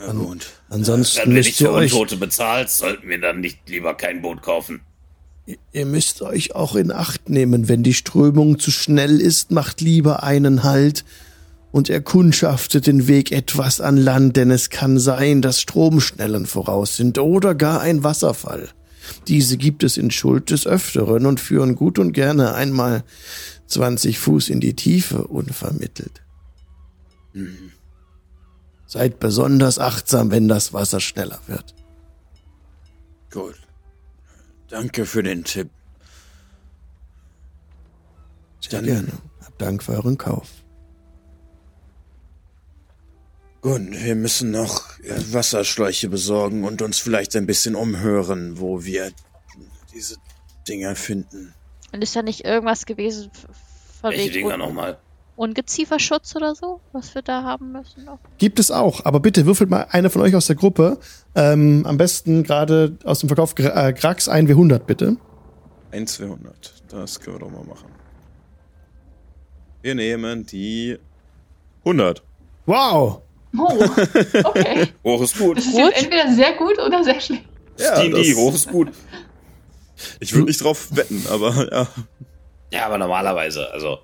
Ja, 0.05 0.13
gut. 0.13 0.47
Ansonsten 0.69 1.27
Wenn 1.27 1.33
müsst 1.33 1.61
ihr 1.61 1.67
für 1.67 1.73
euch, 1.73 1.93
Untote 1.93 2.17
bezahlst, 2.17 2.77
sollten 2.77 3.07
wir 3.07 3.19
dann 3.19 3.39
nicht 3.39 3.67
lieber 3.69 3.93
kein 3.95 4.21
Boot 4.21 4.41
kaufen. 4.41 4.81
ihr 5.71 5.85
müsst 5.85 6.21
euch 6.21 6.55
auch 6.55 6.75
in 6.75 6.91
Acht 6.91 7.29
nehmen, 7.29 7.67
wenn 7.69 7.83
die 7.83 7.93
Strömung 7.93 8.59
zu 8.59 8.71
schnell 8.71 9.21
ist, 9.21 9.51
macht 9.51 9.81
lieber 9.81 10.23
einen 10.23 10.63
Halt 10.63 11.05
und 11.71 11.89
erkundschaftet 11.89 12.87
den 12.87 13.07
Weg 13.07 13.31
etwas 13.31 13.81
an 13.81 13.97
Land, 13.97 14.37
denn 14.37 14.49
es 14.49 14.69
kann 14.69 14.97
sein, 14.97 15.41
dass 15.41 15.59
Stromschnellen 15.59 16.45
voraus 16.45 16.95
sind 16.95 17.17
oder 17.17 17.53
gar 17.53 17.81
ein 17.81 18.03
Wasserfall. 18.03 18.69
Diese 19.27 19.57
gibt 19.57 19.83
es 19.83 19.97
in 19.97 20.09
Schuld 20.09 20.51
des 20.51 20.65
Öfteren 20.65 21.25
und 21.25 21.39
führen 21.39 21.75
gut 21.75 21.99
und 21.99 22.13
gerne 22.13 22.55
einmal 22.55 23.03
20 23.67 24.19
Fuß 24.19 24.49
in 24.49 24.61
die 24.61 24.75
Tiefe 24.75 25.27
unvermittelt. 25.27 26.21
Seid 28.87 29.19
besonders 29.19 29.79
achtsam, 29.79 30.31
wenn 30.31 30.47
das 30.47 30.73
Wasser 30.73 30.99
schneller 30.99 31.39
wird. 31.47 31.73
Gut. 33.31 33.55
Danke 34.67 35.05
für 35.05 35.23
den 35.23 35.43
Tipp. 35.43 35.69
Sehr 38.59 38.81
gerne. 38.81 39.11
Hab 39.43 39.57
Dank 39.57 39.83
für 39.83 39.93
euren 39.93 40.17
Kauf. 40.17 40.49
Gut, 43.61 43.81
wir 43.91 44.15
müssen 44.15 44.51
noch 44.51 44.99
äh, 44.99 45.33
Wasserschläuche 45.33 46.07
besorgen 46.09 46.63
und 46.63 46.83
uns 46.83 46.99
vielleicht 46.99 47.35
ein 47.35 47.47
bisschen 47.47 47.75
umhören, 47.75 48.59
wo 48.59 48.83
wir 48.83 49.11
diese 49.93 50.17
Dinger 50.67 50.95
finden. 50.95 51.53
Und 51.91 52.03
ist 52.03 52.15
da 52.15 52.21
nicht 52.21 52.45
irgendwas 52.45 52.85
gewesen 52.85 53.31
von 54.01 54.11
Welche 54.11 54.31
Dinger 54.31 54.57
nochmal? 54.57 54.99
Ungezieferschutz 55.35 56.35
oder 56.35 56.55
so, 56.55 56.79
was 56.93 57.13
wir 57.15 57.21
da 57.21 57.43
haben 57.43 57.71
müssen 57.73 58.05
noch? 58.05 58.19
Gibt 58.37 58.57
es 58.59 58.71
auch, 58.71 59.03
aber 59.05 59.19
bitte 59.19 59.45
würfelt 59.45 59.69
mal 59.69 59.87
einer 59.89 60.09
von 60.09 60.21
euch 60.21 60.35
aus 60.35 60.47
der 60.47 60.55
Gruppe, 60.55 60.97
ähm, 61.35 61.83
am 61.85 61.97
besten 61.97 62.43
gerade 62.43 62.97
aus 63.03 63.19
dem 63.19 63.27
Verkauf 63.29 63.53
Gra- 63.53 63.87
äh, 63.89 63.93
Grax 63.93 64.29
1W100 64.29 64.79
bitte. 64.79 65.17
1 65.91 66.13
200. 66.13 66.73
Das 66.89 67.19
können 67.19 67.35
wir 67.37 67.39
doch 67.47 67.51
mal 67.51 67.63
machen. 67.65 67.87
Wir 69.81 69.95
nehmen 69.95 70.45
die 70.45 70.97
100. 71.83 72.23
Wow! 72.65 73.21
Oh, 73.57 73.69
okay. 74.43 74.87
Hoch 75.03 75.21
ist 75.21 75.37
gut. 75.37 75.57
Das 75.57 75.65
ist 75.65 75.75
entweder 75.77 76.33
sehr 76.33 76.53
gut 76.53 76.77
oder 76.79 77.03
sehr 77.03 77.19
schlecht. 77.21 77.45
Ja, 77.77 77.99
D&D, 78.01 78.29
das- 78.29 78.37
hoch 78.37 78.53
ist 78.53 78.67
gut. 78.69 78.89
Ich 80.19 80.33
würde 80.33 80.47
nicht 80.47 80.61
drauf 80.63 80.89
wetten, 80.95 81.25
aber 81.29 81.71
ja. 81.71 81.87
Ja, 82.71 82.85
aber 82.87 82.97
normalerweise, 82.97 83.71
also. 83.71 83.99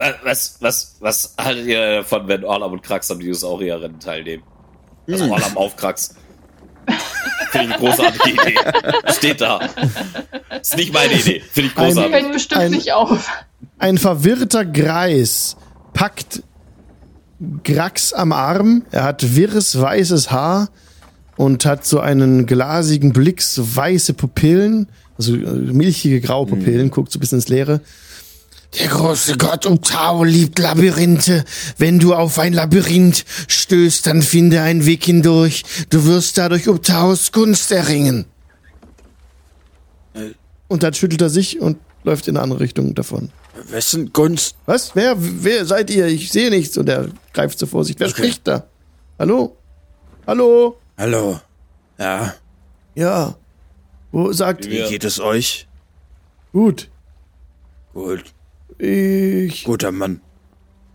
Wa- 0.00 0.14
Was, 0.24 0.56
was, 0.60 0.96
was 1.00 1.34
haltet 1.38 1.66
ihr 1.66 1.96
davon, 1.98 2.26
wenn 2.26 2.42
Orlam 2.44 2.72
und 2.72 2.82
Krax 2.82 3.10
am 3.10 3.20
Dinosaurierrennen 3.20 4.00
teilnehmen? 4.00 4.42
Also 5.08 5.24
Hm. 5.24 5.30
Orlam 5.32 5.56
auf 5.56 5.76
Krax. 5.76 6.14
Finde 7.50 7.66
ich 7.66 7.72
eine 7.74 7.78
großartige 7.78 8.30
Idee. 8.42 8.54
Steht 9.12 9.40
da. 9.40 9.60
Ist 10.60 10.76
nicht 10.76 10.92
meine 10.92 11.12
Idee. 11.14 11.40
Finde 11.52 11.70
ich 11.70 11.76
Ein- 11.78 11.86
großartig. 11.88 12.12
können 12.12 12.32
bestimmt 12.32 12.60
Ein- 12.60 12.70
nicht 12.72 12.92
auf. 12.92 13.28
Ein 13.78 13.98
verwirrter 13.98 14.64
Greis 14.64 15.56
packt 15.94 16.42
Grax 17.64 18.12
am 18.12 18.32
Arm. 18.32 18.84
Er 18.90 19.04
hat 19.04 19.34
wirres 19.36 19.80
weißes 19.80 20.30
Haar 20.30 20.68
und 21.36 21.64
hat 21.64 21.84
so 21.86 22.00
einen 22.00 22.46
glasigen 22.46 23.12
Blick, 23.12 23.42
so 23.42 23.76
weiße 23.76 24.14
Pupillen, 24.14 24.88
also 25.18 25.34
äh, 25.34 25.38
milchige 25.38 26.20
graue 26.20 26.46
Pupillen, 26.46 26.90
guckt 26.90 27.10
so 27.12 27.18
ein 27.18 27.20
bisschen 27.20 27.38
ins 27.38 27.48
Leere. 27.48 27.80
Der 28.78 28.86
große 28.88 29.36
Gott 29.36 29.66
um 29.66 29.82
Tau 29.82 30.22
liebt 30.22 30.58
Labyrinthe. 30.58 31.44
Wenn 31.76 31.98
du 31.98 32.14
auf 32.14 32.38
ein 32.38 32.52
Labyrinth 32.52 33.24
stößt, 33.48 34.06
dann 34.06 34.22
finde 34.22 34.62
einen 34.62 34.86
Weg 34.86 35.04
hindurch. 35.04 35.64
Du 35.90 36.04
wirst 36.06 36.38
dadurch 36.38 36.68
um 36.68 36.80
Taus 36.80 37.32
Gunst 37.32 37.72
erringen. 37.72 38.26
Und 40.68 40.82
dann 40.84 40.94
schüttelt 40.94 41.20
er 41.20 41.30
sich 41.30 41.60
und 41.60 41.78
läuft 42.04 42.28
in 42.28 42.36
eine 42.36 42.44
andere 42.44 42.60
Richtung 42.60 42.94
davon. 42.94 43.30
Wessen 43.70 44.12
Gunst? 44.12 44.54
Was? 44.66 44.94
Wer, 44.94 45.16
wer 45.18 45.66
seid 45.66 45.90
ihr? 45.90 46.06
Ich 46.06 46.30
sehe 46.30 46.50
nichts. 46.50 46.78
Und 46.78 46.88
er 46.88 47.08
greift 47.32 47.58
zur 47.58 47.66
Vorsicht. 47.68 47.98
Wer 47.98 48.06
Okay. 48.08 48.22
spricht 48.22 48.46
da? 48.46 48.66
Hallo? 49.18 49.56
Hallo? 50.26 50.78
Hallo. 50.96 51.40
Ja, 51.98 52.34
Ja. 52.94 53.34
Wo 54.12 54.32
sagt 54.32 54.64
Ja. 54.64 54.70
wie 54.86 54.90
geht 54.90 55.04
es 55.04 55.20
euch? 55.20 55.66
Gut. 56.52 56.88
Gut, 57.92 58.24
Ich. 58.80 59.64
guter 59.64 59.92
Mann. 59.92 60.20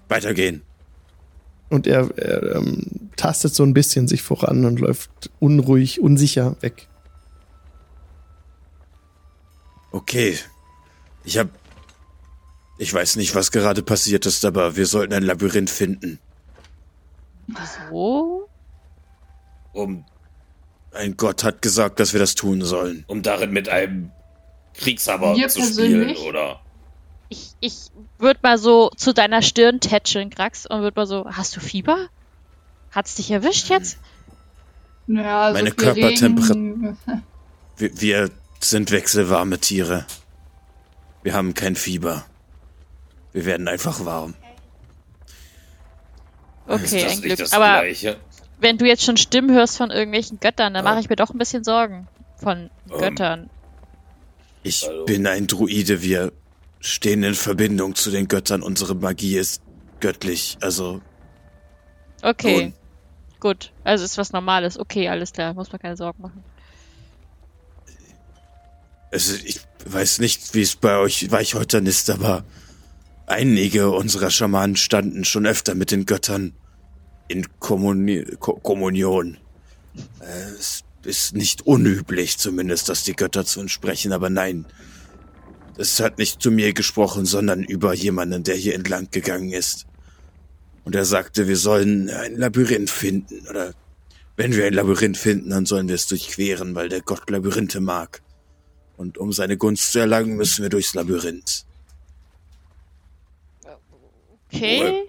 Weitergehen. 0.10 0.62
Und 1.70 1.88
er, 1.88 2.10
er 2.18 2.56
ähm, 2.56 3.10
tastet 3.16 3.54
so 3.54 3.64
ein 3.64 3.74
bisschen 3.74 4.08
sich 4.08 4.22
voran 4.22 4.66
und 4.66 4.80
läuft 4.80 5.30
unruhig, 5.40 6.00
unsicher 6.00 6.56
weg. 6.62 6.88
Okay. 9.92 10.38
Ich 11.24 11.38
hab. 11.38 11.50
Ich 12.78 12.94
weiß 12.94 13.16
nicht, 13.16 13.36
was 13.36 13.52
gerade 13.52 13.84
passiert 13.84 14.26
ist, 14.26 14.44
aber 14.44 14.76
wir 14.76 14.86
sollten 14.86 15.14
ein 15.14 15.24
Labyrinth 15.24 15.70
finden. 15.70 16.20
So? 17.90 18.50
Um, 19.72 20.04
Ein 20.92 21.16
Gott 21.16 21.44
hat 21.44 21.62
gesagt, 21.62 22.00
dass 22.00 22.12
wir 22.14 22.20
das 22.20 22.36
tun 22.36 22.62
sollen. 22.64 23.06
um 23.08 23.22
darin 23.22 23.52
mit 23.52 23.70
einem 23.70 24.12
Kriegshammer 24.74 25.36
Wir 25.36 25.48
zu 25.48 25.62
spielen, 25.62 26.16
oder? 26.18 26.60
Ich, 27.36 27.56
ich 27.60 27.74
würde 28.18 28.40
mal 28.44 28.58
so 28.58 28.90
zu 28.96 29.14
deiner 29.14 29.42
Stirn 29.42 29.80
tätscheln, 29.82 30.30
Grax, 30.30 30.66
und 30.66 30.82
würde 30.82 31.00
mal 31.00 31.06
so, 31.08 31.26
hast 31.30 31.56
du 31.56 31.60
Fieber? 31.60 32.08
Hat's 32.92 33.16
dich 33.16 33.30
erwischt 33.32 33.70
jetzt? 33.70 33.98
Naja, 35.08 35.52
Meine 35.54 35.70
so 35.72 35.76
viel 35.76 36.04
Körpertemperatur- 36.04 36.96
Wir, 37.78 38.02
wir 38.02 38.30
sind 38.62 38.92
wechselwarme 38.92 39.60
Tiere. 39.60 40.06
Wir 41.24 41.34
haben 41.34 41.54
kein 41.54 41.76
Fieber. 41.76 42.26
Wir 43.34 43.46
werden 43.46 43.68
einfach 43.68 44.06
warm. 44.06 44.34
Okay, 46.68 47.06
ein 47.06 47.22
Glück. 47.22 47.40
Aber 47.54 47.82
Gleiche? 47.82 48.18
wenn 48.60 48.78
du 48.78 48.86
jetzt 48.86 49.04
schon 49.04 49.18
Stimmen 49.18 49.52
hörst 49.52 49.78
von 49.78 49.92
irgendwelchen 49.92 50.40
Göttern, 50.40 50.74
dann 50.74 50.84
mache 50.86 51.00
ich 51.00 51.10
mir 51.10 51.16
doch 51.16 51.30
ein 51.32 51.38
bisschen 51.38 51.64
Sorgen 51.64 52.08
von 52.38 52.70
Ähm, 52.90 52.98
Göttern. 53.00 53.50
Ich 54.64 54.84
Hallo. 54.88 55.06
bin 55.06 55.28
ein 55.28 55.46
Druide, 55.48 56.02
wir 56.02 56.32
stehen 56.86 57.24
in 57.24 57.36
Verbindung 57.36 57.96
zu 57.96 58.12
den 58.12 58.28
Göttern, 58.28 58.62
unsere 58.62 58.96
Magie 58.96 59.38
ist 59.38 59.62
göttlich, 60.00 60.58
also 60.62 61.02
Okay, 62.22 62.64
nun, 62.64 62.74
gut. 63.40 63.72
Also 63.84 64.04
ist 64.04 64.18
was 64.18 64.32
Normales. 64.32 64.80
Okay, 64.80 65.10
alles 65.10 65.32
klar. 65.32 65.54
Muss 65.54 65.72
man 65.72 65.80
keine 65.80 65.96
Sorgen 65.96 66.22
machen. 66.24 66.44
also 69.12 69.36
ich 69.46 69.60
weiß 69.86 70.20
nicht, 70.20 70.56
wie 70.56 70.62
es 70.62 70.76
bei 70.76 70.98
euch 70.98 71.32
Weichhäutern 71.32 71.86
ist, 71.86 72.10
aber 72.10 72.44
einige 73.28 73.92
unserer 73.92 74.30
Schamanen 74.30 74.76
standen 74.76 75.24
schon 75.24 75.46
öfter 75.46 75.76
mit 75.76 75.92
den 75.92 76.06
Göttern 76.06 76.54
in 77.28 77.46
Kommuni 77.60 78.26
Ko 78.40 78.54
Kommunion. 78.56 79.38
Äh, 80.20 80.52
es 80.60 80.84
ist 81.04 81.36
nicht 81.36 81.62
unüblich, 81.66 82.38
zumindest, 82.38 82.90
dass 82.90 83.04
die 83.04 83.16
Götter 83.16 83.46
zu 83.46 83.60
uns 83.60 83.72
sprechen, 83.72 84.12
aber 84.12 84.30
nein. 84.30 84.66
Es 85.78 86.00
hat 86.00 86.18
nicht 86.18 86.42
zu 86.42 86.52
mir 86.52 86.74
gesprochen, 86.74 87.26
sondern 87.26 87.64
über 87.64 87.94
jemanden, 87.94 88.44
der 88.44 88.56
hier 88.56 88.76
entlang 88.76 89.10
gegangen 89.12 89.52
ist. 89.52 89.86
Und 90.86 90.96
er 90.96 91.06
sagte, 91.06 91.48
wir 91.48 91.58
sollen 91.58 92.10
ein 92.10 92.36
Labyrinth 92.38 92.90
finden. 92.90 93.46
Oder 93.50 93.74
wenn 94.38 94.56
wir 94.56 94.66
ein 94.68 94.74
Labyrinth 94.74 95.18
finden, 95.18 95.50
dann 95.50 95.66
sollen 95.66 95.88
wir 95.88 95.96
es 95.96 96.08
durchqueren, 96.08 96.76
weil 96.76 96.90
der 96.90 97.02
Gott 97.02 97.30
Labyrinthe 97.30 97.82
mag. 97.82 98.22
Und 98.98 99.18
um 99.18 99.34
seine 99.34 99.58
Gunst 99.58 99.92
zu 99.92 100.00
erlangen, 100.00 100.36
müssen 100.38 100.62
wir 100.64 100.70
durchs 100.70 100.94
Labyrinth. 100.94 101.66
Okay. 104.54 105.04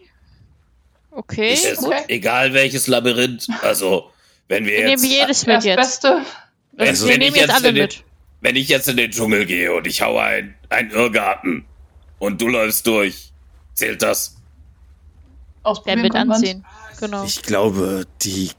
Okay. 1.11 1.55
Ist 1.55 1.65
es 1.67 1.79
Okay. 1.85 2.05
egal 2.09 2.53
welches 2.53 2.89
Labyrinth. 2.89 3.47
Also, 3.63 4.11
wenn 4.49 4.65
wir 4.65 4.73
Wir 4.73 4.91
jetzt. 4.91 5.03
nehmen 5.03 5.13
jedes 5.13 5.47
mit 5.47 5.57
Das 5.57 5.65
jetzt. 5.65 5.77
Beste. 5.77 6.23
Also, 6.77 7.09
wir 7.09 7.19
nehmen 7.19 7.37
jetzt 7.37 7.47
jetzt 7.49 7.55
alle 7.55 7.73
den- 7.73 7.83
mit. 7.85 8.05
Wenn 8.47 8.55
ich 8.55 8.69
jetzt 8.69 8.87
in 8.87 8.97
den 8.97 9.11
Dschungel 9.11 9.45
gehe 9.45 9.75
und 9.75 9.89
ich 9.89 10.03
haue 10.03 10.23
ein, 10.23 10.55
ein 10.69 10.93
Irrgarten 10.93 11.65
und 12.21 12.41
du 12.41 12.47
läufst 12.47 12.87
durch, 12.87 13.33
zählt 13.75 14.03
das? 14.03 14.37
Ausprobieren 15.65 16.03
mit 16.03 16.15
ansehen. 16.15 16.65
Genau. 17.01 17.25
Ich 17.25 17.43
glaube, 17.43 18.07
die 18.23 18.53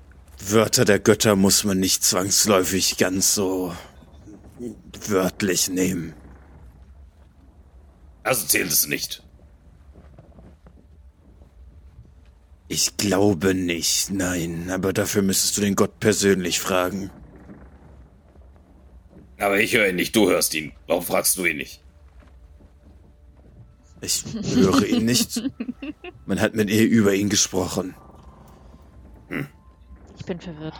Wörter 0.46 0.84
der 0.84 1.00
Götter 1.00 1.38
muss 1.38 1.64
man 1.64 1.80
nicht 1.80 2.04
zwangsläufig 2.04 2.98
ganz 2.98 3.34
so 3.34 3.74
wörtlich 5.08 5.70
nehmen. 5.70 6.14
Also 8.24 8.46
zählt 8.46 8.74
es 8.74 8.88
nicht. 8.88 9.24
Ich 12.68 12.98
glaube 12.98 13.54
nicht, 13.54 14.10
nein, 14.12 14.70
aber 14.70 14.92
dafür 14.92 15.22
müsstest 15.22 15.56
du 15.56 15.62
den 15.62 15.76
Gott 15.78 16.02
persönlich 16.02 16.60
fragen. 16.60 17.10
Aber 19.40 19.60
ich 19.60 19.74
höre 19.76 19.88
ihn 19.90 19.96
nicht, 19.96 20.16
du 20.16 20.30
hörst 20.30 20.54
ihn. 20.56 20.72
Warum 20.88 21.04
fragst 21.04 21.38
du 21.38 21.46
ihn 21.46 21.58
nicht? 21.58 21.82
Ich 24.02 24.24
höre 24.56 24.86
ihn 24.86 25.06
nicht. 25.06 25.42
Man 26.26 26.40
hat 26.40 26.56
mit 26.56 26.70
ihr 26.70 26.88
über 26.88 27.14
ihn 27.14 27.30
gesprochen. 27.30 27.96
Ich 30.20 30.26
bin 30.26 30.40
verwirrt. 30.40 30.74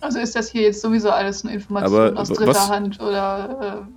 Also 0.00 0.18
ist 0.20 0.36
das 0.36 0.50
hier 0.50 0.62
jetzt 0.62 0.80
sowieso 0.80 1.10
alles 1.10 1.44
eine 1.44 1.54
Information 1.54 2.00
Aber 2.00 2.20
aus 2.20 2.30
was- 2.30 2.38
dritter 2.38 2.68
Hand 2.68 3.00
oder 3.00 3.88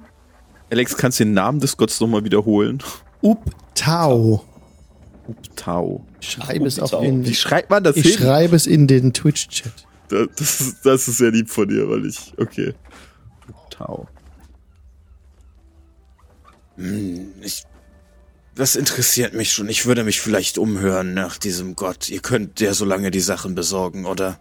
Alex, 0.71 0.95
kannst 0.97 1.19
du 1.19 1.25
den 1.25 1.33
Namen 1.33 1.59
des 1.59 1.75
Gottes 1.77 1.99
nochmal 1.99 2.23
wiederholen? 2.23 2.81
Uptau. 3.21 4.43
Tau. 5.55 6.05
Ich 6.21 6.31
schreibe 6.31 6.65
es 6.65 6.79
auch 6.79 6.85
Uptau. 6.93 7.01
in, 7.01 7.25
Wie 7.25 7.35
schreibt 7.35 7.69
man 7.69 7.83
das 7.83 7.95
ich 7.97 8.05
hin? 8.07 8.13
schreibe 8.19 8.55
es 8.55 8.67
in 8.67 8.87
den 8.87 9.13
Twitch-Chat. 9.13 9.71
Das, 10.09 10.27
das, 10.37 10.61
ist, 10.61 10.85
das 10.85 11.07
ist 11.07 11.17
sehr 11.17 11.31
lieb 11.31 11.49
von 11.49 11.67
dir, 11.67 11.89
weil 11.89 12.05
ich. 12.05 12.33
Okay. 12.37 12.73
Tau. 13.81 14.07
Ich, 17.41 17.63
das 18.55 18.75
interessiert 18.75 19.33
mich 19.33 19.51
schon. 19.53 19.69
Ich 19.69 19.85
würde 19.85 20.03
mich 20.03 20.21
vielleicht 20.21 20.57
umhören 20.57 21.13
nach 21.13 21.37
diesem 21.37 21.75
Gott. 21.75 22.09
Ihr 22.09 22.21
könnt 22.21 22.59
ja 22.59 22.73
so 22.73 22.85
lange 22.85 23.11
die 23.11 23.19
Sachen 23.19 23.55
besorgen, 23.55 24.05
oder? 24.05 24.39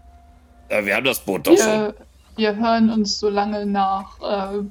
Ja, 0.70 0.84
wir 0.84 0.94
haben 0.96 1.04
das 1.04 1.20
Boot 1.20 1.46
doch 1.46 1.56
schon. 1.56 1.66
wir, 1.66 1.94
wir 2.36 2.56
hören 2.56 2.90
uns 2.90 3.18
so 3.18 3.28
lange 3.28 3.66
nach 3.66 4.20
äh, 4.20 4.62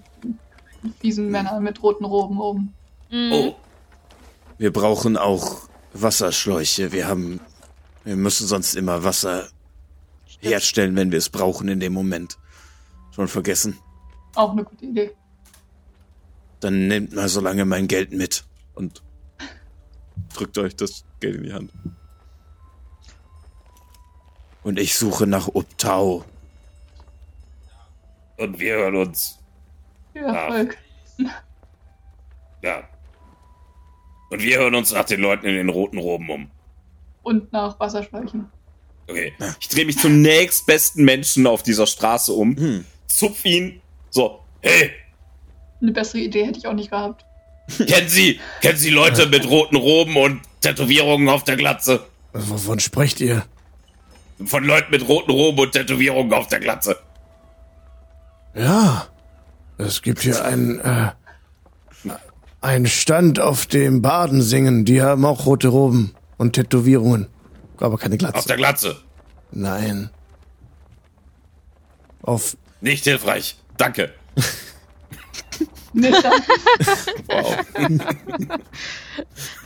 fiesen 0.99 1.29
Männern 1.29 1.63
mit 1.63 1.81
roten 1.83 2.05
Roben 2.05 2.39
um. 2.39 2.73
Mhm. 3.09 3.31
Oh, 3.33 3.55
Wir 4.57 4.71
brauchen 4.71 5.17
auch 5.17 5.67
Wasserschläuche. 5.93 6.91
Wir 6.91 7.07
haben, 7.07 7.39
wir 8.03 8.15
müssen 8.15 8.47
sonst 8.47 8.75
immer 8.75 9.03
Wasser 9.03 9.47
herstellen, 10.39 10.95
wenn 10.95 11.11
wir 11.11 11.17
es 11.17 11.29
brauchen 11.29 11.67
in 11.67 11.79
dem 11.79 11.93
Moment. 11.93 12.37
Schon 13.11 13.27
vergessen. 13.27 13.77
Auch 14.39 14.53
eine 14.53 14.63
gute 14.63 14.85
Idee. 14.85 15.11
Dann 16.61 16.87
nehmt 16.87 17.13
mal 17.13 17.27
so 17.27 17.41
lange 17.41 17.65
mein 17.65 17.89
Geld 17.89 18.13
mit. 18.13 18.45
Und 18.73 19.03
drückt 20.33 20.57
euch 20.57 20.77
das 20.77 21.03
Geld 21.19 21.35
in 21.35 21.43
die 21.43 21.51
Hand. 21.51 21.73
Und 24.63 24.79
ich 24.79 24.95
suche 24.95 25.27
nach 25.27 25.49
Uptau. 25.49 26.23
und 28.37 28.59
wir 28.59 28.75
hören 28.75 28.95
uns. 28.95 29.39
Viel 30.13 30.23
Erfolg. 30.23 30.77
Ja. 32.61 32.83
Und 34.29 34.41
wir 34.41 34.57
hören 34.57 34.75
uns 34.75 34.91
nach 34.91 35.05
den 35.05 35.21
Leuten 35.21 35.47
in 35.47 35.55
den 35.55 35.69
roten 35.69 35.97
Roben 35.97 36.29
um. 36.29 36.51
Und 37.23 37.51
nach 37.53 37.77
Wasserschläuchen. 37.79 38.49
Okay. 39.09 39.33
Ich 39.59 39.69
drehe 39.69 39.85
mich 39.85 39.97
zum 39.97 40.21
nächstbesten 40.21 41.03
Menschen 41.05 41.47
auf 41.47 41.63
dieser 41.63 41.87
Straße 41.87 42.33
um, 42.33 42.85
zupf 43.07 43.45
ihn, 43.45 43.81
so, 44.09 44.39
hey, 44.61 44.91
Eine 45.81 45.91
bessere 45.91 46.19
Idee 46.19 46.45
hätte 46.45 46.59
ich 46.59 46.67
auch 46.67 46.73
nicht 46.73 46.89
gehabt. 46.91 47.25
kennen 47.77 48.09
Sie, 48.09 48.39
kennen 48.61 48.77
Sie 48.77 48.89
Leute 48.89 49.27
mit 49.27 49.47
roten 49.49 49.75
Roben 49.75 50.15
und 50.17 50.41
Tätowierungen 50.61 51.29
auf 51.29 51.43
der 51.43 51.55
Glatze? 51.55 52.05
Wovon 52.33 52.79
sprecht 52.79 53.21
ihr? 53.21 53.45
Von 54.45 54.63
Leuten 54.63 54.91
mit 54.91 55.07
roten 55.07 55.31
Roben 55.31 55.59
und 55.59 55.71
Tätowierungen 55.73 56.33
auf 56.33 56.47
der 56.47 56.59
Glatze. 56.59 56.97
Ja, 58.55 59.07
es 59.77 60.01
gibt 60.01 60.21
hier 60.21 60.43
einen, 60.43 60.79
äh, 60.79 61.11
einen 62.61 62.87
Stand, 62.87 63.39
auf 63.39 63.65
dem 63.67 64.01
Baden 64.01 64.41
singen. 64.41 64.85
Die 64.85 65.01
haben 65.01 65.23
auch 65.25 65.45
rote 65.45 65.67
Roben 65.69 66.13
und 66.37 66.53
Tätowierungen. 66.53 67.27
Aber 67.77 67.97
keine 67.97 68.15
Auf 68.15 68.19
Glatze. 68.19 68.47
der 68.47 68.57
Glatze. 68.57 68.97
Nein. 69.51 70.09
Auf, 72.21 72.57
Nicht 72.81 73.05
hilfreich. 73.05 73.55
Danke. 73.79 74.13
Nee, 75.93 76.11
dann, 76.11 76.43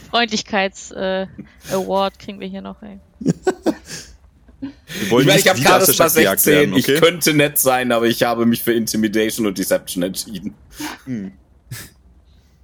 Freundlichkeits-Award 0.09 2.19
kriegen 2.19 2.39
wir 2.39 2.47
hier 2.47 2.61
noch, 2.61 2.81
ey. 2.83 2.99
Wir 4.61 4.71
Ich 5.01 5.11
meine, 5.11 5.39
ich 5.39 5.45
nicht 5.45 5.49
habe 5.49 5.59
Charisma 5.59 5.93
Stadt 5.93 6.15
gejagt 6.15 6.39
16. 6.41 6.53
werden, 6.53 6.73
okay? 6.75 6.93
Ich 6.93 7.01
könnte 7.01 7.33
nett 7.33 7.57
sein, 7.57 7.91
aber 7.91 8.05
ich 8.05 8.21
habe 8.23 8.45
mich 8.45 8.63
für 8.63 8.71
Intimidation 8.73 9.47
und 9.47 9.57
Deception 9.57 10.03
entschieden. 10.03 10.53
nein, 11.05 11.33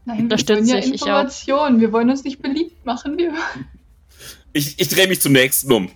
wir 0.06 0.16
Unterstütze 0.16 0.72
wollen 0.72 0.84
ja. 0.84 0.88
Informationen. 0.92 1.82
Wir 1.82 1.92
wollen 1.92 2.10
uns 2.10 2.24
nicht 2.24 2.42
beliebt 2.42 2.86
machen. 2.86 3.18
Wir 3.18 3.34
Ich, 4.54 4.80
ich 4.80 4.88
drehe 4.88 5.08
mich 5.08 5.20
zum 5.20 5.34
nächsten 5.34 5.74
um. 5.74 5.92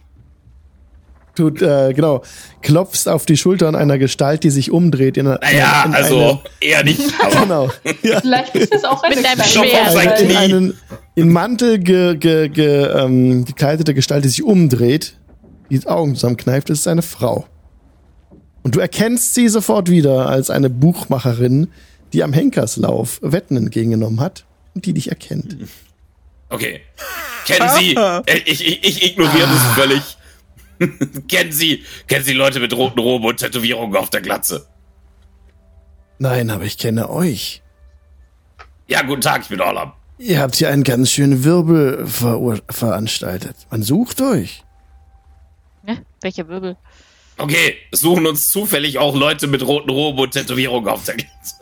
Tut, 1.35 1.61
äh, 1.63 1.93
genau, 1.93 2.21
klopfst 2.61 3.07
auf 3.07 3.25
die 3.25 3.37
Schultern 3.37 3.75
einer 3.75 3.97
Gestalt, 3.97 4.43
die 4.43 4.51
sich 4.51 4.69
umdreht. 4.69 5.17
In, 5.17 5.25
einer- 5.27 5.39
Naja, 5.41 5.83
in 5.85 5.93
also 5.95 6.41
eher 6.59 6.83
nicht. 6.83 7.01
Eine, 7.19 7.31
Aber 7.31 7.41
genau. 7.41 7.69
Ja. 8.03 8.19
Vielleicht 8.21 8.55
ist 8.55 8.71
das 8.73 8.83
auch 8.83 9.01
eine 9.01 9.15
Mit 9.15 9.25
deinem 9.25 9.43
Schwert. 9.43 10.21
In 10.21 10.35
einen 10.37 10.77
in 11.15 11.29
Mantel 11.31 11.79
ge, 11.79 12.17
ge, 12.17 12.49
ge, 12.49 12.85
ähm, 12.85 13.45
gekleidete 13.45 13.93
Gestalt, 13.95 14.23
die 14.25 14.29
sich 14.29 14.43
umdreht, 14.43 15.15
die 15.71 15.85
Augen 15.87 16.13
zusammenkneift, 16.15 16.69
ist 16.69 16.87
eine 16.87 17.01
Frau. 17.01 17.47
Und 18.61 18.75
du 18.75 18.79
erkennst 18.79 19.33
sie 19.33 19.47
sofort 19.49 19.89
wieder 19.89 20.27
als 20.29 20.49
eine 20.51 20.69
Buchmacherin, 20.69 21.69
die 22.13 22.23
am 22.23 22.31
Henkerslauf 22.31 23.19
Wetten 23.23 23.57
entgegengenommen 23.57 24.19
hat 24.19 24.45
und 24.75 24.85
die 24.85 24.93
dich 24.93 25.09
erkennt. 25.09 25.57
Okay. 26.49 26.81
Kennen 27.45 27.69
Sie, 27.79 27.95
ich, 28.45 28.65
ich, 28.65 28.83
ich 28.83 29.03
ignoriere 29.11 29.47
das 29.47 29.73
völlig. 29.75 30.17
kennen 31.27 31.51
Sie, 31.51 31.83
kennen 32.07 32.23
Sie 32.25 32.33
Leute 32.33 32.59
mit 32.59 32.73
roten 32.75 32.99
Roben 32.99 33.25
und 33.25 33.37
Tätowierungen 33.37 33.95
auf 33.95 34.09
der 34.09 34.21
Glatze? 34.21 34.67
Nein, 36.19 36.49
aber 36.49 36.63
ich 36.63 36.77
kenne 36.77 37.09
euch. 37.09 37.61
Ja, 38.87 39.01
guten 39.01 39.21
Tag, 39.21 39.41
ich 39.43 39.49
bin 39.49 39.61
Orlam. 39.61 39.93
Ihr 40.17 40.39
habt 40.39 40.55
hier 40.55 40.69
einen 40.69 40.83
ganz 40.83 41.11
schönen 41.11 41.43
Wirbel 41.43 42.05
verur 42.07 42.61
veranstaltet. 42.69 43.55
Man 43.71 43.83
sucht 43.83 44.21
euch. 44.21 44.63
Ne? 45.85 46.05
Welcher 46.21 46.47
Wirbel? 46.47 46.77
Okay, 47.37 47.75
es 47.91 48.01
suchen 48.01 48.25
uns 48.27 48.49
zufällig 48.49 48.99
auch 48.99 49.15
Leute 49.15 49.47
mit 49.47 49.65
roten 49.65 49.89
Roben 49.89 50.19
und 50.19 50.31
Tätowierungen 50.31 50.87
auf 50.87 51.03
der 51.03 51.15
Glatze. 51.15 51.55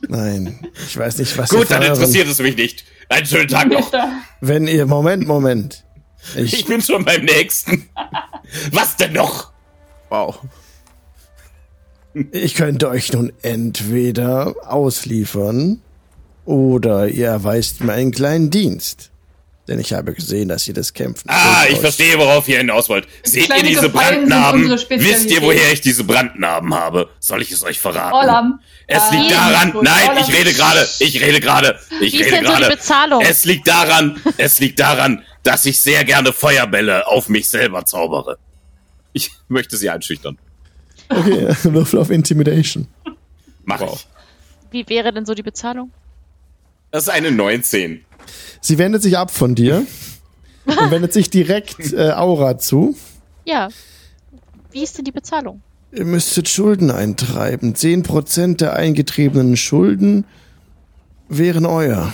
Nein, 0.08 0.66
ich 0.86 0.96
weiß 0.96 1.18
nicht, 1.18 1.36
was 1.36 1.50
Gut, 1.50 1.70
dann 1.70 1.82
interessiert 1.82 2.28
es 2.28 2.38
mich 2.38 2.56
nicht. 2.56 2.84
Einen 3.08 3.26
schönen 3.26 3.48
Tag 3.48 3.68
noch. 3.70 3.92
Wenn 4.40 4.66
ihr, 4.66 4.86
Moment, 4.86 5.26
Moment. 5.26 5.84
Ich 6.36 6.54
Ich, 6.54 6.64
bin 6.66 6.82
schon 6.82 7.04
beim 7.04 7.24
nächsten. 7.24 7.85
Was 8.72 8.96
denn 8.96 9.12
noch? 9.12 9.50
Wow. 10.08 10.38
Ich 12.32 12.54
könnte 12.54 12.88
euch 12.88 13.12
nun 13.12 13.32
entweder 13.42 14.54
ausliefern 14.66 15.80
oder 16.44 17.08
ihr 17.08 17.26
erweist 17.28 17.82
mir 17.82 17.92
einen 17.92 18.12
kleinen 18.12 18.50
Dienst. 18.50 19.10
Denn 19.68 19.80
ich 19.80 19.92
habe 19.92 20.14
gesehen, 20.14 20.48
dass 20.48 20.66
ihr 20.68 20.74
das 20.74 20.94
Kämpfen. 20.94 21.28
Ah, 21.28 21.64
ich 21.68 21.78
verstehe, 21.80 22.16
worauf 22.18 22.48
ihr 22.48 22.58
hinaus 22.58 22.88
wollt. 22.88 23.08
Seht 23.24 23.48
ihr 23.48 23.64
diese 23.64 23.90
Gefallen 23.90 24.28
Brandnarben? 24.28 24.70
Wisst 24.70 25.28
ihr, 25.28 25.42
woher 25.42 25.72
ich 25.72 25.80
diese 25.80 26.04
Brandnarben 26.04 26.72
habe? 26.72 27.08
Soll 27.18 27.42
ich 27.42 27.50
es 27.50 27.64
euch 27.64 27.80
verraten? 27.80 28.14
Orlam. 28.14 28.60
Es 28.86 29.02
Ah, 29.02 29.14
liegt 29.16 29.32
daran, 29.32 29.72
gut. 29.72 29.82
nein, 29.82 30.08
Orlam. 30.10 30.22
ich 30.22 30.32
rede 30.38 30.52
gerade, 30.54 30.88
ich 31.00 31.20
rede 31.20 31.40
gerade, 31.40 31.76
ich 32.00 32.12
Wie 32.12 32.20
ist 32.20 32.26
rede 32.32 32.46
so 32.46 32.52
gerade. 32.52 32.68
Bezahlung? 32.68 33.20
Es 33.22 33.44
liegt 33.44 33.66
daran, 33.66 34.20
es 34.36 34.60
liegt 34.60 34.78
daran, 34.78 35.24
dass 35.46 35.64
ich 35.66 35.80
sehr 35.80 36.04
gerne 36.04 36.32
Feuerbälle 36.32 37.06
auf 37.06 37.28
mich 37.28 37.48
selber 37.48 37.84
zaubere. 37.84 38.38
Ich 39.12 39.30
möchte 39.48 39.76
sie 39.76 39.90
einschüchtern. 39.90 40.38
Okay, 41.08 41.48
Würfel 41.62 42.00
auf 42.00 42.10
Intimidation. 42.10 42.88
Mach 43.64 43.80
Wow. 43.80 43.94
ich. 43.94 44.08
Wie 44.72 44.88
wäre 44.88 45.12
denn 45.12 45.24
so 45.24 45.34
die 45.34 45.42
Bezahlung? 45.42 45.90
Das 46.90 47.04
ist 47.04 47.08
eine 47.10 47.30
19. 47.30 48.04
Sie 48.60 48.78
wendet 48.78 49.02
sich 49.02 49.16
ab 49.16 49.30
von 49.30 49.54
dir 49.54 49.86
und 50.66 50.90
wendet 50.90 51.12
sich 51.12 51.30
direkt 51.30 51.92
äh, 51.92 52.10
Aura 52.12 52.58
zu. 52.58 52.96
Ja. 53.44 53.68
Wie 54.72 54.82
ist 54.82 54.98
denn 54.98 55.04
die 55.04 55.12
Bezahlung? 55.12 55.62
Ihr 55.92 56.04
müsstet 56.04 56.48
Schulden 56.48 56.90
eintreiben. 56.90 57.74
10% 57.74 58.56
der 58.56 58.74
eingetriebenen 58.74 59.56
Schulden 59.56 60.24
wären 61.28 61.64
euer. 61.64 62.12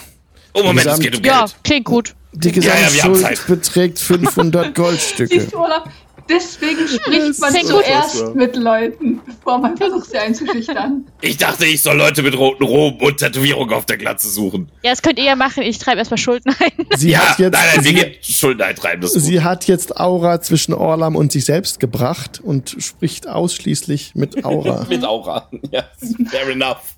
Oh, 0.52 0.62
Moment, 0.62 0.80
es 0.86 0.98
Gesamt- 0.98 1.02
geht 1.02 1.16
um 1.18 1.24
Ja, 1.24 1.40
Geld. 1.40 1.56
klingt 1.64 1.84
gut. 1.86 2.14
Die 2.32 2.48
Ja, 2.48 2.74
ja, 2.74 2.86
Gesamtschuld 2.88 3.20
Zeit. 3.20 3.46
beträgt 3.46 3.98
500 3.98 4.74
Goldstücke. 4.74 5.48
Olaf? 5.56 5.84
Deswegen 6.28 6.86
spricht 6.88 7.40
man 7.40 7.52
zuerst 7.52 8.34
mit 8.34 8.56
Leuten, 8.56 9.20
bevor 9.26 9.59
man 9.59 9.76
versucht, 9.76 10.09
sie 10.10 10.18
einzuschüchtern. 10.18 11.04
Ich 11.20 11.36
dachte, 11.36 11.66
ich 11.66 11.82
soll 11.82 11.96
Leute 11.96 12.22
mit 12.22 12.38
roten 12.38 12.62
Roben 12.62 13.04
und 13.04 13.18
Tätowierungen 13.18 13.74
auf 13.74 13.86
der 13.86 13.96
Glatze 13.96 14.28
suchen. 14.28 14.70
Ja, 14.82 14.90
das 14.90 15.02
könnt 15.02 15.18
ihr 15.18 15.24
ja 15.24 15.36
machen. 15.36 15.62
Ich 15.62 15.78
treibe 15.78 15.98
erstmal 15.98 16.18
Schulden 16.18 16.54
ein. 16.59 16.86
Sie 16.96 17.10
ja, 17.10 17.18
hat 17.18 17.38
jetzt, 17.38 17.52
nein, 17.52 17.62
nein, 17.74 17.84
wir 17.84 17.90
sie, 17.90 17.94
gehen 17.94 18.14
Schulden 18.22 18.62
eintreiben, 18.62 19.00
das 19.02 19.12
sie 19.12 19.42
hat 19.42 19.66
jetzt 19.66 19.96
Aura 19.98 20.40
zwischen 20.40 20.74
Orlam 20.74 21.16
und 21.16 21.32
sich 21.32 21.44
selbst 21.44 21.80
gebracht 21.80 22.40
und 22.42 22.76
spricht 22.78 23.26
ausschließlich 23.28 24.14
mit 24.14 24.44
Aura. 24.44 24.86
Mit 24.88 25.04
Aura. 25.04 25.50
Ja, 25.70 25.84
fair 26.30 26.48
enough. 26.48 26.96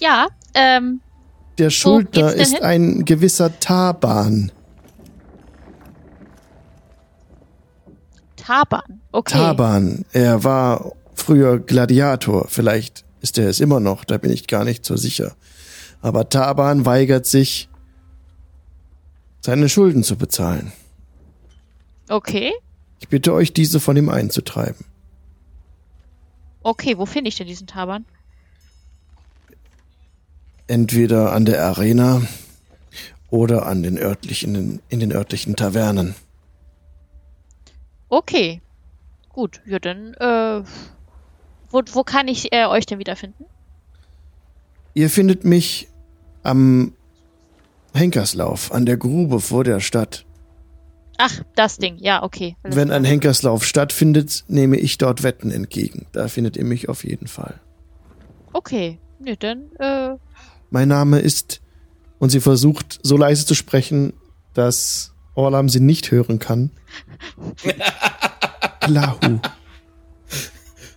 Ja, 0.00 0.28
ähm, 0.54 1.00
Der 1.58 1.70
Schuldner 1.70 2.32
ist 2.32 2.54
hin? 2.54 2.62
ein 2.62 3.04
gewisser 3.04 3.58
Taban. 3.60 4.50
Taban. 8.36 9.00
Okay. 9.12 9.38
Taban, 9.38 10.04
er 10.12 10.44
war 10.44 10.92
früher 11.14 11.58
Gladiator. 11.60 12.46
Vielleicht 12.48 13.04
ist 13.20 13.38
er 13.38 13.48
es 13.48 13.60
immer 13.60 13.80
noch, 13.80 14.04
da 14.04 14.18
bin 14.18 14.30
ich 14.30 14.46
gar 14.46 14.64
nicht 14.64 14.84
so 14.84 14.96
sicher. 14.96 15.34
Aber 16.02 16.28
Taban 16.28 16.84
weigert 16.84 17.26
sich, 17.26 17.68
seine 19.40 19.68
Schulden 19.68 20.02
zu 20.02 20.16
bezahlen. 20.16 20.72
Okay. 22.08 22.52
Ich 23.00 23.08
bitte 23.08 23.32
euch, 23.32 23.52
diese 23.52 23.80
von 23.80 23.96
ihm 23.96 24.08
einzutreiben. 24.08 24.84
Okay, 26.62 26.96
wo 26.98 27.06
finde 27.06 27.28
ich 27.28 27.36
denn 27.36 27.46
diesen 27.46 27.66
Taban? 27.66 28.04
Entweder 30.66 31.32
an 31.32 31.44
der 31.44 31.64
Arena 31.64 32.22
oder 33.30 33.66
an 33.66 33.82
den 33.82 33.98
örtlichen, 33.98 34.80
in 34.88 35.00
den 35.00 35.12
örtlichen 35.12 35.56
Tavernen. 35.56 36.14
Okay. 38.08 38.60
Gut, 39.30 39.60
ja 39.66 39.80
dann, 39.80 40.14
äh, 40.14 40.62
wo, 41.70 41.82
wo 41.92 42.04
kann 42.04 42.28
ich 42.28 42.52
äh, 42.52 42.66
euch 42.66 42.86
denn 42.86 43.00
wiederfinden? 43.00 43.46
Ihr 44.94 45.10
findet 45.10 45.44
mich 45.44 45.88
am 46.44 46.92
Henkerslauf, 47.92 48.72
an 48.72 48.86
der 48.86 48.96
Grube 48.96 49.40
vor 49.40 49.64
der 49.64 49.80
Stadt. 49.80 50.24
Ach, 51.18 51.42
das 51.56 51.78
Ding. 51.78 51.96
Ja, 51.98 52.22
okay. 52.22 52.56
Alles 52.62 52.76
Wenn 52.76 52.90
ein 52.90 53.04
Henkerslauf 53.04 53.64
stattfindet, 53.64 54.44
nehme 54.48 54.76
ich 54.76 54.98
dort 54.98 55.22
Wetten 55.22 55.50
entgegen. 55.50 56.06
Da 56.12 56.28
findet 56.28 56.56
ihr 56.56 56.64
mich 56.64 56.88
auf 56.88 57.04
jeden 57.04 57.26
Fall. 57.26 57.60
Okay. 58.52 58.98
Nö, 59.18 59.36
dann, 59.36 59.70
äh, 59.78 60.16
Mein 60.74 60.88
Name 60.88 61.20
ist, 61.20 61.60
und 62.18 62.30
sie 62.30 62.40
versucht 62.40 62.98
so 63.04 63.16
leise 63.16 63.46
zu 63.46 63.54
sprechen, 63.54 64.12
dass 64.54 65.14
Orlam 65.36 65.68
sie 65.68 65.78
nicht 65.78 66.10
hören 66.10 66.40
kann. 66.40 66.72
Glahu. 68.80 69.38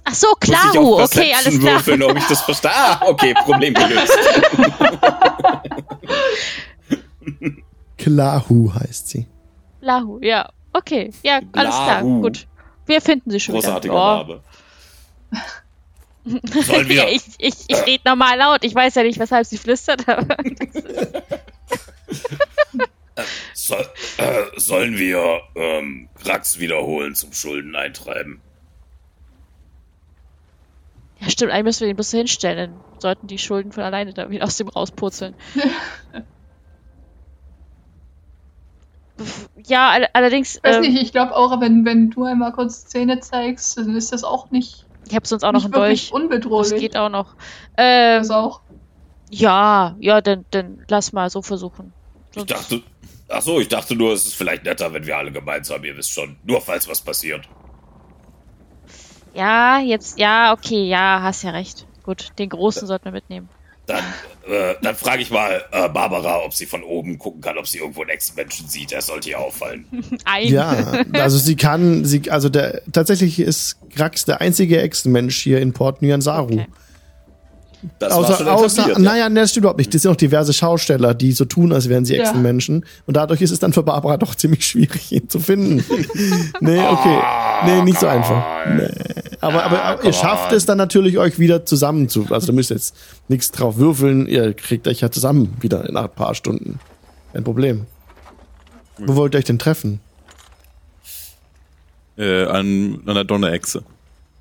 ach 0.04 0.16
so, 0.16 0.30
ich 0.34 0.49
Klahu. 0.49 0.99
Okay, 0.99 1.32
alles 1.38 1.60
klar. 1.60 1.74
Würfeln, 1.76 2.02
ob 2.02 2.18
ich 2.18 2.26
das 2.26 2.41
verstehe. 2.41 2.72
Ah, 2.74 3.02
okay, 3.06 3.36
Problem 3.36 3.76
gelöst. 3.76 4.18
Glahu 7.98 8.74
heißt 8.74 9.10
sie. 9.10 9.28
Lahu, 9.82 10.18
ja. 10.24 10.49
Okay, 10.74 11.12
ja, 11.22 11.40
alles 11.52 11.76
klar. 11.76 12.02
Lahu. 12.02 12.22
Gut. 12.24 12.48
Wir 12.88 12.99
finden 12.99 13.30
sie 13.30 13.40
schon 13.40 13.54
Großartiger 13.54 13.94
wieder. 13.94 14.24
Name. 14.24 14.41
Sollen 16.64 16.90
wir, 16.90 17.08
ich 17.10 17.24
ich, 17.38 17.54
ich 17.68 17.86
rede 17.86 18.04
normal 18.06 18.38
laut. 18.38 18.64
Ich 18.64 18.76
weiß 18.76 18.95
ja 18.95 19.04
nicht, 19.04 19.20
weshalb 19.20 19.45
sie 19.45 19.58
flüstert. 19.58 20.08
Aber 20.08 20.38
soll, 23.54 23.86
äh, 24.18 24.44
sollen 24.58 24.98
wir 24.98 25.41
ähm, 25.56 26.10
Grax 26.16 26.60
wiederholen 26.60 27.16
zum 27.16 27.34
Schulden 27.34 27.76
eintreiben? 27.76 28.41
ja, 31.20 31.30
stimmt. 31.30 31.52
Eigentlich 31.52 31.64
müssen 31.66 31.82
wir 31.82 31.88
den 31.88 31.95
bloß 31.95 32.12
so 32.12 32.18
hinstellen. 32.18 32.58
Dann 32.58 32.80
sollten 32.99 33.28
die 33.28 33.38
Schulden 33.40 33.72
von 33.72 33.84
alleine 33.84 34.14
da 34.14 34.30
wieder 34.30 34.45
aus 34.45 34.58
dem 34.58 34.68
rauspurzeln. 34.70 35.36
ja, 39.66 39.90
all 39.90 40.08
allerdings. 40.14 40.58
Ich 40.58 40.64
weiß 40.64 40.76
Ähm, 40.78 40.82
nicht, 40.82 41.02
ich 41.02 41.12
glaube 41.12 41.36
auch, 41.36 41.60
wenn, 41.62 41.86
wenn 41.86 42.10
du 42.12 42.24
einmal 42.26 42.52
kurz 42.54 42.86
Zähne 42.88 43.20
zeigst, 43.20 43.78
dann 43.78 43.95
ist 43.95 44.12
das 44.12 44.24
auch 44.24 44.52
nicht, 44.52 44.86
ich 45.10 45.16
habe 45.16 45.28
sonst 45.28 45.44
auch 45.44 45.52
noch 45.52 45.64
nicht 45.64 45.74
einen 45.74 45.74
wirklich 45.74 46.10
Dolch. 46.10 46.12
Das 46.12 46.22
unbedrohlich. 46.22 46.80
geht 46.80 46.98
auch 46.98 47.10
noch. 47.10 47.36
Ähm, 47.78 48.20
Das 48.22 48.30
auch. 48.32 48.62
ja, 49.30 49.96
ja, 50.00 50.22
dann, 50.22 50.46
dann 50.52 50.84
lass 50.88 51.14
mal 51.14 51.30
so 51.30 51.42
versuchen. 51.42 51.94
Ich 52.36 52.46
dachte, 52.46 52.82
ach 53.30 53.42
so, 53.42 53.60
ich 53.60 53.68
dachte 53.68 53.96
nur, 53.96 54.14
es 54.14 54.26
ist 54.28 54.36
vielleicht 54.36 54.64
netter, 54.64 54.94
wenn 54.94 55.06
wir 55.06 55.18
alle 55.18 55.32
gemeinsam, 55.32 55.84
ihr 55.84 55.98
wisst 55.98 56.12
schon, 56.12 56.38
nur 56.44 56.62
falls 56.62 56.88
was 56.88 57.02
passiert. 57.02 57.48
Ja, 59.34 59.80
jetzt, 59.80 60.18
ja, 60.20 60.54
okay, 60.54 60.88
ja, 60.88 61.22
hast 61.22 61.44
ja 61.44 61.52
recht. 61.52 61.86
Gut, 62.04 62.32
den 62.40 62.50
Großen 62.50 62.88
sollten 62.88 63.06
wir 63.06 63.12
mitnehmen. 63.12 63.50
Dann, 63.88 64.04
äh, 64.50 64.76
dann 64.82 64.96
frage 64.96 65.22
ich 65.22 65.32
mal 65.32 65.64
äh, 65.72 65.90
Barbara, 65.90 66.44
ob 66.44 66.54
sie 66.54 66.66
von 66.66 66.84
oben 66.84 67.18
gucken 67.18 67.42
kann, 67.42 67.58
ob 67.58 67.68
sie 67.68 67.80
irgendwo 67.80 68.02
einen 68.02 68.10
Echsenmenschen 68.10 68.68
sieht. 68.68 68.92
Er 68.92 69.02
sollte 69.02 69.30
ihr 69.30 69.40
auffallen. 69.40 69.86
Ein. 70.26 70.48
Ja, 70.50 71.04
also 71.14 71.38
sie 71.38 71.56
kann, 71.56 72.06
sie, 72.06 72.30
also 72.30 72.50
der, 72.50 72.82
tatsächlich 72.92 73.40
ist 73.40 73.78
Grax 73.96 74.26
der 74.26 74.42
einzige 74.42 74.82
Echsenmensch 74.82 75.42
hier 75.42 75.60
in 75.60 75.74
Port 75.74 76.02
Nyansaru. 76.02 76.54
Okay. 76.54 76.68
Das 77.99 78.12
war 78.12 78.20
Außer, 78.20 78.38
schon 78.38 78.48
außer 78.48 78.90
ja. 78.90 78.99
naja, 78.99 79.30
ne, 79.30 79.41
das 79.41 79.52
stimmt 79.52 79.64
überhaupt 79.66 79.78
nicht. 79.78 79.94
Das 79.94 80.02
sind 80.02 80.12
auch 80.12 80.16
diverse 80.16 80.52
Schausteller, 80.52 81.14
die 81.14 81.32
so 81.32 81.45
tun, 81.45 81.72
als 81.72 81.88
wären 81.90 82.06
sie 82.06 82.16
Ja. 82.16 82.24
Echsenmenschen. 82.24 82.86
Und 83.06 83.18
dadurch 83.18 83.41
ist 83.41 83.52
es 83.52 83.60
dann 83.60 83.72
für 83.72 83.84
Barbara 83.84 84.18
doch 84.18 84.34
ziemlich 84.34 84.66
schwierig, 84.66 85.12
ihn 85.12 85.30
zu 85.30 85.40
finden. 85.40 85.84
nee, 86.60 86.80
okay. 86.80 87.20
Nee, 87.66 87.82
nicht 87.84 87.99
so 87.99 88.08
einfach. 88.08 88.44
Nee. 88.68 88.90
Aber, 89.41 89.64
aber 89.64 89.84
Ah, 89.86 89.98
ihr 90.04 90.14
schafft 90.14 90.52
es 90.54 90.66
dann 90.66 90.80
natürlich, 90.80 91.20
euch 91.20 91.38
wieder 91.38 91.66
zusammen 91.68 92.10
zu. 92.10 92.26
Also, 92.32 92.48
da 92.48 92.54
müsst 92.54 92.72
ihr 92.72 92.76
jetzt 92.78 92.95
nichts 93.28 93.52
drauf 93.52 93.78
würfeln. 93.78 94.28
Ihr 94.28 94.54
kriegt 94.54 94.88
euch 94.88 95.02
ja 95.02 95.12
zusammen 95.12 95.56
wieder 95.62 95.91
nach 95.91 96.06
ein 96.06 96.10
paar 96.16 96.34
Stunden. 96.34 96.80
Kein 97.34 97.44
Problem. 97.44 97.86
Wo 98.98 99.16
wollt 99.16 99.36
ihr 99.36 99.38
euch 99.38 99.45
denn 99.45 99.60
treffen? 99.60 99.99
Äh, 102.18 102.45
an, 102.45 103.02
an 103.06 103.14
der 103.14 103.24
Donnerechse. 103.24 103.84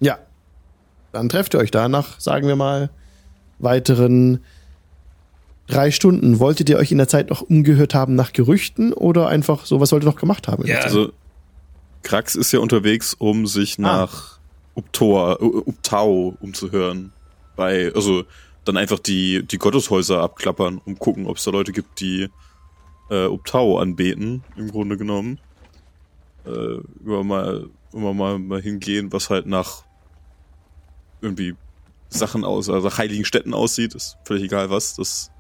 Ja. 0.01 0.19
Dann 1.13 1.29
trefft 1.29 1.55
ihr 1.55 1.61
euch 1.61 1.71
da 1.71 1.89
nach, 1.89 2.19
sagen 2.19 2.49
wir 2.49 2.57
mal, 2.57 2.89
weiteren 3.59 4.41
drei 5.67 5.91
Stunden. 5.91 6.39
Wolltet 6.39 6.69
ihr 6.69 6.79
euch 6.79 6.93
in 6.93 6.99
der 6.99 7.09
Zeit 7.09 7.31
noch 7.31 7.43
umgehört 7.43 7.95
haben 7.95 8.15
nach 8.15 8.33
Gerüchten 8.33 8.93
oder 8.93 9.29
einfach 9.29 9.67
so, 9.67 9.81
was 9.81 9.93
wollt 9.93 10.05
ihr 10.05 10.09
noch 10.09 10.17
gemacht 10.17 10.49
haben? 10.49 10.67
Ja. 10.67 10.79
Also, 10.81 11.13
Krax 12.03 12.37
ist 12.37 12.53
ja 12.53 12.61
unterwegs, 12.61 13.15
um 13.15 13.47
sich 13.47 13.79
nach 13.79 14.39
Uptoa, 14.75 15.39
äh, 15.41 15.45
Uptau 15.45 16.37
umzuhören. 16.41 17.13
Bei, 17.57 17.93
also, 17.95 18.25
dann 18.65 18.77
einfach 18.77 18.99
die, 18.99 19.45
die 19.45 19.59
Gotteshäuser 19.59 20.23
abklappern, 20.23 20.81
um 20.85 20.99
gucken, 20.99 21.27
ob 21.27 21.37
es 21.37 21.45
da 21.45 21.51
Leute 21.51 21.73
gibt, 21.73 22.01
die 22.01 22.29
äh, 23.11 23.27
Uptau 23.27 23.79
anbeten, 23.79 24.43
im 24.57 24.71
Grunde 24.71 24.97
genommen. 24.97 25.39
Äh, 26.45 26.79
immer 27.05 27.25
mal, 27.25 27.69
immer 27.93 28.13
mal, 28.15 28.39
mal 28.39 28.61
hingehen, 28.61 29.13
was 29.13 29.31
halt 29.31 29.47
nach 29.47 29.85
irgendwie 31.21 31.55
Sachen 32.09 32.45
aus, 32.45 32.69
also 32.71 32.97
heiligen 32.97 33.25
Städten 33.25 33.55
aussieht, 33.55 33.95
ist 33.95 34.17
völlig 34.25 34.45
egal 34.45 34.71
was. 34.71 34.95
Das 34.95 35.31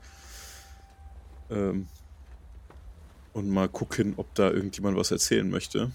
ähm, 1.50 1.86
und 3.32 3.50
mal 3.50 3.68
gucken, 3.68 4.14
ob 4.16 4.34
da 4.34 4.50
irgendjemand 4.50 4.96
was 4.96 5.10
erzählen 5.10 5.48
möchte. 5.48 5.90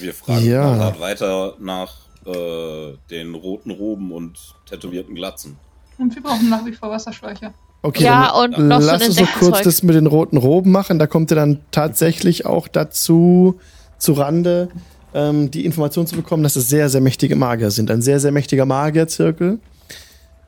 Wir 0.00 0.14
fragen 0.14 0.46
Ja. 0.46 0.98
weiter 0.98 1.54
nach 1.60 1.94
äh, 2.26 2.96
den 3.10 3.34
roten 3.34 3.70
Roben 3.70 4.12
und 4.12 4.38
tätowierten 4.68 5.14
Glatzen. 5.14 5.56
Und 5.98 6.14
wir 6.14 6.22
brauchen 6.22 6.48
nach 6.48 6.64
wie 6.64 6.72
vor 6.72 6.90
Wasserschläuche. 6.90 7.52
Okay, 7.82 8.04
Ja, 8.04 8.32
dann 8.32 8.54
und 8.54 8.68
noch 8.68 8.80
so 8.80 8.86
lass 8.90 9.06
uns 9.08 9.20
noch 9.20 9.32
kurz 9.34 9.62
das 9.62 9.82
mit 9.82 9.94
den 9.94 10.06
roten 10.06 10.36
Roben 10.36 10.70
machen. 10.70 10.98
Da 10.98 11.06
kommt 11.06 11.30
ihr 11.32 11.34
dann 11.34 11.60
tatsächlich 11.70 12.44
auch 12.46 12.68
dazu, 12.68 13.58
zu 13.98 14.12
Rande, 14.14 14.68
ähm, 15.14 15.50
die 15.50 15.64
Information 15.64 16.06
zu 16.06 16.16
bekommen, 16.16 16.42
dass 16.42 16.56
es 16.56 16.68
sehr, 16.68 16.88
sehr 16.88 17.00
mächtige 17.00 17.36
Magier 17.36 17.70
sind. 17.70 17.90
Ein 17.90 18.02
sehr, 18.02 18.20
sehr 18.20 18.32
mächtiger 18.32 18.66
Magierzirkel. 18.66 19.60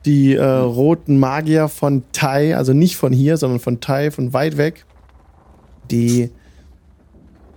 Die 0.05 0.33
äh, 0.35 0.43
roten 0.43 1.17
Magier 1.19 1.69
von 1.69 2.03
Tai, 2.11 2.57
also 2.57 2.73
nicht 2.73 2.97
von 2.97 3.13
hier, 3.13 3.37
sondern 3.37 3.59
von 3.59 3.79
Tai, 3.79 4.11
von 4.11 4.33
weit 4.33 4.57
weg, 4.57 4.85
die 5.91 6.29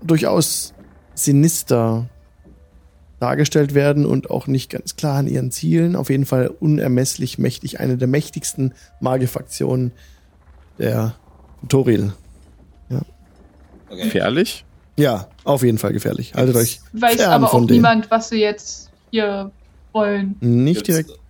durchaus 0.03 0.73
sinister 1.15 2.09
dargestellt 3.19 3.75
werden 3.75 4.05
und 4.07 4.31
auch 4.31 4.47
nicht 4.47 4.71
ganz 4.71 4.95
klar 4.97 5.19
an 5.19 5.27
ihren 5.27 5.51
Zielen. 5.51 5.97
Auf 5.97 6.11
jeden 6.11 6.27
Fall 6.27 6.49
unermesslich 6.61 7.39
mächtig. 7.39 7.81
Eine 7.81 7.97
der 7.97 8.07
mächtigsten 8.09 8.75
Magierfraktionen 9.01 9.93
der 10.79 11.15
Toril. 11.69 12.13
Okay. 13.89 14.03
Gefährlich? 14.03 14.65
Ja, 14.97 15.29
auf 15.45 15.63
jeden 15.63 15.79
Fall 15.79 15.93
gefährlich. 15.93 16.35
Haltet 16.35 16.57
euch 16.57 16.81
Weiß 16.93 17.17
fern 17.17 17.31
aber 17.33 17.47
auch 17.47 17.51
von 17.53 17.67
denen. 17.69 17.79
niemand, 17.79 18.11
was 18.11 18.31
sie 18.31 18.41
jetzt 18.41 18.91
hier 19.13 19.51
wollen. 19.93 20.35
Nicht 20.41 20.89
Jetzt- 20.89 21.07
direkt. 21.07 21.21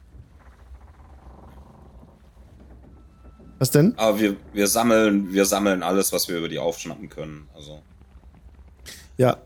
Was 3.59 3.71
denn? 3.71 3.95
Aber 3.97 4.21
wir, 4.21 4.37
wir 4.53 4.67
sammeln, 4.67 5.33
wir 5.33 5.47
sammeln 5.47 5.83
alles, 5.83 6.13
was 6.13 6.29
wir 6.29 6.37
über 6.37 6.49
die 6.49 6.59
aufschnappen 6.59 7.09
können. 7.09 7.49
Also. 7.55 7.81
Ja. 9.17 9.39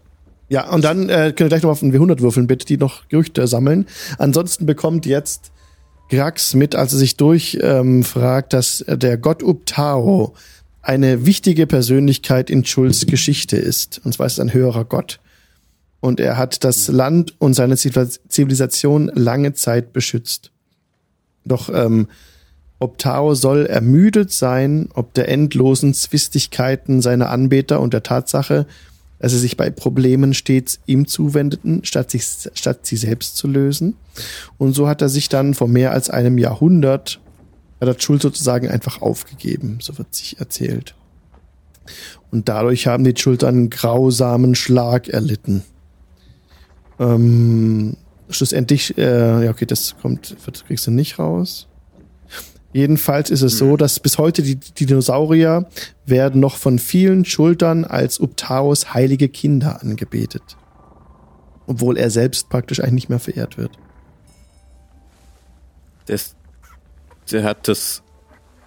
Ja, 0.49 0.69
und 0.69 0.83
dann 0.83 1.09
äh, 1.09 1.33
könnt 1.37 1.43
ihr 1.43 1.49
gleich 1.49 1.63
noch 1.63 1.71
auf 1.71 1.83
einen 1.83 1.95
W100 1.95 2.21
würfeln, 2.21 2.49
bitte, 2.49 2.67
die 2.67 2.77
noch 2.77 3.07
Gerüchte 3.09 3.47
sammeln. 3.47 3.87
Ansonsten 4.19 4.67
bekommt 4.67 5.07
jetzt 5.07 5.53
Grax 6.09 6.55
mit, 6.55 6.75
als 6.75 6.93
er 6.93 6.99
sich 6.99 7.17
durchfragt, 7.17 7.65
ähm, 7.65 8.03
fragt, 8.03 8.53
dass 8.53 8.85
der 8.89 9.17
Gott 9.17 9.45
Uptao 9.45 10.35
eine 10.83 11.25
wichtige 11.25 11.69
Persönlichkeit 11.69 12.51
in 12.51 12.65
Schulz 12.65 13.07
Geschichte 13.07 13.57
ist. 13.59 14.01
Und 14.05 14.13
zwar 14.13 14.27
ist 14.27 14.33
es 14.35 14.41
ein 14.41 14.53
höherer 14.53 14.85
Gott. 14.85 15.21
Und 16.01 16.19
er 16.19 16.37
hat 16.37 16.65
das 16.65 16.89
Land 16.89 17.35
und 17.39 17.55
seine 17.55 17.77
Zivil- 17.77 18.19
Zivilisation 18.29 19.09
lange 19.15 19.53
Zeit 19.53 19.93
beschützt. 19.93 20.51
Doch 21.45 21.69
ähm, 21.73 22.09
Optao 22.81 23.35
soll 23.35 23.67
ermüdet 23.67 24.33
sein, 24.33 24.89
ob 24.95 25.15
der 25.15 25.29
endlosen 25.29 25.95
Zwistigkeiten 25.95 27.03
seiner 27.03 27.31
Anbeter 27.31 27.81
und 27.81 27.93
der 27.93 28.03
Tatsache, 28.03 28.67
dass 29.19 29.33
sie 29.33 29.39
sich 29.39 29.59
bei 29.59 29.69
Problemen 29.69 30.33
stets 30.33 30.81
ihm 30.87 31.07
zuwendeten, 31.07 31.85
statt, 31.85 32.11
sich, 32.11 32.25
statt 32.55 32.87
sie 32.87 32.97
selbst 32.97 33.37
zu 33.37 33.47
lösen. 33.47 33.97
Und 34.57 34.75
so 34.75 34.89
hat 34.89 35.03
er 35.03 35.11
sich 35.11 35.29
dann 35.29 35.53
vor 35.53 35.69
mehr 35.69 35.93
als 35.93 36.09
einem 36.09 36.39
Jahrhundert, 36.39 37.21
hat 37.81 37.89
er 37.89 38.01
Schuld 38.01 38.23
sozusagen 38.23 38.69
einfach 38.69 39.03
aufgegeben, 39.03 39.79
so 39.83 39.97
wird 39.99 40.15
sich 40.15 40.41
erzählt. 40.41 40.95
Und 42.31 42.49
dadurch 42.49 42.87
haben 42.87 43.05
die 43.05 43.15
Schuld 43.17 43.45
einen 43.45 43.69
grausamen 43.69 44.55
Schlag 44.55 45.09
erlitten. 45.09 45.65
Ähm, 46.99 47.97
schlussendlich, 48.31 48.97
äh, 48.97 49.45
ja 49.45 49.51
okay, 49.51 49.67
das 49.67 49.97
kommt, 50.01 50.37
das 50.47 50.65
kriegst 50.65 50.87
du 50.87 50.91
nicht 50.91 51.19
raus. 51.19 51.67
Jedenfalls 52.73 53.31
ist 53.31 53.43
es 53.43 53.59
so, 53.59 53.77
dass 53.77 53.99
bis 53.99 54.17
heute 54.19 54.43
die, 54.43 54.55
Dinosaurier 54.57 55.67
werden 56.07 56.41
noch 56.41 56.57
von 56.57 56.79
vielen 56.79 57.25
Schultern 57.25 57.85
als 57.85 58.21
Uptaos 58.21 58.95
heilige 58.95 59.29
Kinder 59.29 59.83
angebetet. 59.83 60.57
Obwohl 61.67 61.97
er 61.99 62.11
selbst 62.11 62.49
praktisch 62.49 62.81
eigentlich 62.81 62.95
nicht 62.95 63.09
mehr 63.09 63.19
verehrt 63.19 63.59
wird. 63.59 63.73
Der, 66.09 66.15
ist- 66.17 66.37
der 67.31 67.45
hat 67.45 67.67
das 67.69 68.03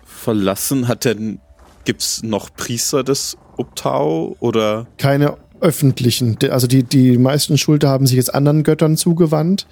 verlassen. 0.05 0.87
Hat 0.87 1.05
denn, 1.05 1.39
gibt's 1.85 2.23
noch 2.23 2.53
Priester 2.53 3.03
des 3.03 3.37
Uptau 3.57 4.35
oder? 4.39 4.87
Keine 4.97 5.37
öffentlichen, 5.61 6.37
also 6.49 6.67
die, 6.67 6.83
die 6.83 7.17
meisten 7.17 7.57
Schulter 7.57 7.87
haben 7.87 8.05
sich 8.05 8.17
jetzt 8.17 8.35
anderen 8.35 8.63
Göttern 8.63 8.97
zugewandt. 8.97 9.65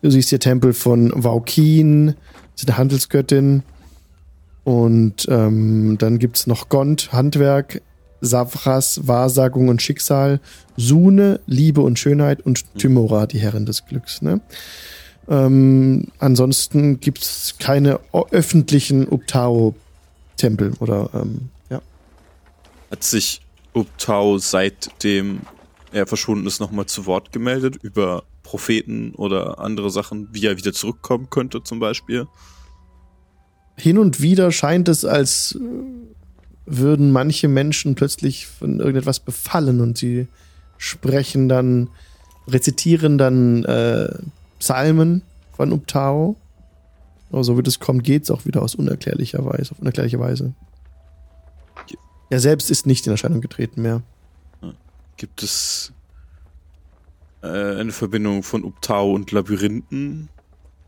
Du 0.00 0.10
siehst 0.10 0.30
hier 0.30 0.40
Tempel 0.40 0.72
von 0.72 1.12
Vaukin, 1.22 2.14
das 2.54 2.62
ist 2.62 2.68
eine 2.68 2.78
Handelsgöttin. 2.78 3.62
Und 4.64 5.26
ähm, 5.28 5.96
dann 5.98 6.18
gibt's 6.18 6.46
noch 6.46 6.68
Gond, 6.68 7.12
Handwerk, 7.12 7.82
Savras, 8.20 9.06
Wahrsagung 9.06 9.68
und 9.68 9.82
Schicksal, 9.82 10.40
Sune, 10.76 11.40
Liebe 11.46 11.82
und 11.82 11.98
Schönheit 11.98 12.40
und 12.40 12.64
Tymora, 12.78 13.26
die 13.26 13.38
Herrin 13.38 13.66
des 13.66 13.84
Glücks. 13.84 14.22
Ne? 14.22 14.40
Ähm, 15.28 16.08
ansonsten 16.18 17.00
gibt's 17.00 17.56
keine 17.58 18.00
o- 18.12 18.26
öffentlichen 18.30 19.06
Uptao-Tempel 19.08 20.72
oder 20.80 21.10
ähm, 21.12 21.50
ja. 21.68 21.82
Hat 22.90 23.04
sich 23.04 23.42
Uptau 23.74 24.38
seitdem 24.38 25.40
er 25.92 26.06
verschwunden 26.06 26.46
ist 26.46 26.60
nochmal 26.60 26.86
zu 26.86 27.06
Wort 27.06 27.32
gemeldet 27.32 27.76
über 27.82 28.24
Propheten 28.42 29.14
oder 29.14 29.60
andere 29.60 29.90
Sachen, 29.90 30.28
wie 30.32 30.46
er 30.46 30.56
wieder 30.56 30.72
zurückkommen 30.72 31.30
könnte 31.30 31.62
zum 31.62 31.78
Beispiel? 31.78 32.26
Hin 33.76 33.98
und 33.98 34.20
wieder 34.20 34.52
scheint 34.52 34.88
es, 34.88 35.04
als 35.04 35.58
äh, 35.60 35.64
würden 36.66 37.12
manche 37.12 37.48
Menschen 37.48 37.94
plötzlich 37.94 38.46
von 38.46 38.80
irgendetwas 38.80 39.20
befallen 39.20 39.80
und 39.80 39.98
sie 39.98 40.28
sprechen 40.78 41.48
dann, 41.48 41.90
rezitieren 42.48 43.18
dann 43.18 43.64
äh, 43.64 44.08
Psalmen 44.58 45.22
von 45.56 45.72
Uptao. 45.72 46.36
Aber 47.30 47.44
so 47.44 47.58
wie 47.58 47.62
das 47.62 47.80
kommt, 47.80 48.04
geht's 48.04 48.30
auch 48.30 48.44
wieder 48.44 48.62
aus 48.62 48.74
unerklärlicher 48.74 49.44
Weise, 49.44 49.72
auf 49.72 49.80
unerklärliche 49.80 50.20
Weise. 50.20 50.54
Er 52.30 52.40
selbst 52.40 52.70
ist 52.70 52.86
nicht 52.86 53.06
in 53.06 53.12
Erscheinung 53.12 53.40
getreten 53.40 53.82
mehr. 53.82 54.02
Gibt 55.16 55.42
es 55.42 55.92
äh, 57.42 57.46
eine 57.46 57.92
Verbindung 57.92 58.42
von 58.42 58.64
Uptau 58.64 59.12
und 59.12 59.30
Labyrinthen 59.30 60.28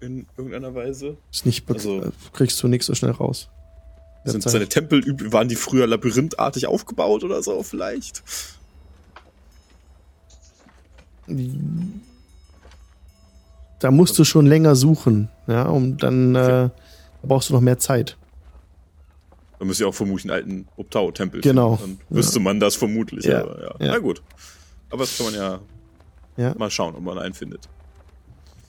in 0.00 0.26
irgendeiner 0.36 0.74
Weise? 0.74 1.16
Ist 1.32 1.46
nicht 1.46 1.68
Also- 1.70 2.02
äh, 2.02 2.10
kriegst 2.32 2.62
du 2.62 2.68
nichts 2.68 2.86
so 2.86 2.94
schnell 2.94 3.12
raus. 3.12 3.48
Sind 4.24 4.36
Derzeit. 4.44 4.52
seine 4.52 4.68
Tempel, 4.68 5.32
waren 5.32 5.48
die 5.48 5.54
früher 5.54 5.86
labyrinthartig 5.86 6.66
aufgebaut 6.66 7.22
oder 7.22 7.42
so 7.42 7.62
vielleicht? 7.62 8.22
Da 13.78 13.90
musst 13.90 14.18
du 14.18 14.24
schon 14.24 14.46
länger 14.46 14.74
suchen, 14.74 15.28
ja, 15.46 15.64
um 15.64 15.96
dann 15.98 16.34
äh, 16.34 16.38
da 16.38 16.70
brauchst 17.22 17.50
du 17.50 17.54
noch 17.54 17.60
mehr 17.60 17.78
Zeit. 17.78 18.16
Da 19.58 19.64
müsste 19.64 19.84
ja 19.84 19.88
auch 19.88 19.94
vermutlich 19.94 20.24
einen 20.30 20.34
alten 20.34 20.68
Uptau-Tempel 20.76 21.40
Genau. 21.40 21.76
finden. 21.76 21.98
Dann 22.08 22.18
wüsste 22.18 22.40
man 22.40 22.60
das 22.60 22.76
vermutlich. 22.76 23.24
Ja. 23.24 23.42
Aber 23.42 23.60
ja. 23.60 23.86
Ja. 23.86 23.92
Na 23.92 23.98
gut. 23.98 24.22
Aber 24.90 24.98
das 25.00 25.16
kann 25.16 25.26
man 25.26 25.34
ja, 25.34 25.60
Ja. 26.36 26.54
mal 26.58 26.70
schauen, 26.70 26.94
ob 26.94 27.02
man 27.02 27.18
einen 27.18 27.34
findet. 27.34 27.68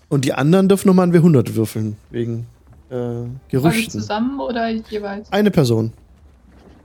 Und 0.09 0.23
die 0.25 0.33
anderen 0.33 0.69
dürfen 0.69 0.87
nochmal 0.87 1.07
ein 1.07 1.13
W100 1.13 1.55
würfeln, 1.55 1.97
wegen 2.11 2.47
äh, 2.89 2.95
Alle 2.95 3.29
Gerüchten. 3.49 3.91
zusammen 3.91 4.39
oder 4.39 4.69
jeweils? 4.69 5.31
Eine 5.31 5.51
Person. 5.51 5.91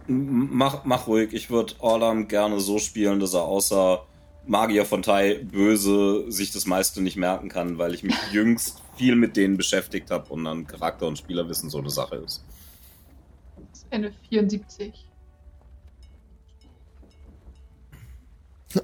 M- 0.08 0.48
Mach, 0.52 0.84
mach 0.84 1.06
ruhig, 1.06 1.32
ich 1.32 1.48
würde 1.50 1.74
Orlam 1.78 2.26
gerne 2.28 2.58
so 2.60 2.78
spielen, 2.78 3.20
dass 3.20 3.34
er 3.34 3.42
außer 3.44 4.02
Magier 4.46 4.84
von 4.84 5.02
Tai 5.02 5.34
böse 5.44 6.24
sich 6.32 6.50
das 6.50 6.66
meiste 6.66 7.00
nicht 7.00 7.16
merken 7.16 7.48
kann, 7.48 7.78
weil 7.78 7.94
ich 7.94 8.02
mich 8.02 8.16
jüngst 8.32 8.78
viel 8.96 9.14
mit 9.14 9.36
denen 9.36 9.56
beschäftigt 9.56 10.10
habe 10.10 10.32
und 10.32 10.44
dann 10.44 10.66
Charakter 10.66 11.06
und 11.06 11.16
Spielerwissen 11.16 11.70
so 11.70 11.78
eine 11.78 11.90
Sache 11.90 12.16
ist. 12.16 12.42
Das 13.70 13.78
ist 13.82 13.86
Eine 13.92 14.12
74. 14.30 15.06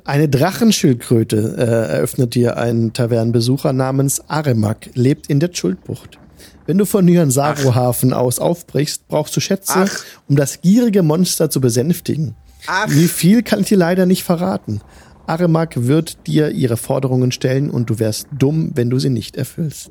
Eine 0.05 0.29
Drachenschildkröte 0.29 1.55
äh, 1.57 1.95
eröffnet 1.97 2.35
dir 2.35 2.57
ein 2.57 2.93
Tavernenbesucher 2.93 3.73
namens 3.73 4.21
Aremak, 4.29 4.91
lebt 4.95 5.29
in 5.29 5.41
der 5.41 5.51
Schuldbucht. 5.53 6.19
Wenn 6.67 6.77
du 6.79 6.85
von 6.85 7.05
Nyansaru-Hafen 7.07 8.13
aus 8.13 8.39
aufbrichst, 8.39 9.09
brauchst 9.09 9.35
du 9.37 9.41
Schätze, 9.41 9.87
Ach. 9.87 10.05
um 10.29 10.37
das 10.37 10.61
gierige 10.61 11.03
Monster 11.03 11.49
zu 11.49 11.61
besänftigen. 11.61 12.35
Ach, 12.67 12.87
Wie 12.89 13.09
viel 13.09 13.43
kann 13.43 13.61
ich 13.61 13.69
dir 13.69 13.79
leider 13.79 14.05
nicht 14.05 14.23
verraten. 14.25 14.83
Aremak 15.27 15.87
wird 15.87 16.27
dir 16.27 16.51
ihre 16.51 16.77
Forderungen 16.77 17.33
stellen 17.33 17.71
und 17.71 17.89
du 17.91 17.99
wärst 17.99 18.29
dumm, 18.39 18.73
wenn 18.75 18.91
du 18.91 18.99
sie 18.99 19.11
nicht 19.11 19.37
erfüllst. 19.37 19.91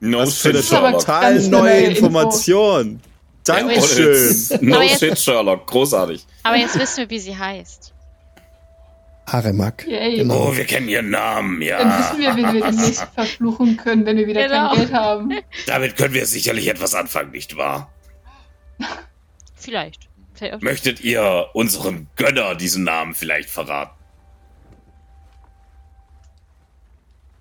No 0.00 0.18
eine 0.18 0.28
ist 0.28 0.72
aber 0.72 0.92
total 0.92 1.34
neue 1.40 1.50
neue 1.50 1.80
Info. 1.80 2.06
Information. 2.06 3.00
Dankeschön. 3.44 4.58
No 4.60 4.82
shit, 4.82 5.18
Sherlock. 5.18 5.66
Großartig. 5.66 6.24
Aber 6.42 6.56
jetzt 6.56 6.78
wissen 6.78 6.98
wir, 6.98 7.10
wie 7.10 7.18
sie 7.18 7.36
heißt. 7.36 7.94
Aremak. 9.32 9.86
Yay. 9.86 10.16
Genau. 10.16 10.48
Oh, 10.48 10.56
wir 10.56 10.64
kennen 10.64 10.88
ihren 10.88 11.10
Namen, 11.10 11.60
Dann 11.60 11.68
ja. 11.68 11.98
wissen 11.98 12.18
wir, 12.20 12.36
wie 12.36 12.52
wir 12.54 12.64
demnächst 12.66 13.02
verfluchen 13.14 13.76
können, 13.76 14.06
wenn 14.06 14.16
wir 14.16 14.26
wieder 14.26 14.48
Genau. 14.48 14.68
kein 14.70 14.76
Geld 14.78 14.92
haben. 14.92 15.32
Damit 15.66 15.96
können 15.96 16.14
wir 16.14 16.26
sicherlich 16.26 16.68
etwas 16.68 16.94
anfangen, 16.94 17.30
nicht 17.32 17.56
wahr? 17.56 17.92
Vielleicht. 19.54 20.08
Vielleicht 20.34 20.62
Möchtet 20.62 21.00
ihr 21.00 21.48
unserem 21.52 22.06
Gönner 22.16 22.54
diesen 22.54 22.84
Namen 22.84 23.14
vielleicht 23.14 23.50
verraten? 23.50 23.92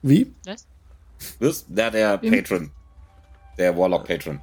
Wie? 0.01 0.33
Was? 0.45 0.67
Was? 1.39 1.65
Der, 1.67 1.91
der 1.91 2.21
Wem? 2.21 2.31
Patron. 2.31 2.71
Der 3.57 3.77
Warlock-Patron. 3.77 4.39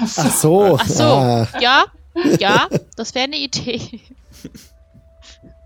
Ach 0.00 0.06
so. 0.32 0.78
Ach 0.80 0.86
so. 0.86 1.02
Ah, 1.04 1.48
Ja, 1.60 1.84
ja, 2.38 2.68
das 2.96 3.14
wäre 3.14 3.24
eine 3.24 3.36
Idee. 3.36 4.00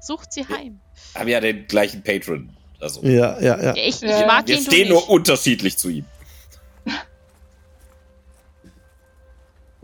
Sucht 0.03 0.33
sie 0.33 0.45
heim. 0.49 0.81
Haben 1.15 1.29
ja 1.29 1.41
den 1.41 1.67
gleichen 1.69 2.03
Patron. 2.03 2.51
Also, 2.81 3.03
ja, 3.05 3.41
ja, 3.41 3.63
ja. 3.63 3.75
Ich, 3.77 4.03
ich 4.03 4.11
Ja. 4.11 4.27
mag 4.27 4.49
wir 4.49 4.57
ihn 4.57 4.63
stehen 4.65 4.89
nur 4.89 5.09
unterschiedlich 5.09 5.79
zu 5.79 5.89
ihm. 5.91 6.05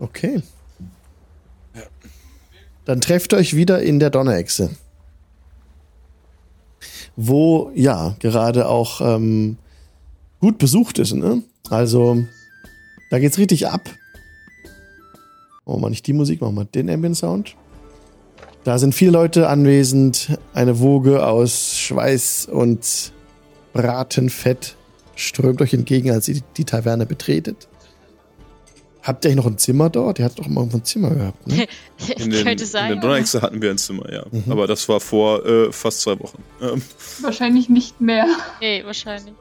Okay. 0.01 0.41
Dann 2.85 3.01
trefft 3.01 3.33
euch 3.33 3.55
wieder 3.55 3.81
in 3.81 3.99
der 3.99 4.09
Donnerechse. 4.09 4.71
Wo, 7.17 7.69
ja, 7.75 8.15
gerade 8.19 8.67
auch 8.69 9.01
ähm, 9.01 9.57
gut 10.39 10.57
besucht 10.57 10.99
ist, 10.99 11.13
ne? 11.13 11.43
Also, 11.69 12.23
da 13.11 13.19
geht's 13.19 13.37
richtig 13.37 13.67
ab. 13.67 13.89
Oh 15.65 15.77
man, 15.77 15.91
nicht 15.91 16.07
die 16.07 16.13
Musik, 16.13 16.39
machen 16.41 16.55
wir 16.55 16.65
den 16.65 16.89
Ambient 16.89 17.17
Sound. 17.17 17.55
Da 18.63 18.77
sind 18.77 18.93
viele 18.93 19.11
Leute 19.11 19.47
anwesend. 19.49 20.37
Eine 20.53 20.79
Woge 20.79 21.25
aus 21.25 21.77
Schweiß 21.77 22.47
und 22.51 23.13
Bratenfett 23.73 24.75
strömt 25.15 25.61
euch 25.61 25.73
entgegen, 25.73 26.11
als 26.11 26.27
ihr 26.27 26.41
die 26.57 26.65
Taverne 26.65 27.05
betretet. 27.05 27.67
Habt 29.01 29.23
ihr 29.23 29.31
eigentlich 29.31 29.43
noch 29.45 29.51
ein 29.51 29.57
Zimmer 29.57 29.89
dort? 29.89 30.19
Ihr 30.19 30.25
hattet 30.25 30.39
doch 30.39 30.47
mal 30.47 30.67
ein 30.71 30.83
Zimmer 30.83 31.09
gehabt, 31.11 31.47
ne? 31.47 31.67
In 32.17 32.29
den, 32.29 32.43
Könnte 32.45 32.65
in 32.65 32.69
sein. 32.69 32.89
der 32.89 32.97
Donnerechse 33.01 33.41
hatten 33.41 33.61
wir 33.61 33.71
ein 33.71 33.77
Zimmer, 33.77 34.11
ja. 34.11 34.25
Mhm. 34.29 34.51
Aber 34.51 34.67
das 34.67 34.87
war 34.89 34.99
vor 34.99 35.45
äh, 35.45 35.71
fast 35.71 36.01
zwei 36.01 36.19
Wochen. 36.19 36.43
Ähm, 36.61 36.81
Wahrscheinlich 37.21 37.69
nicht 37.69 38.01
mehr. 38.01 38.25
Nee, 38.59 38.83
wahrscheinlich. 38.85 39.33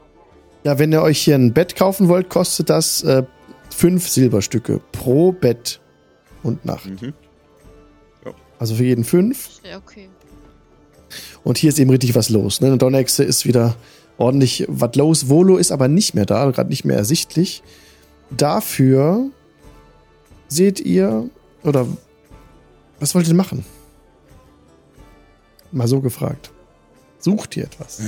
Ja, 0.65 0.78
wenn 0.78 0.93
ihr 0.93 1.03
euch 1.03 1.19
hier 1.19 1.35
ein 1.35 1.53
Bett 1.53 1.74
kaufen 1.77 2.09
wollt, 2.09 2.28
kostet 2.28 2.70
das 2.70 3.03
äh, 3.03 3.24
fünf 3.70 4.09
Silberstücke 4.09 4.81
pro 4.93 5.32
Bett 5.32 5.81
und 6.43 6.65
Nacht. 6.65 6.86
mhm. 6.86 7.12
Also 8.59 8.74
für 8.74 8.85
jeden 8.85 9.05
fünf. 9.05 9.48
Ja, 9.62 9.76
okay. 9.78 10.09
Und 11.44 11.59
hier 11.59 11.68
ist 11.70 11.78
eben 11.78 11.90
richtig 11.90 12.14
was 12.14 12.28
los. 12.28 12.60
Ne? 12.60 12.66
In 12.68 12.72
der 12.74 12.78
Donnerechse 12.78 13.22
ist 13.24 13.47
wieder 13.47 13.76
ordentlich 14.18 14.64
was 14.68 14.94
los. 14.97 15.28
Volo 15.28 15.56
ist 15.56 15.70
aber 15.70 15.89
nicht 15.89 16.14
mehr 16.14 16.26
da, 16.26 16.51
gerade 16.51 16.68
nicht 16.68 16.85
mehr 16.85 16.97
ersichtlich. 16.97 17.62
Dafür 18.30 19.30
seht 20.48 20.80
ihr, 20.80 21.30
oder 21.62 21.86
was 23.01 23.14
wollt 23.14 23.28
ihr 23.28 23.35
machen? 23.35 23.64
Mal 25.70 25.86
so 25.89 26.01
gefragt. 26.01 26.51
Sucht 27.20 27.56
ihr 27.56 27.64
etwas? 27.64 28.01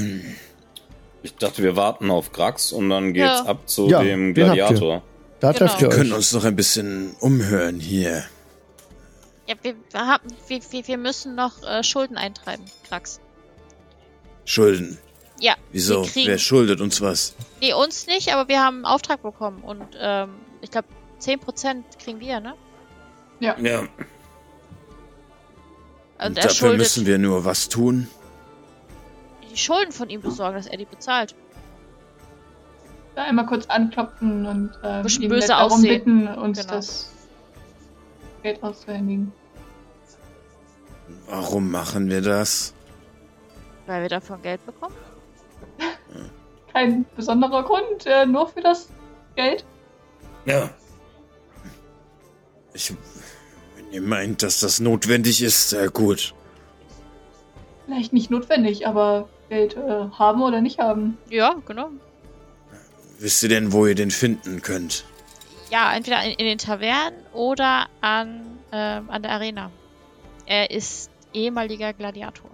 Ich 1.22 1.34
dachte, 1.36 1.62
wir 1.62 1.76
warten 1.76 2.10
auf 2.10 2.32
Grax 2.32 2.72
und 2.72 2.88
dann 2.90 3.12
geht's 3.12 3.26
Ja. 3.26 3.44
ab 3.46 3.68
zu 3.68 3.88
Ja, 3.88 4.02
dem. 4.02 4.34
Gladiator. 4.34 5.02
Da 5.40 5.52
Genau. 5.52 5.58
trefft 5.58 5.82
ihr 5.82 5.88
Wir 5.88 5.94
können 5.96 6.10
euch. 6.12 6.16
uns 6.18 6.32
noch 6.32 6.44
ein 6.44 6.56
bisschen 6.56 7.14
umhören 7.20 7.78
hier. 7.80 8.24
Ja, 9.50 9.56
wir, 9.62 9.74
wir, 9.90 10.06
haben, 10.06 10.28
wir, 10.46 10.60
wir, 10.86 10.96
müssen 10.96 11.34
noch 11.34 11.60
äh, 11.64 11.82
Schulden 11.82 12.16
eintreiben, 12.16 12.64
Krax. 12.88 13.18
Schulden. 14.44 14.96
Ja. 15.40 15.56
Wieso? 15.72 16.04
wir 16.04 16.10
kriegen- 16.10 16.28
Wer 16.28 16.38
schuldet 16.38 16.80
uns 16.80 17.00
was? 17.00 17.34
Nee, 17.60 17.72
uns 17.72 18.06
nicht, 18.06 18.32
aber 18.32 18.46
wir 18.48 18.60
haben 18.60 18.76
einen 18.76 18.84
Auftrag 18.84 19.22
bekommen 19.22 19.62
und 19.64 19.84
ähm, 19.98 20.36
ich 20.60 20.70
glaube 20.70 20.86
10% 21.20 21.82
kriegen 21.98 22.20
wir, 22.20 22.38
ne? 22.38 22.54
Ja. 23.40 23.54
Und 23.54 23.64
Und 23.78 23.88
er 26.18 26.28
dafür 26.44 26.50
schuldet 26.50 26.78
müssen 26.78 27.06
wir 27.06 27.18
nur 27.18 27.44
was 27.44 27.68
tun. 27.68 28.06
die 29.50 29.56
Schulden 29.56 29.90
von 29.90 30.10
ihm 30.10 30.20
besorgen, 30.20 30.54
dass 30.58 30.68
er 30.68 30.76
die 30.76 30.84
bezahlt. 30.84 31.34
Da 33.16 33.24
einmal 33.24 33.46
kurz 33.46 33.66
anklopfen 33.66 34.46
und 34.46 34.70
äh, 34.84 35.02
ihn 35.08 35.28
böse 35.28 35.48
darum 35.48 35.72
aussehen. 35.72 35.88
bitten, 36.04 36.28
uns 36.28 36.60
Genau. 36.60 36.72
das 36.74 37.10
Geld 38.42 38.62
auszuhändigen. 38.62 39.32
Warum 41.28 41.70
machen 41.70 42.08
wir 42.10 42.22
das? 42.22 42.74
Weil 43.86 44.02
wir 44.02 44.08
davon 44.08 44.40
Geld 44.42 44.64
bekommen? 44.66 44.94
Kein 46.72 47.04
besonderer 47.16 47.64
Grund, 47.64 48.06
äh, 48.06 48.26
nur 48.26 48.48
für 48.48 48.60
das 48.60 48.88
Geld. 49.34 49.64
Ja. 50.44 50.70
Ich, 52.72 52.92
wenn 53.76 53.92
ihr 53.92 54.02
meint, 54.02 54.42
dass 54.42 54.60
das 54.60 54.80
notwendig 54.80 55.42
ist, 55.42 55.70
sehr 55.70 55.90
gut. 55.90 56.34
Vielleicht 57.86 58.12
nicht 58.12 58.30
notwendig, 58.30 58.86
aber 58.86 59.28
Geld 59.48 59.76
äh, 59.76 60.08
haben 60.12 60.42
oder 60.42 60.60
nicht 60.60 60.78
haben. 60.78 61.18
Ja, 61.28 61.56
genau. 61.66 61.90
Wisst 63.18 63.42
ihr 63.42 63.48
denn, 63.48 63.72
wo 63.72 63.86
ihr 63.86 63.96
den 63.96 64.12
finden 64.12 64.62
könnt? 64.62 65.04
Ja, 65.70 65.94
entweder 65.94 66.22
in, 66.24 66.32
in 66.32 66.46
den 66.46 66.58
Tavernen 66.58 67.24
oder 67.32 67.86
an, 68.00 68.58
ähm, 68.72 69.08
an 69.08 69.22
der 69.22 69.32
Arena. 69.32 69.70
Er 70.46 70.70
ist 70.70 71.10
ehemaliger 71.32 71.92
Gladiator. 71.92 72.50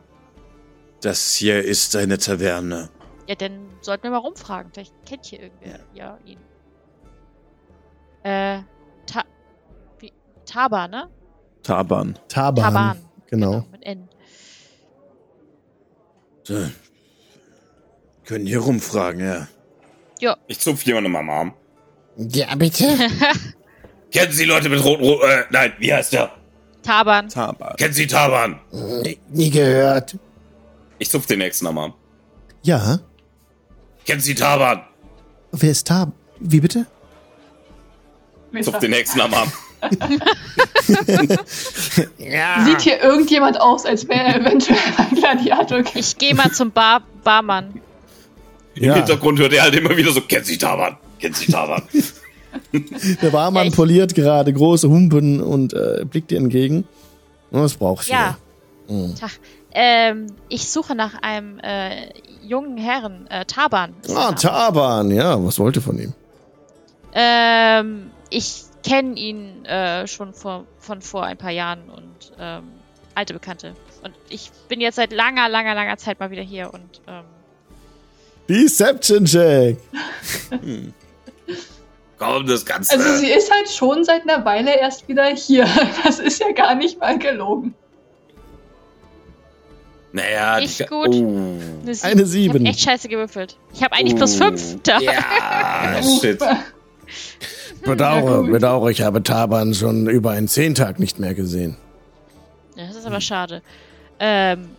Das 1.01 1.35
hier 1.35 1.63
ist 1.65 1.97
eine 1.97 2.19
Taverne. 2.19 2.91
Ja, 3.27 3.35
dann 3.35 3.71
sollten 3.81 4.05
wir 4.05 4.11
mal 4.11 4.19
rumfragen. 4.19 4.71
Vielleicht 4.73 4.95
kennt 5.07 5.25
hier 5.27 5.41
irgendwer 5.41 5.81
ja 5.95 6.19
ihn. 6.25 6.39
Äh, 8.23 8.61
Ta 9.07 9.25
wie, 9.99 10.13
Taba, 10.45 10.89
ne? 10.89 11.09
Taban. 11.63 12.19
Taban. 12.29 12.65
Taban. 12.65 13.09
Genau. 13.29 13.65
Mit 13.73 13.85
N. 13.85 14.09
So. 16.43 16.69
Können 18.25 18.47
hier 18.47 18.61
rumfragen, 18.61 19.49
ja. 20.21 20.37
Ich 20.49 20.61
zupf 20.61 20.83
jemandem 20.85 21.17
am 21.17 21.31
Arm. 21.31 21.55
Ja, 22.17 22.55
bitte? 22.55 22.85
Kennen 24.13 24.33
Sie 24.33 24.45
Leute 24.45 24.69
mit 24.69 24.83
roten, 24.83 25.05
ro 25.05 25.21
äh, 25.23 25.45
nein, 25.51 25.73
wie 25.79 25.93
heißt 25.93 26.13
der? 26.13 26.31
Taban. 26.83 27.29
Taban. 27.29 27.77
Kennen 27.77 27.93
Sie 27.95 28.07
Taban? 28.07 28.61
Nie, 29.03 29.19
nie 29.29 29.51
gehört. 29.51 30.17
Ich 30.99 31.11
zupf 31.11 31.27
den 31.27 31.41
nächsten 31.41 31.67
am 31.67 31.77
Arm. 31.79 31.95
Ja. 32.63 33.01
Kennen 34.07 34.21
Sie 34.21 34.35
Taban? 34.35 34.83
Wer 35.53 35.71
ist 35.71 35.87
Tab? 35.87 36.13
Wie 36.41 36.61
bitte? 36.61 36.87
Zupf 38.63 38.79
den 38.79 38.93
nächsten 38.93 39.21
am 39.21 39.35
Arm. 39.35 39.53
Sieht 42.65 42.81
hier 42.81 43.03
irgendjemand 43.03 43.61
aus, 43.61 43.85
als 43.85 44.09
wäre 44.09 44.21
er 44.25 44.37
eventuell 44.41 44.79
ein 44.97 45.15
Gladiator? 45.17 45.83
Ich 45.95 46.17
gehe 46.17 46.35
mal 46.35 46.51
zum 46.53 46.71
Bar 46.73 47.03
Barmann. 47.25 47.81
Im 48.75 48.85
Ja. 48.85 48.95
Hintergrund 48.95 49.39
hört 49.39 49.53
er 49.53 49.63
halt 49.65 49.75
immer 49.75 49.97
wieder 49.97 50.13
so, 50.13 50.21
kennen 50.23 50.45
Sie 50.45 50.59
Taban? 50.59 50.97
Kennen 51.19 51.35
Sie 51.35 51.51
Taban? 51.53 51.83
Der 53.23 53.31
Barmann 53.31 53.65
Ja, 53.65 53.69
ich- 53.71 53.77
poliert 53.77 54.15
gerade 54.15 54.53
große 54.53 54.89
Humpen 54.89 55.41
und 55.43 55.73
äh, 55.75 56.05
blickt 56.05 56.31
dir 56.31 56.39
entgegen. 56.39 56.85
Und 57.51 57.63
Was 57.63 57.75
braucht 57.75 58.09
Ja. 58.09 58.37
Tag. 59.19 59.33
Ähm, 59.73 60.27
ich 60.49 60.69
suche 60.71 60.95
nach 60.95 61.21
einem 61.23 61.59
äh, 61.59 62.09
jungen 62.43 62.79
Herrn, 62.79 63.27
äh, 63.29 63.45
Taban. 63.45 63.95
Ah. 64.15 64.33
Taban. 64.33 65.11
Ja, 65.11 65.43
was 65.45 65.59
wollt 65.59 65.77
ihr 65.77 65.83
von 65.83 65.99
ihm? 65.99 66.15
Ähm, 67.13 68.11
ich 68.31 68.63
kenne 68.85 69.15
ihn 69.19 69.65
äh, 69.65 70.07
schon 70.07 70.33
vor, 70.33 70.65
von 70.79 71.03
vor 71.03 71.25
ein 71.25 71.37
paar 71.37 71.51
Jahren 71.51 71.81
und 71.91 72.33
ähm, 72.39 72.65
alte 73.15 73.35
Bekannte. 73.35 73.75
Und 74.03 74.15
ich 74.29 74.51
bin 74.69 74.81
jetzt 74.81 74.97
seit 74.97 75.13
langer, 75.13 75.49
langer, 75.49 75.75
langer 75.75 75.97
Zeit 75.99 76.21
mal 76.21 76.31
wieder 76.31 76.43
hier 76.43 76.73
und 76.73 77.01
ähm, 77.09 77.25
Deception 78.49 79.25
Check. 79.25 79.79
Komm, 82.19 82.47
das 82.47 82.65
kannst 82.65 82.93
Also 82.93 83.17
sie 83.17 83.31
ist 83.31 83.51
halt 83.53 83.69
schon 83.69 84.03
seit 84.05 84.23
einer 84.23 84.45
Weile 84.45 84.79
erst 84.79 85.07
wieder 85.09 85.27
hier. 85.27 85.67
Das 86.05 86.19
ist 86.19 86.41
ja 86.41 86.53
gar 86.53 86.75
nicht 86.75 86.99
mal 87.01 87.19
gelogen. 87.19 87.75
Naja, 90.13 90.59
Ich 90.61 90.79
die- 90.79 90.85
gut. 90.87 91.09
Oh. 91.15 91.59
eine 91.85 91.95
Sieben. 91.95 92.03
Eine 92.03 92.27
Sieben. 92.27 92.57
Ich 92.57 92.63
hab 92.63 92.71
echt 92.75 92.81
scheiße 92.81 93.09
gewürfelt. 93.09 93.57
Ich 93.75 93.83
habe 93.83 93.95
eigentlich 93.95 94.17
plus 94.17 94.41
Oh. 94.41 94.45
fünf 94.45 94.79
da. 94.83 94.99
Ja, 94.99 96.03
shit. 96.21 96.39
Bedauere, 97.85 98.45
bedauere, 98.45 98.91
ich 98.91 99.03
habe 99.03 99.23
Taban 99.23 99.75
schon 99.75 100.09
über 100.09 100.31
einen 100.31 100.49
Zehntag 100.49 100.99
nicht 100.99 101.19
mehr 101.19 101.35
gesehen. 101.35 101.77
Ja, 102.77 102.87
das 102.87 102.97
ist 102.97 103.07
aber 103.07 103.21
schade. 103.21 103.63
Ähm, 104.19 104.71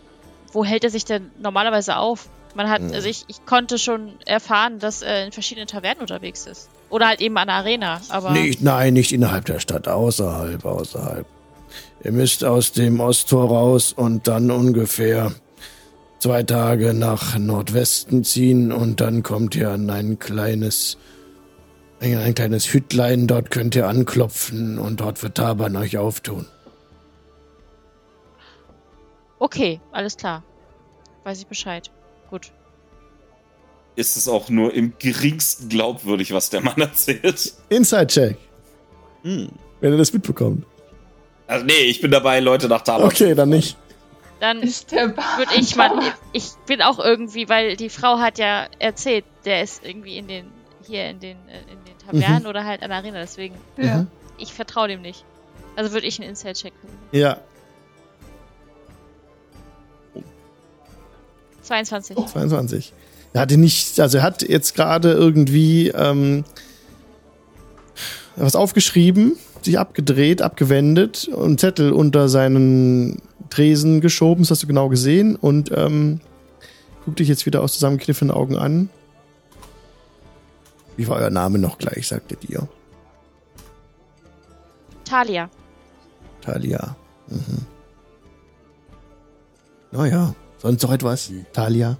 wo 0.52 0.64
hält 0.64 0.82
er 0.84 0.90
sich 0.90 1.04
denn 1.04 1.30
normalerweise 1.40 1.96
auf? 1.96 2.28
Man 2.54 2.68
hat, 2.68 2.80
Hm. 2.80 2.92
also 2.92 3.08
ich, 3.08 3.24
ich 3.28 3.46
konnte 3.46 3.78
schon 3.78 4.14
erfahren, 4.26 4.78
dass 4.80 5.02
er 5.02 5.24
in 5.24 5.32
verschiedenen 5.32 5.68
Tavernen 5.68 6.00
unterwegs 6.00 6.46
ist. 6.46 6.68
Oder 6.90 7.08
halt 7.08 7.20
eben 7.20 7.36
an 7.36 7.48
der 7.48 7.56
Arena, 7.56 8.00
aber. 8.08 8.30
Nicht, 8.30 8.62
nein, 8.62 8.94
nicht 8.94 9.12
innerhalb 9.12 9.44
der 9.44 9.60
Stadt, 9.60 9.88
außerhalb, 9.88 10.64
außerhalb. 10.64 11.26
Ihr 12.02 12.12
müsst 12.12 12.44
aus 12.44 12.72
dem 12.72 13.00
Osttor 13.00 13.48
raus 13.48 13.92
und 13.92 14.28
dann 14.28 14.50
ungefähr 14.50 15.32
zwei 16.18 16.42
Tage 16.42 16.94
nach 16.94 17.36
Nordwesten 17.38 18.24
ziehen 18.24 18.72
und 18.72 19.00
dann 19.00 19.22
kommt 19.22 19.54
ihr 19.54 19.70
an 19.70 19.90
ein 19.90 20.18
kleines, 20.18 20.96
ein, 22.00 22.16
ein 22.18 22.34
kleines 22.34 22.72
Hütlein. 22.72 23.26
Dort 23.26 23.50
könnt 23.50 23.74
ihr 23.74 23.88
anklopfen 23.88 24.78
und 24.78 25.00
dort 25.00 25.22
wird 25.22 25.36
Taban 25.36 25.76
euch 25.76 25.98
auftun. 25.98 26.46
Okay, 29.38 29.80
alles 29.92 30.16
klar. 30.16 30.42
Weiß 31.24 31.38
ich 31.38 31.46
Bescheid. 31.46 31.90
Gut. 32.30 32.52
Ist 33.98 34.16
es 34.16 34.28
auch 34.28 34.48
nur 34.48 34.72
im 34.72 34.92
geringsten 34.98 35.68
glaubwürdig, 35.68 36.32
was 36.32 36.50
der 36.50 36.60
Mann 36.62 36.76
erzählt. 36.80 37.52
Inside-Check. 37.68 38.36
Hm. 39.22 39.48
Wenn 39.80 39.92
er 39.92 39.98
das 39.98 40.12
mitbekommt. 40.12 40.64
Also 41.46 41.64
nee, 41.64 41.72
ich 41.86 42.00
bin 42.00 42.10
dabei, 42.10 42.40
Leute 42.40 42.68
nach 42.68 42.82
Tabak. 42.82 43.06
Okay, 43.06 43.34
dann 43.34 43.48
nicht. 43.48 43.76
Dann 44.40 44.62
würde 44.62 45.54
ich 45.58 45.74
mal. 45.76 45.90
Ich 46.32 46.50
bin 46.66 46.80
auch 46.82 46.98
irgendwie, 47.00 47.48
weil 47.48 47.76
die 47.76 47.88
Frau 47.88 48.18
hat 48.18 48.38
ja 48.38 48.68
erzählt, 48.78 49.24
der 49.44 49.62
ist 49.62 49.84
irgendwie 49.84 50.16
in 50.16 50.28
den 50.28 50.46
hier 50.86 51.10
in 51.10 51.18
den 51.20 51.36
äh, 51.48 51.58
in 51.72 51.84
den 51.84 51.98
Tavernen 52.22 52.46
oder 52.46 52.64
halt 52.64 52.82
an 52.82 52.90
der 52.90 52.98
Arena, 52.98 53.18
deswegen 53.18 53.56
Ja. 53.76 54.06
ich 54.38 54.52
vertraue 54.52 54.88
dem 54.88 55.02
nicht. 55.02 55.24
Also 55.74 55.92
würde 55.92 56.06
ich 56.06 56.20
einen 56.20 56.30
Inside-Check 56.30 56.72
machen. 56.84 56.98
Ja, 57.12 57.38
22. 61.62 62.16
22. 62.26 62.92
Er 63.32 63.42
hatte 63.42 63.56
nicht, 63.56 64.00
also 64.00 64.18
er 64.18 64.24
hat 64.24 64.42
jetzt 64.42 64.74
gerade 64.74 65.12
irgendwie 65.12 65.88
ähm, 65.88 66.44
was 68.36 68.56
aufgeschrieben, 68.56 69.36
sich 69.62 69.78
abgedreht, 69.78 70.42
abgewendet 70.42 71.28
und 71.28 71.44
einen 71.44 71.58
Zettel 71.58 71.92
unter 71.92 72.28
seinen 72.28 73.20
Tresen 73.50 74.00
geschoben, 74.00 74.42
das 74.42 74.50
hast 74.50 74.62
du 74.62 74.66
genau 74.66 74.88
gesehen, 74.88 75.36
und 75.36 75.70
ähm, 75.74 76.20
guck 77.04 77.16
dich 77.16 77.28
jetzt 77.28 77.46
wieder 77.46 77.62
aus 77.62 77.74
zusammengekniffenen 77.74 78.34
Augen 78.34 78.56
an. 78.56 78.88
Wie 80.96 81.06
war 81.08 81.16
euer 81.16 81.30
Name 81.30 81.58
noch 81.58 81.78
gleich, 81.78 82.08
sagte 82.08 82.36
dir? 82.36 82.68
Talia. 85.04 85.48
Talia. 86.40 86.96
Mhm. 87.28 87.66
Naja, 89.90 90.34
sonst 90.58 90.82
noch 90.82 90.92
etwas? 90.92 91.30
Talia. 91.52 91.96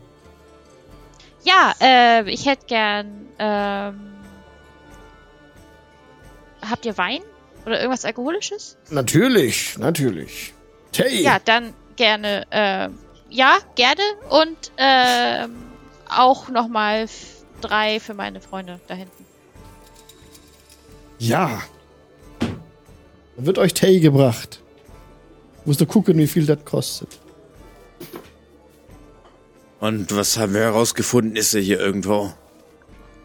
Ja, 1.45 1.75
äh, 1.81 2.29
ich 2.31 2.47
hätte 2.47 2.67
gern. 2.67 3.27
Ähm, 3.39 4.13
habt 6.69 6.85
ihr 6.85 6.97
Wein 6.99 7.21
oder 7.65 7.79
irgendwas 7.81 8.05
Alkoholisches? 8.05 8.77
Natürlich, 8.91 9.79
natürlich. 9.79 10.53
Tay. 10.93 11.23
Ja, 11.23 11.39
dann 11.45 11.73
gerne. 11.97 12.47
Äh, 12.51 12.89
ja, 13.31 13.59
gerne 13.77 14.03
und 14.31 14.57
ähm, 14.79 15.57
auch 16.09 16.49
noch 16.49 16.67
mal 16.69 17.03
f- 17.03 17.45
drei 17.61 18.01
für 18.01 18.15
meine 18.15 18.41
Freunde 18.41 18.81
da 18.89 18.95
hinten. 18.95 19.25
Ja. 21.19 21.63
Dann 22.41 23.47
wird 23.47 23.59
euch 23.59 23.75
Tay 23.75 24.01
gebracht. 24.01 24.61
Muss 25.65 25.79
nur 25.79 25.89
gucken, 25.89 26.17
wie 26.19 26.27
viel 26.27 26.47
das 26.47 26.65
kostet. 26.65 27.19
Und 29.81 30.15
was 30.15 30.37
haben 30.37 30.55
wir 30.55 30.63
herausgefunden? 30.63 31.37
Ist 31.37 31.55
er 31.55 31.61
hier 31.61 31.79
irgendwo? 31.79 32.33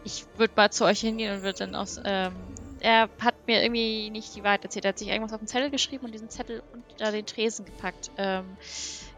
Ich 0.04 0.24
würde 0.36 0.52
mal 0.56 0.70
zu 0.70 0.84
euch 0.84 1.00
hingehen 1.00 1.34
und 1.36 1.42
würde 1.42 1.58
dann 1.58 1.74
aus. 1.74 2.00
Ähm, 2.04 2.32
er 2.80 3.08
hat 3.18 3.34
mir 3.46 3.62
irgendwie 3.62 4.10
nicht 4.10 4.36
die 4.36 4.44
Wahrheit 4.44 4.62
erzählt. 4.64 4.84
Er 4.84 4.90
hat 4.90 4.98
sich 4.98 5.08
irgendwas 5.08 5.32
auf 5.32 5.40
den 5.40 5.48
Zettel 5.48 5.70
geschrieben 5.70 6.04
und 6.04 6.12
diesen 6.12 6.28
Zettel 6.30 6.62
unter 6.72 7.10
den 7.10 7.26
Tresen 7.26 7.64
gepackt. 7.64 8.10
Ähm, 8.18 8.44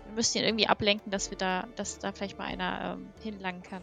wir 0.06 0.14
müssen 0.14 0.38
ihn 0.38 0.44
irgendwie 0.44 0.68
ablenken, 0.68 1.10
dass 1.10 1.30
wir 1.30 1.36
da, 1.36 1.66
dass 1.76 1.98
da 1.98 2.12
vielleicht 2.12 2.38
mal 2.38 2.44
einer 2.44 2.96
ähm, 2.96 3.08
hinlangen 3.22 3.62
kann. 3.62 3.82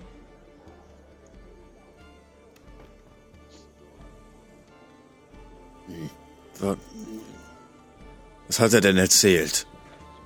Wa- 6.59 6.77
Was 8.47 8.59
hat 8.59 8.73
er 8.73 8.81
denn 8.81 8.97
erzählt? 8.97 9.67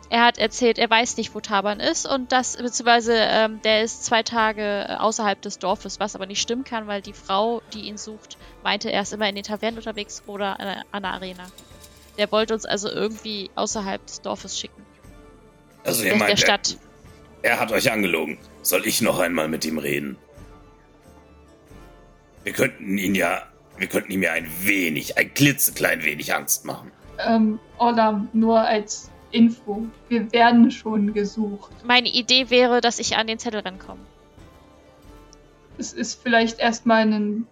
Er 0.09 0.23
hat 0.23 0.37
erzählt, 0.37 0.77
er 0.77 0.89
weiß 0.89 1.17
nicht, 1.17 1.35
wo 1.35 1.41
Taban 1.41 1.81
ist 1.81 2.05
und 2.07 2.31
das, 2.31 2.55
beziehungsweise 2.55 3.13
ähm, 3.13 3.61
der 3.63 3.83
ist 3.83 4.05
zwei 4.05 4.23
Tage 4.23 4.85
äh, 4.87 4.95
außerhalb 4.95 5.41
des 5.41 5.59
Dorfes, 5.59 5.99
was 5.99 6.15
aber 6.15 6.25
nicht 6.25 6.41
stimmen 6.41 6.63
kann, 6.63 6.87
weil 6.87 7.01
die 7.01 7.11
Frau, 7.13 7.61
die 7.73 7.81
ihn 7.81 7.97
sucht, 7.97 8.37
meinte, 8.63 8.89
er 8.89 9.01
ist 9.01 9.11
immer 9.11 9.27
in 9.27 9.35
den 9.35 9.43
Tavernen 9.43 9.77
unterwegs 9.77 10.23
oder 10.25 10.59
an 10.59 10.65
der, 10.65 10.83
an 10.91 11.03
der 11.03 11.11
Arena. 11.11 11.43
Der 12.17 12.31
wollte 12.31 12.53
uns 12.53 12.65
also 12.65 12.89
irgendwie 12.89 13.51
außerhalb 13.55 14.05
des 14.05 14.21
Dorfes 14.21 14.57
schicken. 14.57 14.81
Also 15.83 16.03
ihr 16.03 16.11
Der, 16.11 16.17
der 16.17 16.19
meint, 16.19 16.31
er, 16.31 16.37
Stadt. 16.37 16.77
er 17.41 17.59
hat 17.59 17.71
euch 17.73 17.91
angelogen. 17.91 18.37
Soll 18.61 18.87
ich 18.87 19.01
noch 19.01 19.19
einmal 19.19 19.49
mit 19.49 19.65
ihm 19.65 19.77
reden? 19.77 20.17
Wir 22.43 22.53
könnten 22.53 22.97
ihn 22.97 23.13
ja, 23.13 23.41
wir 23.77 23.87
könnten 23.87 24.11
ihm 24.13 24.23
ja 24.23 24.31
ein 24.31 24.49
wenig, 24.61 25.17
ein 25.17 25.33
klitzeklein 25.33 26.03
wenig 26.03 26.33
Angst 26.33 26.63
machen. 26.63 26.91
Ähm, 27.19 27.59
Orlam, 27.77 28.29
nur 28.31 28.61
als 28.61 29.11
Info. 29.31 29.83
Wir 30.09 30.31
werden 30.31 30.71
schon 30.71 31.13
gesucht. 31.13 31.71
Meine 31.85 32.07
Idee 32.09 32.49
wäre, 32.49 32.81
dass 32.81 32.99
ich 32.99 33.15
an 33.17 33.27
den 33.27 33.39
Zettel 33.39 33.59
rankomme. 33.61 33.99
Es 35.77 35.93
ist 35.93 36.21
vielleicht 36.23 36.59
erstmal 36.59 37.01
ein, 37.01 37.45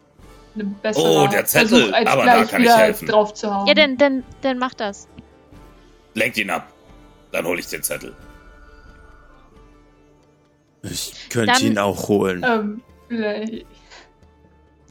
eine 0.56 0.64
bessere 0.64 1.03
Oh, 1.23 1.27
der 1.27 1.45
Zettel, 1.45 1.68
Versuch, 1.80 1.93
als 1.93 2.07
aber 2.10 2.26
da 2.26 2.35
gleich 2.38 2.49
kann 2.49 2.61
ich 2.61 2.68
wieder 2.68 2.77
helfen. 2.77 3.07
drauf 3.07 3.34
zu 3.34 3.53
hauen. 3.53 3.68
Ja, 3.68 3.73
dann, 3.73 3.97
dann, 3.97 4.23
dann 4.41 4.57
mach 4.57 4.73
das. 4.73 5.07
Lenkt 6.14 6.38
ihn 6.38 6.49
ab. 6.49 6.72
Dann 7.31 7.45
hole 7.45 7.60
ich 7.60 7.68
den 7.68 7.84
Zettel. 7.84 8.15
Ich 10.84 11.30
könnte 11.30 11.53
Dann- 11.53 11.64
ihn 11.72 11.77
auch 11.77 12.07
holen. 12.07 12.45
Ähm, 12.47 12.81
vielleicht. 13.07 13.65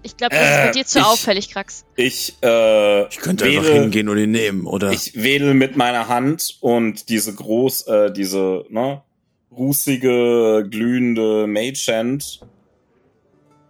Ich 0.04 0.16
glaube, 0.16 0.36
das 0.36 0.44
ist 0.44 0.56
bei 0.56 0.68
Äh, 0.68 0.72
dir 0.72 0.86
zu 0.86 0.98
ich- 1.00 1.04
auffällig, 1.04 1.50
Krax. 1.50 1.84
Ich, 1.96 2.34
äh, 2.42 3.08
Ich 3.08 3.16
könnte 3.18 3.46
einfach 3.46 3.64
wähle- 3.64 3.80
hingehen 3.82 4.08
und 4.08 4.18
ihn 4.18 4.30
nehmen, 4.30 4.66
oder? 4.66 4.92
Ich 4.92 5.20
wedel 5.20 5.54
mit 5.54 5.76
meiner 5.76 6.06
Hand 6.08 6.58
und 6.60 7.08
diese 7.08 7.34
groß, 7.34 7.86
äh, 7.88 8.12
diese, 8.12 8.64
ne, 8.68 9.02
rußige, 9.50 10.62
glühende 10.70 11.46
Mage-Hand 11.46 12.40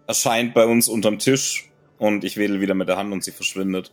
erscheint 0.07 0.55
bei 0.55 0.67
uns 0.67 0.89
unterm 0.89 1.19
Tisch 1.19 1.71
und 1.99 2.25
ich 2.25 2.37
wedel 2.37 2.61
wieder 2.61 2.75
mit 2.75 2.89
der 2.89 2.97
Hand 2.97 3.13
und 3.13 3.23
sie 3.25 3.31
verschwindet. 3.33 3.93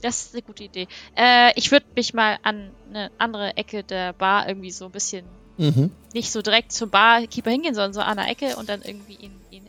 Das 0.00 0.22
ist 0.22 0.34
eine 0.34 0.42
gute 0.42 0.64
Idee. 0.64 0.86
Äh, 1.16 1.52
ich 1.56 1.70
würde 1.72 1.86
mich 1.96 2.14
mal 2.14 2.38
an 2.42 2.70
eine 2.90 3.10
andere 3.18 3.56
Ecke 3.56 3.82
der 3.82 4.12
Bar 4.12 4.48
irgendwie 4.48 4.70
so 4.70 4.86
ein 4.86 4.92
bisschen 4.92 5.24
Mhm. 5.56 5.90
nicht 6.14 6.30
so 6.30 6.40
direkt 6.40 6.70
zum 6.70 6.88
Barkeeper 6.90 7.50
hingehen, 7.50 7.74
sondern 7.74 7.92
so 7.92 8.00
an 8.00 8.16
der 8.16 8.28
Ecke 8.28 8.54
und 8.56 8.68
dann 8.68 8.80
irgendwie 8.82 9.14
ihn, 9.14 9.32
ihn 9.50 9.67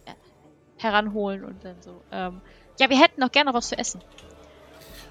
heranholen 0.81 1.43
und 1.43 1.63
dann 1.65 1.81
so. 1.81 2.05
Ähm, 2.11 2.41
ja, 2.79 2.89
wir 2.89 2.99
hätten 2.99 3.21
noch 3.21 3.31
gerne 3.31 3.53
was 3.53 3.67
zu 3.69 3.77
essen. 3.77 4.03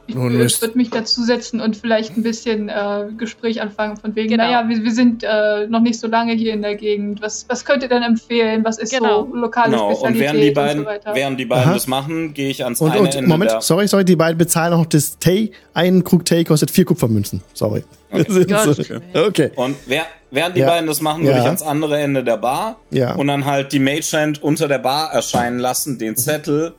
Ich 0.09 0.14
Nun 0.14 0.32
würde 0.32 0.70
mich 0.78 0.89
dazusetzen 0.89 1.60
und 1.60 1.76
vielleicht 1.76 2.16
ein 2.16 2.22
bisschen 2.22 2.70
äh, 2.70 3.05
Gespräch 3.18 3.60
anfangen 3.60 3.98
von 3.98 4.16
wegen, 4.16 4.30
Genau. 4.30 4.44
naja, 4.44 4.66
wir, 4.66 4.82
wir 4.82 4.90
sind 4.93 5.22
äh, 5.22 5.66
noch 5.68 5.80
nicht 5.82 6.01
so 6.01 6.06
lange 6.06 6.32
hier 6.32 6.55
in 6.55 6.62
der 6.62 6.76
Gegend. 6.76 7.20
Was, 7.20 7.44
was 7.51 7.62
könnt 7.66 7.82
ihr 7.82 7.90
denn 7.90 8.02
empfehlen? 8.02 8.64
Was 8.64 8.78
ist 8.78 8.90
Genau. 8.90 9.26
so 9.26 9.36
lokale 9.36 9.72
Genau, 9.72 9.89
und 9.90 9.97
Spezialität 10.16 10.24
während 10.24 10.43
die 10.43 10.51
beiden, 10.55 10.78
und 10.78 10.85
so 10.85 10.90
weiter? 10.90 11.14
während 11.14 11.40
die 11.40 11.44
beiden 11.44 11.64
Aha. 11.66 11.74
das 11.74 11.86
machen, 11.89 12.32
gehe 12.32 12.48
ich 12.48 12.64
ans 12.64 12.80
Und, 12.80 12.93
eine 12.93 13.01
und 13.02 13.14
Ende 13.14 13.28
Moment, 13.28 13.51
der... 13.51 13.60
sorry, 13.60 13.86
sorry, 13.86 14.06
die 14.06 14.16
beiden 14.16 14.39
bezahlen 14.39 14.72
auch 14.72 14.86
das 14.86 15.18
Tay. 15.18 15.52
Ein 15.74 16.02
Krug 16.05 16.24
Tay 16.24 16.43
kostet 16.43 16.70
vier 16.70 16.86
Kupfermünzen. 16.86 17.43
Sorry. 17.52 17.85
Ja, 18.10 18.24
So. 18.64 18.72
das- 18.72 18.90
okay. 19.14 19.51
Und 19.56 19.76
wer, 19.86 20.05
während 20.30 20.56
die 20.56 20.60
Ja. 20.60 20.68
beiden 20.68 20.86
das 20.86 21.02
machen, 21.02 21.20
Ja. 21.24 21.28
würde 21.28 21.40
ich 21.40 21.44
ans 21.47 21.62
andere 21.62 21.98
Ende 22.01 22.24
der 22.24 22.39
Bar 22.39 22.76
Ja. 22.90 23.14
und 23.14 23.26
dann 23.26 23.44
halt 23.44 23.72
die 23.74 23.78
Mage-Hand 23.78 24.43
unter 24.43 24.68
der 24.68 24.78
Bar 24.78 25.12
erscheinen 25.12 25.59
lassen, 25.59 25.98
den 25.98 26.16
Zettel 26.16 26.72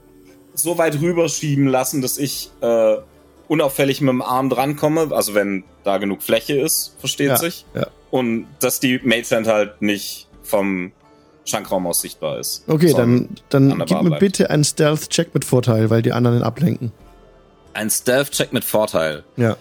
so 0.56 0.80
weit 0.80 1.00
rüberschieben 1.00 1.68
lassen, 1.68 2.02
dass 2.02 2.18
ich 2.18 2.50
äh, 2.62 2.96
unauffällig 3.50 4.00
mit 4.00 4.10
dem 4.10 4.22
Arm 4.22 4.50
drankomme, 4.50 5.10
also 5.12 5.34
wenn 5.36 5.66
da 5.84 5.98
genug 5.98 6.24
Fläche 6.24 6.58
ist, 6.60 6.96
versteht 7.00 7.28
Ja, 7.30 7.38
sich. 7.38 7.66
ja. 7.74 7.88
Und 8.12 8.48
dass 8.60 8.80
die 8.80 9.00
Mage-Hand 9.04 9.48
halt 9.48 9.82
nicht 9.82 10.28
vom 10.44 10.92
Schankraum 11.46 11.86
aus 11.88 12.02
sichtbar 12.02 12.40
ist. 12.40 12.64
Okay, 12.68 12.94
dann, 12.96 13.18
an 13.18 13.40
dann 13.50 13.84
gib 13.86 14.02
mir 14.02 14.10
bleibt. 14.10 14.20
bitte 14.20 14.50
einen 14.50 14.64
Stealth-Check 14.64 15.34
mit 15.34 15.44
Vorteil, 15.46 15.90
weil 15.90 16.02
die 16.02 16.12
anderen 16.14 16.38
ihn 16.38 16.44
ablenken. 16.44 16.92
Ein 17.74 17.90
Stealth-Check 17.90 18.54
mit 18.54 18.64
Vorteil. 18.64 19.24
Ja. 19.36 19.58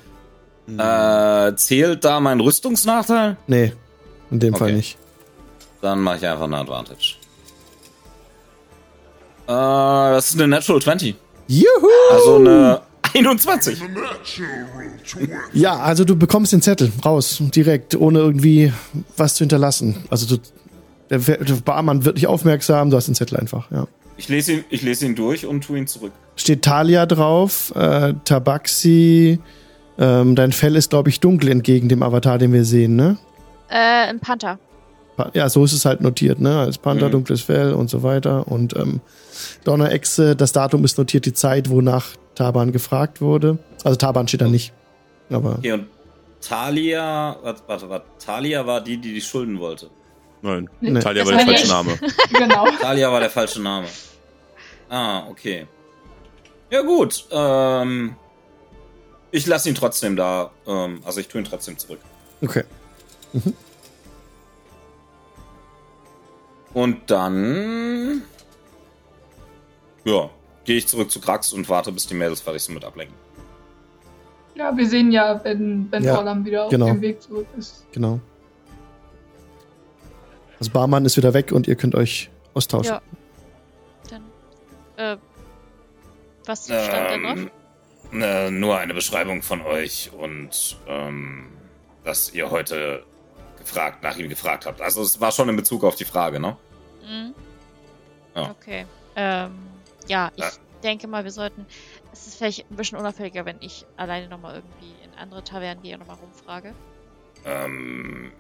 Äh, 1.49 1.57
zählt 1.57 2.05
da 2.05 2.21
mein 2.21 2.41
Rüstungsnachteil? 2.41 3.37
Nee, 3.47 3.73
in 4.31 4.39
dem 4.41 4.55
Fall 4.55 4.69
Okay. 4.69 4.77
nicht. 4.77 4.99
Dann 5.81 6.01
mache 6.01 6.17
ich 6.19 6.27
einfach 6.27 6.45
eine 6.45 6.59
Advantage. 6.59 7.15
Äh, 9.47 9.51
das 9.53 10.31
ist 10.31 10.35
eine 10.37 10.49
Natural 10.49 10.83
20. 10.83 11.15
Juhu! 11.47 11.67
Also 12.11 12.37
eine 12.37 12.81
21. 13.15 13.79
Ja, 15.53 15.79
also 15.79 16.05
du 16.05 16.17
bekommst 16.17 16.53
den 16.53 16.63
Zettel 16.63 16.91
raus, 17.05 17.39
direkt, 17.55 17.95
ohne 17.95 18.19
irgendwie 18.21 18.73
was 19.17 19.35
zu 19.35 19.41
hinterlassen. 19.45 19.97
Also 20.11 20.37
du, 20.37 20.43
der, 21.11 21.19
der 21.19 21.55
Barmann 21.65 22.05
wird 22.05 22.17
nicht 22.17 22.27
aufmerksam, 22.27 22.91
du 22.91 22.97
hast 22.97 23.07
den 23.09 23.15
Zettel 23.15 23.39
einfach, 23.39 23.71
ja. 23.71 23.87
Ich 24.17 24.29
lese 24.29 24.53
ihn, 24.55 24.65
ich 24.71 24.83
lese 24.83 25.07
ihn 25.07 25.15
durch 25.15 25.47
und 25.47 25.63
tue 25.63 25.79
ihn 25.79 25.87
zurück. 25.87 26.13
Steht 26.35 26.63
Talia 26.63 27.07
drauf, 27.07 27.73
äh, 27.77 28.15
Tabaxi, 28.25 29.39
ähm, 29.99 30.35
dein 30.35 30.51
Fell 30.53 30.75
ist, 30.77 30.91
glaube 30.91 31.09
ich, 31.09 31.21
dunkel 31.21 31.51
entgegen 31.51 31.89
dem 31.89 32.03
Avatar, 32.03 32.39
den 32.39 32.53
wir 32.53 32.65
sehen, 32.65 32.97
ne? 32.97 33.17
Äh, 33.69 34.09
ein 34.09 34.19
Panther. 34.21 34.59
Pa- 35.17 35.31
Ja, 35.35 35.49
so 35.49 35.65
ist 35.65 35.73
es 35.73 35.85
halt 35.85 36.01
notiert, 36.01 36.41
ne? 36.41 36.59
Als 36.59 36.79
Panther, 36.79 37.09
Mhm. 37.09 37.13
dunkles 37.13 37.43
Fell 37.43 37.73
und 37.73 37.91
so 37.91 38.03
weiter. 38.03 38.49
Und 38.49 38.75
ähm, 38.77 39.01
Donnerechse, 39.65 40.35
das 40.37 40.53
Datum 40.53 40.85
ist 40.85 40.99
notiert, 40.99 41.25
die 41.27 41.33
Zeit, 41.33 41.71
wonach 41.71 42.07
Taban 42.39 42.73
gefragt 42.73 43.21
wurde. 43.21 43.59
Also 43.85 43.97
Taban 43.97 44.29
steht 44.29 44.41
da 44.41 44.49
nicht. 44.49 44.73
Aber 45.31 45.57
Okay, 45.59 45.73
und 45.73 45.89
Talia, 46.41 47.37
warte, 47.43 47.63
warte, 47.67 47.89
warte. 47.91 48.07
Talia 48.25 48.67
war 48.67 48.81
die, 48.81 48.97
die 48.97 49.13
die 49.13 49.21
Schulden 49.21 49.59
wollte. 49.59 49.91
Nein, 50.41 50.71
Nee. 50.81 51.01
Talia 51.01 51.25
Das 51.25 51.33
war 51.33 51.39
der 51.39 51.47
falsche 51.47 51.63
nicht- 51.65 51.73
Name. 51.73 51.99
Genau. 52.33 52.67
Talia 52.81 53.11
war 53.13 53.21
der 53.21 53.31
falsche 53.31 53.61
Name. 53.61 53.89
Ah, 54.89 55.27
okay. 55.29 55.67
Ja 56.71 56.83
gut, 56.83 57.25
ähm, 57.33 58.15
ich 59.33 59.47
lasse 59.47 59.69
ihn 59.69 59.75
trotzdem 59.75 60.15
da. 60.17 60.51
Ähm, 60.67 61.01
also 61.05 61.19
ich 61.21 61.27
tue 61.29 61.41
ihn 61.41 61.45
trotzdem 61.45 61.77
zurück. 61.77 61.99
Okay. 62.41 62.63
Und 66.75 67.11
dann, 67.11 68.23
ja, 70.05 70.31
gehe 70.69 70.77
ich 70.77 70.87
zurück 70.87 71.11
zu 71.11 71.19
Krax 71.19 71.55
und 71.55 71.67
warte, 71.71 71.91
bis 71.93 72.07
die 72.07 72.15
Mädels 72.15 72.43
fertig 72.43 72.63
sind 72.63 72.75
mit 72.75 72.85
Ablenken. 72.85 73.17
Ja, 74.55 74.77
wir 74.77 74.87
sehen 74.87 75.11
ja, 75.11 75.43
wenn, 75.43 75.91
wenn 75.91 76.05
Ja, 76.05 76.19
Orlam 76.19 76.45
wieder 76.45 76.65
auf 76.65 76.71
genau. 76.71 76.89
dem 76.89 77.01
Weg 77.01 77.23
zurück 77.23 77.47
ist. 77.57 77.87
Genau. 77.93 78.21
Das 80.59 80.69
Barmann 80.69 81.07
ist 81.07 81.17
wieder 81.17 81.33
weg 81.33 81.53
und 81.53 81.69
ihr 81.69 81.75
könnt 81.75 81.95
euch 81.95 82.29
austauschen. 82.53 82.97
Ja. 82.97 83.01
Dann, 84.11 84.23
äh, 84.99 85.17
was 86.45 86.65
stand 86.67 86.93
da 86.93 87.17
drauf? 87.17 87.51
Ähm, 88.13 88.23
äh, 88.23 88.51
nur 88.51 88.77
eine 88.77 88.93
Beschreibung 88.93 89.41
von 89.41 89.63
euch 89.63 90.11
und 90.19 90.77
ähm, 90.87 91.47
dass 92.05 92.35
ihr 92.35 92.51
heute 92.51 93.05
gefragt, 93.59 94.03
nach 94.03 94.19
ihm 94.19 94.29
gefragt 94.29 94.67
habt. 94.67 94.83
Also 94.83 95.01
es 95.01 95.19
war 95.19 95.33
schon 95.33 95.49
in 95.49 95.57
Bezug 95.57 95.83
auf 95.83 95.95
die 95.95 96.05
Frage, 96.05 96.39
ne? 96.39 96.59
Mhm. 97.09 97.35
Ja. 98.35 98.51
Okay. 98.51 98.85
Ähm, 99.17 99.53
ja, 100.09 100.31
ich 100.37 100.45
Ja. 100.45 100.51
denke 100.83 101.07
mal, 101.07 101.25
wir 101.25 101.31
sollten. 101.31 101.67
Es 102.13 102.27
ist 102.27 102.37
vielleicht 102.37 102.71
ein 102.71 102.77
bisschen 102.77 102.99
unauffälliger, 102.99 103.45
wenn 103.45 103.57
ich 103.61 103.85
alleine 103.97 104.29
nochmal 104.29 104.57
irgendwie 104.57 104.95
in 105.05 105.15
andere 105.19 105.45
Tavernen 105.45 105.83
gehe 105.83 105.95
und 105.95 106.01
nochmal 106.01 106.17
rumfrage. 106.17 106.75
Ähm, 107.45 108.33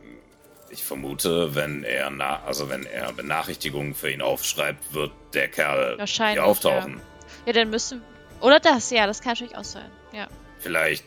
ich 0.70 0.85
vermute, 0.85 1.55
wenn 1.55 1.85
er 1.85 2.11
na 2.11 2.43
also 2.45 2.69
wenn 2.69 2.85
er 2.85 3.12
Benachrichtigungen 3.12 3.95
für 3.95 4.11
ihn 4.11 4.23
aufschreibt, 4.23 4.93
wird 4.93 5.12
der 5.35 5.49
Kerl 5.49 5.99
hier 6.05 6.45
auftauchen. 6.45 7.01
Ja, 7.47 7.53
dann 7.53 7.70
müssen. 7.70 8.03
Oder 8.40 8.61
das, 8.61 8.90
ja, 8.90 9.07
das 9.07 9.20
kann 9.20 9.32
natürlich 9.32 9.57
auch 9.57 9.65
sein. 9.65 9.90
Ja. 10.12 10.28
Vielleicht 10.59 11.05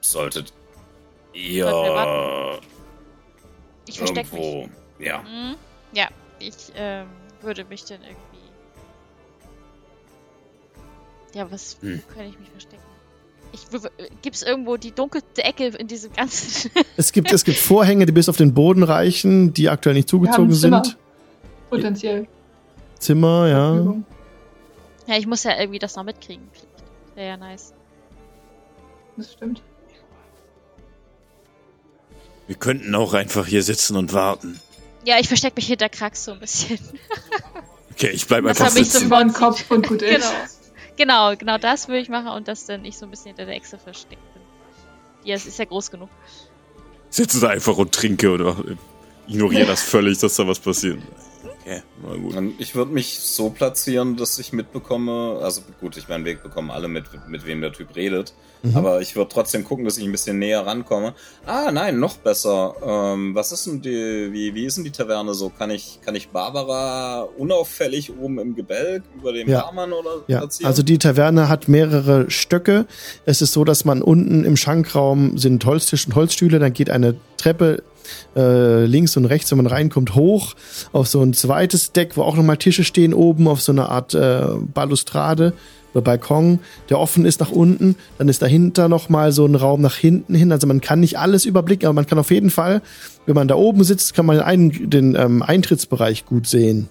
solltet 0.00 0.52
ihr 1.32 2.60
Ich 3.86 3.98
verstecke 3.98 4.34
mich. 4.34 4.68
Ja. 4.98 5.22
Mhm. 5.22 5.56
Ja, 5.92 6.08
ich 6.38 6.72
ähm, 6.74 7.06
würde 7.40 7.64
mich 7.64 7.84
dann 7.84 8.02
irgendwie. 8.02 8.33
Ja, 11.34 11.50
was 11.50 11.76
Hm. 11.80 12.00
wo 12.08 12.14
kann 12.14 12.26
ich 12.26 12.38
mich 12.38 12.48
verstecken? 12.50 12.82
Ich 13.52 13.68
gibt 14.22 14.34
es 14.36 14.42
irgendwo 14.42 14.76
die 14.76 14.90
dunkelste 14.92 15.44
Ecke 15.44 15.66
in 15.68 15.86
diesem 15.86 16.12
ganzen. 16.12 16.70
Es 16.96 17.12
gibt, 17.12 17.32
es 17.32 17.44
gibt 17.44 17.58
Vorhänge, 17.58 18.04
die 18.06 18.12
bis 18.12 18.28
auf 18.28 18.36
den 18.36 18.52
Boden 18.54 18.82
reichen, 18.82 19.52
die 19.54 19.68
aktuell 19.68 19.94
nicht 19.94 20.12
Wir 20.12 20.18
haben 20.18 20.50
zugezogen 20.52 20.52
sind. 20.54 20.96
Potenziell. 21.70 22.26
Zimmer, 22.98 23.48
ja. 23.48 23.94
Ja, 25.06 25.18
ich 25.18 25.26
muss 25.26 25.44
ja 25.44 25.56
irgendwie 25.58 25.78
das 25.78 25.94
noch 25.96 26.04
mitkriegen. 26.04 26.48
Wäre 27.14 27.28
ja 27.28 27.36
nice. 27.36 27.72
Das 29.16 29.32
stimmt. 29.32 29.62
Wir 32.46 32.56
könnten 32.56 32.94
auch 32.94 33.14
einfach 33.14 33.46
hier 33.46 33.62
sitzen 33.62 33.96
und 33.96 34.12
warten. 34.12 34.60
Ja, 35.04 35.18
ich 35.20 35.28
verstecke 35.28 35.56
mich 35.56 35.66
hinter 35.66 35.88
Krax 35.88 36.24
so 36.24 36.32
ein 36.32 36.40
bisschen. 36.40 36.78
Okay, 37.92 38.08
ich 38.10 38.26
bleib 38.26 38.44
Das 38.44 38.60
einfach 38.60 38.74
hab 38.74 38.80
ich 38.80 38.90
sitzen. 38.90 39.06
Über 39.06 39.18
den 39.20 39.32
Kopf 39.32 39.70
und 39.70 39.86
gut 39.86 40.02
ist. 40.02 40.16
genau. 40.16 40.26
Genau, 40.96 41.34
genau 41.36 41.58
das 41.58 41.88
würde 41.88 42.00
ich 42.00 42.08
machen 42.08 42.28
und 42.28 42.46
dass 42.48 42.66
dann 42.66 42.84
ich 42.84 42.96
so 42.96 43.06
ein 43.06 43.10
bisschen 43.10 43.28
hinter 43.28 43.46
der 43.46 43.56
Echse 43.56 43.78
versteckt 43.78 44.34
bin. 44.34 44.42
Ja, 45.24 45.34
es 45.34 45.46
ist 45.46 45.58
ja 45.58 45.64
groß 45.64 45.90
genug. 45.90 46.08
Sitze 47.10 47.40
da 47.40 47.48
einfach 47.48 47.76
und 47.76 47.92
trinke 47.92 48.30
oder 48.30 48.56
ignoriere 49.26 49.66
das 49.66 49.82
völlig, 49.82 50.18
dass 50.18 50.36
da 50.36 50.46
was 50.46 50.58
passiert. 50.58 50.98
Okay. 51.66 51.82
Na 52.06 52.14
gut. 52.16 52.36
Und 52.36 52.54
Ich 52.60 52.74
würde 52.74 52.92
mich 52.92 53.18
so 53.20 53.48
platzieren, 53.48 54.16
dass 54.16 54.38
ich 54.38 54.52
mitbekomme, 54.52 55.38
also 55.42 55.62
gut, 55.80 55.96
ich 55.96 56.08
meine, 56.08 56.24
wir 56.26 56.36
bekommen 56.36 56.70
alle 56.70 56.88
mit, 56.88 57.04
mit 57.28 57.46
wem 57.46 57.62
der 57.62 57.72
Typ 57.72 57.96
redet, 57.96 58.34
Mhm. 58.62 58.76
aber 58.76 59.00
ich 59.02 59.14
würde 59.16 59.30
trotzdem 59.32 59.62
gucken, 59.64 59.84
dass 59.84 59.96
ich 59.98 60.04
ein 60.04 60.12
bisschen 60.12 60.38
näher 60.38 60.66
rankomme. 60.66 61.14
Ah, 61.46 61.70
nein, 61.70 61.98
noch 62.00 62.16
besser. 62.16 62.74
Ähm, 62.82 63.34
was 63.34 63.52
ist 63.52 63.66
denn 63.66 63.82
die, 63.82 64.30
wie, 64.32 64.54
wie 64.54 64.64
ist 64.64 64.76
denn 64.78 64.84
die 64.84 64.90
Taverne 64.90 65.34
so? 65.34 65.50
Kann 65.50 65.70
ich, 65.70 66.00
kann 66.04 66.14
ich 66.14 66.28
Barbara 66.30 67.28
unauffällig 67.38 68.12
oben 68.18 68.38
im 68.38 68.54
Gebälk 68.54 69.02
über 69.18 69.32
dem 69.34 69.48
Ja. 69.48 69.62
Barmann 69.62 69.92
oder 69.92 70.22
Ja, 70.28 70.38
platzieren? 70.38 70.66
also 70.68 70.82
die 70.82 70.98
Taverne 70.98 71.48
hat 71.50 71.68
mehrere 71.68 72.30
Stöcke. 72.30 72.86
Es 73.26 73.42
ist 73.42 73.52
so, 73.52 73.64
dass 73.64 73.84
man 73.84 74.00
unten 74.02 74.44
im 74.44 74.56
Schankraum 74.56 75.36
sind 75.38 75.64
Holztisch 75.66 76.06
und 76.06 76.14
Holzstühle, 76.14 76.58
dann 76.58 76.72
geht 76.72 76.88
eine 76.90 77.16
Treppe 77.36 77.82
äh, 78.36 78.84
links 78.84 79.16
und 79.16 79.24
rechts, 79.24 79.50
wenn 79.50 79.58
man 79.58 79.66
reinkommt, 79.66 80.14
hoch 80.14 80.54
auf 80.92 81.08
so 81.08 81.22
ein 81.22 81.34
zweites 81.34 81.92
Deck, 81.92 82.16
wo 82.16 82.22
auch 82.22 82.36
nochmal 82.36 82.56
Tische 82.56 82.84
stehen 82.84 83.14
oben, 83.14 83.48
auf 83.48 83.60
so 83.60 83.72
eine 83.72 83.88
Art 83.88 84.14
äh, 84.14 84.42
Balustrade 84.72 85.52
oder 85.92 86.02
Balkon, 86.02 86.58
der 86.90 86.98
offen 86.98 87.24
ist 87.24 87.40
nach 87.40 87.50
unten. 87.50 87.96
Dann 88.18 88.28
ist 88.28 88.42
dahinter 88.42 88.88
nochmal 88.88 89.32
so 89.32 89.46
ein 89.46 89.54
Raum 89.54 89.80
nach 89.80 89.96
hinten 89.96 90.34
hin. 90.34 90.52
Also 90.52 90.66
man 90.66 90.80
kann 90.80 91.00
nicht 91.00 91.18
alles 91.18 91.44
überblicken, 91.44 91.86
aber 91.86 91.94
man 91.94 92.06
kann 92.06 92.18
auf 92.18 92.30
jeden 92.30 92.50
Fall, 92.50 92.82
wenn 93.26 93.34
man 93.34 93.48
da 93.48 93.54
oben 93.54 93.84
sitzt, 93.84 94.14
kann 94.14 94.26
man 94.26 94.36
den, 94.36 94.44
Ein 94.44 94.90
den 94.90 95.14
ähm, 95.14 95.42
Eintrittsbereich 95.42 96.26
gut 96.26 96.46
sehen. 96.46 96.88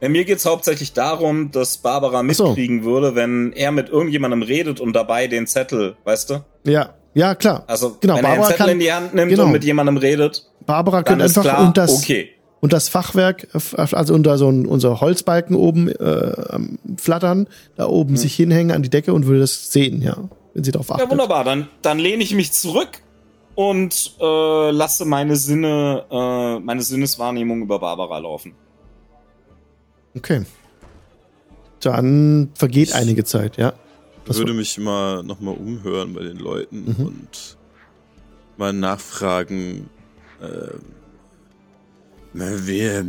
Ja, 0.00 0.08
mir 0.08 0.24
geht's 0.24 0.46
hauptsächlich 0.46 0.94
darum, 0.94 1.50
dass 1.50 1.76
Barbara 1.76 2.22
Ach 2.26 2.34
so. 2.34 2.46
mitkriegen 2.48 2.84
würde, 2.84 3.14
wenn 3.14 3.52
er 3.52 3.70
mit 3.70 3.90
irgendjemandem 3.90 4.42
redet 4.42 4.80
und 4.80 4.94
dabei 4.94 5.26
den 5.26 5.46
Zettel, 5.46 5.96
weißt 6.04 6.30
du? 6.30 6.44
Ja, 6.64 6.94
ja, 7.14 7.34
klar. 7.34 7.64
Also, 7.66 7.96
Genau, 8.00 8.16
wenn 8.16 8.24
er 8.24 8.28
Barbara 8.30 8.48
den 8.48 8.50
Zettel 8.50 8.58
kann- 8.58 8.70
in 8.70 8.80
die 8.80 8.92
Hand 8.92 9.14
nimmt 9.14 9.30
genau. 9.30 9.44
und 9.44 9.52
mit 9.52 9.64
jemandem 9.64 9.96
redet, 9.96 10.46
Barbara 10.66 11.02
könnte 11.02 11.24
einfach 11.24 11.42
klar, 11.42 11.66
und 11.66 11.76
das 11.76 11.98
okay. 12.02 12.30
und 12.60 12.72
das 12.72 12.88
Fachwerk, 12.88 13.48
äh, 13.54 13.80
also 13.92 14.14
unter 14.14 14.38
so 14.38 14.48
ein, 14.48 14.66
unser 14.66 15.00
Holzbalken 15.00 15.56
oben 15.56 15.88
äh, 15.88 16.32
am 16.50 16.78
flattern, 16.96 17.48
da 17.76 17.86
oben 17.86 18.16
sich 18.16 18.34
hinhängen 18.34 18.70
an 18.74 18.82
die 18.82 18.90
Decke 18.90 19.12
und 19.12 19.26
würde 19.26 19.40
das 19.40 19.72
sehen, 19.72 20.02
ja, 20.02 20.16
wenn 20.54 20.64
sie 20.64 20.70
darauf 20.72 20.90
achtet. 20.92 21.06
Ja, 21.06 21.10
wunderbar. 21.10 21.44
Dann, 21.44 21.68
dann 21.82 21.98
lehne 21.98 22.22
ich 22.22 22.34
mich 22.34 22.52
zurück 22.52 22.88
und 23.54 24.14
äh, 24.20 24.70
lasse 24.70 25.04
meine 25.04 25.36
Sinne, 25.36 26.04
äh, 26.10 26.60
meine 26.60 26.82
Sinneswahrnehmung 26.82 27.62
über 27.62 27.78
Barbara 27.78 28.18
laufen. 28.18 28.54
Okay. 30.16 30.42
Dann 31.80 32.50
vergeht 32.54 32.92
einige 32.92 33.24
Zeit, 33.24 33.56
ja. 33.56 33.72
Ich 34.28 34.36
würde 34.38 34.54
mich 34.54 34.78
mal 34.78 35.22
nochmal 35.22 35.54
umhören 35.56 36.14
bei 36.14 36.22
den 36.22 36.38
Leuten 36.38 36.84
Mhm. 36.96 37.06
und 37.06 37.56
mal 38.56 38.72
nachfragen. 38.72 39.88
Äh, 40.40 40.74
Wir, 42.32 43.04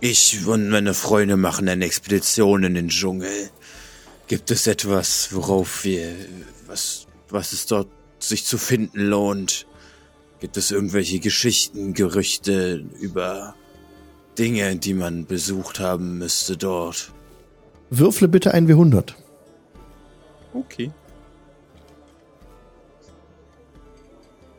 ich 0.00 0.46
und 0.46 0.68
meine 0.68 0.94
Freunde 0.94 1.36
machen 1.36 1.68
eine 1.68 1.84
Expedition 1.84 2.62
in 2.62 2.74
den 2.74 2.88
Dschungel. 2.88 3.50
Gibt 4.28 4.50
es 4.52 4.66
etwas, 4.68 5.30
worauf 5.32 5.84
wir, 5.84 6.14
was, 6.66 7.06
was 7.30 7.52
es 7.52 7.66
dort 7.66 7.88
sich 8.20 8.44
zu 8.44 8.56
finden 8.56 9.00
lohnt? 9.00 9.66
Gibt 10.40 10.56
es 10.56 10.70
irgendwelche 10.70 11.18
Geschichten, 11.18 11.94
Gerüchte 11.94 12.84
über 13.00 13.54
Dinge, 14.38 14.76
die 14.76 14.94
man 14.94 15.26
besucht 15.26 15.80
haben 15.80 16.18
müsste 16.18 16.56
dort? 16.56 17.12
Würfle 17.90 18.28
bitte 18.28 18.54
ein 18.54 18.68
W100. 18.68 19.14
Okay. 20.54 20.90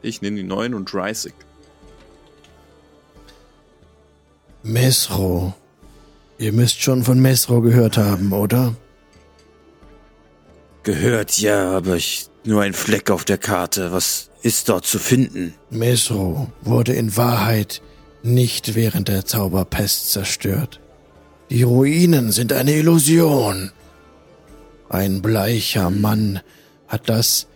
Ich 0.01 0.21
nehme 0.21 0.37
die 0.37 0.43
9 0.43 0.75
und 0.75 0.91
Dreisig. 0.91 1.33
Mesro. 4.61 5.53
Ihr 6.37 6.53
müsst 6.53 6.81
schon 6.81 7.03
von 7.03 7.19
Mesro 7.19 7.61
gehört 7.61 7.97
haben, 7.97 8.33
oder? 8.33 8.75
Gehört 10.83 11.37
ja, 11.39 11.71
aber 11.71 11.95
ich, 11.95 12.27
nur 12.43 12.61
ein 12.61 12.73
Fleck 12.73 13.09
auf 13.09 13.25
der 13.25 13.37
Karte. 13.37 13.91
Was 13.91 14.29
ist 14.43 14.69
dort 14.69 14.85
zu 14.85 14.99
finden? 14.99 15.55
Mesro 15.69 16.51
wurde 16.61 16.93
in 16.93 17.17
Wahrheit 17.17 17.81
nicht 18.21 18.75
während 18.75 19.07
der 19.07 19.25
Zauberpest 19.25 20.11
zerstört. 20.11 20.79
Die 21.49 21.63
Ruinen 21.63 22.31
sind 22.31 22.53
eine 22.53 22.73
Illusion. 22.73 23.71
Ein 24.89 25.21
bleicher 25.21 25.89
Mann 25.89 26.41
hat 26.87 27.09
das 27.09 27.47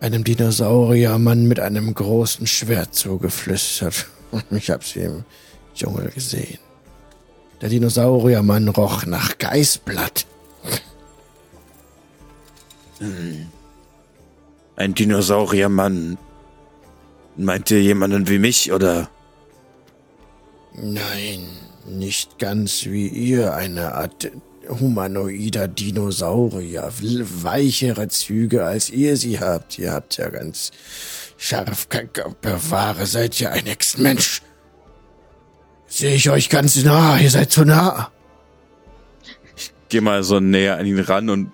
einem 0.00 0.24
Dinosauriermann 0.24 1.46
mit 1.46 1.60
einem 1.60 1.92
großen 1.94 2.46
Schwert 2.46 2.94
zugeflüstert. 2.94 4.06
Ich 4.50 4.70
hab 4.70 4.84
sie 4.84 5.00
im 5.00 5.24
Dschungel 5.74 6.10
gesehen. 6.10 6.58
Der 7.62 7.68
Dinosauriermann 7.68 8.68
roch 8.68 9.06
nach 9.06 9.38
Geißblatt. 9.38 10.26
Ein 14.76 14.94
Dinosauriermann. 14.94 16.18
Meint 17.36 17.70
ihr 17.70 17.82
jemanden 17.82 18.28
wie 18.28 18.38
mich, 18.38 18.72
oder? 18.72 19.08
Nein, 20.74 21.46
nicht 21.86 22.38
ganz 22.38 22.84
wie 22.84 23.08
ihr, 23.08 23.54
eine 23.54 23.94
Art 23.94 24.30
humanoider 24.68 25.68
Dinosaurier. 25.68 26.90
Weichere 27.42 28.08
Züge, 28.08 28.64
als 28.64 28.90
ihr 28.90 29.16
sie 29.16 29.40
habt. 29.40 29.78
Ihr 29.78 29.92
habt 29.92 30.16
ja 30.16 30.28
ganz 30.28 30.70
scharf, 31.36 31.88
bewahre, 32.40 33.06
seid 33.06 33.40
ihr 33.40 33.52
ein 33.52 33.66
Ex-Mensch. 33.66 34.42
Sehe 35.86 36.14
ich 36.14 36.28
euch 36.30 36.48
ganz 36.50 36.82
nah, 36.82 37.18
ihr 37.18 37.30
seid 37.30 37.52
zu 37.52 37.64
nah. 37.64 38.10
Geh 39.88 40.00
mal 40.00 40.22
so 40.24 40.40
näher 40.40 40.78
an 40.78 40.86
ihn 40.86 40.98
ran 40.98 41.30
und 41.30 41.52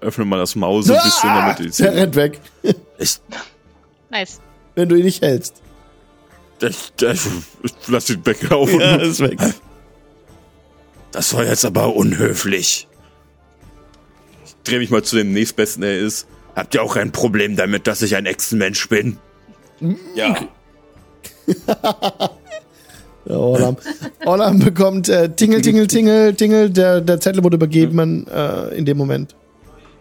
öffne 0.00 0.24
mal 0.24 0.38
das 0.38 0.54
Maul 0.54 0.82
so 0.82 0.92
ein 0.94 1.02
bisschen, 1.02 1.30
damit 1.30 1.60
ich 1.60 1.76
Der 1.76 1.94
rennt 1.94 2.14
weg, 2.16 2.40
Ich, 2.98 3.20
Nice. 4.10 4.40
wenn 4.74 4.88
du 4.88 4.96
ihn 4.96 5.04
nicht 5.04 5.22
hältst. 5.22 5.54
Ich, 6.60 6.92
ich, 7.00 7.26
ich 7.62 7.72
lass 7.88 8.10
ihn 8.10 8.24
weglaufen. 8.26 8.78
Ja, 8.80 8.96
ist 8.96 9.20
weg. 9.20 9.38
das 11.12 11.34
war 11.34 11.44
jetzt 11.44 11.64
aber 11.64 11.94
unhöflich. 11.94 12.88
Dreh 14.64 14.78
mich 14.78 14.90
mal 14.90 15.02
zu 15.02 15.16
dem 15.16 15.32
nächstbesten, 15.32 15.82
der 15.82 15.98
ist. 15.98 16.26
Habt 16.54 16.74
ihr 16.74 16.82
auch 16.82 16.96
ein 16.96 17.12
Problem 17.12 17.56
damit, 17.56 17.86
dass 17.86 18.02
ich 18.02 18.16
ein 18.16 18.26
Echsenmensch 18.26 18.88
bin? 18.88 19.18
Ja. 20.14 20.36
Ja, 23.24 23.36
Orlam. 23.36 23.76
Orlam 24.24 24.58
bekommt 24.58 25.08
äh, 25.08 25.28
Tingel, 25.28 25.62
Tingel, 25.62 25.86
Tingel, 25.86 26.34
Tingel. 26.34 26.70
Der, 26.70 27.00
der 27.00 27.20
Zettel 27.20 27.44
wurde 27.44 27.56
übergeben 27.56 28.26
äh, 28.26 28.76
in 28.76 28.84
dem 28.84 28.98
Moment. 28.98 29.36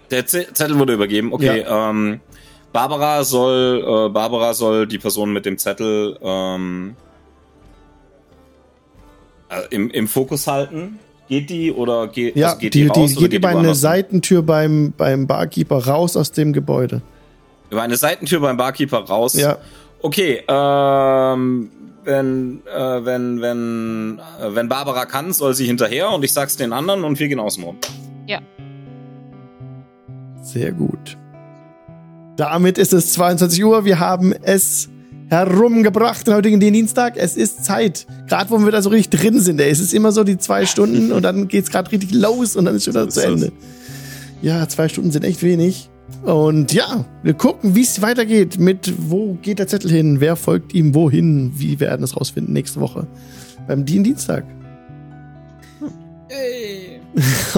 Der 0.10 0.26
Z 0.26 0.58
Zettel 0.58 0.80
wurde 0.80 0.94
übergeben. 0.94 1.32
Okay, 1.32 1.64
ähm, 1.68 2.20
Barbara 2.74 3.24
soll, 3.24 3.84
äh, 3.86 4.10
Barbara 4.10 4.54
soll 4.54 4.88
die 4.88 4.98
Person 4.98 5.34
mit 5.34 5.46
dem 5.46 5.58
Zettel 5.58 6.18
ähm, 6.22 6.96
äh, 9.52 9.76
im, 9.76 9.90
im 9.90 10.08
Fokus 10.08 10.48
halten. 10.48 11.00
Geht 11.28 11.50
die 11.50 11.72
oder 11.72 12.08
geht, 12.08 12.36
Ja, 12.36 12.48
also 12.48 12.60
geht 12.60 12.74
die, 12.74 12.84
die, 12.84 12.90
die, 12.90 13.00
raus 13.00 13.12
oder 13.18 13.30
geht 13.30 13.38
über 13.38 13.50
eine? 13.50 13.76
Seitentür 13.76 14.42
beim, 14.42 14.94
beim 14.98 15.28
Barkeeper 15.28 15.86
raus 15.86 16.18
aus 16.18 16.32
dem 16.32 16.52
Gebäude. 16.52 17.02
Über 17.70 17.84
eine 17.84 17.96
Seitentür 17.96 18.40
beim 18.42 18.58
Barkeeper 18.58 19.00
raus. 19.00 19.36
Ja. 19.36 19.58
Okay, 20.02 20.44
ähm, 20.48 21.70
wenn, 22.04 22.62
äh, 22.66 23.06
wenn, 23.06 23.42
wenn, 23.42 24.20
äh, 24.42 24.56
wenn 24.56 24.68
Barbara 24.68 25.06
kann, 25.06 25.32
soll 25.32 25.54
sie 25.54 25.68
hinterher 25.68 26.10
und 26.10 26.26
ich 26.26 26.34
sag's 26.34 26.58
den 26.58 26.74
anderen 26.74 27.04
und 27.04 27.20
wir 27.20 27.28
gehen 27.28 27.40
außen 27.40 27.64
rum. 27.64 27.78
Sehr 30.42 30.72
gut. 30.72 31.18
Damit 32.36 32.78
ist 32.78 32.94
es 32.94 33.14
22 33.14 33.64
Uhr. 33.64 33.86
Wir 33.86 34.00
haben 34.00 34.34
es 34.34 34.90
herumgebracht 35.32 36.28
den 36.28 36.34
heutigen 36.34 36.60
Dienstag. 36.60 37.16
Es 37.16 37.38
ist 37.38 37.64
Zeit. 37.64 38.06
Gerade 38.28 38.50
wo 38.52 38.60
wir 38.60 38.72
da 38.72 38.82
so 38.82 38.90
richtig 38.90 39.20
drin 39.22 39.40
sind. 39.40 39.60
Ey. 39.62 39.70
Es 39.72 39.80
ist 39.80 39.94
immer 39.94 40.12
so 40.12 40.24
die 40.26 40.38
zwei 40.38 40.66
Stunden 40.66 41.12
und 41.14 41.24
dann 41.24 41.48
geht's 41.48 41.72
gerade 41.72 41.90
richtig 41.92 42.14
los 42.14 42.56
und 42.56 42.66
dann 42.66 42.76
ist 42.76 42.84
schon 42.84 42.94
wieder 42.94 43.10
So 43.10 43.22
zu. 43.22 43.28
Ende. 43.28 43.52
Ja, 44.42 44.68
zwei 44.68 44.90
Stunden 44.90 45.12
sind 45.12 45.24
echt 45.24 45.42
wenig. 45.42 45.90
Und 46.24 46.74
ja, 46.74 47.06
wir 47.24 47.34
gucken, 47.34 47.74
wie 47.76 47.82
es 47.84 48.02
weitergeht. 48.02 48.60
Mit 48.60 48.94
wo 49.10 49.38
geht 49.42 49.60
der 49.60 49.68
Zettel 49.68 49.90
hin? 49.90 50.20
Wer 50.20 50.36
folgt 50.36 50.74
ihm 50.74 50.94
wohin? 50.94 51.54
Wie 51.56 51.80
werden 51.80 52.04
es 52.04 52.16
rausfinden 52.18 52.54
nächste 52.54 52.82
Woche 52.82 53.08
beim 53.68 53.86
Dien 53.86 54.04
Dienstag. 54.04 54.44
Hey. 56.28 57.00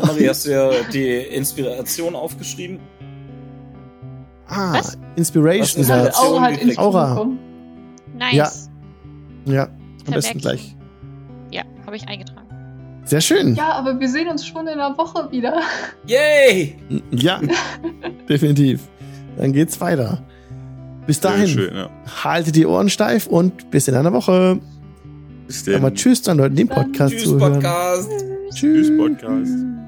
Marie, 0.02 0.30
hast 0.30 0.46
du 0.46 0.52
ja 0.52 0.70
die 0.92 1.08
Inspiration 1.36 2.16
aufgeschrieben? 2.16 2.80
Ah, 4.48 4.74
Was? 4.74 4.98
Inspiration. 5.16 5.64
Was 5.64 5.76
ist 5.76 5.90
Ja, 5.90 6.04
das? 6.06 6.16
Aura 6.18 6.42
hat 6.42 6.52
gekriegt. 6.52 6.70
Info 6.72 6.82
Aura. 6.82 7.28
Nice. 8.18 8.70
ja, 9.46 9.70
am 10.08 10.14
besten 10.14 10.40
gleich. 10.40 10.76
Ja, 11.52 11.64
habe 11.86 11.96
ich 11.96 12.08
eingetragen. 12.08 12.48
Sehr 13.06 13.22
schön. 13.22 13.56
Ja, 13.56 13.74
aber 13.74 14.00
wir 14.00 14.08
sehen 14.10 14.28
uns 14.30 14.46
schon 14.46 14.68
in 14.68 14.80
einer 14.80 14.98
Woche 14.98 15.30
wieder. 15.32 15.62
Yay! 16.06 16.78
Ja, 17.12 17.42
definitiv. 18.30 18.88
Dann 19.38 19.52
geht's 19.52 19.80
weiter. 19.82 20.24
Bis 21.06 21.22
Sehr 21.22 21.32
dahin, 21.32 21.48
schön, 21.48 21.76
ja. 21.76 21.90
haltet 22.24 22.56
die 22.56 22.66
Ohren 22.66 22.90
steif 22.90 23.28
und 23.28 23.70
bis 23.72 23.88
in 23.90 23.96
einer 23.96 24.14
Woche. 24.14 24.60
Bis 25.48 25.66
mal 25.66 25.80
denn. 25.82 25.96
Tschüss 25.96 26.22
dann 26.22 26.38
Leuten, 26.38 26.56
dem 26.56 26.70
Dann 26.70 26.92
Podcast 26.92 27.14
Tschüss, 27.14 27.24
zuhören. 27.26 27.54
Podcast. 27.54 28.10
Tschüss. 28.54 28.88
Tschüss, 28.88 28.98
Podcast. 28.98 29.83